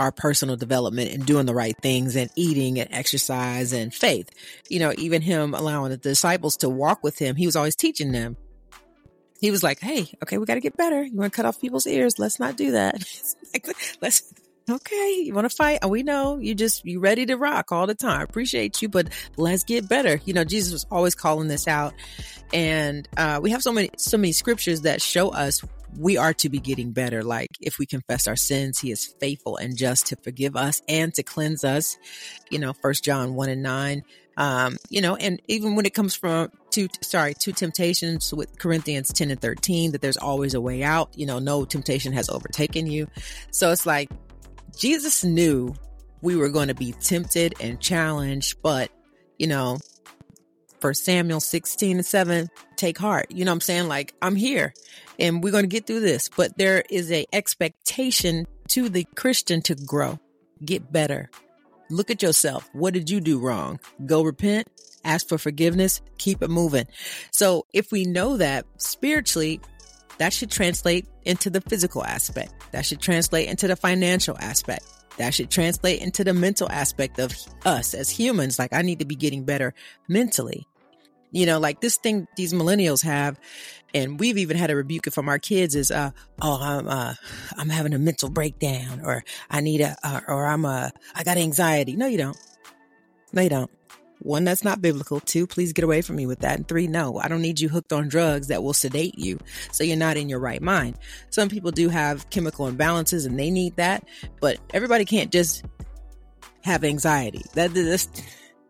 our 0.00 0.10
personal 0.10 0.56
development 0.56 1.12
and 1.12 1.24
doing 1.24 1.46
the 1.46 1.54
right 1.54 1.76
things 1.80 2.16
and 2.16 2.30
eating 2.34 2.80
and 2.80 2.92
exercise 2.92 3.72
and 3.72 3.94
faith. 3.94 4.30
You 4.68 4.80
know, 4.80 4.92
even 4.98 5.22
him 5.22 5.54
allowing 5.54 5.90
the 5.90 5.96
disciples 5.96 6.56
to 6.58 6.68
walk 6.68 7.04
with 7.04 7.18
him, 7.18 7.36
he 7.36 7.46
was 7.46 7.54
always 7.54 7.76
teaching 7.76 8.12
them 8.12 8.36
he 9.40 9.50
was 9.50 9.62
like, 9.62 9.80
"Hey, 9.80 10.06
okay, 10.22 10.38
we 10.38 10.44
got 10.44 10.54
to 10.54 10.60
get 10.60 10.76
better. 10.76 11.02
You 11.02 11.16
want 11.16 11.32
to 11.32 11.36
cut 11.36 11.46
off 11.46 11.60
people's 11.60 11.86
ears? 11.86 12.18
Let's 12.18 12.38
not 12.38 12.56
do 12.56 12.72
that. 12.72 13.02
Let's 14.02 14.34
okay. 14.70 15.22
You 15.24 15.32
want 15.34 15.50
to 15.50 15.56
fight? 15.56 15.84
We 15.88 16.02
know 16.02 16.38
you 16.38 16.54
just 16.54 16.84
you 16.84 17.00
ready 17.00 17.24
to 17.26 17.36
rock 17.36 17.72
all 17.72 17.86
the 17.86 17.94
time. 17.94 18.20
Appreciate 18.20 18.82
you, 18.82 18.88
but 18.88 19.08
let's 19.36 19.64
get 19.64 19.88
better. 19.88 20.20
You 20.24 20.34
know, 20.34 20.44
Jesus 20.44 20.72
was 20.72 20.86
always 20.90 21.14
calling 21.14 21.48
this 21.48 21.66
out, 21.66 21.94
and 22.52 23.08
uh, 23.16 23.40
we 23.42 23.50
have 23.50 23.62
so 23.62 23.72
many 23.72 23.90
so 23.96 24.18
many 24.18 24.32
scriptures 24.32 24.82
that 24.82 25.00
show 25.00 25.30
us 25.30 25.62
we 25.96 26.16
are 26.16 26.34
to 26.34 26.48
be 26.48 26.58
getting 26.58 26.92
better. 26.92 27.22
Like 27.22 27.50
if 27.60 27.78
we 27.78 27.86
confess 27.86 28.26
our 28.26 28.36
sins, 28.36 28.78
he 28.78 28.90
is 28.90 29.06
faithful 29.20 29.56
and 29.56 29.76
just 29.76 30.06
to 30.06 30.16
forgive 30.16 30.56
us 30.56 30.82
and 30.88 31.12
to 31.14 31.22
cleanse 31.22 31.64
us. 31.64 31.98
You 32.50 32.58
know, 32.58 32.72
first 32.72 33.04
John 33.04 33.34
one 33.34 33.48
and 33.48 33.62
nine. 33.62 34.04
Um, 34.36 34.76
you 34.88 35.02
know, 35.02 35.16
and 35.16 35.42
even 35.48 35.76
when 35.76 35.84
it 35.84 35.92
comes 35.92 36.14
from 36.14 36.50
two, 36.70 36.88
sorry, 37.02 37.34
two 37.34 37.52
temptations 37.52 38.32
with 38.32 38.58
Corinthians 38.58 39.12
10 39.12 39.30
and 39.30 39.40
13, 39.40 39.92
that 39.92 40.00
there's 40.00 40.16
always 40.16 40.54
a 40.54 40.60
way 40.60 40.82
out. 40.82 41.10
You 41.14 41.26
know, 41.26 41.38
no 41.38 41.64
temptation 41.66 42.12
has 42.14 42.30
overtaken 42.30 42.86
you. 42.86 43.08
So 43.50 43.70
it's 43.70 43.84
like 43.84 44.10
Jesus 44.76 45.24
knew 45.24 45.74
we 46.22 46.36
were 46.36 46.48
going 46.48 46.68
to 46.68 46.74
be 46.74 46.92
tempted 46.92 47.54
and 47.60 47.80
challenged, 47.80 48.62
but 48.62 48.90
you 49.38 49.46
know, 49.46 49.78
for 50.80 50.94
Samuel 50.94 51.40
16 51.40 51.98
and 51.98 52.06
7, 52.06 52.48
take 52.76 52.98
heart. 52.98 53.26
You 53.30 53.44
know 53.44 53.50
what 53.50 53.56
I'm 53.56 53.60
saying? 53.60 53.88
Like, 53.88 54.14
I'm 54.22 54.36
here 54.36 54.74
and 55.18 55.42
we're 55.42 55.52
going 55.52 55.64
to 55.64 55.68
get 55.68 55.86
through 55.86 56.00
this. 56.00 56.28
But 56.28 56.56
there 56.58 56.82
is 56.90 57.10
a 57.12 57.26
expectation 57.32 58.46
to 58.68 58.88
the 58.88 59.04
Christian 59.16 59.62
to 59.62 59.74
grow, 59.74 60.18
get 60.64 60.92
better. 60.92 61.30
Look 61.90 62.10
at 62.10 62.22
yourself. 62.22 62.68
What 62.72 62.94
did 62.94 63.10
you 63.10 63.20
do 63.20 63.40
wrong? 63.40 63.80
Go 64.06 64.22
repent, 64.22 64.68
ask 65.04 65.28
for 65.28 65.38
forgiveness, 65.38 66.00
keep 66.18 66.42
it 66.42 66.50
moving. 66.50 66.86
So 67.32 67.66
if 67.72 67.90
we 67.90 68.04
know 68.04 68.36
that 68.36 68.64
spiritually, 68.76 69.60
that 70.18 70.32
should 70.32 70.50
translate 70.50 71.06
into 71.24 71.50
the 71.50 71.60
physical 71.60 72.04
aspect. 72.04 72.52
That 72.72 72.86
should 72.86 73.00
translate 73.00 73.48
into 73.48 73.66
the 73.66 73.76
financial 73.76 74.36
aspect. 74.38 74.84
That 75.20 75.34
should 75.34 75.50
translate 75.50 76.00
into 76.00 76.24
the 76.24 76.32
mental 76.32 76.66
aspect 76.70 77.18
of 77.18 77.36
us 77.66 77.92
as 77.92 78.08
humans. 78.08 78.58
Like 78.58 78.72
I 78.72 78.80
need 78.80 79.00
to 79.00 79.04
be 79.04 79.16
getting 79.16 79.44
better 79.44 79.74
mentally. 80.08 80.66
You 81.30 81.44
know, 81.44 81.58
like 81.58 81.82
this 81.82 81.98
thing 81.98 82.26
these 82.36 82.54
millennials 82.54 83.04
have, 83.04 83.38
and 83.92 84.18
we've 84.18 84.38
even 84.38 84.56
had 84.56 84.70
a 84.70 84.76
rebuke 84.76 85.06
it 85.06 85.12
from 85.12 85.28
our 85.28 85.38
kids 85.38 85.74
is, 85.74 85.90
uh, 85.90 86.12
oh, 86.40 86.58
I'm, 86.58 86.88
uh, 86.88 87.14
I'm 87.58 87.68
having 87.68 87.92
a 87.92 87.98
mental 87.98 88.30
breakdown, 88.30 89.02
or 89.04 89.22
I 89.50 89.60
need 89.60 89.82
a, 89.82 89.94
uh, 90.02 90.20
or 90.26 90.46
I'm, 90.46 90.64
uh, 90.64 90.88
I 91.14 91.22
got 91.22 91.36
anxiety. 91.36 91.96
No, 91.96 92.06
you 92.06 92.16
don't. 92.16 92.38
No, 93.34 93.42
you 93.42 93.50
don't. 93.50 93.70
One, 94.20 94.44
that's 94.44 94.62
not 94.62 94.82
biblical. 94.82 95.18
Two, 95.20 95.46
please 95.46 95.72
get 95.72 95.84
away 95.84 96.02
from 96.02 96.16
me 96.16 96.26
with 96.26 96.40
that. 96.40 96.56
And 96.56 96.68
three, 96.68 96.86
no, 96.86 97.18
I 97.18 97.28
don't 97.28 97.42
need 97.42 97.58
you 97.58 97.68
hooked 97.68 97.92
on 97.92 98.08
drugs 98.08 98.48
that 98.48 98.62
will 98.62 98.74
sedate 98.74 99.18
you. 99.18 99.38
So 99.72 99.82
you're 99.82 99.96
not 99.96 100.16
in 100.16 100.28
your 100.28 100.38
right 100.38 100.60
mind. 100.60 100.98
Some 101.30 101.48
people 101.48 101.70
do 101.70 101.88
have 101.88 102.28
chemical 102.30 102.70
imbalances 102.70 103.26
and 103.26 103.38
they 103.38 103.50
need 103.50 103.76
that, 103.76 104.04
but 104.40 104.58
everybody 104.74 105.04
can't 105.04 105.32
just 105.32 105.64
have 106.64 106.84
anxiety. 106.84 107.42
That, 107.54 107.72
this, 107.72 108.08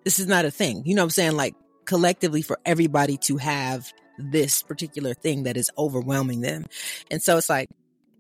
this 0.05 0.21
is 0.21 0.29
not 0.29 0.45
a 0.45 0.51
thing. 0.51 0.85
You 0.87 0.95
know 0.95 1.03
what 1.03 1.07
I'm 1.07 1.11
saying? 1.11 1.33
Like 1.33 1.57
collectively 1.85 2.43
for 2.43 2.59
everybody 2.65 3.17
to 3.17 3.37
have 3.37 3.93
this 4.19 4.63
particular 4.63 5.15
thing 5.15 5.45
that 5.45 5.57
is 5.57 5.71
overwhelming 5.77 6.41
them. 6.41 6.67
And 7.11 7.21
so 7.21 7.37
it's 7.37 7.51
like, 7.51 7.69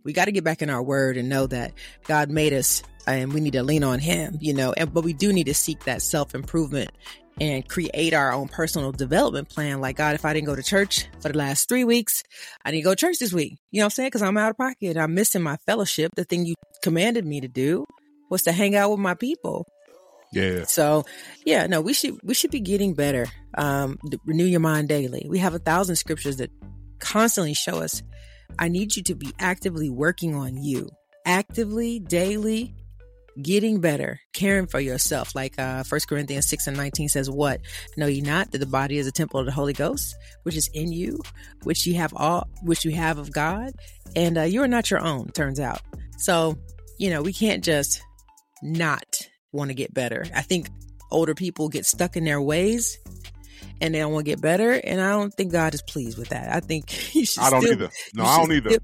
we 0.02 0.12
got 0.12 0.24
to 0.24 0.32
get 0.32 0.44
back 0.44 0.62
in 0.62 0.70
our 0.70 0.82
word 0.82 1.16
and 1.16 1.28
know 1.28 1.46
that 1.46 1.72
God 2.06 2.30
made 2.30 2.52
us 2.52 2.82
and 3.06 3.32
we 3.32 3.40
need 3.40 3.52
to 3.52 3.62
lean 3.62 3.84
on 3.84 3.98
him, 3.98 4.36
you 4.40 4.54
know, 4.54 4.72
and, 4.72 4.92
but 4.92 5.04
we 5.04 5.12
do 5.12 5.32
need 5.32 5.44
to 5.44 5.54
seek 5.54 5.84
that 5.84 6.02
self 6.02 6.34
improvement 6.34 6.90
and 7.38 7.66
create 7.68 8.12
our 8.12 8.32
own 8.32 8.48
personal 8.48 8.92
development 8.92 9.48
plan. 9.48 9.80
Like, 9.80 9.96
God, 9.96 10.14
if 10.14 10.24
I 10.24 10.32
didn't 10.34 10.46
go 10.46 10.56
to 10.56 10.62
church 10.62 11.06
for 11.20 11.30
the 11.30 11.38
last 11.38 11.68
three 11.68 11.84
weeks, 11.84 12.22
I 12.64 12.70
need 12.70 12.78
to 12.78 12.84
go 12.84 12.90
to 12.90 12.96
church 12.96 13.18
this 13.18 13.32
week. 13.32 13.58
You 13.70 13.80
know 13.80 13.84
what 13.84 13.86
I'm 13.86 13.90
saying? 13.90 14.10
Cause 14.10 14.22
I'm 14.22 14.36
out 14.36 14.50
of 14.50 14.56
pocket. 14.56 14.96
I'm 14.96 15.14
missing 15.14 15.42
my 15.42 15.56
fellowship. 15.66 16.12
The 16.16 16.24
thing 16.24 16.44
you 16.44 16.54
commanded 16.82 17.24
me 17.24 17.40
to 17.40 17.48
do 17.48 17.86
was 18.30 18.42
to 18.42 18.52
hang 18.52 18.76
out 18.76 18.90
with 18.90 19.00
my 19.00 19.14
people. 19.14 19.66
Yeah. 20.32 20.64
So, 20.64 21.04
yeah, 21.44 21.66
no, 21.66 21.80
we 21.80 21.92
should 21.92 22.18
we 22.22 22.34
should 22.34 22.50
be 22.50 22.60
getting 22.60 22.94
better. 22.94 23.26
Um, 23.56 23.98
renew 24.24 24.44
your 24.44 24.60
mind 24.60 24.88
daily. 24.88 25.26
We 25.28 25.38
have 25.38 25.54
a 25.54 25.58
thousand 25.58 25.96
scriptures 25.96 26.36
that 26.36 26.50
constantly 27.00 27.54
show 27.54 27.82
us. 27.82 28.02
I 28.58 28.68
need 28.68 28.96
you 28.96 29.02
to 29.04 29.14
be 29.14 29.32
actively 29.38 29.90
working 29.90 30.34
on 30.34 30.62
you, 30.62 30.88
actively, 31.24 31.98
daily, 31.98 32.74
getting 33.42 33.80
better, 33.80 34.20
caring 34.32 34.66
for 34.66 34.80
yourself. 34.80 35.34
Like 35.34 35.58
uh 35.58 35.82
First 35.82 36.08
Corinthians 36.08 36.48
six 36.48 36.66
and 36.66 36.76
nineteen 36.76 37.08
says, 37.08 37.30
"What 37.30 37.60
know 37.96 38.06
ye 38.06 38.20
not 38.20 38.52
that 38.52 38.58
the 38.58 38.66
body 38.66 38.98
is 38.98 39.06
a 39.06 39.12
temple 39.12 39.40
of 39.40 39.46
the 39.46 39.52
Holy 39.52 39.72
Ghost, 39.72 40.14
which 40.44 40.56
is 40.56 40.68
in 40.74 40.92
you, 40.92 41.20
which 41.64 41.86
you 41.86 41.94
have 41.94 42.12
all, 42.14 42.48
which 42.62 42.84
you 42.84 42.92
have 42.92 43.18
of 43.18 43.32
God, 43.32 43.72
and 44.16 44.38
uh, 44.38 44.42
you 44.42 44.62
are 44.62 44.68
not 44.68 44.90
your 44.90 45.00
own." 45.00 45.28
Turns 45.30 45.60
out, 45.60 45.80
so 46.18 46.56
you 46.98 47.10
know 47.10 47.22
we 47.22 47.32
can't 47.32 47.64
just 47.64 48.02
not 48.62 49.16
want 49.52 49.70
to 49.70 49.74
get 49.74 49.92
better. 49.94 50.24
I 50.34 50.42
think 50.42 50.68
older 51.10 51.34
people 51.34 51.68
get 51.68 51.84
stuck 51.86 52.16
in 52.16 52.24
their 52.24 52.40
ways 52.40 52.98
and 53.80 53.94
they 53.94 53.98
don't 53.98 54.12
want 54.12 54.24
to 54.26 54.30
get 54.30 54.40
better. 54.40 54.72
And 54.72 55.00
I 55.00 55.10
don't 55.10 55.32
think 55.34 55.52
God 55.52 55.74
is 55.74 55.82
pleased 55.82 56.18
with 56.18 56.28
that. 56.28 56.54
I 56.54 56.60
think 56.60 57.14
you 57.14 57.24
should. 57.24 57.42
I 57.42 57.50
don't 57.50 57.62
still, 57.62 57.72
either. 57.72 57.90
No, 58.14 58.24
I 58.24 58.38
don't 58.38 58.52
either. 58.52 58.78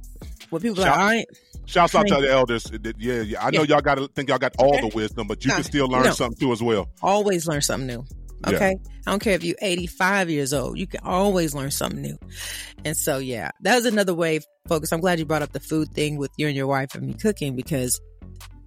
When 0.51 0.63
people 0.63 0.77
Shout- 0.83 0.87
are 0.87 0.91
like, 0.91 0.99
I 0.99 1.15
ain't, 1.17 1.29
Shouts 1.67 1.95
out 1.95 2.07
to 2.07 2.15
the 2.17 2.31
elders. 2.31 2.71
Yeah, 2.99 3.21
yeah. 3.23 3.45
I 3.45 3.51
know 3.51 3.63
Yeah. 3.63 3.75
y'all 3.75 3.81
got 3.81 3.97
to 3.97 4.09
think 4.09 4.29
y'all 4.29 4.39
got 4.39 4.55
all 4.59 4.81
the 4.81 4.91
wisdom, 4.95 5.27
but 5.27 5.45
you 5.45 5.51
can 5.51 5.65
still 5.65 5.89
learn 5.89 6.05
no. 6.05 6.11
something 6.13 6.39
too 6.39 6.53
as 6.53 6.63
well. 6.63 6.89
always 7.03 7.47
learn 7.47 7.61
something 7.61 7.87
new. 7.87 8.05
Yeah. 8.47 8.55
Okay. 8.57 8.77
I 9.07 9.11
don't 9.11 9.21
care 9.21 9.35
if 9.35 9.43
you're 9.43 9.57
85 9.61 10.31
years 10.31 10.53
old, 10.53 10.79
you 10.79 10.87
can 10.87 11.01
always 11.03 11.55
learn 11.55 11.71
something 11.71 12.01
new. 12.03 12.19
And 12.85 12.97
so, 12.97 13.19
yeah, 13.19 13.51
that 13.63 13.75
was 13.77 13.87
another 13.87 14.15
way, 14.15 14.41
focus. 14.69 14.93
I'm 14.93 15.01
glad 15.01 15.19
you 15.19 15.25
brought 15.25 15.43
up 15.43 15.53
the 15.53 15.61
food 15.61 15.93
thing 15.93 16.17
with 16.19 16.31
you 16.37 16.47
and 16.47 16.55
your 16.57 16.67
wife 16.67 16.95
and 16.95 17.07
me 17.07 17.15
cooking 17.15 17.57
because, 17.57 17.99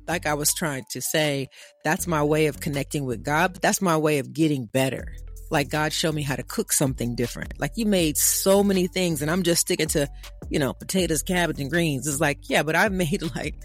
like 0.07 0.25
I 0.25 0.33
was 0.33 0.53
trying 0.53 0.83
to 0.91 1.01
say, 1.01 1.47
that's 1.83 2.07
my 2.07 2.23
way 2.23 2.47
of 2.47 2.59
connecting 2.59 3.05
with 3.05 3.23
God, 3.23 3.53
but 3.53 3.61
that's 3.61 3.81
my 3.81 3.95
way 3.95 4.19
of 4.19 4.33
getting 4.33 4.65
better. 4.65 5.13
Like 5.49 5.69
God 5.69 5.93
showed 5.93 6.13
me 6.13 6.21
how 6.21 6.35
to 6.35 6.43
cook 6.43 6.71
something 6.71 7.15
different. 7.15 7.59
Like 7.59 7.71
you 7.75 7.85
made 7.85 8.17
so 8.17 8.63
many 8.63 8.87
things 8.87 9.21
and 9.21 9.31
I'm 9.31 9.43
just 9.43 9.61
sticking 9.61 9.87
to, 9.89 10.07
you 10.49 10.59
know, 10.59 10.73
potatoes, 10.73 11.23
cabbage, 11.23 11.59
and 11.59 11.69
greens. 11.69 12.07
It's 12.07 12.19
like, 12.19 12.49
yeah, 12.49 12.63
but 12.63 12.75
I've 12.75 12.91
made 12.91 13.21
like 13.35 13.55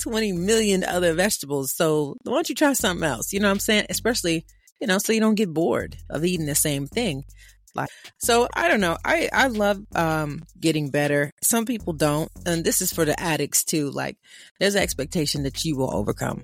20 0.00 0.32
million 0.32 0.84
other 0.84 1.14
vegetables. 1.14 1.72
So 1.74 2.16
why 2.24 2.34
don't 2.34 2.48
you 2.48 2.54
try 2.54 2.72
something 2.72 3.06
else? 3.06 3.32
You 3.32 3.40
know 3.40 3.48
what 3.48 3.52
I'm 3.52 3.60
saying? 3.60 3.86
Especially, 3.88 4.44
you 4.80 4.86
know, 4.86 4.98
so 4.98 5.12
you 5.12 5.20
don't 5.20 5.34
get 5.34 5.52
bored 5.52 5.96
of 6.08 6.24
eating 6.24 6.46
the 6.46 6.54
same 6.54 6.86
thing. 6.86 7.24
Like, 7.72 7.90
so 8.18 8.48
I 8.52 8.66
don't 8.66 8.80
know. 8.80 8.96
I, 9.04 9.28
I 9.32 9.46
love, 9.46 9.78
um, 9.94 10.42
getting 10.58 10.90
better. 10.90 11.30
Some 11.42 11.66
people 11.66 11.92
don't. 11.92 12.30
And 12.44 12.64
this 12.64 12.80
is 12.80 12.92
for 12.92 13.04
the 13.04 13.18
addicts 13.20 13.62
too. 13.62 13.90
Like 13.90 14.16
there's 14.58 14.74
an 14.74 14.82
expectation 14.82 15.44
that 15.44 15.64
you 15.64 15.76
will 15.76 15.94
overcome. 15.94 16.42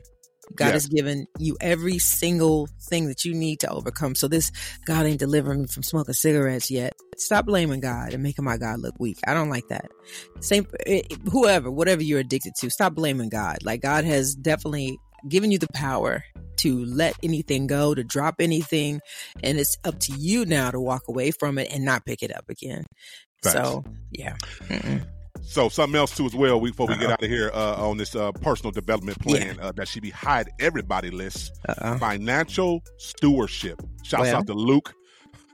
God 0.54 0.66
Yeah. 0.66 0.72
has 0.72 0.86
given 0.86 1.26
you 1.38 1.56
every 1.60 1.98
single 1.98 2.68
thing 2.88 3.08
that 3.08 3.24
you 3.24 3.34
need 3.34 3.60
to 3.60 3.70
overcome. 3.70 4.14
So 4.14 4.28
this 4.28 4.50
God 4.86 5.06
ain't 5.06 5.18
delivering 5.18 5.62
me 5.62 5.66
from 5.68 5.82
smoking 5.82 6.14
cigarettes 6.14 6.70
yet. 6.70 6.94
Stop 7.18 7.46
blaming 7.46 7.80
God 7.80 8.14
and 8.14 8.22
making 8.22 8.44
my 8.44 8.56
God 8.56 8.80
look 8.80 8.94
weak. 8.98 9.18
I 9.26 9.34
don't 9.34 9.50
like 9.50 9.66
that. 9.68 9.90
Same, 10.40 10.66
eh, 10.86 11.02
whoever, 11.30 11.70
whatever 11.70 12.02
you're 12.02 12.20
addicted 12.20 12.52
to, 12.60 12.70
stop 12.70 12.94
blaming 12.94 13.28
God. 13.28 13.58
Like 13.64 13.82
God 13.82 14.04
has 14.04 14.34
definitely 14.34 14.98
given 15.28 15.50
you 15.50 15.58
the 15.58 15.68
power 15.74 16.22
to 16.58 16.84
let 16.86 17.14
anything 17.22 17.66
go, 17.66 17.94
to 17.94 18.04
drop 18.04 18.36
anything, 18.40 19.00
and 19.42 19.58
it's 19.58 19.76
up 19.84 19.98
to 20.00 20.12
you 20.12 20.46
now 20.46 20.70
to 20.70 20.80
walk 20.80 21.02
away 21.08 21.30
from 21.30 21.58
it 21.58 21.68
and 21.72 21.84
not 21.84 22.06
pick 22.06 22.22
it 22.22 22.34
up 22.34 22.48
again. 22.48 22.84
Facts. 23.42 23.54
So 23.54 23.84
yeah, 24.10 24.36
Mm-mm. 24.68 25.06
So 25.48 25.68
something 25.68 25.96
else 25.96 26.16
too 26.16 26.26
as 26.26 26.34
well. 26.34 26.60
We, 26.60 26.70
before 26.70 26.88
we 26.88 26.96
get 26.98 27.10
out 27.10 27.22
of 27.22 27.30
here 27.30 27.50
uh, 27.54 27.76
on 27.88 27.96
this 27.96 28.14
uh, 28.16 28.32
personal 28.32 28.72
development 28.72 29.18
plan 29.20 29.58
uh, 29.60 29.72
that 29.76 29.86
should 29.88 30.02
be 30.02 30.10
hide 30.10 30.50
everybody 30.58 31.10
list. 31.10 31.52
Uh-oh. 31.68 31.98
Financial 31.98 32.82
stewardship. 32.98 33.80
Shouts 34.02 34.22
Well. 34.22 34.36
out 34.36 34.46
to 34.48 34.54
Luke, 34.54 34.92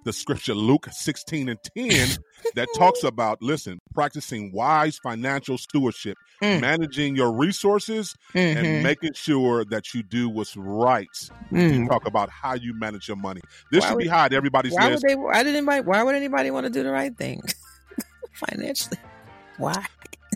the 0.04 0.12
scripture 0.12 0.54
Luke 0.54 0.88
sixteen 0.90 1.48
and 1.50 1.58
ten 1.76 2.08
that 2.56 2.68
talks 2.74 3.04
about 3.04 3.40
listen 3.42 3.80
practicing 3.94 4.50
wise 4.52 4.98
financial 4.98 5.58
stewardship, 5.58 6.16
Mm. 6.42 6.60
managing 6.60 7.14
your 7.14 7.30
resources, 7.32 8.16
Mhm. 8.34 8.56
and 8.56 8.82
making 8.82 9.12
sure 9.12 9.64
that 9.66 9.94
you 9.94 10.02
do 10.02 10.28
what's 10.28 10.56
right. 10.56 11.06
You 11.52 11.58
Mm. 11.58 11.88
talk 11.88 12.04
about 12.08 12.30
how 12.30 12.54
you 12.54 12.74
manage 12.76 13.06
your 13.06 13.16
money. 13.18 13.42
This 13.70 13.82
Why 13.82 13.88
should 13.90 13.98
be 13.98 14.04
would- 14.06 14.10
hide 14.12 14.32
everybody's 14.34 14.72
why 14.72 14.86
would 14.86 14.92
list. 14.94 15.04
they? 15.06 15.14
Why 15.14 15.42
did 15.44 15.54
anybody? 15.54 15.82
Why 15.82 16.02
would 16.02 16.14
anybody 16.16 16.50
want 16.50 16.64
to 16.66 16.70
do 16.72 16.82
the 16.82 16.90
right 16.90 17.16
thing 17.16 17.40
financially? 18.32 18.98
Why? 19.58 19.84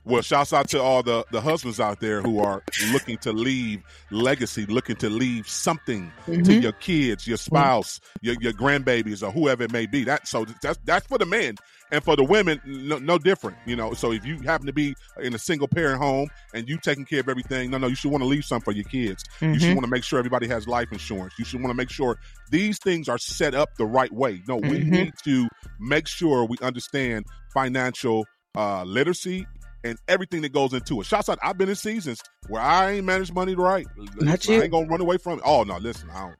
Well, 0.04 0.22
shouts 0.22 0.52
out 0.52 0.68
to 0.68 0.80
all 0.80 1.02
the, 1.02 1.24
the 1.32 1.40
husbands 1.40 1.80
out 1.80 1.98
there 1.98 2.22
who 2.22 2.38
are 2.38 2.62
looking 2.92 3.16
to 3.18 3.32
leave 3.32 3.82
legacy, 4.12 4.64
looking 4.66 4.94
to 4.96 5.10
leave 5.10 5.48
something 5.48 6.12
to 6.26 6.32
Mhm. 6.32 6.62
your 6.62 6.72
kids, 6.72 7.26
your 7.26 7.38
spouse, 7.38 7.98
your, 8.20 8.36
your 8.40 8.52
grandbabies, 8.52 9.26
or 9.26 9.32
whoever 9.32 9.64
it 9.64 9.72
may 9.72 9.86
be. 9.86 10.04
That 10.04 10.28
so 10.28 10.44
that's 10.62 10.78
that's 10.84 11.06
for 11.08 11.18
the 11.18 11.26
men 11.26 11.56
and 11.90 12.04
for 12.04 12.14
the 12.14 12.22
women, 12.22 12.60
no, 12.64 12.98
no 12.98 13.18
different. 13.18 13.56
You 13.66 13.74
know, 13.74 13.94
so 13.94 14.12
if 14.12 14.24
you 14.24 14.38
happen 14.42 14.66
to 14.68 14.72
be 14.72 14.94
in 15.20 15.34
a 15.34 15.38
single 15.38 15.66
parent 15.66 16.00
home 16.00 16.28
and 16.54 16.68
you 16.68 16.78
taking 16.78 17.04
care 17.04 17.18
of 17.20 17.28
everything, 17.28 17.70
no, 17.72 17.78
no, 17.78 17.88
you 17.88 17.96
should 17.96 18.12
want 18.12 18.22
to 18.22 18.28
leave 18.28 18.44
some 18.44 18.60
for 18.60 18.70
your 18.72 18.84
kids. 18.84 19.24
You 19.40 19.58
should 19.58 19.70
Mhm. 19.70 19.74
want 19.74 19.84
to 19.86 19.90
make 19.90 20.04
sure 20.04 20.20
everybody 20.20 20.46
has 20.46 20.68
life 20.68 20.92
insurance. 20.92 21.34
You 21.36 21.44
should 21.44 21.60
want 21.60 21.70
to 21.72 21.76
make 21.76 21.90
sure 21.90 22.16
these 22.52 22.78
things 22.78 23.08
are 23.08 23.18
set 23.18 23.56
up 23.56 23.74
the 23.76 23.86
right 23.86 24.12
way. 24.12 24.40
No, 24.46 24.54
we 24.56 24.78
Mhm. 24.84 24.88
need 24.88 25.14
to 25.24 25.48
make 25.80 26.06
sure 26.06 26.44
we 26.44 26.58
understand 26.62 27.24
financial 27.52 28.24
uh, 28.56 28.84
literacy 28.84 29.46
and 29.84 29.98
everything 30.08 30.42
that 30.42 30.52
goes 30.52 30.72
into 30.72 31.00
it. 31.00 31.06
Shouts 31.06 31.28
out, 31.28 31.38
I've 31.42 31.58
been 31.58 31.68
in 31.68 31.74
seasons 31.74 32.22
where 32.48 32.62
I 32.62 32.92
ain't 32.92 33.04
managed 33.04 33.34
money 33.34 33.54
right. 33.54 33.86
Not 34.16 34.48
I 34.48 34.52
you. 34.52 34.62
ain't 34.62 34.72
gonna 34.72 34.86
run 34.86 35.00
away 35.00 35.18
from 35.18 35.38
it. 35.38 35.42
Oh 35.44 35.62
no, 35.62 35.78
listen, 35.78 36.10
I 36.10 36.20
don't. 36.22 36.36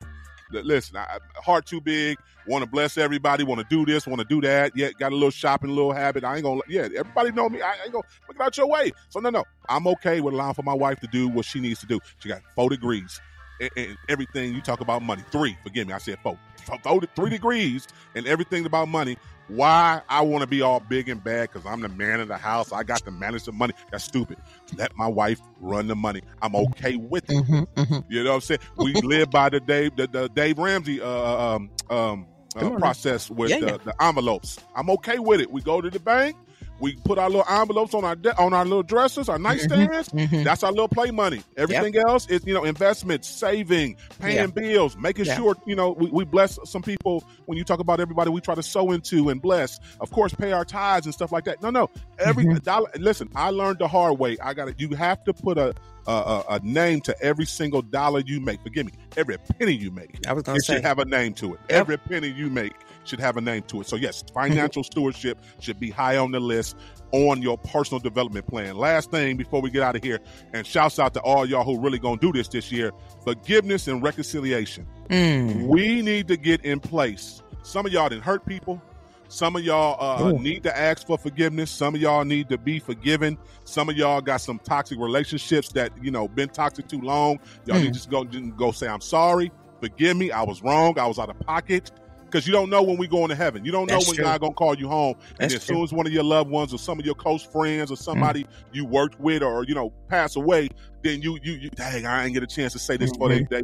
Listen, 0.65 0.97
I, 0.97 1.19
heart 1.45 1.67
too 1.67 1.81
big. 1.81 2.17
Want 2.47 2.63
to 2.63 2.71
bless 2.71 2.97
everybody. 2.97 3.43
Want 3.43 3.61
to 3.61 3.67
do 3.69 3.85
this. 3.85 4.07
Want 4.07 4.21
to 4.21 4.27
do 4.27 4.41
that. 4.43 4.71
Yeah, 4.77 4.91
got 4.97 5.11
a 5.11 5.15
little 5.17 5.31
shopping, 5.31 5.71
little 5.71 5.93
habit. 5.93 6.23
I 6.23 6.37
ain't 6.37 6.45
gonna. 6.45 6.61
Yeah, 6.69 6.83
everybody 6.97 7.33
know 7.33 7.49
me. 7.49 7.61
I 7.63 7.75
ain't 7.85 7.93
gonna 7.93 8.05
look 8.29 8.41
out 8.41 8.57
your 8.57 8.69
way. 8.69 8.93
So 9.09 9.19
no, 9.21 9.31
no, 9.31 9.45
I'm 9.69 9.87
okay 9.89 10.21
with 10.21 10.35
allowing 10.35 10.55
for 10.55 10.63
my 10.63 10.75
wife 10.75 11.01
to 11.01 11.09
do 11.09 11.29
what 11.29 11.45
she 11.45 11.61
needs 11.61 11.81
to 11.81 11.87
do. 11.87 11.99
She 12.19 12.29
got 12.29 12.43
four 12.55 12.71
degrees. 12.71 13.21
And, 13.59 13.71
and 13.77 13.99
everything 14.11 14.55
you 14.55 14.61
talk 14.61 14.81
about 14.83 15.03
money. 15.03 15.23
Three, 15.33 15.57
forgive 15.63 15.87
me, 15.87 15.95
I 15.95 15.99
said 15.99 16.19
four. 16.23 16.39
Four- 16.67 16.79
four- 16.83 17.01
three 17.17 17.31
degrees 17.31 17.87
and 18.15 18.27
everything 18.27 18.67
about 18.67 18.89
money. 18.89 19.17
Why 19.49 20.03
I 20.09 20.23
want 20.23 20.43
to 20.43 20.49
be 20.49 20.61
all 20.61 20.81
big 20.81 21.09
and 21.09 21.23
bad 21.23 21.51
because 21.53 21.65
I'm 21.65 21.81
the 21.81 21.89
man 21.89 22.19
of 22.19 22.27
the 22.27 22.37
house. 22.37 22.73
I 22.73 22.83
got 22.83 22.99
to 23.05 23.13
manage 23.13 23.45
the 23.45 23.53
money. 23.53 23.75
That's 23.93 24.03
stupid. 24.03 24.39
Let 24.77 24.97
my 24.97 25.07
wife 25.07 25.41
run 25.61 25.87
the 25.87 25.95
money. 25.95 26.23
I'm 26.43 26.57
okay 26.57 26.97
with 26.97 27.31
it. 27.31 27.37
Mm-hmm, 27.47 28.01
You 28.09 28.25
know 28.25 28.31
what 28.31 28.35
I'm 28.37 28.41
saying? 28.41 28.61
We 28.77 28.95
live 28.95 29.31
by 29.31 29.49
the 29.51 29.61
Dave 29.61 29.95
the, 29.95 30.09
the 30.09 30.29
Dave 30.31 30.59
Ramsey 30.59 31.01
uh, 31.01 31.09
um, 31.09 31.71
um, 31.91 32.27
uh, 32.57 32.71
process 32.71 33.31
with 33.31 33.51
Yeah, 33.51 33.61
the, 33.61 33.67
yeah. 33.67 33.77
the 33.85 34.03
envelopes. 34.03 34.59
I'm 34.75 34.91
okay 34.91 35.21
with 35.21 35.41
it. 35.41 35.49
We 35.53 35.61
go 35.63 35.81
to 35.81 35.91
the 35.91 36.01
bank. 36.01 36.37
We 36.79 36.95
put 37.07 37.19
our 37.19 37.31
little 37.31 37.47
envelopes 37.49 37.95
on 37.95 38.05
our 38.05 38.15
de- 38.15 38.37
on 38.39 38.53
our 38.53 38.65
little 38.67 38.83
dressers, 38.83 39.31
our 39.31 39.39
nightstands. 39.39 40.11
mhm. 40.13 40.45
That's 40.45 40.63
our 40.63 40.71
little 40.71 40.89
play 40.89 41.11
money. 41.11 41.43
Everything 41.57 41.97
else 42.07 42.27
is 42.29 42.45
you 42.45 42.53
know 42.53 42.65
investments, 42.65 43.29
saving, 43.29 43.97
paying 44.21 44.37
Yeah. 44.37 44.47
bills, 44.49 44.95
making 44.99 45.25
Yeah. 45.25 45.37
sure 45.37 45.57
you 45.67 45.75
know 45.75 45.93
we, 45.93 46.11
we 46.11 46.25
bless 46.27 46.59
some 46.65 46.83
people. 46.83 47.25
When 47.47 47.57
you 47.57 47.65
talk 47.65 47.81
about 47.81 47.99
everybody, 48.01 48.29
we 48.31 48.43
try 48.43 48.55
to 48.55 48.63
sow 48.63 48.91
into 48.93 49.31
and 49.31 49.41
bless. 49.41 49.81
Of 50.01 50.11
course, 50.11 50.35
pay 50.35 50.53
our 50.53 50.67
tithes 50.67 51.07
and 51.07 51.15
stuff 51.15 51.33
like 51.33 51.45
that. 51.45 51.63
No, 51.63 51.71
no, 51.71 51.89
every 52.19 52.45
Mm-hmm. 52.45 52.59
dollar. 52.59 52.91
Listen, 52.99 53.31
I 53.35 53.51
learned 53.51 53.79
the 53.79 53.89
hard 53.89 54.19
way. 54.19 54.37
I 54.43 54.53
got 54.53 54.67
to 54.67 54.75
You 54.77 54.95
have 54.97 55.25
to 55.25 55.33
put 55.33 55.57
a 55.57 55.75
a, 56.07 56.13
a 56.13 56.45
a 56.51 56.61
name 56.61 57.01
to 57.01 57.21
every 57.23 57.47
single 57.47 57.81
dollar 57.83 58.21
you 58.21 58.39
make. 58.39 58.63
Forgive 58.63 58.85
me, 58.87 58.93
every 59.17 59.39
penny 59.59 59.73
you 59.73 59.91
make. 59.91 60.21
I 60.29 60.35
was 60.35 60.43
gonna 60.45 60.59
it 60.59 60.65
should 60.65 60.83
have 60.83 60.99
a 60.99 61.05
name 61.07 61.33
to 61.35 61.55
it. 61.55 61.61
Yep. 61.71 61.81
Every 61.81 61.97
penny 61.99 62.29
you 62.29 62.49
make 62.51 62.75
should 63.07 63.21
have 63.21 63.37
a 63.37 63.41
name 63.41 63.63
to 63.65 63.81
it. 63.81 63.87
So 63.87 63.97
yes, 63.97 64.25
financial 64.35 64.83
stewardship 64.85 65.39
should 65.61 65.79
be 65.81 65.91
high 65.91 66.17
on 66.17 66.33
the 66.33 66.41
list 66.41 66.77
on 67.13 67.41
your 67.41 67.57
personal 67.57 68.01
development 68.01 68.47
plan. 68.47 68.77
Last 68.77 69.11
thing 69.11 69.37
before 69.37 69.61
we 69.63 69.71
get 69.71 69.83
out 69.83 69.97
of 69.97 70.03
here, 70.03 70.19
and 70.53 70.67
shouts 70.67 70.99
out 70.99 71.15
to 71.15 71.21
all 71.21 71.47
y'all 71.47 71.65
who 71.65 71.81
really 71.81 71.99
gonna 71.99 72.17
do 72.21 72.33
this 72.33 72.49
this 72.49 72.71
year: 72.73 72.93
forgiveness 73.25 73.87
and 73.89 74.03
reconciliation. 74.03 74.87
Mm. 75.09 75.67
We 75.69 76.03
need 76.03 76.29
to 76.29 76.37
get 76.37 76.65
in 76.65 76.81
place. 76.81 77.43
Some 77.63 77.87
of 77.87 77.93
y'all 77.93 78.09
didn't 78.09 78.25
hurt 78.25 78.45
people. 78.47 78.83
Some 79.29 79.57
of 79.57 79.65
y'all 79.65 79.97
uh, 80.01 80.31
need 80.39 80.63
to 80.63 80.77
ask 80.79 81.05
for 81.05 81.19
forgiveness. 81.19 81.69
Some 81.71 81.97
of 81.97 82.01
y'all 82.01 82.25
need 82.25 82.49
to 82.51 82.59
be 82.59 82.79
forgiven. 82.79 83.37
Some 83.65 83.89
of 83.89 83.97
y'all 83.97 84.21
got 84.21 84.37
some 84.41 84.61
toxic 84.61 85.01
relationships 85.01 85.71
that 85.71 85.91
you 86.01 86.13
know 86.13 86.29
been 86.29 86.49
toxic 86.49 86.87
too 86.87 87.01
long. 87.01 87.41
Y'all 87.65 87.77
Mm. 87.77 87.83
need 87.83 87.87
to 87.89 87.93
just 87.95 88.11
go 88.11 88.25
just 88.25 88.57
go 88.57 88.71
say 88.71 88.87
I'm 88.87 89.01
sorry. 89.01 89.51
Forgive 89.81 90.17
me. 90.17 90.31
I 90.31 90.43
was 90.43 90.63
wrong. 90.63 90.97
I 90.99 91.07
was 91.07 91.19
out 91.19 91.29
of 91.29 91.39
pocket. 91.41 91.91
Because 92.37 92.47
you 92.47 92.53
don't 92.53 92.69
know 92.69 92.83
when 92.83 92.99
we're 92.99 93.09
going 93.09 93.31
to 93.31 93.35
heaven. 93.35 93.65
You 93.65 93.73
don't 93.73 93.87
know 93.89 93.95
That's 93.95 94.09
when 94.09 94.17
true. 94.17 94.25
God 94.27 94.43
gonna 94.43 94.53
call 94.53 94.75
you 94.77 94.89
home. 94.89 95.15
and 95.41 95.51
That's 95.51 95.55
as 95.55 95.63
soon 95.63 95.83
as 95.83 95.91
one 95.91 96.07
of 96.07 96.13
your 96.13 96.23
loved 96.23 96.51
ones 96.51 96.75
or 96.75 96.79
some 96.79 96.99
of 97.01 97.07
your 97.07 97.15
close 97.15 97.43
friends 97.43 97.91
or 97.91 97.97
somebody 97.97 98.45
you 98.75 98.85
worked 98.85 99.19
with 99.19 99.43
or 99.43 99.65
you 99.65 99.75
know 99.75 99.91
pass 100.11 100.37
away, 100.37 100.69
then 101.03 101.23
you 101.23 101.39
you, 101.43 101.53
you 101.55 101.71
dang, 101.71 102.05
I 102.05 102.27
ain't 102.27 102.35
get 102.35 102.43
a 102.43 102.47
chance 102.47 102.75
to 102.75 102.79
say 102.79 102.99
this 102.99 103.11
before 103.13 103.31
they, 103.31 103.47
they 103.51 103.63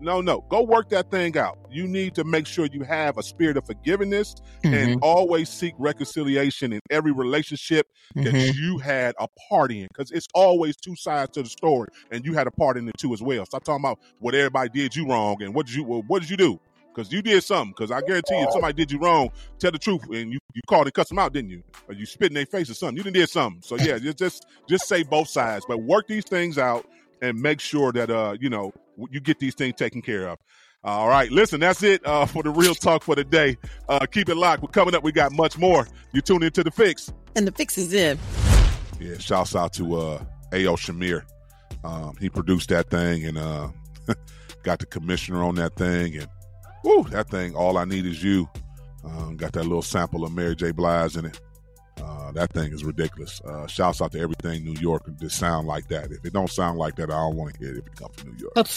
no 0.00 0.20
no 0.20 0.44
go 0.50 0.62
work 0.62 0.88
that 0.90 1.10
thing 1.10 1.36
out. 1.36 1.58
You 1.68 1.88
need 1.88 2.14
to 2.14 2.22
make 2.22 2.46
sure 2.46 2.66
you 2.72 2.84
have 2.84 3.18
a 3.18 3.24
spirit 3.24 3.56
of 3.56 3.66
forgiveness 3.66 4.36
and 4.62 4.72
Mhm. 4.72 4.98
always 5.02 5.48
seek 5.50 5.74
reconciliation 5.76 6.72
in 6.72 6.78
every 6.90 7.10
relationship 7.10 7.88
that 8.14 8.34
Mhm. 8.34 8.54
you 8.54 8.78
had 8.78 9.16
a 9.18 9.26
part 9.48 9.72
in 9.72 9.88
because 9.92 10.12
it's 10.12 10.28
always 10.32 10.76
two 10.76 10.94
sides 10.94 11.32
to 11.32 11.42
the 11.42 11.48
story 11.48 11.88
and 12.12 12.24
you 12.24 12.34
had 12.34 12.46
a 12.46 12.52
part 12.52 12.76
in 12.76 12.86
it 12.88 12.96
too 12.98 13.12
as 13.14 13.20
well. 13.20 13.44
Stop 13.46 13.64
talking 13.64 13.84
about 13.84 13.98
what 14.20 14.32
everybody 14.36 14.68
did 14.68 14.94
you 14.94 15.08
wrong 15.08 15.42
and 15.42 15.52
what 15.56 15.66
did 15.66 15.74
you 15.74 15.82
what 15.82 16.20
did 16.20 16.30
you 16.30 16.36
do? 16.36 16.60
Because 16.94 17.12
you 17.12 17.22
did 17.22 17.42
something. 17.42 17.72
Because 17.76 17.90
I 17.90 18.00
guarantee 18.00 18.38
you, 18.38 18.44
if 18.44 18.52
somebody 18.52 18.74
did 18.74 18.92
you 18.92 18.98
wrong, 18.98 19.30
tell 19.58 19.70
the 19.70 19.78
truth, 19.78 20.02
and 20.10 20.32
you, 20.32 20.38
you 20.54 20.60
called 20.68 20.86
and 20.86 20.94
cussed 20.94 21.08
them 21.08 21.18
out, 21.18 21.32
didn't 21.32 21.50
you? 21.50 21.62
Or 21.88 21.94
you 21.94 22.06
spit 22.06 22.28
in 22.28 22.34
their 22.34 22.46
face 22.46 22.70
or 22.70 22.74
something. 22.74 22.96
You 22.96 23.02
didn't 23.02 23.16
did 23.16 23.30
something. 23.30 23.62
So 23.62 23.76
yeah, 23.76 23.98
just 23.98 24.18
just 24.18 24.46
just 24.68 24.88
say 24.88 25.02
both 25.02 25.28
sides, 25.28 25.64
but 25.66 25.78
work 25.78 26.06
these 26.06 26.24
things 26.24 26.58
out 26.58 26.86
and 27.20 27.40
make 27.40 27.60
sure 27.60 27.92
that 27.92 28.10
uh 28.10 28.36
you 28.40 28.50
know 28.50 28.72
you 29.10 29.20
get 29.20 29.38
these 29.38 29.54
things 29.54 29.74
taken 29.76 30.02
care 30.02 30.28
of. 30.28 30.38
All 30.84 31.08
right, 31.08 31.30
listen, 31.30 31.60
that's 31.60 31.82
it 31.82 32.04
uh, 32.04 32.26
for 32.26 32.42
the 32.42 32.50
real 32.50 32.74
talk 32.74 33.02
for 33.02 33.14
the 33.14 33.24
day. 33.24 33.56
Uh, 33.88 34.04
keep 34.10 34.28
it 34.28 34.36
locked. 34.36 34.62
We're 34.62 34.68
coming 34.68 34.94
up. 34.94 35.04
We 35.04 35.12
got 35.12 35.32
much 35.32 35.56
more. 35.56 35.86
You 36.12 36.20
tune 36.20 36.42
into 36.42 36.64
the 36.64 36.72
fix. 36.72 37.12
And 37.36 37.46
the 37.46 37.52
fix 37.52 37.78
is 37.78 37.92
in. 37.92 38.18
Yeah, 39.00 39.16
shouts 39.18 39.54
out 39.54 39.72
to 39.74 39.96
uh 39.96 40.24
A.O. 40.52 40.74
Shamir. 40.74 41.22
Um, 41.84 42.16
he 42.20 42.28
produced 42.28 42.68
that 42.68 42.90
thing 42.90 43.24
and 43.24 43.38
uh 43.38 43.68
got 44.62 44.80
the 44.80 44.86
commissioner 44.86 45.42
on 45.42 45.54
that 45.56 45.76
thing 45.76 46.16
and 46.16 46.28
whoo, 46.84 47.04
that 47.04 47.28
thing, 47.28 47.54
all 47.54 47.78
I 47.78 47.84
need 47.84 48.06
is 48.06 48.22
you. 48.22 48.48
Um, 49.04 49.36
got 49.36 49.52
that 49.52 49.64
little 49.64 49.82
sample 49.82 50.24
of 50.24 50.32
Mary 50.32 50.54
J. 50.54 50.70
Blige 50.70 51.16
in 51.16 51.26
it. 51.26 51.40
Uh, 52.00 52.32
that 52.32 52.52
thing 52.52 52.72
is 52.72 52.84
ridiculous. 52.84 53.40
Uh, 53.42 53.66
shouts 53.66 54.00
out 54.00 54.12
to 54.12 54.20
everything 54.20 54.64
New 54.64 54.80
York 54.80 55.04
just 55.20 55.38
sound 55.38 55.66
like 55.66 55.88
that. 55.88 56.10
If 56.10 56.24
it 56.24 56.32
don't 56.32 56.50
sound 56.50 56.78
like 56.78 56.96
that, 56.96 57.10
I 57.10 57.14
don't 57.14 57.36
want 57.36 57.54
to 57.54 57.60
hear 57.60 57.74
it 57.74 57.78
if 57.78 57.86
it 57.86 57.96
comes 57.96 58.16
from 58.16 58.32
New 58.32 58.38
York. 58.38 58.68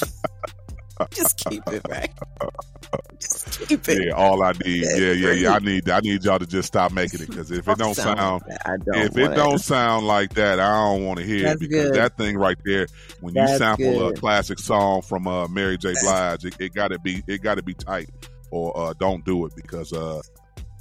Just 1.12 1.38
keep 1.38 1.64
it, 1.68 1.82
right? 1.90 2.12
Just 3.20 3.68
keep 3.68 3.88
it. 3.90 4.06
Yeah, 4.06 4.12
all 4.12 4.44
I 4.44 4.54
need. 4.66 4.84
Yeah, 4.84 5.12
yeah, 5.12 5.32
yeah. 5.32 5.54
I 5.54 5.60
need. 5.60 5.90
I 5.90 6.00
need 6.00 6.24
y'all 6.24 6.40
to 6.40 6.46
just 6.46 6.68
stop 6.68 6.92
making 6.92 7.22
it 7.22 7.30
because 7.30 7.52
if 7.52 7.68
it 7.68 7.78
don't 7.78 7.94
Sound 7.94 8.20
like 8.20 8.46
that. 8.48 8.62
I 8.66 8.78
don't 8.78 9.06
if 9.06 9.18
it 9.18 9.22
want 9.24 9.36
don't 9.36 9.58
sound 9.60 10.08
like 10.08 10.34
that, 10.36 10.60
I 10.60 10.72
don't 10.72 11.06
want 11.06 11.20
to 11.20 11.26
hear 11.26 11.48
it 11.48 11.60
because 11.60 11.90
good. 11.90 11.96
that 11.96 12.18
thing 12.18 12.38
right 12.38 12.58
there, 12.66 12.88
when 13.22 13.34
you 13.34 13.42
That's 13.42 13.58
sample 13.58 14.10
a 14.10 14.14
classic 14.14 14.60
song 14.60 15.02
from 15.02 15.28
uh, 15.28 15.48
Mary 15.48 15.78
J. 15.78 15.94
Blige, 16.02 16.46
it, 16.46 16.56
it 16.60 16.74
got 16.74 16.90
to 16.90 17.00
be 17.00 17.24
it 17.28 17.42
got 17.42 17.56
to 17.56 17.64
be 17.64 17.74
tight, 17.74 18.10
or 18.52 18.78
uh, 18.78 18.94
don't 19.00 19.26
do 19.26 19.46
it 19.46 19.54
because 19.56 19.92
uh, 19.92 20.22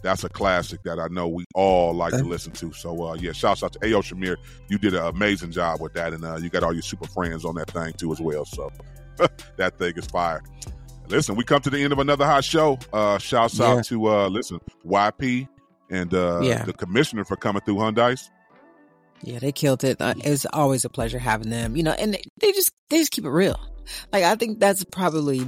that's 0.02 0.22
a 0.22 0.28
classic 0.28 0.82
that 0.82 1.00
I 1.00 1.08
know 1.08 1.28
we 1.28 1.44
all 1.54 1.94
like 1.94 2.12
to 2.12 2.24
listen 2.24 2.52
to. 2.52 2.72
So 2.72 3.08
uh, 3.08 3.14
yeah, 3.14 3.32
shouts 3.32 3.62
out 3.62 3.72
to 3.72 3.78
Ayo 3.80 4.02
Shamir. 4.02 4.36
You 4.68 4.78
did 4.78 4.94
an 4.94 5.06
amazing 5.06 5.50
job 5.50 5.80
with 5.80 5.94
that, 5.94 6.12
and 6.12 6.24
uh, 6.24 6.36
you 6.36 6.50
got 6.50 6.62
all 6.62 6.72
your 6.72 6.82
super 6.82 7.08
friends 7.08 7.44
on 7.44 7.54
that 7.56 7.70
thing 7.70 7.92
too 7.94 8.12
as 8.12 8.20
well. 8.20 8.44
So 8.44 8.70
that 9.56 9.78
thing 9.78 9.94
is 9.96 10.06
fire. 10.06 10.42
Listen, 11.08 11.36
we 11.36 11.44
come 11.44 11.60
to 11.62 11.70
the 11.70 11.82
end 11.82 11.92
of 11.92 11.98
another 11.98 12.24
hot 12.24 12.44
show. 12.44 12.78
Uh, 12.92 13.18
shouts 13.18 13.58
Yeah. 13.58 13.66
out 13.66 13.84
to 13.86 14.06
uh, 14.08 14.28
listen 14.28 14.60
YP 14.86 15.46
and 15.90 16.12
uh, 16.14 16.40
Yeah. 16.42 16.64
the 16.64 16.72
commissioner 16.72 17.24
for 17.24 17.36
coming 17.36 17.60
through 17.62 17.76
Hyundai's. 17.76 18.30
Yeah, 19.22 19.38
they 19.38 19.52
killed 19.52 19.84
it. 19.84 20.00
Uh, 20.00 20.14
It's 20.18 20.46
always 20.52 20.84
a 20.84 20.88
pleasure 20.88 21.18
having 21.18 21.50
them. 21.50 21.76
You 21.76 21.82
know, 21.82 21.92
and 21.92 22.14
they, 22.14 22.22
they 22.40 22.52
just 22.52 22.72
they 22.90 22.98
just 22.98 23.10
keep 23.10 23.24
it 23.24 23.30
real. 23.30 23.58
Like 24.12 24.24
I 24.24 24.34
think 24.34 24.60
that's 24.60 24.84
probably 24.84 25.46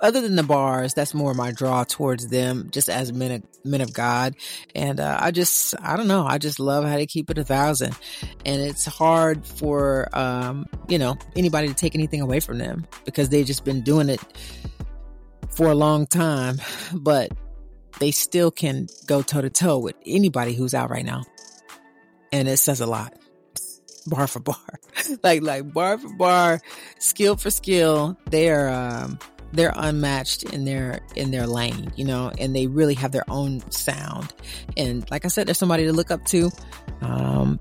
other 0.00 0.20
than 0.20 0.36
the 0.36 0.42
bars, 0.42 0.94
that's 0.94 1.14
more 1.14 1.34
my 1.34 1.52
draw 1.52 1.84
towards 1.84 2.28
them, 2.28 2.68
just 2.70 2.88
as 2.88 3.12
men 3.12 3.30
of, 3.32 3.42
men 3.64 3.80
of 3.80 3.92
God. 3.92 4.34
And 4.74 5.00
uh, 5.00 5.18
I 5.20 5.30
just 5.30 5.74
I 5.82 5.96
don't 5.96 6.08
know. 6.08 6.26
I 6.26 6.38
just 6.38 6.58
love 6.58 6.84
how 6.84 6.96
they 6.96 7.06
keep 7.06 7.30
it 7.30 7.38
a 7.38 7.44
thousand, 7.44 7.96
and 8.44 8.60
it's 8.60 8.86
hard 8.86 9.46
for 9.46 10.08
um 10.16 10.66
you 10.88 10.98
know 10.98 11.16
anybody 11.36 11.68
to 11.68 11.74
take 11.74 11.94
anything 11.94 12.20
away 12.20 12.40
from 12.40 12.58
them 12.58 12.86
because 13.04 13.28
they've 13.28 13.46
just 13.46 13.64
been 13.64 13.82
doing 13.82 14.08
it 14.08 14.20
for 15.50 15.68
a 15.68 15.74
long 15.74 16.06
time, 16.06 16.60
but 16.92 17.32
they 17.98 18.10
still 18.10 18.50
can 18.50 18.88
go 19.06 19.22
toe 19.22 19.42
to 19.42 19.50
toe 19.50 19.78
with 19.78 19.96
anybody 20.06 20.54
who's 20.54 20.74
out 20.74 20.90
right 20.90 21.04
now 21.04 21.22
and 22.32 22.48
it 22.48 22.56
says 22.56 22.80
a 22.80 22.86
lot 22.86 23.14
bar 24.06 24.26
for 24.26 24.40
bar 24.40 24.56
like 25.22 25.42
like 25.42 25.72
bar 25.72 25.98
for 25.98 26.08
bar 26.16 26.60
skill 26.98 27.36
for 27.36 27.50
skill 27.50 28.16
they're 28.30 28.68
um 28.68 29.18
they're 29.52 29.72
unmatched 29.74 30.44
in 30.44 30.64
their 30.64 31.00
in 31.16 31.30
their 31.30 31.46
lane 31.46 31.92
you 31.96 32.04
know 32.04 32.30
and 32.38 32.54
they 32.54 32.66
really 32.66 32.94
have 32.94 33.12
their 33.12 33.28
own 33.28 33.60
sound. 33.70 34.32
And 34.76 35.08
like 35.10 35.24
i 35.24 35.28
said 35.28 35.46
there's 35.46 35.58
somebody 35.58 35.86
to 35.86 35.92
look 35.92 36.10
up 36.10 36.24
to. 36.26 36.50
Um 37.00 37.58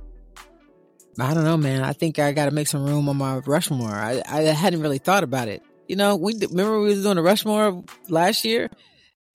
i 1.19 1.33
don't 1.33 1.43
know 1.43 1.57
man. 1.57 1.83
I 1.83 1.93
think 1.93 2.19
i 2.19 2.31
gotta 2.31 2.51
make 2.51 2.67
some 2.67 2.85
room 2.85 3.09
on 3.09 3.17
my 3.17 3.37
rushmore. 3.39 3.89
I, 3.91 4.21
I 4.27 4.41
hadn't 4.43 4.81
really 4.81 4.99
thought 4.99 5.23
about 5.23 5.47
it. 5.47 5.61
You 5.87 5.95
know 5.95 6.15
we 6.15 6.33
remember 6.39 6.79
we 6.79 6.87
was 6.87 7.03
doing 7.03 7.17
a 7.17 7.21
rushmore 7.23 7.83
last 8.07 8.45
year? 8.45 8.69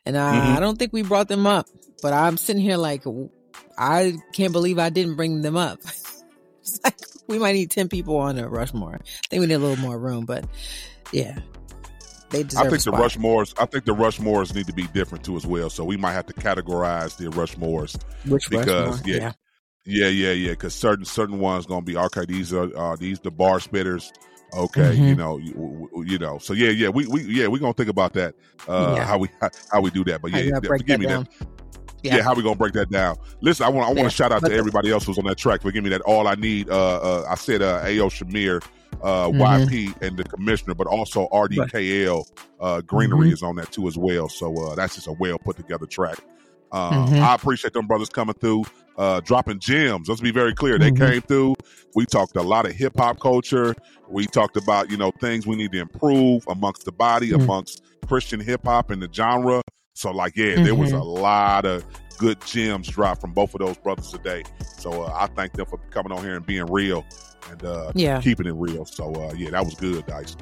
And 0.06 0.16
uh, 0.16 0.20
Mhm. 0.32 0.56
i 0.56 0.60
don't 0.60 0.78
think 0.78 0.92
we 0.92 1.02
brought 1.02 1.28
them 1.28 1.46
up 1.46 1.66
but 2.02 2.12
i'm 2.12 2.36
sitting 2.36 2.62
here 2.62 2.76
like 2.76 3.02
I 3.76 4.14
can't 4.32 4.52
believe 4.52 4.78
I 4.78 4.90
didn't 4.90 5.16
bring 5.16 5.42
them 5.42 5.56
up. 5.56 5.80
It's 6.60 6.80
like 6.84 6.96
we 7.26 7.38
might 7.38 7.52
need 7.54 7.70
ten 7.70 7.88
people 7.88 8.16
on 8.16 8.38
a 8.38 8.48
Rushmore. 8.48 8.94
I 8.94 9.26
think 9.28 9.40
we 9.40 9.46
need 9.46 9.54
a 9.54 9.58
little 9.58 9.76
more 9.82 9.98
room, 9.98 10.24
but 10.24 10.46
yeah, 11.12 11.38
they 12.34 12.42
deserve. 12.42 12.66
I 12.66 12.70
think 12.70 12.82
the. 12.82 12.90
Rushmores. 12.92 13.54
I 13.58 13.66
think 13.66 13.84
the 13.84 13.94
Rushmores 13.94 14.54
need 14.54 14.66
to 14.66 14.72
be 14.72 14.86
different 14.88 15.24
too 15.24 15.36
as 15.36 15.46
well. 15.46 15.70
So 15.70 15.84
we 15.84 15.96
might 15.96 16.12
have 16.12 16.26
to 16.26 16.34
categorize 16.34 17.16
the 17.16 17.26
Rushmores 17.30 18.00
Which 18.28 18.50
because 18.50 19.00
Rushmore? 19.00 19.14
yeah, 19.16 19.32
yeah, 19.86 20.08
yeah, 20.08 20.32
yeah. 20.32 20.50
Because 20.50 20.74
certain 20.74 21.04
certain 21.04 21.38
ones 21.38 21.66
gonna 21.66 21.82
be 21.82 21.96
okay. 21.96 22.24
These 22.26 22.52
are 22.52 22.70
uh, 22.76 22.96
these 22.96 23.20
the 23.20 23.30
bar 23.30 23.58
spitters. 23.58 24.10
Okay, 24.56 24.96
Mhm. 24.96 25.08
you 25.08 25.14
know, 25.16 25.38
you, 25.38 26.04
you 26.06 26.18
know. 26.18 26.38
So 26.38 26.52
yeah, 26.52 26.70
yeah, 26.70 26.88
we 26.88 27.06
we 27.08 27.22
yeah 27.22 27.48
we 27.48 27.58
gonna 27.58 27.72
think 27.72 27.88
about 27.88 28.12
that. 28.14 28.34
Uh, 28.68 28.94
Yeah. 28.96 29.04
How 29.04 29.18
we 29.18 29.28
how, 29.40 29.50
how 29.72 29.80
we 29.80 29.90
do 29.90 30.04
that. 30.04 30.22
But 30.22 30.30
yeah, 30.32 30.40
yeah, 30.40 30.60
forgive 30.60 30.86
that 30.86 31.00
me 31.00 31.06
down? 31.06 31.26
that. 31.40 31.48
Yeah. 32.04 32.22
how 32.22 32.34
we 32.34 32.42
gonna 32.42 32.54
break 32.54 32.74
that 32.74 32.90
down? 32.90 33.16
Listen, 33.40 33.66
I 33.66 33.70
want 33.70 33.86
I 33.86 33.88
want 33.88 33.98
Yeah, 33.98 34.04
to 34.04 34.10
shout 34.10 34.30
out 34.30 34.42
but 34.42 34.48
to 34.50 34.54
everybody 34.54 34.90
else 34.90 35.06
who's 35.06 35.18
on 35.18 35.24
that 35.24 35.38
track. 35.38 35.62
Forgive 35.62 35.82
me 35.82 35.90
that 35.90 36.02
all 36.02 36.28
I 36.28 36.34
need. 36.34 36.68
Uh, 36.68 36.96
uh 36.98 37.26
I 37.28 37.34
said 37.34 37.62
uh, 37.62 37.80
Ao 37.82 38.08
Shamir 38.10 38.62
uh, 39.04 39.28
Mhm. 39.28 39.38
YP 39.68 40.02
and 40.02 40.16
the 40.16 40.24
commissioner, 40.24 40.74
but 40.74 40.86
also 40.88 41.28
RDKL 41.30 42.24
uh, 42.60 42.80
Greenery 42.80 43.28
Mhm. 43.28 43.32
is 43.34 43.42
on 43.42 43.56
that 43.56 43.70
too 43.70 43.86
as 43.86 43.96
well. 43.96 44.28
So 44.28 44.56
uh, 44.56 44.74
that's 44.74 44.94
just 44.94 45.06
a 45.06 45.12
well 45.12 45.38
put 45.38 45.56
together 45.56 45.86
track. 45.86 46.18
Uh, 46.72 47.06
Mhm. 47.06 47.20
I 47.20 47.34
appreciate 47.34 47.72
them 47.74 47.86
brothers 47.86 48.08
coming 48.08 48.34
through, 48.34 48.64
uh, 48.98 49.20
dropping 49.20 49.60
gems. 49.60 50.08
Let's 50.08 50.20
be 50.20 50.30
very 50.32 50.54
clear. 50.54 50.78
They 50.78 50.90
Mhm. 50.90 50.96
came 50.98 51.20
through. 51.22 51.54
We 51.94 52.06
talked 52.06 52.34
a 52.36 52.42
lot 52.42 52.66
of 52.66 52.72
hip 52.72 52.94
hop 52.98 53.20
culture. 53.20 53.74
We 54.08 54.26
talked 54.26 54.56
about 54.56 54.90
you 54.90 54.96
know 54.96 55.12
things 55.20 55.46
we 55.46 55.54
need 55.56 55.70
to 55.72 55.78
improve 55.80 56.44
amongst 56.48 56.84
the 56.84 56.92
body, 56.92 57.30
Mhm. 57.30 57.44
amongst 57.44 57.82
Christian 58.08 58.40
hip 58.40 58.62
hop 58.64 58.90
and 58.90 59.00
the 59.02 59.08
genre. 59.12 59.60
So 59.94 60.10
like, 60.10 60.34
yeah, 60.36 60.56
there 60.64 60.74
was 60.74 60.92
a 60.92 60.96
Mhm. 60.96 61.20
lot 61.20 61.64
of 61.66 61.84
good 62.18 62.40
gems 62.46 62.88
dropped 62.88 63.20
from 63.20 63.32
both 63.32 63.54
of 63.54 63.60
those 63.60 63.76
brothers 63.76 64.10
today. 64.10 64.42
So 64.78 65.02
uh, 65.04 65.12
I 65.14 65.26
thank 65.26 65.52
them 65.52 65.66
for 65.66 65.78
coming 65.90 66.12
on 66.12 66.24
here 66.24 66.36
and 66.36 66.46
being 66.46 66.66
real 66.66 67.04
and 67.50 67.64
uh, 67.64 67.92
Yeah. 67.94 68.20
keeping 68.20 68.46
it 68.46 68.54
real. 68.54 68.84
So 68.84 69.12
uh, 69.14 69.32
yeah, 69.36 69.50
that 69.50 69.64
was 69.64 69.74
good, 69.74 70.06
Dice. 70.06 70.36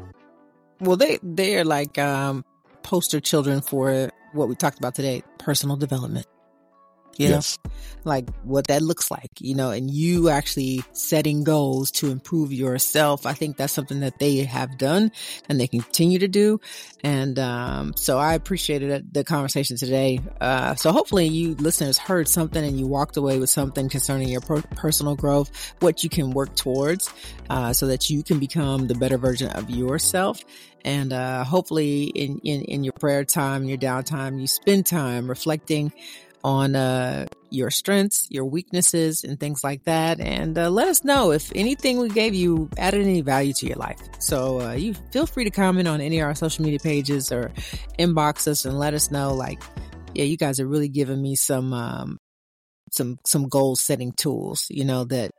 Well, 0.80 0.96
they 0.96 1.18
they're 1.22 1.64
like 1.64 1.98
um, 1.98 2.44
poster 2.82 3.20
children 3.20 3.60
for 3.60 4.10
what 4.32 4.48
we 4.48 4.54
talked 4.54 4.78
about 4.78 4.94
today: 4.94 5.22
personal 5.38 5.76
development. 5.76 6.26
You 7.18 7.28
Yes. 7.28 7.58
know, 7.64 7.70
like 8.04 8.26
what 8.42 8.66
that 8.68 8.82
looks 8.82 9.10
like. 9.10 9.30
You 9.40 9.54
know, 9.54 9.70
and 9.70 9.90
you 9.90 10.28
actually 10.28 10.82
setting 10.92 11.44
goals 11.44 11.90
to 11.92 12.10
improve 12.10 12.52
yourself. 12.52 13.26
I 13.26 13.34
think 13.34 13.56
that's 13.56 13.72
something 13.72 14.00
that 14.00 14.18
they 14.18 14.36
have 14.38 14.76
done 14.78 15.10
and 15.48 15.60
they 15.60 15.66
continue 15.68 16.18
to 16.18 16.28
do. 16.28 16.60
And 17.04 17.38
um, 17.38 17.92
so 17.96 18.18
I 18.18 18.34
appreciated 18.34 19.12
the 19.12 19.24
conversation 19.24 19.76
today. 19.76 20.20
Uh, 20.40 20.74
so 20.74 20.92
hopefully 20.92 21.26
you 21.26 21.54
listeners 21.56 21.98
heard 21.98 22.28
something 22.28 22.64
and 22.64 22.78
you 22.78 22.86
walked 22.86 23.16
away 23.16 23.38
with 23.38 23.50
something 23.50 23.88
concerning 23.88 24.28
your 24.28 24.40
per- 24.40 24.62
personal 24.74 25.16
growth, 25.16 25.50
what 25.80 26.02
you 26.02 26.10
can 26.10 26.30
work 26.30 26.54
towards, 26.56 27.10
uh, 27.50 27.72
so 27.72 27.86
that 27.86 28.08
you 28.08 28.22
can 28.22 28.38
become 28.38 28.86
the 28.86 28.94
better 28.94 29.18
version 29.18 29.48
of 29.50 29.68
yourself. 29.70 30.38
And 30.84 31.12
uh, 31.12 31.44
hopefully, 31.44 32.04
in, 32.06 32.38
in 32.42 32.62
in 32.62 32.82
your 32.84 32.92
prayer 32.98 33.24
time, 33.24 33.64
your 33.64 33.78
downtime, 33.78 34.40
you 34.40 34.48
spend 34.48 34.84
time 34.86 35.28
reflecting 35.28 35.92
on 36.44 36.74
uh, 36.74 37.26
your 37.50 37.70
strengths, 37.70 38.26
your 38.30 38.44
weaknesses, 38.44 39.24
and 39.24 39.38
things 39.38 39.62
like 39.62 39.84
that. 39.84 40.20
And 40.20 40.58
uh, 40.58 40.70
let 40.70 40.88
us 40.88 41.04
know 41.04 41.30
if 41.30 41.52
anything 41.54 41.98
we 41.98 42.08
gave 42.08 42.34
you 42.34 42.68
added 42.78 43.02
any 43.02 43.20
value 43.20 43.52
to 43.54 43.66
your 43.66 43.76
life. 43.76 44.00
So 44.18 44.60
uh, 44.60 44.72
you 44.72 44.94
feel 45.12 45.26
free 45.26 45.44
to 45.44 45.50
comment 45.50 45.88
on 45.88 46.00
any 46.00 46.18
of 46.20 46.26
our 46.26 46.34
social 46.34 46.64
media 46.64 46.80
pages 46.80 47.30
or 47.30 47.52
inbox 47.98 48.48
us 48.48 48.64
and 48.64 48.78
let 48.78 48.94
us 48.94 49.10
know. 49.10 49.34
Like, 49.34 49.62
yeah, 50.14 50.24
you 50.24 50.36
guys 50.36 50.60
are 50.60 50.66
really 50.66 50.88
giving 50.88 51.20
me 51.22 51.36
some 51.36 51.72
um, 51.72 52.18
some 52.90 53.18
some 53.26 53.48
goal 53.48 53.76
setting 53.76 54.12
tools. 54.12 54.66
You 54.68 54.84
know 54.84 55.04
that 55.04 55.30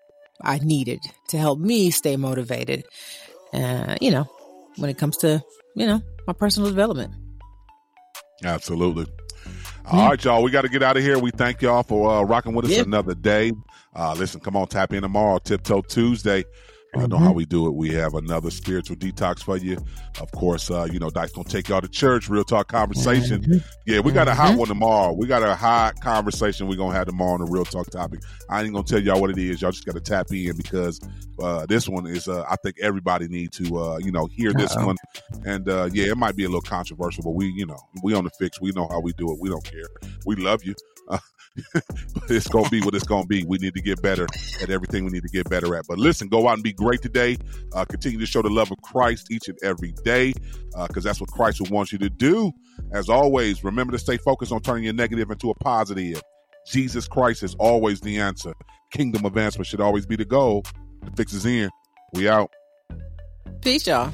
I 0.42 0.60
needed 0.60 1.00
to 1.30 1.38
help 1.38 1.60
me 1.60 1.92
stay 1.92 2.16
motivated. 2.16 2.86
Uh, 3.54 3.98
you 4.02 4.12
know, 4.12 4.24
when 4.78 4.90
it 4.90 4.98
comes 4.98 5.18
to 5.18 5.44
you 5.76 5.86
know 5.86 6.02
my 6.28 6.34
personal 6.34 6.70
development. 6.70 7.14
Absolutely. 8.44 9.06
All 9.86 10.10
right, 10.10 10.24
y'all. 10.24 10.42
We 10.44 10.50
got 10.52 10.62
to 10.62 10.70
get 10.70 10.82
out 10.82 10.96
of 10.98 11.04
here. 11.04 11.20
We 11.20 11.32
thank 11.32 11.62
y'all 11.62 11.84
for 11.84 12.10
uh, 12.10 12.22
rocking 12.24 12.54
with 12.54 12.66
us 12.66 12.72
Yep. 12.72 12.86
another 12.86 13.14
day. 13.16 13.52
Uh, 13.96 14.16
listen, 14.18 14.40
come 14.40 14.56
on, 14.56 14.68
tap 14.68 14.94
in 14.94 15.02
tomorrow, 15.02 15.38
Tiptoe 15.40 15.82
Tuesday. 15.82 16.46
I 16.96 17.08
know 17.08 17.18
Mhm. 17.18 17.24
how 17.24 17.32
we 17.34 17.46
do 17.46 17.66
it. 17.68 17.74
We 17.74 17.90
have 17.94 18.14
another 18.14 18.52
spiritual 18.52 18.96
detox 18.98 19.40
for 19.44 19.58
you. 19.58 19.78
Of 20.22 20.32
course, 20.32 20.70
uh, 20.70 20.88
you 20.92 21.00
know, 21.00 21.10
Dice 21.10 21.32
gonna 21.32 21.48
take 21.50 21.68
y'all 21.70 21.82
to 21.82 21.88
church, 21.88 22.30
real 22.30 22.44
talk 22.44 22.68
conversation. 22.68 23.42
Mhm. 23.44 23.64
Yeah, 23.88 24.00
we 24.00 24.12
got 24.12 24.28
a 24.28 24.34
hot 24.36 24.54
Mhm. 24.54 24.58
one 24.58 24.68
tomorrow. 24.68 25.12
We 25.14 25.26
got 25.26 25.42
a 25.42 25.56
hot 25.56 26.00
conversation 26.02 26.68
we're 26.68 26.78
gonna 26.78 26.96
have 26.96 27.08
tomorrow 27.08 27.34
on 27.34 27.40
the 27.46 27.52
real 27.52 27.66
talk 27.66 27.90
topic. 27.90 28.22
I 28.50 28.62
ain't 28.64 28.74
gonna 28.74 28.86
tell 28.86 29.00
y'all 29.02 29.20
what 29.20 29.32
it 29.32 29.38
is. 29.40 29.62
Y'all 29.62 29.72
just 29.72 29.86
gotta 29.86 30.02
tap 30.02 30.28
in 30.32 30.56
because 30.56 31.00
uh, 31.42 31.66
this 31.66 31.90
one 31.90 32.06
is 32.06 32.28
uh, 32.28 32.44
I 32.48 32.56
think 32.58 32.76
everybody 32.80 33.28
need 33.28 33.52
to 33.54 33.78
uh, 33.80 33.98
you 33.98 34.12
know 34.12 34.28
hear 34.28 34.54
this 34.54 34.76
Uh-oh. 34.76 34.86
one. 34.88 34.98
And 35.46 35.68
uh, 35.68 35.90
yeah, 35.92 36.06
it 36.12 36.18
might 36.18 36.36
be 36.36 36.44
a 36.44 36.48
little 36.48 36.62
controversial, 36.62 37.24
but 37.24 37.32
we 37.32 37.48
you 37.48 37.66
know 37.66 37.80
we 38.04 38.14
on 38.14 38.24
the 38.24 38.30
fix. 38.38 38.62
We 38.62 38.72
know 38.72 38.88
how 38.90 39.00
we 39.00 39.14
do 39.14 39.32
it. 39.32 39.40
We 39.40 39.50
don't 39.50 39.64
care. 39.64 39.88
We 40.26 40.36
love 40.36 40.64
you. 40.64 40.76
Uh, 41.10 41.18
but 41.76 41.84
it's 42.30 42.48
gonna 42.48 42.70
be 42.70 42.82
what 42.82 42.96
it's 42.96 43.06
gonna 43.06 43.26
be. 43.26 43.44
We 43.44 43.58
need 43.58 43.74
to 43.76 43.82
get 43.82 44.02
better 44.02 44.28
at 44.62 44.70
everything 44.70 45.06
we 45.06 45.12
need 45.12 45.24
to 45.24 45.30
get 45.30 45.50
better 45.50 45.76
at. 45.76 45.86
But 45.88 46.00
listen, 46.00 46.28
go 46.28 46.48
out 46.48 46.56
and 46.56 46.64
be 46.64 46.74
great 46.74 47.02
today. 47.02 47.38
Uh, 47.74 47.86
continue 47.86 48.20
to 48.20 48.26
show 48.26 48.42
the 48.42 48.50
love 48.50 48.72
of 48.72 48.82
Christ 48.82 49.32
each 49.32 49.48
and 49.48 49.58
every 49.64 49.94
day, 50.04 50.34
because 50.88 51.04
that's 51.04 51.22
what 51.22 51.30
Christ 51.32 51.62
would 51.62 51.70
want 51.70 51.92
you 51.92 51.98
to 52.00 52.10
do. 52.10 52.52
As 52.92 53.10
always, 53.10 53.64
remember 53.64 53.92
to 53.92 54.00
stay 54.00 54.18
focused 54.18 54.52
on 54.52 54.62
turning 54.62 54.86
your 54.86 54.94
negative 54.94 55.30
into 55.30 55.50
a 55.50 55.56
positive. 55.56 56.22
Jesus 56.68 57.08
Christ 57.08 57.44
is 57.44 57.56
always 57.56 58.00
the 58.00 58.20
answer. 58.20 58.54
Kingdom 58.92 59.26
advancement 59.26 59.68
should 59.68 59.82
always 59.82 60.06
be 60.06 60.16
the 60.16 60.26
goal. 60.26 60.64
The 61.04 61.12
fix 61.12 61.34
is 61.34 61.46
in. 61.46 61.70
We 62.14 62.30
out. 62.30 62.52
Peace, 63.62 63.88
y'all. 63.88 64.12